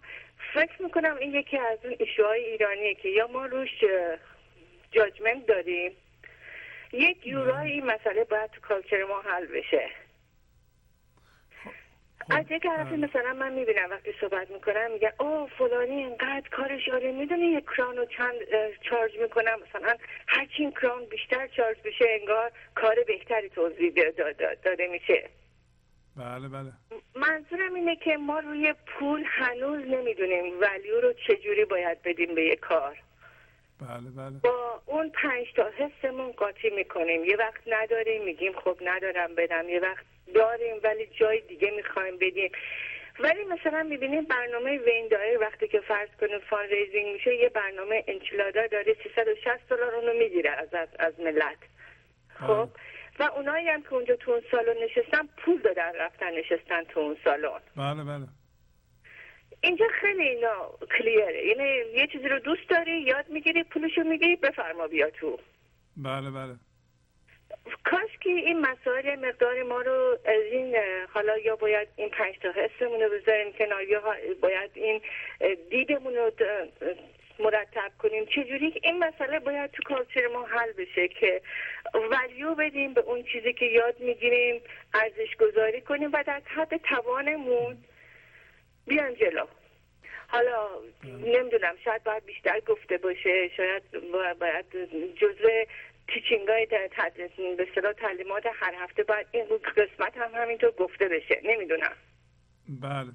فکر 0.55 0.83
می‌کنم 0.83 1.17
این 1.17 1.35
یکی 1.35 1.59
از 1.59 1.79
اون 1.85 1.97
ایشوهای 1.99 2.45
ایرانیه 2.45 2.95
که 2.95 3.09
یا 3.09 3.27
ما 3.27 3.47
روش 3.47 3.71
جاجمنت 4.93 5.47
داریم 5.47 5.93
یک 6.93 7.27
یورای 7.27 7.73
این 7.73 7.87
مسئله 7.87 8.25
باید 8.25 8.51
تو 8.51 8.61
کالچر 8.61 9.05
ما 9.05 9.21
حل 9.21 9.47
بشه. 9.47 9.91
خب، 12.21 12.35
از 12.37 12.45
یک 12.51 12.63
طرفی 12.63 12.97
مثلا 12.97 13.33
من 13.33 13.53
می‌بینم 13.53 13.91
وقتی 13.91 14.15
صحبت 14.21 14.51
می‌کنم 14.51 14.91
میگن 14.93 15.13
او 15.21 15.47
فلانی 15.47 15.95
اینقدر 16.05 16.49
کارش 16.53 16.89
آره 16.89 17.13
می‌دونی 17.13 17.47
یک 17.47 17.65
کران 17.77 17.97
رو 17.97 18.05
چند 18.05 18.35
چارج 18.81 19.19
می‌کنم؟ 19.19 19.59
مثلا 19.69 19.95
هرچی 20.27 20.63
این 20.63 20.73
کران 20.73 21.05
بیشتر 21.05 21.47
چارج 21.47 21.77
بشه 21.85 22.05
انگار 22.21 22.53
کار 22.75 22.97
بهتری 23.07 23.49
توضیح 23.49 23.93
داده 24.65 24.87
میشه. 24.87 25.29
بله 26.17 26.49
بله. 26.49 26.73
منظورم 27.15 27.75
اینه 27.75 27.97
که 27.97 28.17
ما 28.17 28.39
روی 28.39 28.75
پول 28.87 29.25
هنوز 29.27 29.87
نمی‌دونیم 29.87 30.61
ولیو 30.61 31.01
رو 31.01 31.13
چجوری 31.13 31.65
باید 31.65 32.03
بدیم 32.03 32.35
به 32.35 32.45
یک 32.45 32.61
کار. 32.61 32.97
بله 33.81 34.11
بله. 34.17 34.39
با 34.43 34.83
اون 34.87 35.11
پنج 35.11 35.47
تا 35.57 35.71
حسمون 35.79 36.33
قاطی 36.33 36.71
می‌کنیم. 36.71 37.25
یه 37.25 37.37
وقت 37.37 37.61
نداریم 37.67 38.25
میگیم 38.25 38.53
خب 38.53 38.79
ندارم 38.85 39.35
بدم. 39.35 39.69
یه 39.69 39.81
وقت 39.81 40.05
داریم 40.35 40.77
ولی 40.85 41.07
جای 41.07 41.41
دیگه 41.41 41.71
می‌خوایم 41.71 42.17
بدیم. 42.17 42.51
ولی 43.21 43.45
مثلا 43.45 43.83
می‌بینیم 43.83 44.25
برنامه 44.25 44.79
وین 44.79 45.09
دایر 45.09 45.39
وقتی 45.41 45.69
که 45.69 45.81
فرض 45.81 46.09
کنیم 46.21 46.39
فان 46.39 46.67
ریزینگ 46.67 47.13
میشه 47.13 47.35
یه 47.35 47.49
برنامه 47.49 48.05
انچیلادا 48.07 48.67
داره 48.67 48.97
360 49.03 49.69
دلار 49.69 49.95
اونو 49.95 50.13
می‌گیره 50.13 50.51
از, 50.51 50.75
از, 50.75 50.89
از 50.99 51.21
ملت. 51.21 51.59
خب؟ 52.35 52.69
و 53.19 53.23
اونایی 53.23 53.69
هم 53.69 53.83
که 53.83 53.95
اونجا 53.95 54.17
تو 54.17 54.31
اون 54.31 54.43
سالن 54.51 54.85
نشستن 54.85 55.29
پول 55.37 55.63
دادن 55.63 55.93
رفتن 55.95 56.31
نشستن 56.31 56.85
تو 56.85 57.01
اون 57.01 57.17
سالن. 57.25 57.61
بله 57.77 58.05
بله. 58.05 58.27
اینجا 59.61 59.87
خیلی 60.01 60.23
اینا 60.23 60.71
کلیره. 60.99 61.47
یعنی 61.47 61.99
یه 62.01 62.07
چیزی 62.07 62.29
رو 62.29 62.39
دوست 62.39 62.69
داری 62.69 63.01
یاد 63.01 63.29
می‌گیری 63.29 63.63
پولشو 63.63 64.03
می‌گیری 64.03 64.37
بفرما 64.37 64.87
بیا 64.87 65.11
تو. 65.11 65.39
بله 65.97 66.31
بله. 66.31 66.55
کاش 67.85 68.19
که 68.21 68.31
این 68.31 68.61
مسائل 68.61 69.17
مقدار 69.17 69.63
ما 69.63 69.81
رو 69.81 70.19
از 70.25 70.43
این 70.53 70.77
حالا 71.15 71.39
یا 71.39 71.57
باید 71.57 71.89
این 71.97 72.09
پنج 72.09 72.39
تا 72.39 72.53
حسمون 72.53 73.01
رو 73.01 73.11
بذاریم 73.11 73.53
کنار 73.53 73.83
یا 73.83 74.03
باید 74.41 74.71
این 74.75 75.01
دیدمون 75.71 76.15
رو 76.15 76.31
مرتب 77.39 77.93
کنیم. 77.99 78.27
چجوری 78.27 78.75
این 78.83 78.99
مسئله 78.99 79.39
باید 79.39 79.71
تو 79.71 79.83
کالچر 79.83 80.27
ما 80.27 80.47
حل 80.47 80.73
بشه 80.73 81.09
که 81.09 81.43
ولیو 81.95 82.55
بدیم 82.55 82.95
به 82.95 83.01
اون 83.01 83.23
چیزی 83.23 83.53
که 83.53 83.65
یاد 83.65 84.01
می‌گیریم 84.01 84.61
ارزش 84.95 85.37
گذاری 85.41 85.81
کنیم 85.81 86.11
و 86.13 86.25
در 86.27 86.43
حد 86.45 86.77
توانمون 86.77 87.77
بیان 88.89 89.15
جلو. 89.15 89.47
حالا 90.29 90.69
نمی‌دونم 91.05 91.77
شاید 91.85 92.05
باید 92.05 92.25
بیشتر 92.25 92.61
گفته 92.61 92.99
باشه 92.99 93.49
شاید 93.57 93.83
باید 94.41 94.67
جزء 95.15 95.65
تیچینگ 96.09 96.49
های 96.49 96.67
به 97.57 97.67
صلاح 97.75 97.93
تعلیمات 97.93 98.47
هر 98.47 98.75
هفته 98.75 99.03
باید 99.03 99.27
این 99.33 99.45
قسمت 99.77 100.17
هم 100.17 100.31
همینطور 100.35 100.71
گفته 100.71 101.09
بشه. 101.09 101.41
نمی‌دونم. 101.45 101.97
بله. 102.69 103.13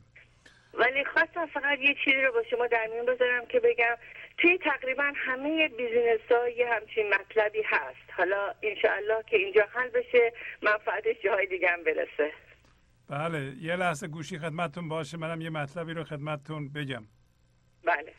ولی 0.73 1.05
خواستم 1.05 1.45
فقط 1.45 1.79
یه 1.79 1.95
چیزی 2.05 2.21
رو 2.21 2.31
با 2.31 2.43
شما 2.43 2.67
در 2.67 2.87
میون 2.87 3.05
بذارم 3.05 3.45
که 3.45 3.59
بگم 3.59 3.97
توی 4.37 4.57
تقریبا 4.57 5.11
همه 5.15 5.67
بیزینس 5.67 6.31
ها 6.31 6.49
یه 6.49 6.73
همچین 6.73 7.13
مطلبی 7.13 7.61
هست. 7.65 8.11
حالا 8.17 8.53
انشاءالله 8.63 9.23
که 9.27 9.37
اینجا 9.37 9.67
حل 9.73 9.89
بشه 9.89 10.33
منفعتش 10.61 11.15
جاهای 11.23 11.45
دیگه 11.45 11.67
هم 11.67 11.83
برسه. 11.83 12.31
بله 13.07 13.55
یه 13.61 13.75
لحظه 13.75 14.07
گوشی 14.07 14.39
خدمتتون 14.39 14.88
باشه 14.89 15.17
منم 15.17 15.41
یه 15.41 15.49
مطلبی 15.49 15.93
رو 15.93 16.03
خدمتتون 16.03 16.69
بگم. 16.69 17.03
بله. 17.85 18.13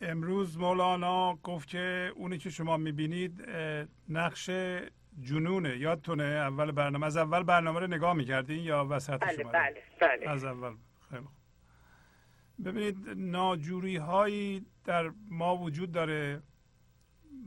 امروز 0.00 0.58
مولانا 0.58 1.34
گفت 1.34 1.68
که 1.68 2.12
اونی 2.14 2.38
که 2.38 2.50
شما 2.50 2.76
می‌بینید 2.76 3.44
نقش 4.08 4.50
جنونه 5.20 5.76
یادتونه؟ 5.76 6.24
اول 6.24 6.70
برنامه 6.72 7.06
از 7.06 7.16
اول 7.16 7.42
برنامه 7.42 7.80
رو 7.80 7.86
نگاه 7.86 8.14
می‌کردین 8.14 8.64
یا 8.64 8.86
وسط 8.90 9.20
بله 9.20 9.42
شما؟ 9.42 9.52
بله 9.52 9.82
بله. 10.00 10.30
از 10.30 10.44
اول. 10.44 10.76
خیلی 11.10 11.26
ببینید 12.64 12.96
ناجوری 13.16 13.96
هایی 13.96 14.66
در 14.84 15.12
ما 15.30 15.56
وجود 15.56 15.92
داره. 15.92 16.42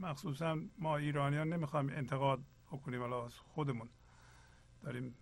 مخصوصا 0.00 0.58
ما 0.78 0.96
ایرانیان 0.96 1.52
نمی‌خوایم 1.52 1.88
انتقاد 1.88 2.40
بکنیم 2.72 3.00
حالا 3.00 3.24
از 3.24 3.34
خودمون. 3.34 3.88
داریم 4.82 5.14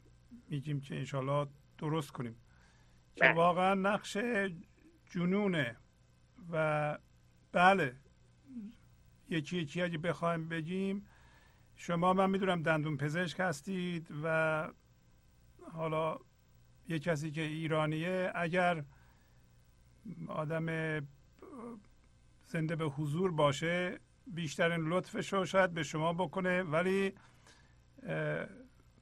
میگیم 0.49 0.81
که 0.81 0.97
انشالله 0.97 1.47
درست 1.79 2.11
کنیم 2.11 2.37
که 3.15 3.25
بله. 3.25 3.35
واقعا 3.35 3.75
نقش 3.75 4.17
جنونه 5.11 5.77
و 6.51 6.99
بله 7.53 7.97
یکی 9.29 9.57
یکی 9.57 9.83
اگه 9.83 9.99
بخوایم 9.99 10.49
بگیم 10.49 11.07
شما 11.77 12.13
من 12.13 12.31
می‌دونم 12.31 12.63
دندون 12.63 12.97
پزشک 12.97 13.41
هستید 13.41 14.09
و 14.25 14.69
حالا 15.73 16.19
یه 16.89 16.99
کسی 16.99 17.31
که 17.31 17.41
ایرانیه 17.41 18.33
اگر 18.35 18.85
آدم 20.29 21.01
زنده 22.47 22.77
به 22.77 22.85
حضور 22.85 23.33
باشه 23.33 24.01
بیشترین 24.27 24.81
لطفش 24.81 25.33
رو 25.33 25.45
شاید 25.45 25.75
به 25.75 25.83
شما 25.83 26.13
بکنه 26.13 26.63
ولی 26.63 27.15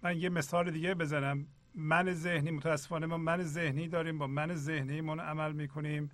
من 0.05 0.17
یه 0.17 0.29
مثال 0.29 0.71
دیگه 0.71 0.95
بزنم. 0.95 1.47
من 1.75 2.13
ذهنی 2.13 2.51
متاسفانه 2.51 3.07
ما 3.07 3.17
من 3.17 3.43
ذهنی 3.43 3.89
داریم 3.89 4.19
با 4.19 4.27
من 4.27 4.55
ذهنی 4.55 5.01
من 5.01 5.21
عمل 5.21 5.53
می‌کنیم. 5.53 6.11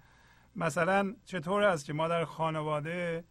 مثلا 0.56 1.16
چطور 1.24 1.62
است 1.62 1.84
که 1.84 1.92
ما 1.92 2.08
در 2.08 2.24
خانواده 2.24 3.24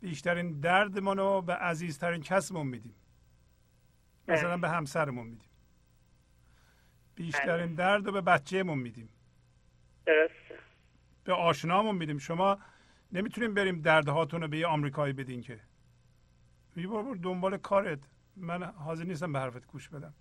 بیشترین 0.00 0.60
دردمون 0.60 1.16
رو 1.16 1.42
به 1.42 1.54
عزیزترین 1.54 2.22
کسمون 2.22 2.66
میدیم؟ 2.66 2.94
مثلا 4.28 4.56
به 4.56 4.68
همسرمون 4.68 5.26
میدیم. 5.26 5.48
بیشترین 7.14 7.74
درد 7.74 8.06
رو 8.06 8.12
به 8.12 8.20
بچهمون 8.20 8.78
میدیم. 8.78 9.08
درسته 10.06 10.58
به 11.24 11.32
آشنامون 11.32 11.94
میدیم. 11.96 12.18
شما 12.18 12.58
نمی‌تونیم 13.12 13.54
بریم 13.54 13.80
دردهاتون 13.80 14.42
رو 14.42 14.48
به 14.48 14.58
یه 14.58 14.66
آمریکایی 14.66 15.12
بدین 15.12 15.40
که. 15.40 15.60
میگه 16.76 16.88
برو 16.88 17.16
دنبال 17.16 17.56
کارت. 17.56 17.98
من 18.40 18.62
حاضر 18.62 19.04
نیستم 19.04 19.32
به 19.32 19.38
حرفت 19.38 19.66
گوش 19.66 19.88
بدم. 19.88 20.14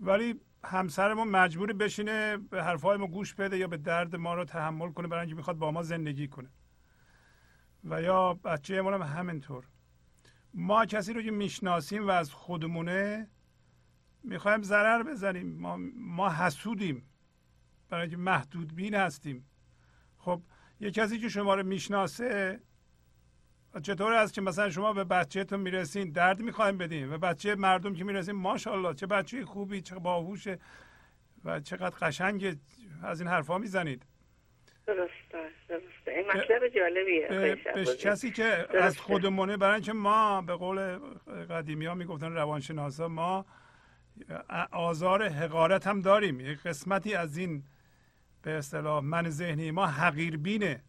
ولی 0.00 0.40
همسرمون 0.64 1.28
مجبوری 1.28 1.72
بشینه 1.72 2.36
به 2.36 2.64
حرفهای 2.64 2.96
ما 2.96 3.06
گوش 3.06 3.34
بده 3.34 3.58
یا 3.58 3.68
به 3.68 3.76
درد 3.76 4.16
ما 4.16 4.34
رو 4.34 4.44
تحمل 4.44 4.92
کنه 4.92 5.08
برای 5.08 5.20
اینکه 5.20 5.36
می‌خواد 5.36 5.56
با 5.56 5.70
ما 5.70 5.82
زندگی 5.82 6.28
کنه. 6.28 6.50
و 7.84 8.02
یا 8.02 8.34
بچه 8.34 8.82
هم 8.82 9.02
همینطور. 9.02 9.64
ما 10.54 10.86
کسی 10.86 11.12
رو 11.12 11.22
که 11.22 11.30
می‌شناسیم 11.30 12.06
و 12.06 12.10
از 12.10 12.32
خودمونه 12.32 13.30
می‌خوایم 14.22 14.62
ضرر 14.62 15.02
بزنیم. 15.02 15.56
ما, 15.56 15.76
ما 15.96 16.30
حسودیم. 16.30 17.02
برای 17.88 18.02
اینکه 18.02 18.16
محدود 18.16 18.74
بین 18.74 18.94
هستیم. 18.94 19.46
خب 20.18 20.42
یه 20.80 20.90
کسی 20.90 21.18
که 21.18 21.28
شما 21.28 21.54
رو 21.54 21.62
می‌شناسه 21.62 22.60
چطور 23.82 24.12
است 24.12 24.34
که 24.34 24.40
مثلا 24.40 24.70
شما 24.70 24.92
به 24.92 25.04
بچهتون 25.04 25.60
می‌رسین 25.60 26.10
درد 26.10 26.40
می‌خوایم 26.40 26.78
بدین 26.78 27.12
و 27.12 27.18
بچه 27.18 27.54
مردم 27.54 27.94
که 27.94 28.04
می‌رسین 28.04 28.34
ماشاءالله 28.34 28.94
چه 28.94 29.06
بچه 29.06 29.44
خوبی 29.44 29.80
چه 29.80 29.94
باهوشه 29.94 30.58
و 31.44 31.60
چقدر 31.60 31.96
قشنگ 32.00 32.56
از 33.02 33.20
این 33.20 33.30
حرفا 33.30 33.58
می‌زنید. 33.58 34.06
درسته 34.86 35.50
درسته. 35.68 36.10
این 36.10 36.26
مطلب 36.26 36.68
جالبیه 36.68 37.28
به 37.74 37.84
کسی 37.84 38.30
که 38.30 38.66
از 38.80 38.98
خودمونه 38.98 39.56
برای 39.56 39.74
اینکه 39.74 39.92
ما 39.92 40.42
به 40.42 40.54
قول 40.54 40.98
قدیمی 41.50 41.86
ها 41.86 41.94
می‌گفتن 41.94 42.32
روانشناسا 42.32 43.08
ما 43.08 43.46
آزار 44.72 45.28
حقارت 45.28 45.86
هم 45.86 46.00
داریم. 46.00 46.40
یک 46.40 46.62
قسمتی 46.62 47.14
از 47.14 47.36
این 47.36 47.64
به 48.42 48.50
اصطلاح 48.50 49.04
من 49.04 49.30
ذهنی 49.30 49.70
ما 49.70 49.86
حقیر 49.86 50.36
بینه 50.36 50.82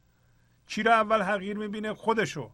چی 0.68 0.84
رو 0.84 0.92
اول 0.92 1.22
حقیر 1.22 1.58
می‌بینه؟ 1.58 1.94
خودشو. 1.94 2.52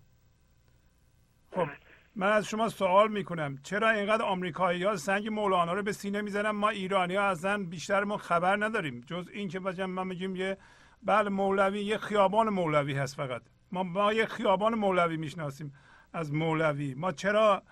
خب 1.55 1.67
من 2.15 2.31
از 2.31 2.45
شما 2.45 2.69
سوال 2.69 3.11
می‌کنم. 3.11 3.57
چرا 3.63 3.89
اینقدر 3.89 4.23
آمریکایی 4.23 4.83
ها 4.83 4.95
سنگ 4.95 5.27
مولانا 5.27 5.73
رو 5.73 5.83
به 5.83 5.91
سینه 5.91 6.21
می‌زنن؟ 6.21 6.49
ما 6.49 6.69
ایرانی 6.69 7.15
ها 7.15 7.23
ازن 7.23 7.63
بیشتر 7.63 8.03
ما 8.03 8.17
خبر 8.17 8.65
نداریم. 8.65 9.01
جز 9.07 9.29
این 9.33 9.47
که 9.47 9.59
بجم 9.59 9.85
ما 9.85 10.03
میگیم 10.03 10.35
یه 10.35 10.57
بله 11.03 11.29
مولوی 11.29 11.83
یه 11.83 11.97
خیابان 11.97 12.49
مولوی 12.49 12.93
هست 12.93 13.15
فقط. 13.15 13.41
ما 13.71 13.83
ما 13.83 14.13
یه 14.13 14.25
خیابان 14.25 14.75
مولوی 14.75 15.17
می‌شناسیم 15.17 15.73
از 16.13 16.33
مولوی. 16.33 16.93
ما 16.93 17.11
چرا 17.11 17.63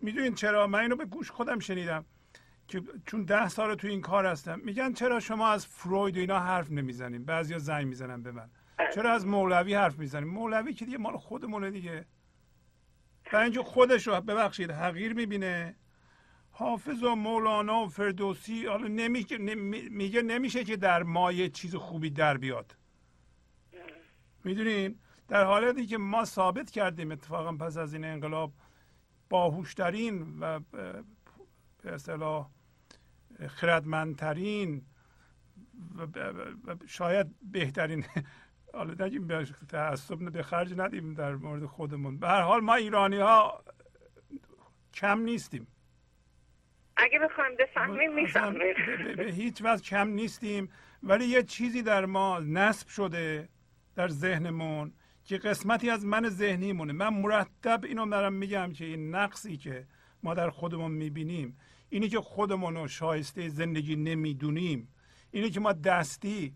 می‌دونین 0.00 0.34
چرا؟ 0.34 0.66
من 0.66 0.78
اینو 0.78 0.96
به 0.96 1.04
گوش 1.04 1.30
خودم 1.30 1.58
شنیدم 1.58 2.04
که 2.68 2.82
چون 3.06 3.24
ده 3.24 3.48
سال 3.48 3.74
تو 3.74 3.88
این 3.88 4.00
کار 4.00 4.26
هستم. 4.26 4.60
میگن 4.64 4.92
چرا 4.92 5.20
شما 5.20 5.48
از 5.48 5.66
فروید 5.66 6.16
اینا 6.16 6.40
حرف 6.40 6.70
نمی‌زنیم 6.70 7.24
بعضیا 7.24 7.58
زنگ 7.58 7.86
می‌زنن 7.86 8.22
به 8.22 8.32
من. 8.32 8.50
چرا 8.94 9.12
از 9.12 9.26
مولوی 9.26 9.74
حرف 9.74 9.98
می‌زنیم؟ 9.98 10.28
مولوی 10.28 10.74
که 10.74 10.84
دیگه 10.84 10.98
مال 10.98 11.16
خودمونه 11.16 11.70
دیگه. 11.70 12.04
برای 13.32 13.44
اینکه 13.44 13.62
خودش 13.62 14.06
رو 14.06 14.20
ببخشید 14.20 14.70
حقیر 14.70 15.12
می‌بینه. 15.12 15.76
حافظ 16.50 17.02
و 17.02 17.14
مولانا 17.14 17.84
و 17.84 17.88
فردوسی 17.88 18.66
حالا 18.66 18.88
میگه 19.90 20.22
نمیشه 20.22 20.64
که 20.64 20.76
در 20.76 21.02
مایه 21.02 21.48
چیز 21.48 21.74
خوبی 21.74 22.10
در 22.10 22.36
بیاد. 22.36 22.76
می‌دونین؟ 24.44 24.98
در 25.28 25.44
حالتی 25.44 25.86
که 25.86 25.98
ما 25.98 26.24
ثابت 26.24 26.70
کردیم 26.70 27.10
اتفاقا 27.10 27.52
پس 27.52 27.76
از 27.76 27.94
این 27.94 28.04
انقلاب 28.04 28.52
باهوشترین 29.28 30.38
و 30.40 30.60
به 31.82 31.94
اصطلاح 31.94 32.50
خردمندترین 33.48 34.86
و 35.98 36.06
شاید 36.86 37.26
بهترین 37.52 38.04
حالا 38.74 39.06
نگیم 39.06 39.26
به 39.26 39.46
تعصب 39.68 40.30
به 40.32 40.42
خرج 40.42 40.74
ندیم 40.76 41.14
در 41.14 41.34
مورد 41.34 41.66
خودمون. 41.66 42.18
به 42.18 42.28
هر 42.28 42.40
حال 42.40 42.60
ما 42.60 42.74
ایرانی 42.74 43.16
ها 43.16 43.64
کم 44.94 45.20
نیستیم. 45.20 45.66
اگه 46.96 47.18
بخوایم 47.18 47.56
بفهمیم 47.58 48.14
می‌فهمیم. 48.14 48.74
به 49.16 49.24
هیچ 49.24 49.62
وجه 49.64 49.82
کم 49.82 50.08
نیستیم 50.08 50.68
ولی 51.02 51.24
یه 51.24 51.42
چیزی 51.42 51.82
در 51.82 52.06
ما 52.06 52.40
نصب 52.40 52.88
شده 52.88 53.48
در 53.94 54.08
ذهنمون 54.08 54.92
که 55.24 55.38
قسمتی 55.38 55.90
از 55.90 56.06
من 56.06 56.28
ذهنیمونه. 56.28 56.92
من 56.92 57.08
مرتب 57.08 57.80
اینو 57.84 58.06
دارم 58.06 58.32
میگم 58.32 58.72
که 58.72 58.84
این 58.84 59.14
نقصی 59.14 59.56
که 59.56 59.86
ما 60.22 60.34
در 60.34 60.50
خودمون 60.50 60.92
می‌بینیم 60.92 61.58
اینی 61.88 62.08
که 62.08 62.20
خودمون 62.20 62.74
رو 62.74 62.88
شایسته 62.88 63.48
زندگی 63.48 63.96
نمی‌دونیم 63.96 64.88
اینی 65.30 65.50
که 65.50 65.60
ما 65.60 65.72
دستی 65.72 66.54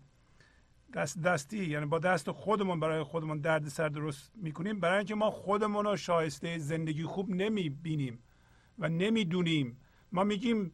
دست 0.93 1.21
دستی 1.21 1.65
یعنی 1.65 1.85
با 1.85 1.99
دست 1.99 2.31
خودمون 2.31 2.79
برای 2.79 3.03
خودمون 3.03 3.39
درد 3.39 3.67
سر 3.67 3.89
درست 3.89 4.31
می‌کنیم 4.35 4.79
برای 4.79 4.97
اینکه 4.97 5.15
ما 5.15 5.31
خودمون 5.31 5.85
رو 5.85 5.97
شایسته 5.97 6.57
زندگی 6.57 7.03
خوب 7.03 7.29
نمی‌بینیم 7.29 8.19
و 8.79 8.89
نمی‌دونیم. 8.89 9.79
ما 10.11 10.23
میگیم 10.23 10.71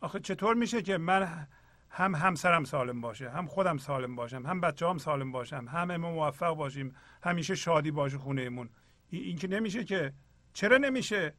آخه 0.00 0.20
چطور 0.20 0.54
میشه 0.54 0.82
که 0.82 0.98
من 0.98 1.46
هم 1.90 2.14
همسرم 2.14 2.64
سالم 2.64 3.00
باشه 3.00 3.30
هم 3.30 3.46
خودم 3.46 3.76
سالم 3.76 4.16
باشم 4.16 4.46
هم 4.46 4.60
بچه 4.60 4.88
هم 4.88 4.98
سالم 4.98 5.32
باشم 5.32 5.66
هم 5.68 5.96
ما 5.96 6.10
موفق 6.12 6.54
باشیم 6.54 6.94
همیشه 7.22 7.54
شادی 7.54 7.90
باشه 7.90 8.18
خونهمون. 8.18 8.70
این 9.08 9.36
که 9.38 9.48
نمیشه 9.48 9.84
که 9.84 10.12
چرا 10.52 10.76
نمیشه؟ 10.76 11.34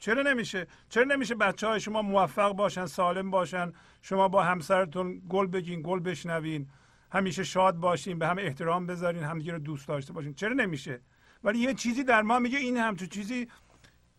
چرا 0.00 0.22
نمیشه؟ 0.22 0.66
چرا 0.88 1.04
نمیشه 1.04 1.34
بچه 1.34 1.66
های 1.66 1.80
شما 1.80 2.02
موفق 2.02 2.52
باشن 2.52 2.86
سالم 2.86 3.30
باشن؟ 3.30 3.72
شما 4.02 4.28
با 4.28 4.42
همسرتون 4.42 5.22
گل 5.28 5.46
بگین 5.46 5.82
گل 5.82 6.00
بشنوین 6.00 6.68
همیشه 7.12 7.44
شاد 7.44 7.76
باشین 7.76 8.18
به 8.18 8.26
هم 8.26 8.38
احترام 8.38 8.86
بذارین 8.86 9.22
همدیگه 9.22 9.52
رو 9.52 9.58
دوست 9.58 9.88
داشته 9.88 10.12
باشین. 10.12 10.34
چرا 10.34 10.52
نمیشه؟ 10.52 11.00
ولی 11.44 11.58
یه 11.58 11.74
چیزی 11.74 12.04
در 12.04 12.22
ما 12.22 12.38
میگه 12.38 12.58
این 12.58 12.76
همچون 12.76 13.08
چیزی 13.08 13.48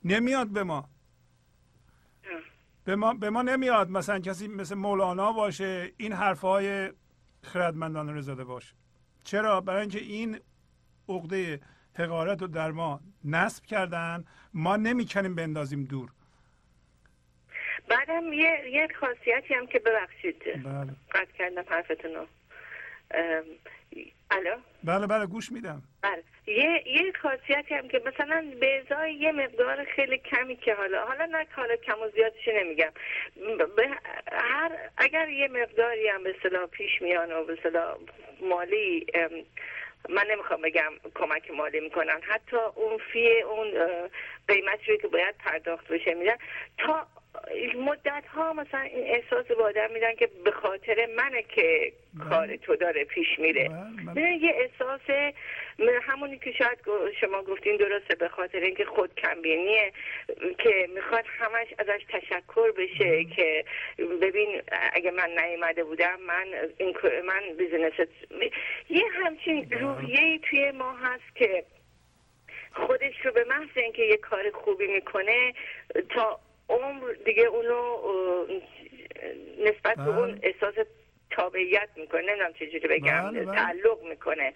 نمیاد 0.03 0.47
به 0.47 0.63
ما. 0.63 0.89
به 2.83 2.95
ما, 2.95 3.13
به 3.13 3.29
ما 3.29 3.41
نمیاد. 3.41 3.89
مثلا 3.89 4.19
کسی 4.19 4.47
مثل 4.47 4.75
مولانا 4.75 5.31
باشه 5.31 5.91
این 5.97 6.13
حرفهای 6.13 6.91
خردمندانه 7.41 8.11
رو 8.11 8.21
زده 8.21 8.43
باشه. 8.43 8.73
چرا؟ 9.23 9.61
برای 9.61 9.81
اینکه 9.81 9.99
این 9.99 10.39
عقده 11.09 11.59
حقارت 11.99 12.41
رو 12.41 12.47
در 12.47 12.71
ما 12.71 12.99
نصب 13.25 13.65
کردن. 13.65 14.25
ما 14.53 14.77
نمی‌کنیم 14.77 15.35
بندازیم 15.35 15.85
دور. 15.85 16.09
بعدم 17.89 18.33
یه 18.33 18.69
یه 18.71 18.87
خاصیتی 18.99 19.53
هم 19.53 19.67
که 19.67 19.79
ببخشید. 19.79 20.43
بله. 20.63 20.91
قطع 21.11 21.31
کردم 21.37 21.63
حرفتون 21.69 22.11
رو. 22.15 22.25
الو؟ 24.31 24.55
بله 24.83 25.07
بله 25.07 25.25
گوش 25.25 25.51
میدم. 25.51 25.81
بله. 26.01 26.23
یه 26.47 26.83
یه 26.87 27.13
خاصیتی 27.21 27.73
هم 27.75 27.87
که 27.87 28.01
مثلا 28.05 28.45
به 28.59 28.83
ازای 28.85 29.13
یه 29.13 29.31
مقدار 29.31 29.85
خیلی 29.95 30.17
کمی 30.17 30.55
که 30.55 30.73
حالا 30.73 31.05
حالا 31.05 31.25
نه 31.25 31.45
حالا 31.51 31.75
کم 31.75 32.01
و 32.01 32.09
زیادش 32.15 32.47
نمیگم. 32.47 32.91
به 33.75 33.89
هر 34.31 34.71
اگر 34.97 35.29
یه 35.29 35.47
مقداری 35.47 36.07
هم 36.07 36.23
به 36.23 36.35
صلاح 36.43 36.65
پیش 36.65 37.01
میان 37.01 37.31
و 37.31 37.43
به 37.43 37.57
صلاح 37.63 37.97
مالی 38.41 39.05
من 40.09 40.25
نمی‌خوام 40.31 40.61
بگم 40.61 40.93
کمک 41.15 41.51
مالی 41.51 41.79
می‌کنن. 41.79 42.21
حتی 42.21 42.57
اون 42.75 42.97
فی 42.97 43.41
اون 43.41 43.73
قیمتی 44.47 44.97
که 44.97 45.07
باید 45.07 45.35
پرداخت 45.37 45.87
بشه 45.87 46.13
میدن. 46.13 46.37
تا 46.77 47.07
مدت 47.75 48.23
ها 48.27 48.53
مثلا 48.53 48.79
این 48.79 49.03
احساس 49.03 49.45
به 49.45 49.63
آدم 49.63 49.91
میدن 49.93 50.15
که 50.15 50.29
به 50.45 50.51
خاطر 50.51 51.07
منه 51.17 51.43
که 51.43 51.93
بله. 52.13 52.29
کار 52.29 52.55
تو 52.55 52.75
داره 52.75 53.03
پیش 53.03 53.39
میره 53.39 53.69
بله، 53.69 54.13
بله. 54.13 54.31
یه 54.31 54.55
احساس 54.55 55.31
همونی 56.01 56.37
که 56.37 56.51
شاید 56.51 56.79
شما 57.21 57.41
گفتین 57.41 57.77
درسته 57.77 58.15
به 58.15 58.27
خاطر 58.27 58.59
اینکه 58.59 58.85
خود 58.85 59.15
کم‌بینیه 59.15 59.93
که 60.57 60.89
می‌خواد 60.95 61.25
همش 61.39 61.67
ازش 61.77 62.01
تشکر 62.09 62.71
بشه 62.71 63.23
که 63.25 63.65
ببین 64.21 64.61
اگه 64.93 65.11
من 65.11 65.29
نیومده 65.29 65.83
بودم 65.83 66.19
من 66.27 66.45
این 66.77 66.95
من 67.25 67.41
business 67.57 67.93
یه 68.89 69.05
همچین 69.23 69.71
روحیه 69.71 70.39
توی 70.39 70.71
ما 70.71 70.91
هست 70.93 71.35
که 71.35 71.63
خودش 72.73 73.25
رو 73.25 73.31
به 73.31 73.43
محض 73.43 73.69
اینکه 73.75 74.01
یه 74.01 74.17
کار 74.17 74.51
خوبی 74.51 74.87
می‌کنه 74.87 75.53
تا 76.09 76.39
عمر 76.69 77.13
دیگه 77.25 77.43
اونو 77.45 77.97
نسبت 79.59 79.97
به 79.97 80.17
اون. 80.17 80.39
احساس 80.43 80.73
تابعیت 81.31 81.89
می‌کنه 81.95 82.21
نمی‌دونم 82.21 82.53
چجوری 82.53 82.87
بگم 82.87 83.31
بله، 83.31 83.45
بله. 83.45 83.55
تعلق 83.55 84.03
می‌کنه. 84.03 84.53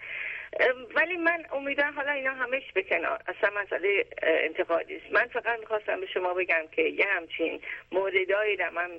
ولی 0.94 1.16
من 1.16 1.44
امیدوارم 1.52 1.94
حالا 1.94 2.12
اینا 2.12 2.34
همش 2.34 2.72
به 2.74 2.82
کنار 2.82 3.20
اصلا 3.26 3.60
مسئله 3.60 4.06
انتقادی 4.22 4.96
است. 4.96 5.12
من 5.12 5.26
فقط 5.26 5.60
می‌خواستم 5.60 6.00
به 6.00 6.06
شما 6.06 6.34
بگم 6.34 6.62
که 6.72 6.82
یه 6.82 7.06
همچین 7.08 7.60
موردهایی 7.92 8.56
در 8.56 8.70
من 8.70 8.90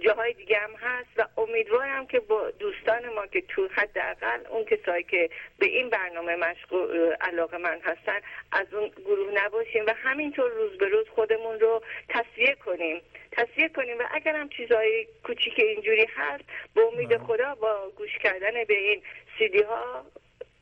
جاهای 0.00 0.32
دیگه 0.32 0.58
هم 0.58 0.70
هست 0.80 1.08
و 1.16 1.40
امیدوارم 1.40 2.06
که 2.06 2.20
با 2.20 2.50
دوستان 2.50 3.08
ما 3.08 3.26
که 3.26 3.40
تو 3.40 3.68
حداقل 3.72 4.46
اون 4.50 4.64
کسایی 4.64 5.02
که 5.02 5.30
به 5.58 5.66
این 5.66 5.90
برنامه 5.90 6.36
مشغول 6.36 7.12
علاقه 7.20 7.58
من 7.58 7.80
هستن 7.84 8.20
از 8.52 8.74
اون 8.74 8.90
گروه 9.04 9.44
نباشیم 9.44 9.86
و 9.86 9.94
همینطور 9.96 10.50
روز 10.50 10.78
به 10.78 10.88
روز 10.88 11.08
خودمون 11.08 11.60
رو 11.60 11.82
تصویه 12.08 12.54
کنیم. 12.54 13.00
تصفیه 13.32 13.68
کنیم 13.68 13.98
و 13.98 14.02
اگر 14.10 14.36
هم 14.36 14.48
چیزهای 14.48 15.06
کوچیک 15.24 15.54
اینجوری 15.58 16.06
هست 16.16 16.44
به 16.74 16.80
امید 16.92 17.08
بله. 17.08 17.18
خدا 17.18 17.54
با 17.54 17.92
گوش 17.96 18.18
کردن 18.22 18.64
به 18.68 18.74
این 18.78 19.02
سیدی 19.38 19.62
ها 19.62 20.04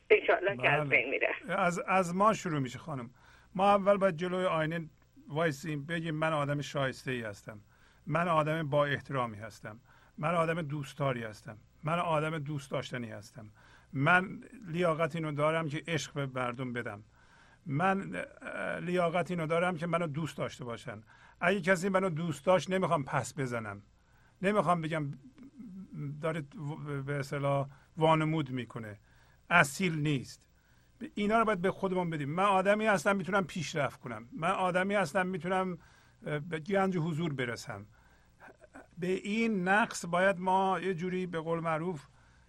انشالله 0.09 0.57
که 0.57 0.69
از 0.69 0.89
بله. 0.89 0.89
بین 0.89 1.09
میره. 1.09 1.35
از 1.47 1.79
از 1.79 2.15
ما 2.15 2.33
شروع 2.33 2.59
میشه 2.59 2.79
خانم. 2.79 3.09
ما 3.55 3.69
اول 3.69 3.97
باید 3.97 4.17
جلوی 4.17 4.45
آینه 4.45 4.89
وایسیم 5.27 5.85
بگیم 5.85 6.15
من 6.15 6.33
آدم 6.33 6.61
شایسته 6.61 7.11
ای 7.11 7.21
هستم. 7.21 7.59
من 8.07 8.27
آدم 8.27 8.69
با 8.69 8.85
احترامی 8.85 9.37
هستم. 9.37 9.79
من 10.17 10.35
آدم 10.35 10.61
دوستداری 10.61 11.23
هستم. 11.23 11.57
من 11.83 11.99
آدم 11.99 12.37
دوست 12.37 12.71
داشتنی 12.71 13.09
هستم. 13.11 13.49
من 13.93 14.43
لیاقت 14.67 15.15
اینو 15.15 15.31
دارم 15.31 15.69
که 15.69 15.83
عشق 15.87 16.13
به 16.13 16.25
مردم 16.25 16.73
بدم. 16.73 17.03
من 17.65 18.25
لیاقت 18.81 19.31
اینو 19.31 19.47
دارم 19.47 19.77
که 19.77 19.87
منو 19.87 20.07
دوست 20.07 20.37
داشته 20.37 20.65
باشن. 20.65 21.03
اگه 21.41 21.61
کسی 21.61 21.89
منو 21.89 22.09
دوست 22.09 22.45
داشت 22.45 22.69
نمی‌خوام 22.69 23.03
پس 23.03 23.33
بزنم. 23.39 23.81
نمی‌خوام 24.41 24.81
بگم 24.81 25.13
داره 26.21 26.43
به 27.05 27.19
اصطلاح 27.19 27.67
وانمود 27.97 28.51
می‌کنه. 28.51 28.99
اصیل 29.49 29.99
نیست. 29.99 30.41
اینا 31.13 31.39
رو 31.39 31.45
باید 31.45 31.61
به 31.61 31.71
خودمون 31.71 32.09
بدیم. 32.09 32.29
من 32.29 32.43
آدمی 32.43 32.85
هستم 32.85 33.15
می‌تونم 33.15 33.43
پیشرفت 33.43 33.99
کنم. 33.99 34.29
من 34.31 34.51
آدمی 34.51 34.93
هستم 34.93 35.27
می‌تونم 35.27 35.77
به 36.21 36.59
گنج 36.59 36.97
حضور 36.97 37.33
برسم. 37.33 37.85
به 38.97 39.07
این 39.07 39.67
نقص 39.67 40.05
باید 40.05 40.39
ما 40.39 40.79
یه 40.79 40.93
جوری 40.93 41.25
به 41.25 41.39
قول 41.39 41.59
معروف 41.59 42.07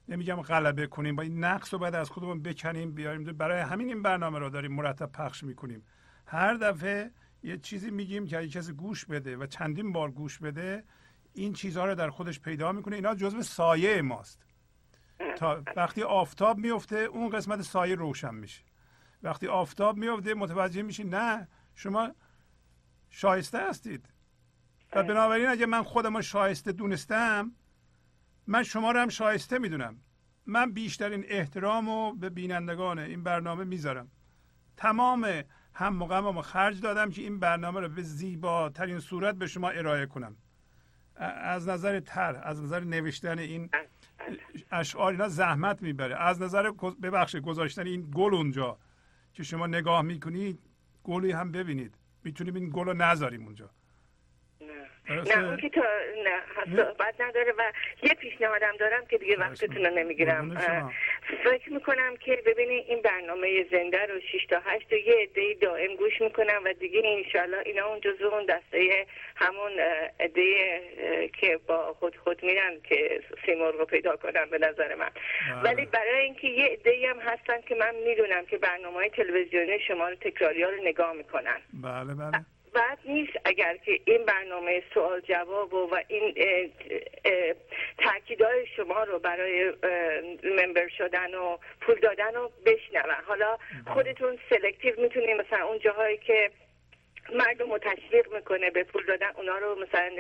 نمیگم 0.09 0.43
غلبه 0.43 0.87
کنیم 0.87 1.17
با 1.17 1.23
این 1.23 1.45
نقص 1.45 1.73
رو 1.73 1.79
باید 1.79 1.95
از 1.95 2.11
خودمون 2.11 2.43
بکنیم 2.43 2.93
بیاریم. 2.93 3.25
برای 3.25 3.61
همین 3.61 3.89
این 3.89 4.03
برنامه 4.03 4.39
رو 4.39 4.51
داریم 4.51 4.73
مرتب 4.73 5.13
پخش 5.13 5.45
می‌کنیم. 5.45 5.83
هر 6.27 6.55
دفعه 6.55 7.11
یه 7.43 7.59
چیزی 7.59 7.91
میگیم 7.91 8.27
که 8.27 8.39
اگه 8.39 8.49
کسی 8.49 8.73
گوش 8.73 9.05
بده 9.05 9.37
و 9.37 9.47
چندین 9.47 9.93
بار 9.93 10.11
گوش 10.11 10.39
بده 10.39 10.85
این 11.33 11.53
چیزها 11.53 11.87
رو 11.87 11.95
در 11.95 12.11
خودش 12.11 12.41
پیدا 12.41 12.73
می‌کنه. 12.73 12.97
اینا 12.97 13.15
جزو 13.15 13.43
سایه 13.43 14.03
ماست. 14.03 14.43
تا 15.37 15.63
وقتی 15.77 16.03
آفتاب 16.03 16.59
میفته 16.59 16.97
اون 16.97 17.29
قسمت 17.31 17.63
سایه 17.63 17.95
روشن 17.95 18.35
میشه. 18.35 18.63
وقتی 19.23 19.47
آفتاب 19.47 19.97
میفته 19.97 20.35
متوجه 20.35 20.83
میشی 20.83 21.05
نه 21.05 21.49
شما 21.75 22.15
شایسته 23.11 23.59
هستید. 23.69 24.09
و 24.93 25.03
بنابراین 25.03 25.49
اگه 25.49 25.67
من 25.67 25.83
خودم 25.83 26.17
رو 26.17 26.23
شایسته 26.23 26.73
دونستم 26.73 27.53
من 28.47 28.63
شما 28.63 28.91
رو 28.91 29.01
هم 29.01 29.09
شایسته 29.09 29.59
می‌دونم. 29.59 30.01
من 30.47 30.73
بیشترین 30.73 31.25
احترام 31.29 31.87
رو 31.87 32.15
به 32.15 32.31
بینندگان 32.31 32.99
این 32.99 33.23
برنامه 33.23 33.65
می‌ذارم. 33.65 34.11
تمام 34.77 35.43
هم 35.79 36.03
و 36.03 36.43
خرج 36.43 36.81
دادم 36.81 37.11
که 37.11 37.23
این 37.23 37.39
برنامه 37.39 37.81
رو 37.81 37.89
به 37.89 38.03
زیباترین 38.03 39.01
صورت 39.01 39.35
به 39.35 39.47
شما 39.47 39.69
ارائه 39.71 40.07
کنم. 40.07 40.37
از 41.43 41.69
نظر 41.69 42.01
تر 42.01 42.41
از 42.43 42.63
نظر 42.63 42.81
نوشتن 42.81 43.39
این 43.39 43.71
اشعار 44.71 45.13
اینا 45.13 45.29
زحمت 45.29 45.83
می‌بره. 45.83 46.17
از 46.17 46.43
نظر 46.43 46.71
ببخشید 47.03 47.43
گذاشتن 47.43 47.87
این 47.87 48.11
گل 48.15 48.35
اونجا 48.35 48.79
که 49.33 49.43
شما 49.43 49.67
نگاه 49.67 50.03
می‌کنید 50.03 50.59
گلی 51.05 51.33
هم 51.33 51.53
ببینید. 51.53 51.95
می‌تونیم 52.25 52.55
این 52.55 52.71
گل 52.71 52.85
رو 52.85 52.95
نذاریم 52.95 53.45
اونجا؟ 53.45 53.71
نه 55.11 55.45
اون 55.45 55.57
که 55.57 55.69
تا 55.69 55.85
نه 56.25 56.77
صحبت 56.77 57.21
نداره 57.21 57.53
و 57.59 57.73
یه 58.03 58.15
پیشنهادم 58.15 58.77
دارم 58.81 59.07
که 59.07 59.19
دیگه 59.19 59.37
وقتتون 59.37 59.85
رو. 59.85 59.95
نمی‌گیرم. 59.95 60.57
فکر 61.45 61.73
می‌کنم 61.73 62.17
که 62.17 62.43
ببینید 62.47 62.85
این 62.89 63.03
برنامه 63.03 63.67
زنده 63.71 64.07
رو 64.07 64.21
6 64.21 64.47
تا 64.51 64.61
8 64.65 64.93
و 64.93 64.97
یه 64.97 65.15
عده 65.15 65.55
دائم 65.61 65.95
گوش 65.97 66.21
می‌کنم 66.21 66.63
و 66.65 66.73
دیگه 66.73 67.03
انشالله 67.05 67.63
اینا 67.65 67.87
اون 67.87 68.01
جزو 68.01 68.27
اون 68.27 68.47
دسته 68.47 69.07
همون 69.37 69.73
عده 70.21 70.81
که 71.41 71.59
با 71.67 71.97
خود 71.99 72.17
خود 72.17 72.43
میرن 72.43 72.81
که 72.89 73.21
سیمرغ 73.47 73.79
رو 73.79 73.85
پیدا 73.85 74.17
کنن 74.17 74.51
به 74.51 74.59
نظر 74.59 74.95
من 74.95 75.11
بله. 75.11 75.63
ولی 75.63 75.87
برای 75.87 76.21
اینکه 76.21 76.49
یه 76.49 76.67
عده 76.67 77.09
هم 77.11 77.19
هستن 77.19 77.61
که 77.61 77.75
من 77.75 77.95
می‌دونم 77.95 78.47
که 78.47 78.59
برنامه 78.59 78.97
های 78.97 79.11
تلویزیونی 79.11 79.81
شما 79.81 80.09
رو 80.09 80.15
تکراری 80.15 80.63
ها 80.63 80.71
رو 80.71 80.83
نگاه 80.85 81.13
می‌کنن 81.13 81.61
بله 81.83 82.15
بله 82.15 82.58
بعد 82.73 82.99
نیست 83.05 83.33
اگر 83.45 83.77
که 83.77 84.01
این 84.05 84.25
برنامه 84.25 84.83
سوال 84.95 85.21
جواب 85.21 85.75
و, 85.75 85.77
و 85.77 86.01
این 86.09 86.35
تاکیدهای 87.99 88.67
شما 88.77 89.05
رو 89.05 89.19
برای 89.19 89.73
ممبر 90.45 90.89
شدن 90.99 91.35
و 91.35 91.57
پول 91.81 92.01
دادن 92.01 92.35
رو 92.35 92.51
بشنون 92.67 93.15
حالا 93.27 93.59
خودتون 93.87 94.39
سلکتیو 94.51 95.01
می‌تونید 95.01 95.31
مثلا 95.31 95.67
اون 95.67 95.79
جاهایی 95.79 96.17
که 96.17 96.51
مردم 97.33 97.71
رو 97.73 97.79
تشویق 97.79 98.35
می‌کنه 98.35 98.71
به 98.71 98.85
پول 98.85 99.05
دادن. 99.05 99.31
اونا 99.37 99.59
رو 99.59 99.79
مثلا 99.81 100.11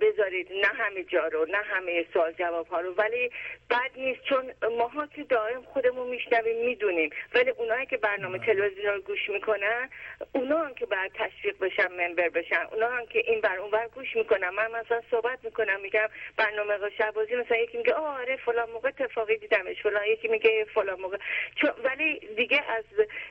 بذارید. 0.00 0.52
نه 0.52 0.66
همه 0.66 1.04
جا 1.04 1.26
رو 1.26 1.44
نه 1.46 1.58
همه 1.58 2.04
سوال 2.12 2.32
جواب 2.32 2.66
ها 2.66 2.80
رو. 2.80 2.94
ولی 2.94 3.30
بد 3.70 3.90
نیست 3.96 4.22
چون 4.24 4.52
ماها 4.78 5.06
که 5.06 5.22
دائم 5.22 5.62
خودمون 5.62 6.08
میشنویم 6.08 6.66
می‌دونیم. 6.66 7.10
ولی 7.34 7.50
اونایی 7.50 7.86
که 7.86 7.96
برنامه 7.96 8.38
تلویزیون 8.38 8.94
رو 8.94 9.00
گوش 9.00 9.28
می‌کنن 9.30 9.90
اونا 10.32 10.58
هم 10.58 10.74
که 10.74 10.86
باید 10.86 11.12
تشویق 11.14 11.58
بشن 11.58 11.92
ممبر 11.92 12.28
بشن. 12.28 12.66
اونا 12.72 12.88
هم 12.88 13.06
که 13.06 13.18
این 13.18 13.40
بر 13.40 13.58
اون 13.58 13.70
بر 13.70 13.88
گوش 13.88 14.16
می‌کنن. 14.16 14.48
من 14.48 14.70
مثلا 14.70 15.00
صحبت 15.10 15.38
می‌کنم 15.44 15.80
میگم 15.80 16.08
برنامه 16.36 16.78
شبازی 16.98 17.36
مثلا 17.36 17.56
یکی 17.56 17.76
میگه 17.78 17.94
آره 17.94 18.36
فلان 18.36 18.70
موقع 18.70 18.88
اتفاقی 18.88 19.36
دیدمش. 19.36 19.82
فلان 19.82 20.06
یکی 20.06 20.28
میگه 20.28 20.64
فلان 20.74 21.00
موقع. 21.00 21.16
چون 21.56 21.70
ولی 21.84 22.20
دیگه 22.36 22.62
از 22.68 22.84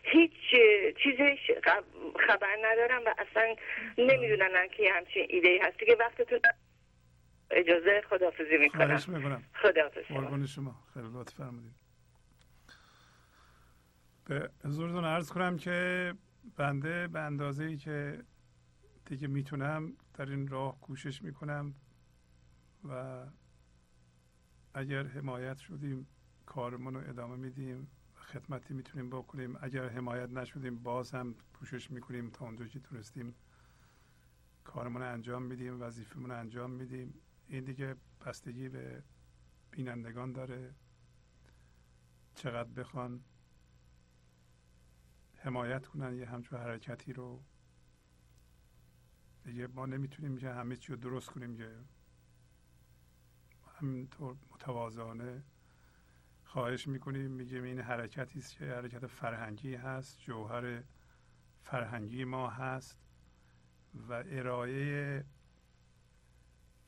هیچ 0.03 0.31
چیزش 1.03 1.51
خب- 1.63 2.17
خبر 2.27 2.57
ندارم. 2.63 2.96
و 3.05 3.15
اصلا 3.17 3.55
نمی‌دونن 3.97 4.67
که 4.77 4.83
همچین 4.93 5.25
ایده 5.29 5.47
ای 5.47 5.57
هست. 5.57 5.77
دیگه 5.79 5.95
وقتتون 5.99 6.39
اجازه 7.51 8.01
خدافزی 8.09 8.57
می‌کنم. 8.57 8.85
خواهش 8.85 9.09
می‌کنم. 9.09 9.43
خدافز 9.53 10.45
شما. 10.45 10.75
خیلی 10.93 11.07
لطف 11.13 11.33
فرمودید. 11.33 11.75
به 14.25 14.49
حضورتون 14.65 15.05
عرض 15.05 15.31
کنم 15.31 15.57
که 15.57 16.13
بنده 16.57 17.07
به 17.07 17.19
اندازه 17.19 17.63
ای 17.63 17.77
که 17.77 18.23
دیگه 19.05 19.27
می‌تونم 19.27 19.93
در 20.13 20.25
این 20.25 20.47
راه 20.47 20.81
کوشش 20.81 21.21
می‌کنم 21.21 21.75
و 22.83 23.23
اگر 24.73 25.03
حمایت 25.03 25.57
شدیم 25.57 26.07
کارمون 26.45 26.93
رو 26.93 27.09
ادامه 27.09 27.35
میدیم. 27.35 27.91
خدمتی 28.27 28.73
می‌تونیم 28.73 29.09
بکنیم. 29.09 29.57
اگر 29.61 29.89
حمایت 29.89 30.29
نشدیم 30.29 30.83
باز 30.83 31.11
هم 31.11 31.35
کوشش 31.53 31.91
می‌کنیم 31.91 32.29
تا 32.29 32.45
اونجا 32.45 32.67
که 32.67 32.79
تونستیم 32.79 33.35
کارمون 34.63 35.01
انجام 35.01 35.43
میدیم 35.43 35.81
وظیفمون 35.81 36.31
انجام 36.31 36.71
میدیم 36.71 37.13
این 37.47 37.63
دیگه 37.63 37.95
بستگی 38.25 38.69
به 38.69 39.03
بینندگان 39.71 40.31
داره. 40.31 40.75
چقدر 42.35 42.69
بخوان 42.69 43.23
حمایت 45.35 45.85
کنن 45.85 46.15
یه 46.15 46.25
همچون 46.25 46.59
حرکتی 46.59 47.13
رو. 47.13 47.43
دیگه 49.43 49.67
ما 49.67 49.85
نمی‌تونیم 49.85 50.37
که 50.37 50.49
همه 50.49 50.75
چی 50.75 50.91
رو 50.91 50.99
درست 50.99 51.29
کنیم 51.29 51.57
که 51.57 51.75
همینطور 53.79 54.37
متواضعانه 54.51 55.43
خواهش 56.47 56.87
می‌کنیم 56.87 57.31
میگیم 57.31 57.63
این 57.63 57.79
حرکتی 57.79 58.39
است 58.39 58.57
که 58.57 58.65
حرکت 58.65 59.07
فرهنگی 59.07 59.75
هست 59.75 60.19
جوهر 60.19 60.83
فرهنگی 61.61 62.23
ما 62.23 62.49
هست 62.49 62.97
و 64.09 64.23
ارائه 64.27 65.25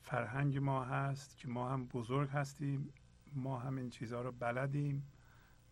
فرهنگ 0.02 0.58
ما 0.58 0.84
هست 0.84 1.38
که 1.38 1.48
ما 1.48 1.70
هم 1.70 1.86
بزرگ 1.86 2.30
هستیم 2.30 2.94
ما 3.34 3.60
هم 3.60 3.78
این 3.78 3.90
چیزها 3.90 4.22
رو 4.22 4.32
بلدیم 4.32 5.12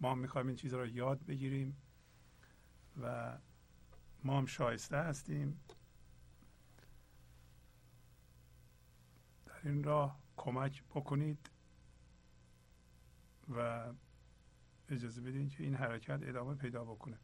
ما 0.01 0.11
هم 0.11 0.17
می‌خوایم 0.17 0.47
این 0.47 0.55
چیزها 0.55 0.79
رو 0.79 0.87
یاد 0.87 1.25
بگیریم 1.25 1.77
و 3.01 3.37
ما 4.23 4.37
هم 4.37 4.45
شایسته 4.45 4.97
هستیم 4.97 5.59
در 9.45 9.59
این 9.63 9.83
راه 9.83 10.19
کمک 10.37 10.83
بکنید. 10.83 11.49
و 13.49 13.87
اجازه 14.89 15.21
بدین 15.21 15.49
که 15.49 15.63
این 15.63 15.75
حرکت 15.75 16.19
ادامه 16.23 16.55
پیدا 16.55 16.83
بکنه. 16.83 17.17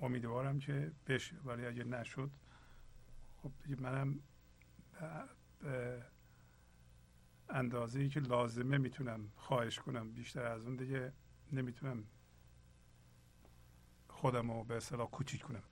امیدوارم 0.00 0.58
که 0.58 0.92
بشه 1.06 1.36
ولی 1.44 1.66
اگه 1.66 1.84
نشد 1.84 2.30
خب 3.36 3.52
دیگه 3.62 3.82
منم 3.82 4.20
به 5.60 6.02
اندازه 7.48 8.00
ای 8.00 8.08
که 8.08 8.20
لازمه 8.20 8.78
می‌تونم 8.78 9.32
خواهش 9.36 9.78
کنم. 9.78 10.12
بیشتر 10.12 10.46
از 10.46 10.62
اون 10.62 10.76
دیگه 10.76 11.12
نمی‌تونم 11.52 12.04
خودم 14.08 14.50
رو 14.50 14.64
به 14.64 14.76
اصطلاح 14.76 15.10
کوچیک 15.10 15.42
کنم. 15.42 15.62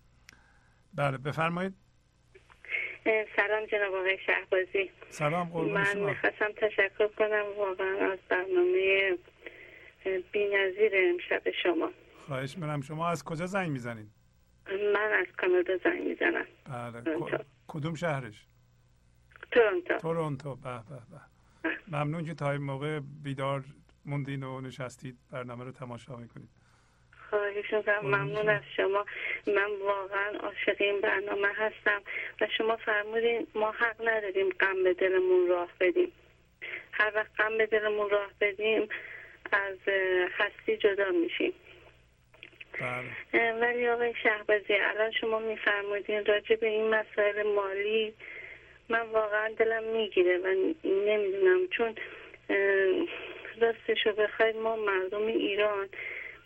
بله 0.95 1.19
بفرمایید. 1.19 1.84
سلام 3.37 3.67
جناب 3.67 3.95
آقای 3.95 4.19
شهبازی. 4.27 4.91
سلام 5.09 5.49
من 5.73 5.85
شما. 5.85 6.07
می‌خواستم 6.07 6.53
تشکر 6.57 7.09
کنم 7.09 7.45
واقعا 7.59 8.13
از 8.13 8.19
برنامه 8.29 9.17
بینظیر 10.33 10.93
امشب 10.95 11.51
شما. 11.63 11.91
خواهش 12.17 12.57
می‌کنم. 12.57 12.81
شما 12.81 13.09
از 13.09 13.25
کجا 13.25 13.47
زنگ 13.47 13.71
می‌زنید 13.71 14.09
من 14.95 15.13
از 15.13 15.27
کانادا 15.37 15.77
زنگ 15.85 16.03
می‌زنم. 16.03 16.47
بله. 16.65 17.45
کدوم 17.69 17.95
شهرش؟ 17.95 18.47
تورنتو. 19.51 19.99
تورنتو. 19.99 20.57
به 20.57 20.71
به 20.71 20.97
به. 21.11 21.21
ممنون 21.89 22.25
که 22.25 22.35
تا 22.35 22.51
این 22.51 22.63
موقع 22.63 23.01
بیدار 23.25 23.65
موندین 24.05 24.43
و 24.43 24.61
نشستید 24.61 25.19
برنامه 25.31 25.65
رو 25.65 25.73
تماشا 25.73 26.17
می‌کنید. 26.17 26.49
خواهش 27.35 27.73
می‌کنم. 27.73 28.01
ممنون 28.03 28.49
از 28.49 28.63
شما. 28.77 29.07
من 29.47 29.71
واقعا 29.81 30.39
عاشق 30.39 30.77
این 30.79 31.01
برنامه 31.01 31.49
هستم 31.49 32.03
و 32.41 32.47
شما 32.59 32.77
فرمودین 32.77 33.47
ما 33.55 33.71
حق 33.71 34.09
نداریم 34.09 34.49
غم 34.49 34.83
به 34.85 34.95
دلمون 34.95 35.49
راه 35.49 35.69
بدیم. 35.81 36.13
هر 36.93 37.13
وقت 37.15 37.31
غم 37.39 37.59
به 37.59 37.67
دلمون 37.67 38.11
راه 38.11 38.31
بدیم 38.41 38.89
از 39.53 39.77
هستی 40.39 40.77
جدا 40.77 41.11
میشیم. 41.11 41.53
بله. 42.81 43.53
ولی 43.53 43.89
آقای 43.89 44.15
شهبازی 44.23 44.75
الان 44.75 45.11
شما 45.11 45.39
میفرمودین 45.39 46.25
راجع 46.25 46.57
به 46.57 46.67
این 46.67 46.95
مسائل 46.95 47.43
مالی 47.43 48.15
من 48.89 49.01
واقعا 49.01 49.49
دلم 49.49 49.85
می‌گیره 49.85 50.39
و 50.39 50.47
نمی‌دونم 50.85 51.69
چون 51.69 51.95
راستشو 53.61 54.13
بخواید 54.13 54.57
ما 54.57 54.77
مردم 54.77 55.27
ایران 55.27 55.89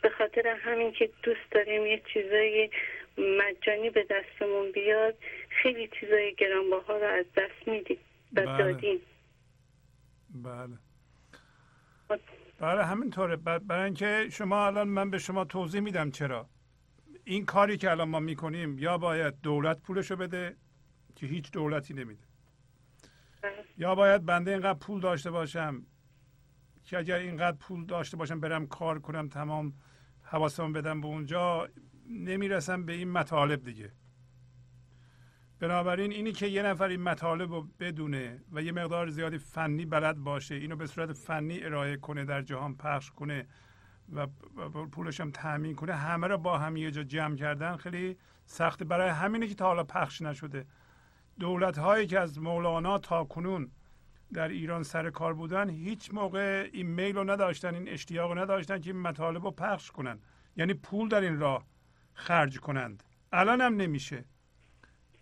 به 0.02 0.10
خاطر 0.18 0.46
همین 0.46 0.92
که 0.92 1.10
دوست 1.22 1.50
داریم 1.50 1.86
یه 1.86 2.02
چیزای 2.12 2.70
مجانی 3.18 3.90
به 3.90 4.06
دستمون 4.10 4.72
بیاد 4.72 5.14
خیلی 5.62 5.88
چیزای 6.00 6.34
گرانبها 6.34 6.96
رو 6.96 7.06
از 7.06 7.24
دست 7.36 7.68
میدیم 7.68 7.98
و 8.32 8.42
بله. 8.42 8.58
دادیم. 8.58 9.00
بله. 10.34 10.78
بله 12.60 12.84
همینطوره. 12.84 13.36
برای 13.36 13.84
اینکه 13.84 14.28
شما 14.32 14.66
الان 14.66 14.88
من 14.88 15.10
به 15.10 15.18
شما 15.18 15.44
توضیح 15.44 15.80
میدم 15.80 16.10
چرا. 16.10 16.46
این 17.24 17.46
کاری 17.46 17.76
که 17.76 17.90
الان 17.90 18.08
ما 18.08 18.20
می‌کنیم 18.20 18.78
یا 18.78 18.98
باید 18.98 19.34
دولت 19.42 19.82
پولشو 19.82 20.16
بده 20.16 20.56
که 21.16 21.26
هیچ 21.26 21.52
دولتی 21.52 21.94
نمیده. 21.94 22.24
بله. 23.42 23.52
یا 23.78 23.94
باید 23.94 24.26
بنده 24.26 24.50
اینقدر 24.50 24.78
پول 24.78 25.00
داشته 25.00 25.30
باشم 25.30 25.86
که 26.88 26.98
اگر 26.98 27.16
اینقدر 27.16 27.56
پول 27.56 27.86
داشته 27.86 28.16
باشم 28.16 28.40
برم 28.40 28.66
کار 28.66 28.98
کنم 28.98 29.28
تمام 29.28 29.72
حواسم 30.22 30.72
بدم 30.72 31.00
به 31.00 31.06
اونجا 31.06 31.68
نمی‌رسم 32.10 32.84
به 32.84 32.92
این 32.92 33.10
مطالب 33.10 33.64
دیگه. 33.64 33.92
بنابراین 35.60 36.12
اینی 36.12 36.32
که 36.32 36.46
یه 36.46 36.62
نفر 36.62 36.88
این 36.88 37.02
مطالب 37.02 37.52
رو 37.52 37.68
بدونه 37.80 38.40
و 38.52 38.62
یه 38.62 38.72
مقدار 38.72 39.08
زیادی 39.08 39.38
فنی 39.38 39.86
بلد 39.86 40.16
باشه 40.16 40.54
اینو 40.54 40.76
به 40.76 40.86
صورت 40.86 41.12
فنی 41.12 41.64
ارائه 41.64 41.96
کنه 41.96 42.24
در 42.24 42.42
جهان 42.42 42.74
پخش 42.74 43.10
کنه 43.10 43.46
و 44.12 44.26
پولش 44.92 45.20
هم 45.20 45.30
تامین 45.30 45.74
کنه 45.74 45.94
همه 45.94 46.26
رو 46.26 46.38
با 46.38 46.58
هم 46.58 46.76
یه 46.76 46.90
جا 46.90 47.02
جمع 47.02 47.36
کردن 47.36 47.76
خیلی 47.76 48.16
سخته. 48.44 48.84
برای 48.84 49.10
همینه 49.10 49.46
که 49.46 49.54
تا 49.54 49.66
حالا 49.66 49.84
پخش 49.84 50.22
نشده. 50.22 50.66
دولت 51.40 51.78
هایی 51.78 52.06
که 52.06 52.20
از 52.20 52.38
مولانا 52.38 52.98
تا 52.98 53.24
کنون 53.24 53.70
در 54.32 54.48
ایران 54.48 54.82
سر 54.82 55.10
کار 55.10 55.34
بودن 55.34 55.70
هیچ 55.70 56.14
موقع 56.14 56.70
این 56.72 56.86
میل 56.86 57.16
رو 57.16 57.30
نداشتن 57.30 57.74
این 57.74 57.88
اشتیاق 57.88 58.32
رو 58.32 58.38
نداشتن 58.38 58.80
که 58.80 58.90
این 58.90 59.00
مطالب 59.00 59.44
رو 59.44 59.50
پخش 59.50 59.90
کنن 59.90 60.18
یعنی 60.56 60.74
پول 60.74 61.08
در 61.08 61.20
این 61.20 61.38
راه 61.38 61.66
خرج 62.14 62.60
کنند. 62.60 63.02
الان 63.32 63.60
هم 63.60 63.76
نمیشه. 63.76 64.24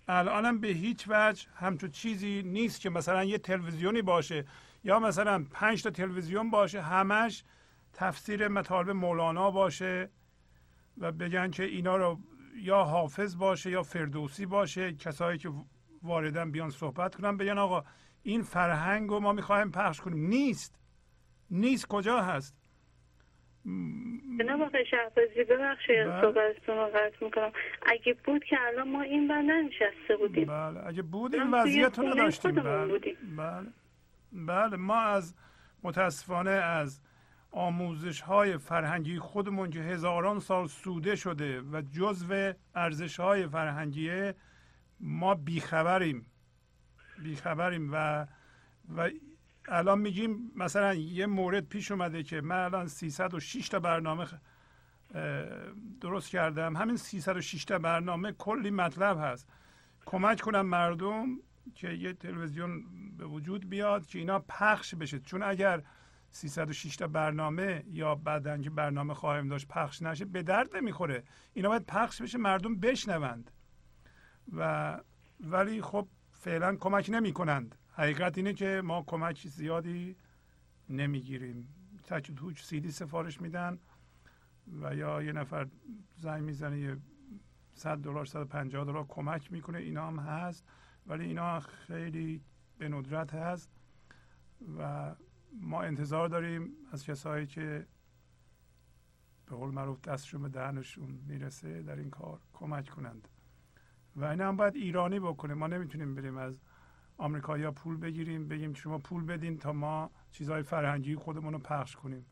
الان 0.09 0.45
هم 0.45 0.61
به 0.61 0.69
هیچ 0.69 1.05
وجه 1.09 1.49
همچون 1.55 1.91
چیزی 1.91 2.43
نیست 2.43 2.81
که 2.81 2.91
مثلا 2.91 3.25
یه 3.25 3.39
تلویزیونی 3.39 4.03
باشه 4.03 4.45
یا 4.85 4.99
مثلا 4.99 5.45
پنج 5.51 5.83
تا 5.83 5.91
تلویزیون 5.91 6.51
باشه 6.51 6.83
همش 6.83 7.45
تفسیر 7.93 8.49
مطالب 8.49 8.91
مولانا 8.91 9.51
باشه 9.51 10.11
و 10.99 11.13
بگن 11.13 11.51
که 11.51 11.63
اینا 11.63 11.97
رو 11.97 12.21
یا 12.57 12.85
حافظ 12.85 13.37
باشه 13.37 13.71
یا 13.71 13.83
فردوسی 13.83 14.47
باشه 14.47 14.93
کسایی 14.93 15.39
که 15.39 15.51
واردن 16.03 16.51
بیان 16.51 16.71
صحبت 16.71 17.15
کنن 17.15 17.37
بگن 17.37 17.59
آقا 17.59 17.85
این 18.27 18.43
فرهنگ 18.43 19.11
رو 19.11 19.21
ما 19.21 19.33
می‌خوایم 19.33 19.71
پخش 19.71 20.01
کنیم. 20.01 20.27
نیست. 20.27 20.79
نیست. 21.51 21.87
کجا 21.89 22.23
هست؟ 22.23 22.57
جناب 24.39 24.61
آقای 24.61 24.87
شهبازی 24.91 25.45
ببخشید 25.45 26.07
بله. 26.07 26.21
صحبتتون 26.21 26.77
رو 26.77 26.87
قطع 26.87 27.25
می‌کنم. 27.25 27.53
اگه 27.87 28.17
بود 28.25 28.45
که 28.45 28.57
الان 28.61 28.91
ما 28.91 29.03
این 29.03 29.29
بر 29.29 29.43
ننشسته 29.43 30.17
بودیم. 30.19 30.45
بله. 30.45 30.87
اگه 30.87 31.03
بود 31.03 31.35
این 31.35 31.51
وضعیت 31.51 31.99
رو 31.99 32.31
خودمون 32.31 32.89
بله. 32.89 33.17
بله. 33.37 33.69
بله. 34.33 34.77
ما 34.77 35.01
از 35.01 35.35
متاسفانه 35.83 36.51
از 36.51 37.01
آموزش 37.51 38.21
های 38.21 38.59
فرهنگی 38.59 39.19
خودمون 39.19 39.71
که 39.71 39.79
هزاران 39.81 40.39
سال 40.39 40.67
سوده 40.67 41.17
شده 41.17 41.61
و 41.61 41.83
جزو 41.93 42.53
ارزش 42.75 43.21
های 43.21 43.47
فرهنگیه 43.47 44.35
ما 45.01 45.35
بیخبریم. 45.35 46.27
بیخبریم 47.23 47.93
و 47.93 48.27
و 48.97 49.11
الان 49.69 49.99
میگیم 49.99 50.53
مثلا 50.57 50.95
یه 50.95 51.27
مورد 51.27 51.65
پیش 51.69 51.91
اومده 51.91 52.23
که 52.23 52.41
من 52.41 52.65
الان 52.65 52.87
306 52.87 53.69
تا 53.69 53.79
برنامه 53.79 54.27
درست 56.01 56.29
کردم. 56.29 56.77
همین 56.77 56.97
306 56.97 57.65
تا 57.65 57.79
برنامه 57.79 58.33
کلی 58.33 58.71
مطلب 58.71 59.19
هست. 59.21 59.49
کمک 60.07 60.41
کنم 60.41 60.67
مردم 60.67 61.27
که 61.75 61.91
یه 61.91 62.13
تلویزیون 62.13 62.85
به 63.19 63.27
وجود 63.27 63.69
بیاد 63.69 64.07
که 64.07 64.19
اینا 64.19 64.39
پخش 64.39 64.95
بشه. 64.95 65.19
چون 65.19 65.43
اگر 65.43 65.83
306 66.31 66.97
تا 66.97 67.07
برنامه 67.07 67.85
یا 67.93 68.15
بعدن 68.15 68.63
که 68.63 68.71
برنامه 68.71 69.15
خواهیم 69.15 69.49
داشت 69.49 69.69
پخش 69.69 70.03
نشه 70.03 70.25
به 70.25 70.43
درد 70.43 70.77
نمی‌خوره. 70.77 71.25
اینا 71.55 71.69
باید 71.69 71.87
پخش 71.87 72.23
بشه 72.23 72.39
مردم 72.39 72.77
بشنوند. 72.77 73.51
و 74.57 75.01
ولی 75.41 75.83
خب 75.83 76.09
فعلا 76.47 76.77
کمک 76.77 77.11
نمی 77.13 77.33
کنند 77.33 77.75
حقیقت 77.93 78.39
اینه 78.39 78.53
که 78.55 78.83
ما 78.85 79.03
کمک 79.03 79.49
زیادی 79.49 80.17
نمی‌گیریم. 80.89 81.69
تک 82.05 82.31
و 82.31 82.35
توک 82.35 82.59
سیدی 82.61 82.91
سفارش 82.91 83.41
میدن 83.41 83.79
و 84.81 84.95
یا 84.95 85.23
یه 85.23 85.33
نفر 85.33 85.67
زنگ 86.17 86.43
می‌زنه 86.43 86.79
یه 86.79 86.97
100 87.75 87.99
دلار 87.99 88.25
150 88.25 88.85
دلار 88.85 89.05
کمک 89.09 89.53
می‌کنه. 89.53 89.79
اینا 89.79 90.07
هم 90.07 90.19
هست 90.19 90.65
ولی 91.07 91.25
اینا 91.25 91.61
خیلی 91.61 92.41
به 92.79 92.89
ندرت 92.89 93.35
هست 93.35 93.71
و 94.79 95.15
ما 95.53 95.83
انتظار 95.83 96.29
داریم 96.29 96.71
از 96.93 97.05
کسایی 97.05 97.47
که 97.47 97.87
به 99.47 99.57
قول 99.57 99.71
معروف 99.71 100.01
دستشون 100.01 100.43
به 100.43 100.49
دهنشون 100.49 101.21
می‌رسه 101.29 101.83
در 101.83 101.97
این 101.97 102.11
کار 102.11 102.41
کمک 102.53 102.89
کنند. 102.89 103.29
و 104.17 104.25
این 104.25 104.41
هم 104.41 104.57
باید 104.57 104.77
ایرانی 104.77 105.21
بکنه. 105.21 105.55
ما 105.55 105.67
نمی‌تونیم 105.67 106.15
بریم 106.15 106.37
از 106.37 106.55
آمریکایی 107.19 107.71
پول 107.71 107.97
بگیریم 107.97 108.49
بگیم 108.49 108.75
شما 108.75 108.99
پول 108.99 109.25
بدین 109.25 109.59
تا 109.59 109.73
ما 109.73 110.11
چیزهای 110.31 110.63
فرهنگی 110.63 111.15
خودمون 111.15 111.53
رو 111.53 111.59
پخش 111.59 111.97
کنیم. 111.97 112.27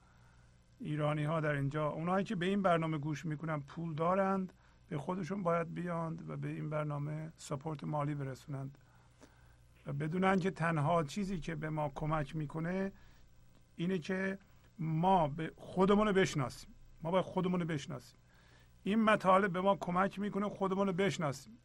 ایرانی 0.80 1.24
ها 1.24 1.40
در 1.40 1.52
اینجا 1.52 1.88
اونایی 1.88 2.24
که 2.24 2.36
به 2.36 2.46
این 2.46 2.62
برنامه 2.62 2.98
گوش 2.98 3.24
می‌کنن 3.24 3.60
پول 3.60 3.94
دارند 3.94 4.52
به 4.88 4.98
خودشون 4.98 5.42
باید 5.42 5.74
بیاند 5.74 6.30
و 6.30 6.36
به 6.36 6.48
این 6.48 6.70
برنامه 6.70 7.32
سپورت 7.36 7.84
مالی 7.84 8.14
برسونند. 8.14 8.78
و 9.86 9.92
بدونن 9.92 10.38
که 10.38 10.50
تنها 10.50 11.04
چیزی 11.04 11.40
که 11.40 11.54
به 11.54 11.70
ما 11.70 11.92
کمک 11.94 12.36
می‌کنه 12.36 12.92
اینه 13.76 13.98
که 13.98 14.38
ما 14.78 15.28
به 15.28 15.52
خودمون 15.56 16.06
رو 16.06 16.12
بشناسیم. 16.12 16.74
ما 17.02 17.10
باید 17.10 17.24
خودمون 17.24 17.60
رو 17.60 17.66
بشناسیم. 17.66 18.18
این 18.82 19.02
مطالب 19.02 19.52
به 19.52 19.60
ما 19.60 19.76
کمک 19.76 20.18
می‌کنه 20.18 20.48
خودمون 20.48 20.86
رو 20.86 20.92
بشناسیم. 20.92 21.58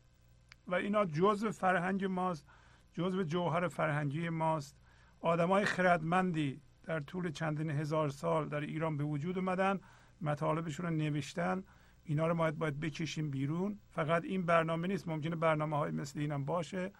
و 0.70 0.76
اینا 0.76 1.06
جزء 1.06 1.52
فرهنگ 1.52 2.06
ماست 2.06 2.46
جزء 2.94 3.24
جوهر 3.24 3.68
فرهنگی 3.68 4.30
ماست. 4.30 4.76
آدمای 5.20 5.66
خردمندی 5.66 6.62
در 6.84 7.00
طول 7.00 7.32
چندین 7.32 7.70
هزار 7.70 8.10
سال 8.10 8.50
در 8.50 8.60
ایران 8.60 8.98
به 8.98 9.04
وجود 9.04 9.38
اومدن 9.38 9.80
مطالبشون 10.22 10.86
رو 10.86 10.92
نوشتن. 10.92 11.64
اینا 12.04 12.28
رو 12.28 12.36
باید 12.36 12.58
باید 12.58 12.80
بکشیم 12.80 13.30
بیرون. 13.30 13.80
فقط 13.90 14.24
این 14.24 14.46
برنامه 14.46 14.88
نیست 14.88 15.08
ممکنه 15.08 15.36
برنامه 15.36 15.78
های 15.78 15.92
مثل 15.92 16.20
اینم 16.20 16.46
باشه 16.46 16.92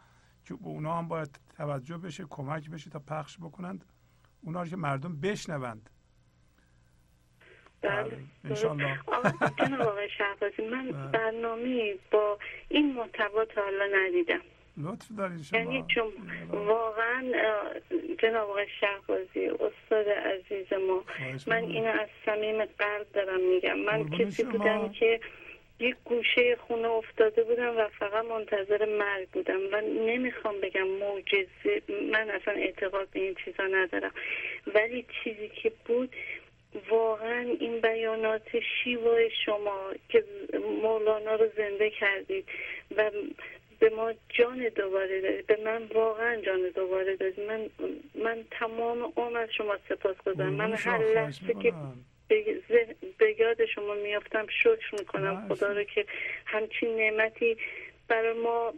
که 0.46 0.54
به 0.56 0.68
اونا 0.68 0.98
هم 0.98 1.08
باید 1.08 1.40
توجه 1.58 1.98
بشه 1.98 2.26
کمک 2.30 2.70
بشه 2.70 2.90
تا 2.90 3.00
پخش 3.00 3.38
بکنند. 3.38 3.86
اونا 4.42 4.62
رو 4.62 4.68
که 4.68 4.76
مردم 4.76 5.20
بشنوند. 5.20 5.90
بله 7.82 8.18
آقا- 9.08 9.32
جناب 9.58 9.82
آقای 9.88 10.10
شهبازی 10.18 10.62
من 10.62 10.92
بله. 10.92 11.12
برنامه 11.12 11.96
با 12.12 12.38
این 12.70 12.94
محتوا 12.94 13.46
تا 13.46 13.62
حالا 13.62 13.86
ندیدم. 13.98 14.42
لطف 14.78 15.08
دارید 15.18 15.42
شما 15.44 15.60
یعنی 15.60 15.86
چون 15.88 16.12
واقعا 16.52 17.32
اه، 17.36 17.74
جناب 18.22 18.50
آقای 18.50 18.68
شهبازی 18.80 19.48
استاد 19.48 20.08
عزیز 20.10 20.74
ما 20.74 21.04
من. 21.48 21.64
اینو 21.64 21.90
از 21.90 22.08
صمیم 22.26 22.66
قلب 22.66 23.08
دارم 23.14 23.40
میگم. 23.42 23.80
من 23.80 24.10
کسی 24.10 24.44
شما. 24.44 24.52
بودم 24.52 24.90
که 24.92 25.20
یک 25.80 25.96
گوشه 26.06 26.56
خونه 26.68 26.88
افتاده 26.90 27.44
بودم 27.44 27.78
و 27.78 27.88
فقط 28.00 28.26
منتظر 28.26 28.86
مرگ 28.98 29.30
بودم 29.30 29.60
و 29.72 29.82
نمی‌خوام 29.82 30.56
بگم 30.62 30.88
معجزه 30.88 31.82
من 32.12 32.30
اصلا 32.30 32.54
اعتقاد 32.54 33.08
به 33.10 33.20
این 33.20 33.36
چیزا 33.46 33.64
ندارم. 33.64 34.12
ولی 34.76 35.06
چیزی 35.24 35.50
که 35.50 35.72
بود 35.86 36.16
واقعا 36.90 37.56
این 37.60 37.82
بیانات 37.82 38.60
شیوای 38.60 39.30
شما 39.46 39.94
که 40.10 40.24
مولانا 40.82 41.36
رو 41.36 41.48
زنده 41.58 41.90
کردید 41.90 42.46
و 42.98 43.12
به 43.80 43.90
ما 43.90 44.14
جان 44.30 44.70
دوباره 44.76 45.22
دادید. 45.22 45.48
به 45.48 45.58
من 45.66 45.84
واقعا 45.94 46.42
جان 46.42 46.70
دوباره 46.76 47.16
دادید. 47.16 47.40
من 47.40 47.70
من 48.16 48.44
تمام 48.52 49.14
عمر 49.18 49.38
از 49.38 49.50
شما 49.58 49.78
سپاس 49.90 50.16
گذارم. 50.26 50.54
من 50.54 50.74
هر 50.74 50.98
لحظه 50.98 51.54
که 51.54 51.74
به 53.18 53.36
یاد 53.40 53.66
شما 53.66 53.94
میافتم 53.94 54.46
شکر 54.64 54.96
می‌کنم. 55.00 55.48
خدا 55.50 55.72
رو 55.72 55.84
که 55.84 56.06
همچین 56.46 56.96
نعمتی 56.96 57.58
برای 58.08 58.34
ما 58.34 58.74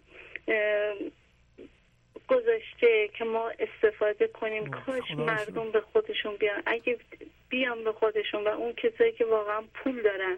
گذاشته 2.32 3.10
که 3.18 3.24
ما 3.24 3.52
استفاده 3.60 4.28
کنیم 4.28 4.70
کاش 4.70 5.12
مردم 5.18 5.72
به 5.72 5.82
خودشون 5.82 6.36
بیان. 6.36 6.64
اگه 6.66 6.98
بیان 7.50 7.84
به 7.84 7.92
خودشون 7.92 8.44
و 8.44 8.48
اون 8.48 8.74
کسایی 8.74 9.12
که 9.12 9.26
واقعا 9.26 9.62
پول 9.74 10.02
دارن. 10.02 10.38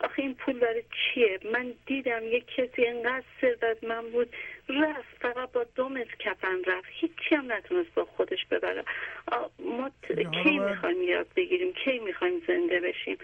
آخه 0.00 0.22
این 0.22 0.34
پول 0.34 0.58
داره 0.58 0.84
چیه؟ 0.90 1.38
من 1.52 1.74
دیدم 1.86 2.22
یک 2.24 2.46
کسی 2.46 2.82
اینقدر 2.82 3.24
ثروت 3.40 3.84
من 3.84 4.10
بود 4.10 4.28
رفت 4.68 5.16
فقط 5.20 5.52
با 5.52 5.64
دو 5.74 5.88
متر 5.88 6.14
کفن 6.18 6.64
رفت. 6.66 6.88
هیچی 6.90 7.34
هم 7.34 7.52
نتونست 7.52 7.94
با 7.94 8.04
خودش 8.04 8.46
ببره. 8.50 8.84
ما 9.58 9.90
کی 10.44 10.58
می‌خوایم 10.58 11.02
یاد 11.02 11.26
بگیریم؟ 11.36 11.72
کی 11.72 11.98
می‌خوایم 11.98 12.42
زنده 12.46 12.80
بشیم؟ 12.80 13.18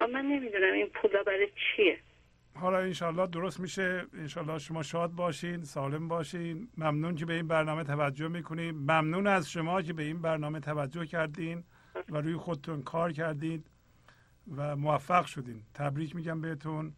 من 0.00 0.24
نمی‌دونم 0.26 0.72
این 0.72 0.86
پولا 0.86 1.22
برای 1.22 1.48
چیه. 1.76 1.98
حالا 2.54 2.78
انشالله 2.78 3.26
درست 3.26 3.60
میشه. 3.60 4.06
انشالله 4.14 4.58
شما 4.58 4.82
شاد 4.82 5.10
باشین 5.10 5.62
سالم 5.64 6.08
باشین. 6.08 6.68
ممنون 6.78 7.14
که 7.14 7.26
به 7.26 7.32
این 7.34 7.48
برنامه 7.48 7.84
توجه 7.84 8.28
می‌کنین 8.28 8.70
ممنون 8.70 9.26
از 9.26 9.50
شما 9.50 9.82
که 9.82 9.92
به 9.92 10.02
این 10.02 10.22
برنامه 10.22 10.60
توجه 10.60 11.06
کردین 11.06 11.64
و 12.08 12.16
روی 12.20 12.36
خودتون 12.36 12.82
کار 12.82 13.12
کردید 13.12 13.66
و 14.56 14.76
موفق 14.76 15.26
شدین. 15.26 15.62
تبریک 15.74 16.16
میگم 16.16 16.40
بهتون. 16.40 16.92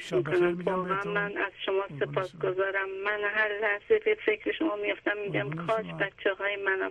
شب 0.00 0.30
بخیر 0.30 0.48
میگم 0.48 0.84
بهتون. 0.84 1.12
من 1.12 1.36
از 1.36 1.52
شما 1.66 1.82
سپاس 2.00 2.36
گذارم 2.36 2.88
من 3.04 3.20
هر 3.34 3.48
لحظه 3.62 4.00
به 4.04 4.16
فکر 4.26 4.52
شما 4.52 4.76
میفتم 4.76 5.18
میگم 5.26 5.66
کاش 5.66 5.86
بچه 5.86 6.34
های 6.34 6.56
منم 6.56 6.90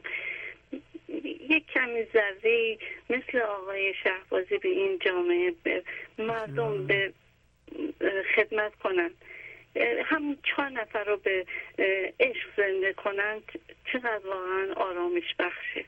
یک 1.52 1.68
کمی 1.68 2.04
ذره 2.14 2.78
مثل 3.10 3.40
آقای 3.40 3.94
شهبازی 4.04 4.58
به 4.58 4.70
این 4.70 5.00
جامعه 5.00 5.54
به 5.64 5.84
مردم 6.18 6.88
به 6.88 7.14
خدمت 8.36 8.76
کنند 8.76 9.12
هم 10.06 10.38
چهار 10.44 10.70
نفر 10.70 11.04
رو 11.04 11.18
به 11.18 11.46
عشق 12.20 12.48
زنده 12.58 12.94
کنند 12.94 13.44
چقدر 13.94 14.28
واقعا 14.28 14.74
آرامش 14.76 15.36
بخشه. 15.40 15.86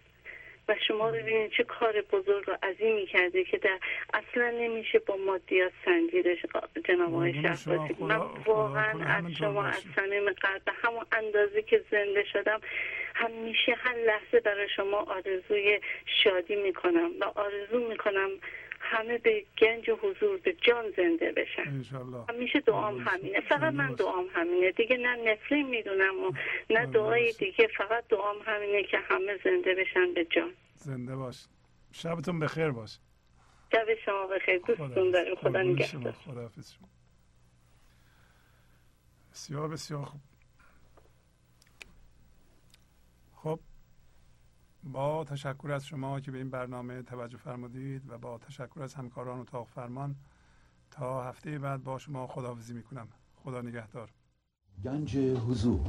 و 0.68 0.76
شما 0.88 1.12
ببینید 1.12 1.52
چه 1.52 1.64
کار 1.64 2.02
بزرگ 2.02 2.50
و 2.50 2.58
عظیمی 2.64 3.06
کرده 3.06 3.44
که 3.44 3.58
در 3.58 3.80
اصلا 4.14 4.50
نمیشه 4.50 5.00
با 5.00 5.16
مادیات 5.16 5.72
سنجیدش 5.86 6.38
جناب 6.88 7.14
آقای 7.14 7.34
شهبازی. 7.34 7.96
من 8.00 8.22
واقعا 8.46 9.06
از 9.06 9.32
شما 9.40 9.64
از 9.64 9.84
صمیم 9.96 10.30
قلب 10.30 10.62
همون 10.84 11.06
اندازه 11.12 11.62
که 11.62 11.84
زنده 11.92 12.24
شدم 12.24 12.60
همیشه 13.16 13.76
هر 13.78 13.96
لحظه 13.96 14.40
برای 14.40 14.70
شما 14.76 14.98
آرزوی 14.98 15.80
شادی 16.24 16.56
می‌کنم 16.56 17.10
و 17.20 17.24
آرزو 17.24 17.80
می‌کنم 17.90 18.30
همه 18.84 19.18
به 19.18 19.46
گنج 19.62 19.90
و 19.90 19.96
حضور 19.96 20.38
به 20.38 20.54
جان 20.54 20.92
زنده 20.98 21.32
بشن. 21.32 21.84
همیشه 22.30 22.60
دعام 22.60 23.00
همینه. 23.00 23.42
فقط 23.42 23.74
من 23.74 23.94
دعام 23.94 24.26
همینه. 24.34 24.72
دیگه 24.72 24.98
نه 24.98 25.32
نفلی 25.32 25.64
می‌دونم 25.64 26.24
و 26.24 26.32
نه 26.70 26.86
دعای 26.86 27.34
دیگه 27.34 27.68
فقط 27.78 28.08
دعام 28.08 28.36
همینه 28.46 28.84
که 28.84 28.98
همه 28.98 29.38
زنده 29.44 29.76
بشن 29.76 30.14
به 30.14 30.26
جان. 30.26 30.54
زنده 30.76 31.16
باش. 31.16 31.46
شبتون 31.92 32.40
بخیر 32.40 32.70
باش. 32.70 33.00
شب 33.72 33.86
شما 34.06 34.28
بخیر. 34.28 34.58
دوستون 34.58 35.12
داریم. 35.12 35.36
خدا 35.36 35.62
نگهدار. 35.62 36.16
بسیار 39.32 39.68
بسیار 39.68 40.06
خوب 40.06 40.22
خب 43.36 43.60
با 44.84 45.24
تشکر 45.24 45.72
از 45.72 45.86
شما 45.86 46.20
که 46.20 46.32
به 46.32 46.38
این 46.38 46.50
برنامه 46.50 47.02
توجه 47.02 47.38
فرمودید 47.38 48.02
و 48.10 48.18
با 48.18 48.38
تشکر 48.38 48.82
از 48.84 48.94
همکاران 48.94 49.40
اتاق 49.40 49.68
فرمان 49.68 50.16
تا 50.92 51.24
هفته 51.24 51.60
بعد 51.60 51.84
با 51.84 51.98
شما 51.98 52.28
خداحافظی 52.28 52.74
می‌کنم. 52.74 53.08
خدا 53.36 53.62
نگهدار. 53.62 54.10
گنج 54.84 55.18
حضور. 55.18 55.80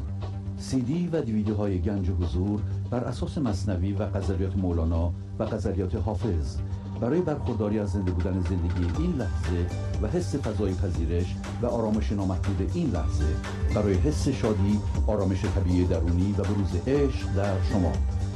سی 0.58 0.80
دی 0.80 1.08
و 1.08 1.20
دیویدیو 1.20 1.54
های 1.54 1.80
گنج 1.80 2.10
حضور 2.10 2.60
بر 2.90 3.04
اساس 3.04 3.38
مصنوی 3.38 3.92
و 3.92 4.06
غزلیات 4.06 4.56
مولانا 4.56 5.14
و 5.38 5.46
غزلیات 5.46 5.94
حافظ. 5.94 6.58
برای 7.00 7.20
برخورداری 7.20 7.78
از 7.78 7.92
زنده 7.92 8.10
بودن 8.10 8.40
زندگی 8.40 9.02
این 9.02 9.12
لحظه 9.12 9.66
و 10.02 10.08
حس 10.08 10.36
فضای 10.36 10.74
پذیرش 10.74 11.36
و 11.62 11.66
آرامش 11.66 12.12
نامحدود 12.12 12.70
این 12.74 12.90
لحظه 12.90 13.36
برای 13.74 13.94
حس 13.94 14.28
شادی 14.28 14.80
آرامش 15.06 15.44
طبیعی 15.44 15.86
درونی 15.86 16.32
و 16.32 16.42
بروز 16.42 16.76
عشق 16.86 17.34
در 17.34 17.62
شما. 17.62 17.92